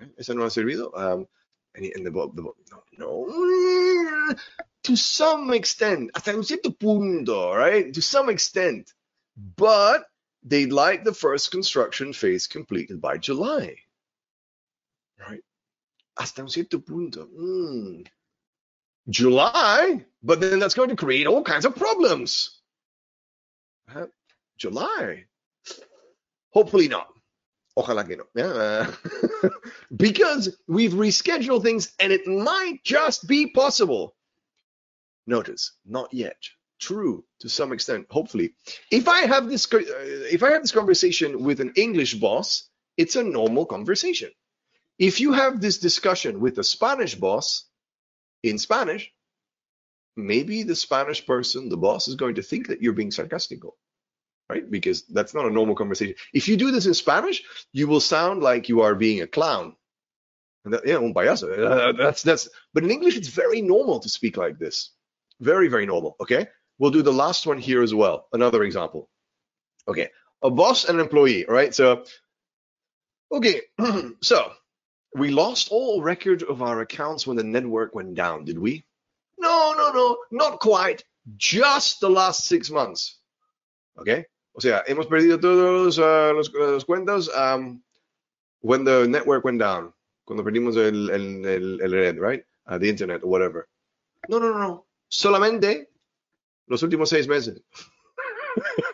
¿Eh? 0.00 0.12
¿Esa 0.18 0.34
no 0.34 0.44
ha 0.44 0.50
servido? 0.50 0.92
Um, 0.94 1.26
and, 1.74 1.84
and 1.96 2.06
the, 2.06 2.10
the 2.10 2.42
no, 2.42 2.84
no, 2.98 4.34
to 4.84 4.96
some 4.96 5.52
extent, 5.52 6.10
hasta 6.14 6.34
un 6.34 6.44
cierto 6.44 6.70
punto, 6.70 7.54
right? 7.54 7.92
To 7.92 8.02
some 8.02 8.30
extent, 8.30 8.92
but 9.36 10.06
they'd 10.48 10.72
like 10.72 11.04
the 11.04 11.14
first 11.14 11.50
construction 11.50 12.12
phase 12.12 12.46
completed 12.46 13.00
by 13.00 13.18
July, 13.18 13.76
right? 15.18 15.42
Hasta 16.18 16.42
un 16.42 16.48
cierto 16.48 16.78
punto. 16.78 17.26
Mm. 17.26 18.06
July, 19.08 20.04
but 20.22 20.40
then 20.40 20.58
that's 20.58 20.74
going 20.74 20.90
to 20.90 20.96
create 20.96 21.26
all 21.26 21.42
kinds 21.42 21.64
of 21.64 21.76
problems. 21.76 22.60
Huh? 23.88 24.06
July. 24.58 25.24
Hopefully 26.50 26.88
not. 26.88 27.08
Ojalá 27.76 28.06
que 28.06 28.16
no. 28.16 28.24
Yeah. 28.34 28.90
uh, 29.42 29.48
because 29.96 30.56
we've 30.66 30.92
rescheduled 30.92 31.62
things 31.62 31.92
and 32.00 32.12
it 32.12 32.26
might 32.26 32.80
just 32.84 33.26
be 33.28 33.46
possible. 33.46 34.14
Notice, 35.26 35.72
not 35.86 36.12
yet. 36.12 36.42
True 36.80 37.24
to 37.40 37.48
some 37.48 37.72
extent, 37.72 38.06
hopefully. 38.10 38.54
If 38.90 39.08
I 39.08 39.22
have 39.22 39.48
this, 39.48 39.66
uh, 39.72 39.80
if 40.30 40.42
I 40.42 40.52
have 40.52 40.62
this 40.62 40.72
conversation 40.72 41.42
with 41.42 41.60
an 41.60 41.72
English 41.76 42.14
boss, 42.14 42.68
it's 42.96 43.16
a 43.16 43.24
normal 43.24 43.66
conversation. 43.66 44.30
If 44.98 45.20
you 45.20 45.32
have 45.32 45.60
this 45.60 45.78
discussion 45.78 46.40
with 46.40 46.58
a 46.58 46.64
Spanish 46.64 47.14
boss 47.14 47.64
in 48.42 48.58
Spanish, 48.58 49.12
maybe 50.16 50.62
the 50.62 50.76
Spanish 50.76 51.24
person, 51.26 51.68
the 51.68 51.76
boss, 51.76 52.08
is 52.08 52.16
going 52.16 52.36
to 52.36 52.42
think 52.42 52.68
that 52.68 52.82
you're 52.82 52.92
being 52.92 53.10
sarcastical 53.10 53.76
right? 54.48 54.70
Because 54.70 55.04
that's 55.06 55.34
not 55.34 55.46
a 55.46 55.50
normal 55.50 55.74
conversation. 55.74 56.14
If 56.32 56.48
you 56.48 56.56
do 56.56 56.70
this 56.70 56.86
in 56.86 56.94
Spanish, 56.94 57.42
you 57.72 57.86
will 57.86 58.00
sound 58.00 58.42
like 58.42 58.68
you 58.68 58.80
are 58.82 58.94
being 58.94 59.20
a 59.20 59.26
clown. 59.26 59.76
And 60.64 60.74
that, 60.74 60.86
yeah, 60.86 60.96
un 60.96 61.14
payaso. 61.14 61.48
Uh, 61.58 61.92
that's 61.92 62.22
that's. 62.22 62.48
But 62.74 62.84
in 62.84 62.90
English, 62.90 63.16
it's 63.16 63.28
very 63.28 63.62
normal 63.62 64.00
to 64.00 64.08
speak 64.08 64.36
like 64.36 64.58
this. 64.58 64.90
Very, 65.40 65.68
very 65.68 65.86
normal. 65.86 66.16
Okay. 66.20 66.48
We'll 66.78 66.90
do 66.90 67.02
the 67.02 67.12
last 67.12 67.46
one 67.46 67.58
here 67.58 67.82
as 67.82 67.94
well. 67.94 68.26
Another 68.32 68.62
example. 68.62 69.08
Okay. 69.86 70.08
A 70.42 70.50
boss 70.50 70.84
and 70.84 70.98
an 70.98 71.04
employee. 71.04 71.44
right? 71.48 71.74
So, 71.74 72.04
okay. 73.32 73.62
so 74.22 74.52
we 75.14 75.30
lost 75.30 75.68
all 75.70 76.02
record 76.02 76.42
of 76.42 76.62
our 76.62 76.80
accounts 76.80 77.26
when 77.26 77.36
the 77.36 77.44
network 77.44 77.94
went 77.94 78.14
down. 78.14 78.44
Did 78.44 78.58
we? 78.58 78.84
No, 79.38 79.74
no, 79.76 79.92
no, 79.92 80.18
not 80.30 80.60
quite. 80.60 81.04
Just 81.36 82.00
the 82.00 82.10
last 82.10 82.46
six 82.46 82.70
months. 82.70 83.18
Okay. 83.98 84.24
O 84.54 84.60
sea, 84.60 84.82
hemos 84.86 85.06
perdido 85.06 85.40
todos 85.40 85.98
uh, 85.98 86.32
los, 86.34 86.52
los 86.52 86.84
cuentas 86.84 87.28
um, 87.34 87.80
when 88.60 88.84
the 88.84 89.06
network 89.06 89.44
went 89.44 89.58
down. 89.58 89.92
Cuando 90.26 90.42
perdimos 90.44 90.76
el, 90.76 91.10
el, 91.10 91.46
el, 91.46 91.80
el 91.80 91.92
red, 91.92 92.18
right? 92.18 92.44
Uh, 92.66 92.78
the 92.78 92.88
internet 92.88 93.22
or 93.22 93.30
whatever. 93.30 93.68
No, 94.28 94.38
no, 94.38 94.52
no, 94.52 94.58
no. 94.58 94.84
Solamente 95.10 95.86
los 96.68 96.82
últimos 96.82 97.08
seis 97.08 97.26
meses. 97.28 97.60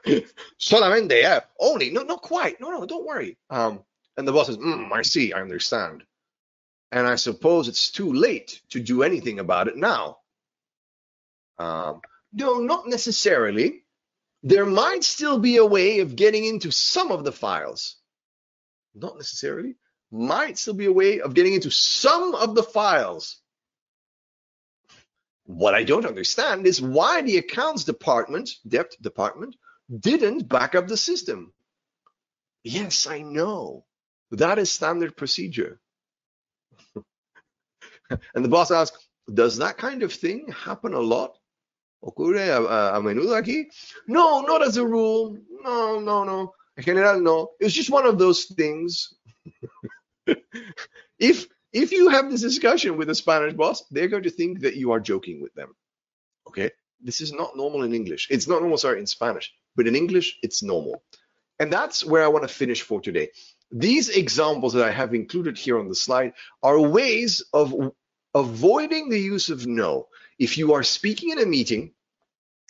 Solamente, 0.58 1.20
yeah. 1.20 1.40
Only. 1.58 1.90
No, 1.90 2.02
not 2.02 2.22
quite. 2.22 2.60
No, 2.60 2.70
no, 2.70 2.86
don't 2.86 3.06
worry. 3.06 3.36
Um, 3.50 3.80
and 4.16 4.26
the 4.26 4.32
boss 4.32 4.46
says, 4.46 4.58
mm, 4.58 4.92
I 4.92 5.02
see, 5.02 5.32
I 5.32 5.40
understand. 5.40 6.04
And 6.92 7.06
I 7.06 7.16
suppose 7.16 7.68
it's 7.68 7.90
too 7.90 8.12
late 8.12 8.60
to 8.70 8.80
do 8.80 9.02
anything 9.02 9.38
about 9.40 9.68
it 9.68 9.76
now. 9.76 10.18
Um, 11.58 12.00
no, 12.32 12.60
not 12.60 12.88
necessarily 12.88 13.84
there 14.44 14.66
might 14.66 15.02
still 15.02 15.38
be 15.38 15.56
a 15.56 15.64
way 15.64 16.00
of 16.00 16.16
getting 16.16 16.44
into 16.44 16.70
some 16.70 17.10
of 17.10 17.24
the 17.24 17.32
files. 17.32 17.96
Not 18.94 19.16
necessarily. 19.16 19.76
Might 20.12 20.58
still 20.58 20.74
be 20.74 20.84
a 20.84 20.92
way 20.92 21.20
of 21.20 21.32
getting 21.32 21.54
into 21.54 21.70
some 21.70 22.34
of 22.34 22.54
the 22.54 22.62
files. 22.62 23.40
What 25.44 25.74
I 25.74 25.84
don't 25.84 26.06
understand 26.06 26.66
is 26.66 26.80
why 26.80 27.22
the 27.22 27.36
accounts 27.38 27.84
department, 27.84 28.50
debt 28.66 28.92
department, 29.00 29.56
didn't 30.00 30.48
back 30.48 30.74
up 30.74 30.88
the 30.88 30.96
system. 30.96 31.52
Yes, 32.62 33.06
I 33.06 33.20
know. 33.20 33.84
That 34.30 34.58
is 34.58 34.72
standard 34.72 35.16
procedure. 35.16 35.80
and 38.34 38.44
the 38.44 38.48
boss 38.48 38.70
asks, 38.70 39.06
does 39.32 39.58
that 39.58 39.76
kind 39.76 40.02
of 40.02 40.12
thing 40.12 40.48
happen 40.48 40.94
a 40.94 41.00
lot? 41.00 41.36
ocurre 42.04 42.48
a, 42.48 42.96
a, 42.96 43.00
menudo 43.00 43.34
aquí? 43.34 43.64
No, 44.06 44.42
not 44.42 44.62
as 44.62 44.76
a 44.76 44.86
rule. 44.86 45.38
No, 45.62 46.00
no, 46.00 46.24
no. 46.24 46.54
En 46.76 46.84
general, 46.84 47.20
no. 47.20 47.50
It's 47.60 47.74
just 47.74 47.90
one 47.90 48.06
of 48.06 48.18
those 48.18 48.44
things. 48.44 49.14
if 51.18 51.46
if 51.74 51.90
you 51.90 52.08
have 52.08 52.30
this 52.30 52.40
discussion 52.40 52.96
with 52.96 53.10
a 53.10 53.14
Spanish 53.14 53.52
boss, 53.52 53.84
they're 53.90 54.08
going 54.08 54.22
to 54.22 54.30
think 54.30 54.60
that 54.60 54.76
you 54.76 54.92
are 54.92 55.00
joking 55.00 55.42
with 55.42 55.52
them. 55.54 55.74
Okay? 56.46 56.70
This 57.02 57.20
is 57.20 57.32
not 57.32 57.56
normal 57.56 57.82
in 57.82 57.92
English. 57.92 58.28
It's 58.30 58.46
not 58.46 58.60
normal, 58.60 58.78
sorry, 58.78 59.00
in 59.00 59.06
Spanish. 59.06 59.52
But 59.74 59.88
in 59.88 59.96
English, 59.96 60.38
it's 60.42 60.62
normal. 60.62 61.02
And 61.58 61.72
that's 61.72 62.04
where 62.04 62.22
I 62.22 62.28
want 62.28 62.48
to 62.48 62.54
finish 62.54 62.82
for 62.82 63.00
today. 63.00 63.30
These 63.72 64.08
examples 64.10 64.72
that 64.74 64.84
I 64.84 64.92
have 64.92 65.14
included 65.14 65.58
here 65.58 65.78
on 65.78 65.88
the 65.88 65.94
slide 65.96 66.34
are 66.62 66.80
ways 66.80 67.44
of 67.52 67.92
avoiding 68.34 69.08
the 69.08 69.20
use 69.20 69.50
of 69.50 69.66
no. 69.66 70.06
If 70.38 70.56
you 70.56 70.74
are 70.74 70.84
speaking 70.84 71.30
in 71.30 71.40
a 71.40 71.46
meeting 71.46 71.92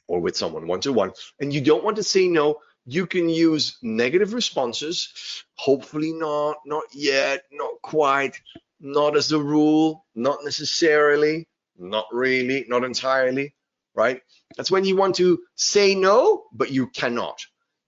or 0.06 0.20
with 0.20 0.36
someone 0.36 0.66
one 0.66 0.80
to 0.80 0.92
one 0.92 1.12
and 1.40 1.52
you 1.52 1.60
don't 1.60 1.84
want 1.84 1.96
to 1.96 2.02
say 2.02 2.26
no, 2.26 2.60
you 2.86 3.06
can 3.06 3.28
use 3.28 3.78
negative 3.82 4.32
responses. 4.34 5.44
Hopefully 5.56 6.12
not, 6.12 6.56
not 6.66 6.84
yet, 6.92 7.44
not 7.52 7.80
quite, 7.82 8.40
not 8.80 9.16
as 9.16 9.32
a 9.32 9.38
rule, 9.38 10.04
not 10.14 10.44
necessarily, 10.44 11.46
not 11.78 12.06
really, 12.12 12.64
not 12.68 12.84
entirely, 12.84 13.54
right? 13.94 14.20
That's 14.56 14.70
when 14.70 14.84
you 14.84 14.96
want 14.96 15.16
to 15.16 15.40
say 15.54 15.94
no, 15.94 16.44
but 16.52 16.70
you 16.70 16.88
cannot. 16.88 17.38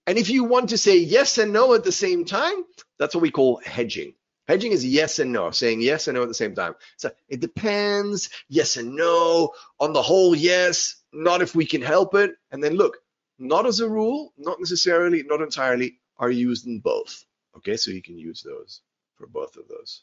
And 0.06 0.18
if 0.18 0.30
you 0.30 0.44
want 0.44 0.70
to 0.70 0.78
say 0.78 0.98
yes 0.98 1.38
and 1.38 1.52
no 1.52 1.74
at 1.74 1.84
the 1.84 1.92
same 1.92 2.24
time, 2.24 2.54
that's 2.98 3.14
what 3.14 3.22
we 3.22 3.30
call 3.30 3.60
hedging. 3.64 4.14
Hedging 4.46 4.70
is 4.70 4.86
yes 4.86 5.18
and 5.18 5.32
no, 5.32 5.50
saying 5.50 5.80
yes 5.80 6.06
and 6.06 6.16
no 6.16 6.22
at 6.22 6.28
the 6.28 6.34
same 6.34 6.54
time. 6.54 6.74
So 6.96 7.10
it 7.28 7.40
depends, 7.40 8.30
yes 8.48 8.76
and 8.76 8.94
no. 8.94 9.52
On 9.80 9.92
the 9.92 10.02
whole, 10.02 10.36
yes, 10.36 11.02
not 11.12 11.42
if 11.42 11.56
we 11.56 11.66
can 11.66 11.82
help 11.82 12.14
it. 12.14 12.32
And 12.52 12.62
then 12.62 12.74
look, 12.74 12.98
not 13.38 13.66
as 13.66 13.80
a 13.80 13.88
rule, 13.88 14.32
not 14.38 14.60
necessarily, 14.60 15.24
not 15.24 15.40
entirely, 15.40 15.98
are 16.18 16.30
used 16.30 16.66
in 16.66 16.78
both. 16.78 17.24
Okay, 17.56 17.76
so 17.76 17.90
you 17.90 18.02
can 18.02 18.16
use 18.16 18.42
those 18.42 18.82
for 19.16 19.26
both 19.26 19.56
of 19.56 19.66
those. 19.66 20.02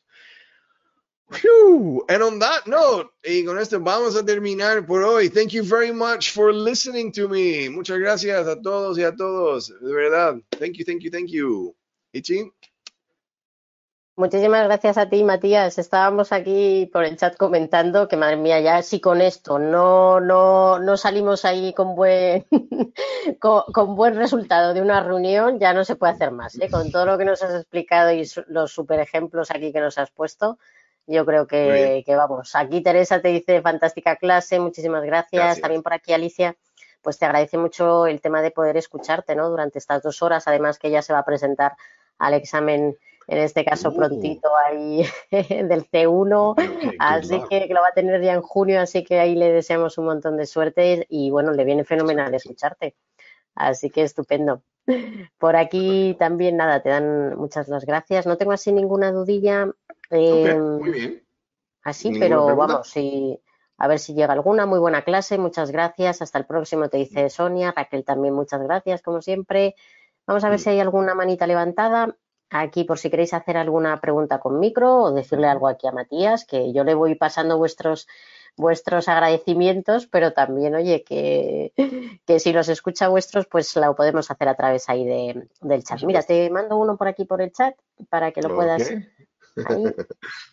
Y 3.24 3.46
con 3.46 3.60
esto 3.60 3.80
vamos 3.80 4.16
a 4.16 4.26
terminar 4.26 4.86
por 4.86 5.04
hoy. 5.04 5.30
Thank 5.30 5.50
you 5.50 5.64
very 5.64 5.92
much 5.92 6.32
for 6.32 6.54
listening 6.54 7.12
to 7.14 7.28
me. 7.28 7.70
Muchas 7.70 7.98
gracias 7.98 8.48
a 8.48 8.62
todos 8.62 8.98
y 8.98 9.04
a 9.04 9.16
todos. 9.16 9.74
De 9.82 9.94
verdad. 9.94 10.36
Thank 10.60 10.74
you, 10.78 10.86
thank 10.86 11.02
you, 11.02 11.12
thank 11.12 11.30
you. 11.30 11.76
Muchísimas 14.16 14.66
gracias 14.66 15.00
a 15.00 15.10
ti, 15.10 15.24
Matías. 15.24 15.80
Estábamos 15.80 16.32
aquí 16.32 16.88
por 16.94 17.04
el 17.04 17.18
chat 17.18 17.36
comentando 17.36 18.08
que, 18.08 18.16
madre 18.16 18.38
mía, 18.38 18.60
ya 18.60 18.84
si 18.84 19.02
con 19.02 19.22
esto 19.22 19.58
no, 19.58 20.20
no, 20.20 20.78
no 20.78 20.98
salimos 20.98 21.46
ahí 21.46 21.74
con 21.74 21.96
buen, 21.96 22.46
con, 23.40 23.64
con, 23.74 23.96
buen 23.96 24.16
resultado 24.16 24.76
de 24.76 24.84
una 24.84 25.02
reunión, 25.02 25.58
ya 25.60 25.74
no 25.74 25.84
se 25.84 25.96
puede 25.96 26.14
hacer 26.14 26.30
más. 26.30 26.60
¿eh? 26.60 26.70
Con 26.70 26.92
todo 26.92 27.08
lo 27.08 27.18
que 27.18 27.26
nos 27.26 27.42
has 27.42 27.56
explicado 27.56 28.12
y 28.12 28.30
los 28.50 28.72
super 28.72 29.00
ejemplos 29.00 29.50
aquí 29.50 29.74
que 29.74 29.80
nos 29.80 29.98
has 29.98 30.12
puesto, 30.12 30.60
yo 31.08 31.26
creo 31.26 31.48
que, 31.48 32.04
que 32.06 32.16
vamos. 32.16 32.56
Aquí 32.56 32.82
Teresa 32.82 33.22
te 33.22 33.30
dice 33.30 33.62
fantástica 33.62 34.16
clase, 34.16 34.60
muchísimas 34.60 35.04
gracias. 35.04 35.44
Gracias. 35.44 35.62
También 35.62 35.84
por 35.84 35.94
aquí 35.94 36.14
Alicia, 36.14 36.56
pues 37.02 37.20
te 37.20 37.26
agradece 37.26 37.58
mucho 37.58 38.08
el 38.08 38.22
tema 38.22 38.42
de 38.42 38.52
poder 38.52 38.78
escucharte, 38.78 39.36
¿no? 39.36 39.50
Durante 39.50 39.80
estas 39.80 40.02
dos 40.02 40.22
horas, 40.22 40.48
además 40.48 40.80
que 40.80 40.88
ella 40.88 41.02
se 41.02 41.14
va 41.14 41.20
a 41.20 41.26
presentar 41.26 41.74
al 42.18 42.34
examen 42.34 42.98
en 43.28 43.38
este 43.38 43.64
caso 43.64 43.90
Uh. 43.90 43.96
prontito 43.96 44.50
ahí 44.68 45.06
del 45.32 45.90
C1, 45.90 46.52
Ok, 46.52 46.58
good 46.58 46.94
así 47.00 47.42
que, 47.50 47.68
que 47.68 47.74
lo 47.74 47.82
va 47.82 47.88
a 47.90 47.94
tener 47.94 48.22
ya 48.22 48.34
en 48.34 48.42
junio, 48.42 48.82
así 48.82 49.04
que 49.04 49.20
ahí 49.20 49.36
le 49.36 49.52
deseamos 49.52 49.98
un 49.98 50.06
montón 50.06 50.38
de 50.38 50.46
suerte 50.46 51.06
y 51.10 51.30
bueno, 51.30 51.52
le 51.52 51.64
viene 51.64 51.84
fenomenal 51.84 52.34
escucharte. 52.34 52.96
Así 53.56 53.90
que 53.90 54.02
estupendo. 54.02 54.64
Por 55.38 55.56
aquí 55.56 56.16
también, 56.20 56.58
nada, 56.58 56.82
te 56.82 56.90
dan 56.90 57.38
muchas 57.38 57.68
las 57.68 57.86
gracias. 57.86 58.26
No 58.26 58.38
tengo 58.38 58.52
así 58.52 58.72
ninguna 58.72 59.12
dudilla. 59.12 59.68
Eh, 60.14 60.56
muy 60.60 60.90
bien. 60.92 61.24
Así, 61.84 62.10
¿Ninguna 62.10 62.26
pero 62.26 62.46
pregunta? 62.46 62.74
vamos, 62.74 62.90
si, 62.90 63.40
a 63.78 63.88
ver 63.88 64.00
si 64.00 64.14
llega 64.14 64.34
alguna. 64.34 64.66
Muy 64.66 64.80
buena 64.80 65.04
clase, 65.04 65.38
muchas 65.38 65.72
gracias. 65.72 66.22
Hasta 66.22 66.38
el 66.40 66.46
próximo, 66.46 66.90
te 66.90 66.98
dice 66.98 67.30
Sonia. 67.30 67.74
Raquel 67.76 68.04
también, 68.06 68.34
muchas 68.34 68.62
gracias, 68.62 69.02
como 69.02 69.22
siempre. 69.22 69.76
Vamos 70.26 70.44
a 70.44 70.50
ver 70.50 70.60
Mm. 70.60 70.62
si 70.64 70.70
hay 70.70 70.80
alguna 70.80 71.14
manita 71.16 71.46
levantada. 71.48 72.16
Aquí, 72.50 72.84
por 72.84 73.00
si 73.00 73.10
queréis 73.10 73.34
hacer 73.34 73.58
alguna 73.58 74.00
pregunta 74.00 74.40
con 74.40 74.60
micro 74.60 75.02
o 75.02 75.12
decirle 75.12 75.48
algo 75.48 75.68
aquí 75.68 75.88
a 75.88 75.92
Matías, 75.92 76.46
que 76.46 76.72
yo 76.72 76.84
le 76.84 76.94
voy 76.94 77.16
pasando 77.16 77.58
vuestros 77.58 78.08
vuestros 78.56 79.10
agradecimientos, 79.10 80.06
pero 80.06 80.32
también, 80.34 80.76
oye, 80.76 81.04
que, 81.04 81.74
que 82.28 82.40
si 82.40 82.54
los 82.54 82.70
escucha 82.70 83.08
vuestros, 83.08 83.48
pues 83.48 83.76
lo 83.76 83.96
podemos 83.96 84.30
hacer 84.30 84.48
a 84.48 84.54
través 84.56 84.88
ahí 84.90 85.04
de, 85.04 85.48
del 85.62 85.84
chat. 85.84 86.04
Mira, 86.04 86.22
te 86.22 86.48
mando 86.52 86.78
uno 86.78 86.96
por 86.96 87.08
aquí 87.08 87.26
por 87.26 87.42
el 87.42 87.52
chat 87.52 87.76
para 88.10 88.32
que 88.32 88.44
lo 88.44 88.54
puedas 88.54 88.92
Ok. 88.92 88.98
Ahí. 89.56 89.84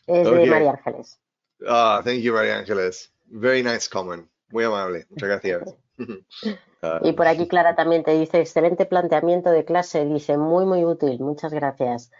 Es 0.06 0.31
de. 0.31 0.47
María 0.47 0.70
Ángeles. 0.72 1.20
Ah, 1.66 2.01
thank 2.05 2.20
you, 2.20 2.32
María 2.32 2.59
Ángeles. 2.59 3.12
Very 3.27 3.62
nice 3.62 3.89
comment. 3.89 4.28
Muy 4.51 4.64
amable. 4.64 5.06
Muchas 5.10 5.28
gracias. 5.28 5.74
Ah, 6.82 6.98
Y 7.05 7.12
por 7.12 7.27
aquí 7.27 7.47
Clara 7.47 7.77
también 7.77 8.02
te 8.05 8.12
dice, 8.12 8.40
excelente 8.40 8.86
planteamiento 8.86 9.51
de 9.51 9.66
clase, 9.66 10.06
dice, 10.06 10.39
muy, 10.39 10.64
muy 10.64 10.82
útil, 10.82 11.20
muchas 11.20 11.52
gracias. 11.52 12.10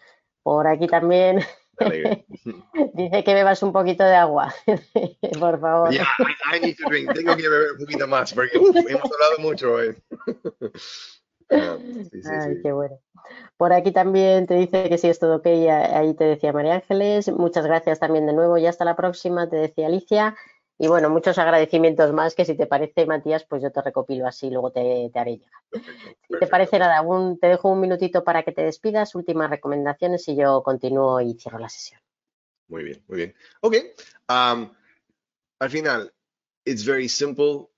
Por 0.43 0.67
aquí 0.67 0.87
también 0.87 1.41
dice 2.93 3.25
que 3.25 3.33
bebas 3.35 3.63
un 3.63 3.73
poquito 3.73 4.05
de 4.05 4.17
agua, 4.17 4.55
por 5.41 5.61
favor. 5.61 5.91
Yeah, 5.91 6.07
I, 6.19 6.57
I 6.57 6.61
need 6.61 6.77
to 6.77 6.91
drink. 6.91 7.11
Tengo 7.15 7.35
que 7.37 7.49
beber 7.49 7.73
un 7.73 7.79
poquito 7.79 8.07
más 8.07 8.35
porque 8.35 8.59
uf, 8.59 8.77
hemos 8.77 9.11
hablado 9.11 9.39
mucho 9.39 9.73
hoy. 9.73 9.97
Ah, 11.51 11.79
sí, 12.11 12.23
sí, 12.23 12.29
Ay, 12.29 12.57
sí. 12.57 12.63
qué 12.63 12.73
bueno. 12.73 12.99
Por 13.57 13.73
aquí 13.73 13.93
también 13.93 14.47
te 14.47 14.55
dice 14.55 14.89
que 14.89 14.99
sí 14.99 15.09
es 15.09 15.19
todo 15.19 15.37
ok, 15.37 15.47
ahí 15.47 16.15
te 16.15 16.25
decía 16.25 16.53
María 16.53 16.75
Ángeles. 16.77 17.29
Muchas 17.29 17.67
gracias 17.67 17.99
también 17.99 18.27
de 18.27 18.33
nuevo 18.33 18.57
y 18.59 18.67
hasta 18.67 18.85
la 18.85 18.97
próxima, 18.97 19.49
te 19.49 19.57
decía 19.57 19.87
Alicia. 19.87 20.37
Y 20.79 20.89
bueno, 20.89 21.11
muchos 21.11 21.37
agradecimientos 21.39 22.13
más 22.13 22.35
que 22.35 22.45
si 22.47 22.55
te 22.57 22.67
parece, 22.67 23.05
Matías, 23.05 23.45
pues 23.45 23.63
yo 23.63 23.71
te 23.71 23.83
recopilo 23.83 24.27
así, 24.27 24.49
luego 24.51 24.73
te, 24.73 25.11
te 25.13 25.19
haré 25.19 25.33
llegar. 25.33 25.61
Perfecto, 25.71 26.17
Si 26.27 26.39
te 26.39 26.47
parece 26.47 26.79
nada, 26.79 27.03
un- 27.03 27.39
te 27.39 27.49
dejo 27.49 27.69
un 27.69 27.81
minutito 27.81 28.25
para 28.25 28.43
que 28.43 28.53
te 28.53 28.63
despidas, 28.63 29.15
últimas 29.15 29.51
recomendaciones 29.51 30.27
y 30.29 30.37
yo 30.37 30.63
continúo 30.63 31.21
y 31.21 31.35
cierro 31.35 31.59
la 31.59 31.69
sesión. 31.69 32.01
Muy 32.69 32.85
bien, 32.85 33.05
muy 33.09 33.17
bien. 33.19 33.35
Ok. 33.61 33.77
um, 34.31 34.71
al 35.59 35.69
final, 35.71 36.11
it's 36.65 36.85
very 36.85 37.09
simple. 37.09 37.69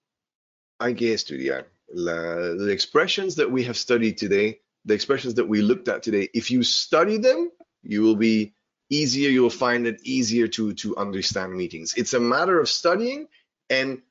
Hay 0.78 0.94
que 0.94 1.12
estudiar. 1.12 1.66
La, 1.94 2.34
the 2.54 2.70
expressions 2.70 3.36
that 3.36 3.50
we 3.50 3.64
have 3.64 3.76
studied 3.76 4.18
today, 4.18 4.60
the 4.84 4.94
expressions 4.94 5.34
that 5.34 5.48
we 5.48 5.62
looked 5.62 5.88
at 5.88 6.02
today, 6.02 6.28
if 6.34 6.50
you 6.50 6.62
study 6.62 7.18
them, 7.18 7.50
you 7.82 8.02
will 8.02 8.16
be 8.16 8.54
easier, 8.90 9.30
you 9.30 9.42
will 9.42 9.50
find 9.50 9.86
it 9.86 10.00
easier 10.04 10.48
to, 10.48 10.74
to 10.74 10.96
understand 10.96 11.54
meetings. 11.54 11.94
It's 11.96 12.14
a 12.14 12.20
matter 12.20 12.60
of 12.60 12.68
studying 12.68 13.26
and 13.70 14.02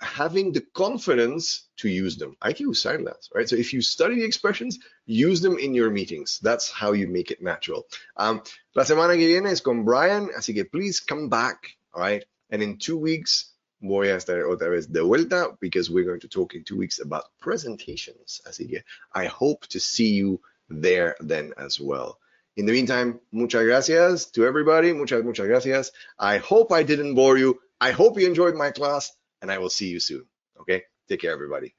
having 0.00 0.52
the 0.52 0.64
confidence 0.74 1.68
to 1.78 1.88
use 1.88 2.16
them. 2.16 2.36
Hay 2.42 2.52
que 2.54 2.66
usarlas, 2.66 3.28
right? 3.34 3.48
So 3.48 3.56
if 3.56 3.72
you 3.72 3.82
study 3.82 4.16
the 4.16 4.24
expressions, 4.24 4.78
use 5.06 5.40
them 5.40 5.58
in 5.58 5.74
your 5.74 5.90
meetings. 5.90 6.38
That's 6.40 6.70
how 6.70 6.92
you 6.92 7.08
make 7.08 7.30
it 7.30 7.42
natural. 7.42 7.86
Um, 8.16 8.42
La 8.76 8.84
semana 8.84 9.16
que 9.16 9.26
viene 9.26 9.50
es 9.50 9.60
con 9.60 9.84
Brian, 9.84 10.28
así 10.36 10.54
que 10.54 10.64
please 10.64 11.00
come 11.00 11.28
back, 11.28 11.68
all 11.92 12.02
right? 12.02 12.24
And 12.50 12.62
in 12.62 12.78
two 12.78 12.96
weeks, 12.96 13.52
voy 13.80 14.08
a 14.08 14.16
estar 14.16 14.44
otra 14.44 14.70
vez 14.70 14.86
de 14.86 15.02
vuelta 15.02 15.56
because 15.60 15.90
we're 15.90 16.04
going 16.04 16.20
to 16.20 16.28
talk 16.28 16.54
in 16.54 16.64
two 16.64 16.76
weeks 16.76 17.00
about 17.00 17.24
presentations. 17.40 18.40
Así 18.46 18.68
que 18.68 18.82
I 19.14 19.26
hope 19.26 19.66
to 19.68 19.80
see 19.80 20.14
you 20.14 20.40
there 20.68 21.16
then 21.20 21.52
as 21.56 21.80
well. 21.80 22.18
In 22.56 22.66
the 22.66 22.72
meantime, 22.72 23.20
muchas 23.32 23.64
gracias 23.64 24.26
to 24.32 24.44
everybody. 24.44 24.92
Muchas, 24.92 25.22
muchas 25.22 25.46
gracias. 25.46 25.92
I 26.18 26.38
hope 26.38 26.72
I 26.72 26.82
didn't 26.82 27.14
bore 27.14 27.38
you. 27.38 27.60
I 27.80 27.92
hope 27.92 28.18
you 28.18 28.26
enjoyed 28.26 28.56
my 28.56 28.72
class 28.72 29.12
and 29.40 29.50
I 29.50 29.58
will 29.58 29.70
see 29.70 29.88
you 29.88 30.00
soon. 30.00 30.24
Okay? 30.60 30.82
Take 31.08 31.20
care, 31.20 31.32
everybody. 31.32 31.77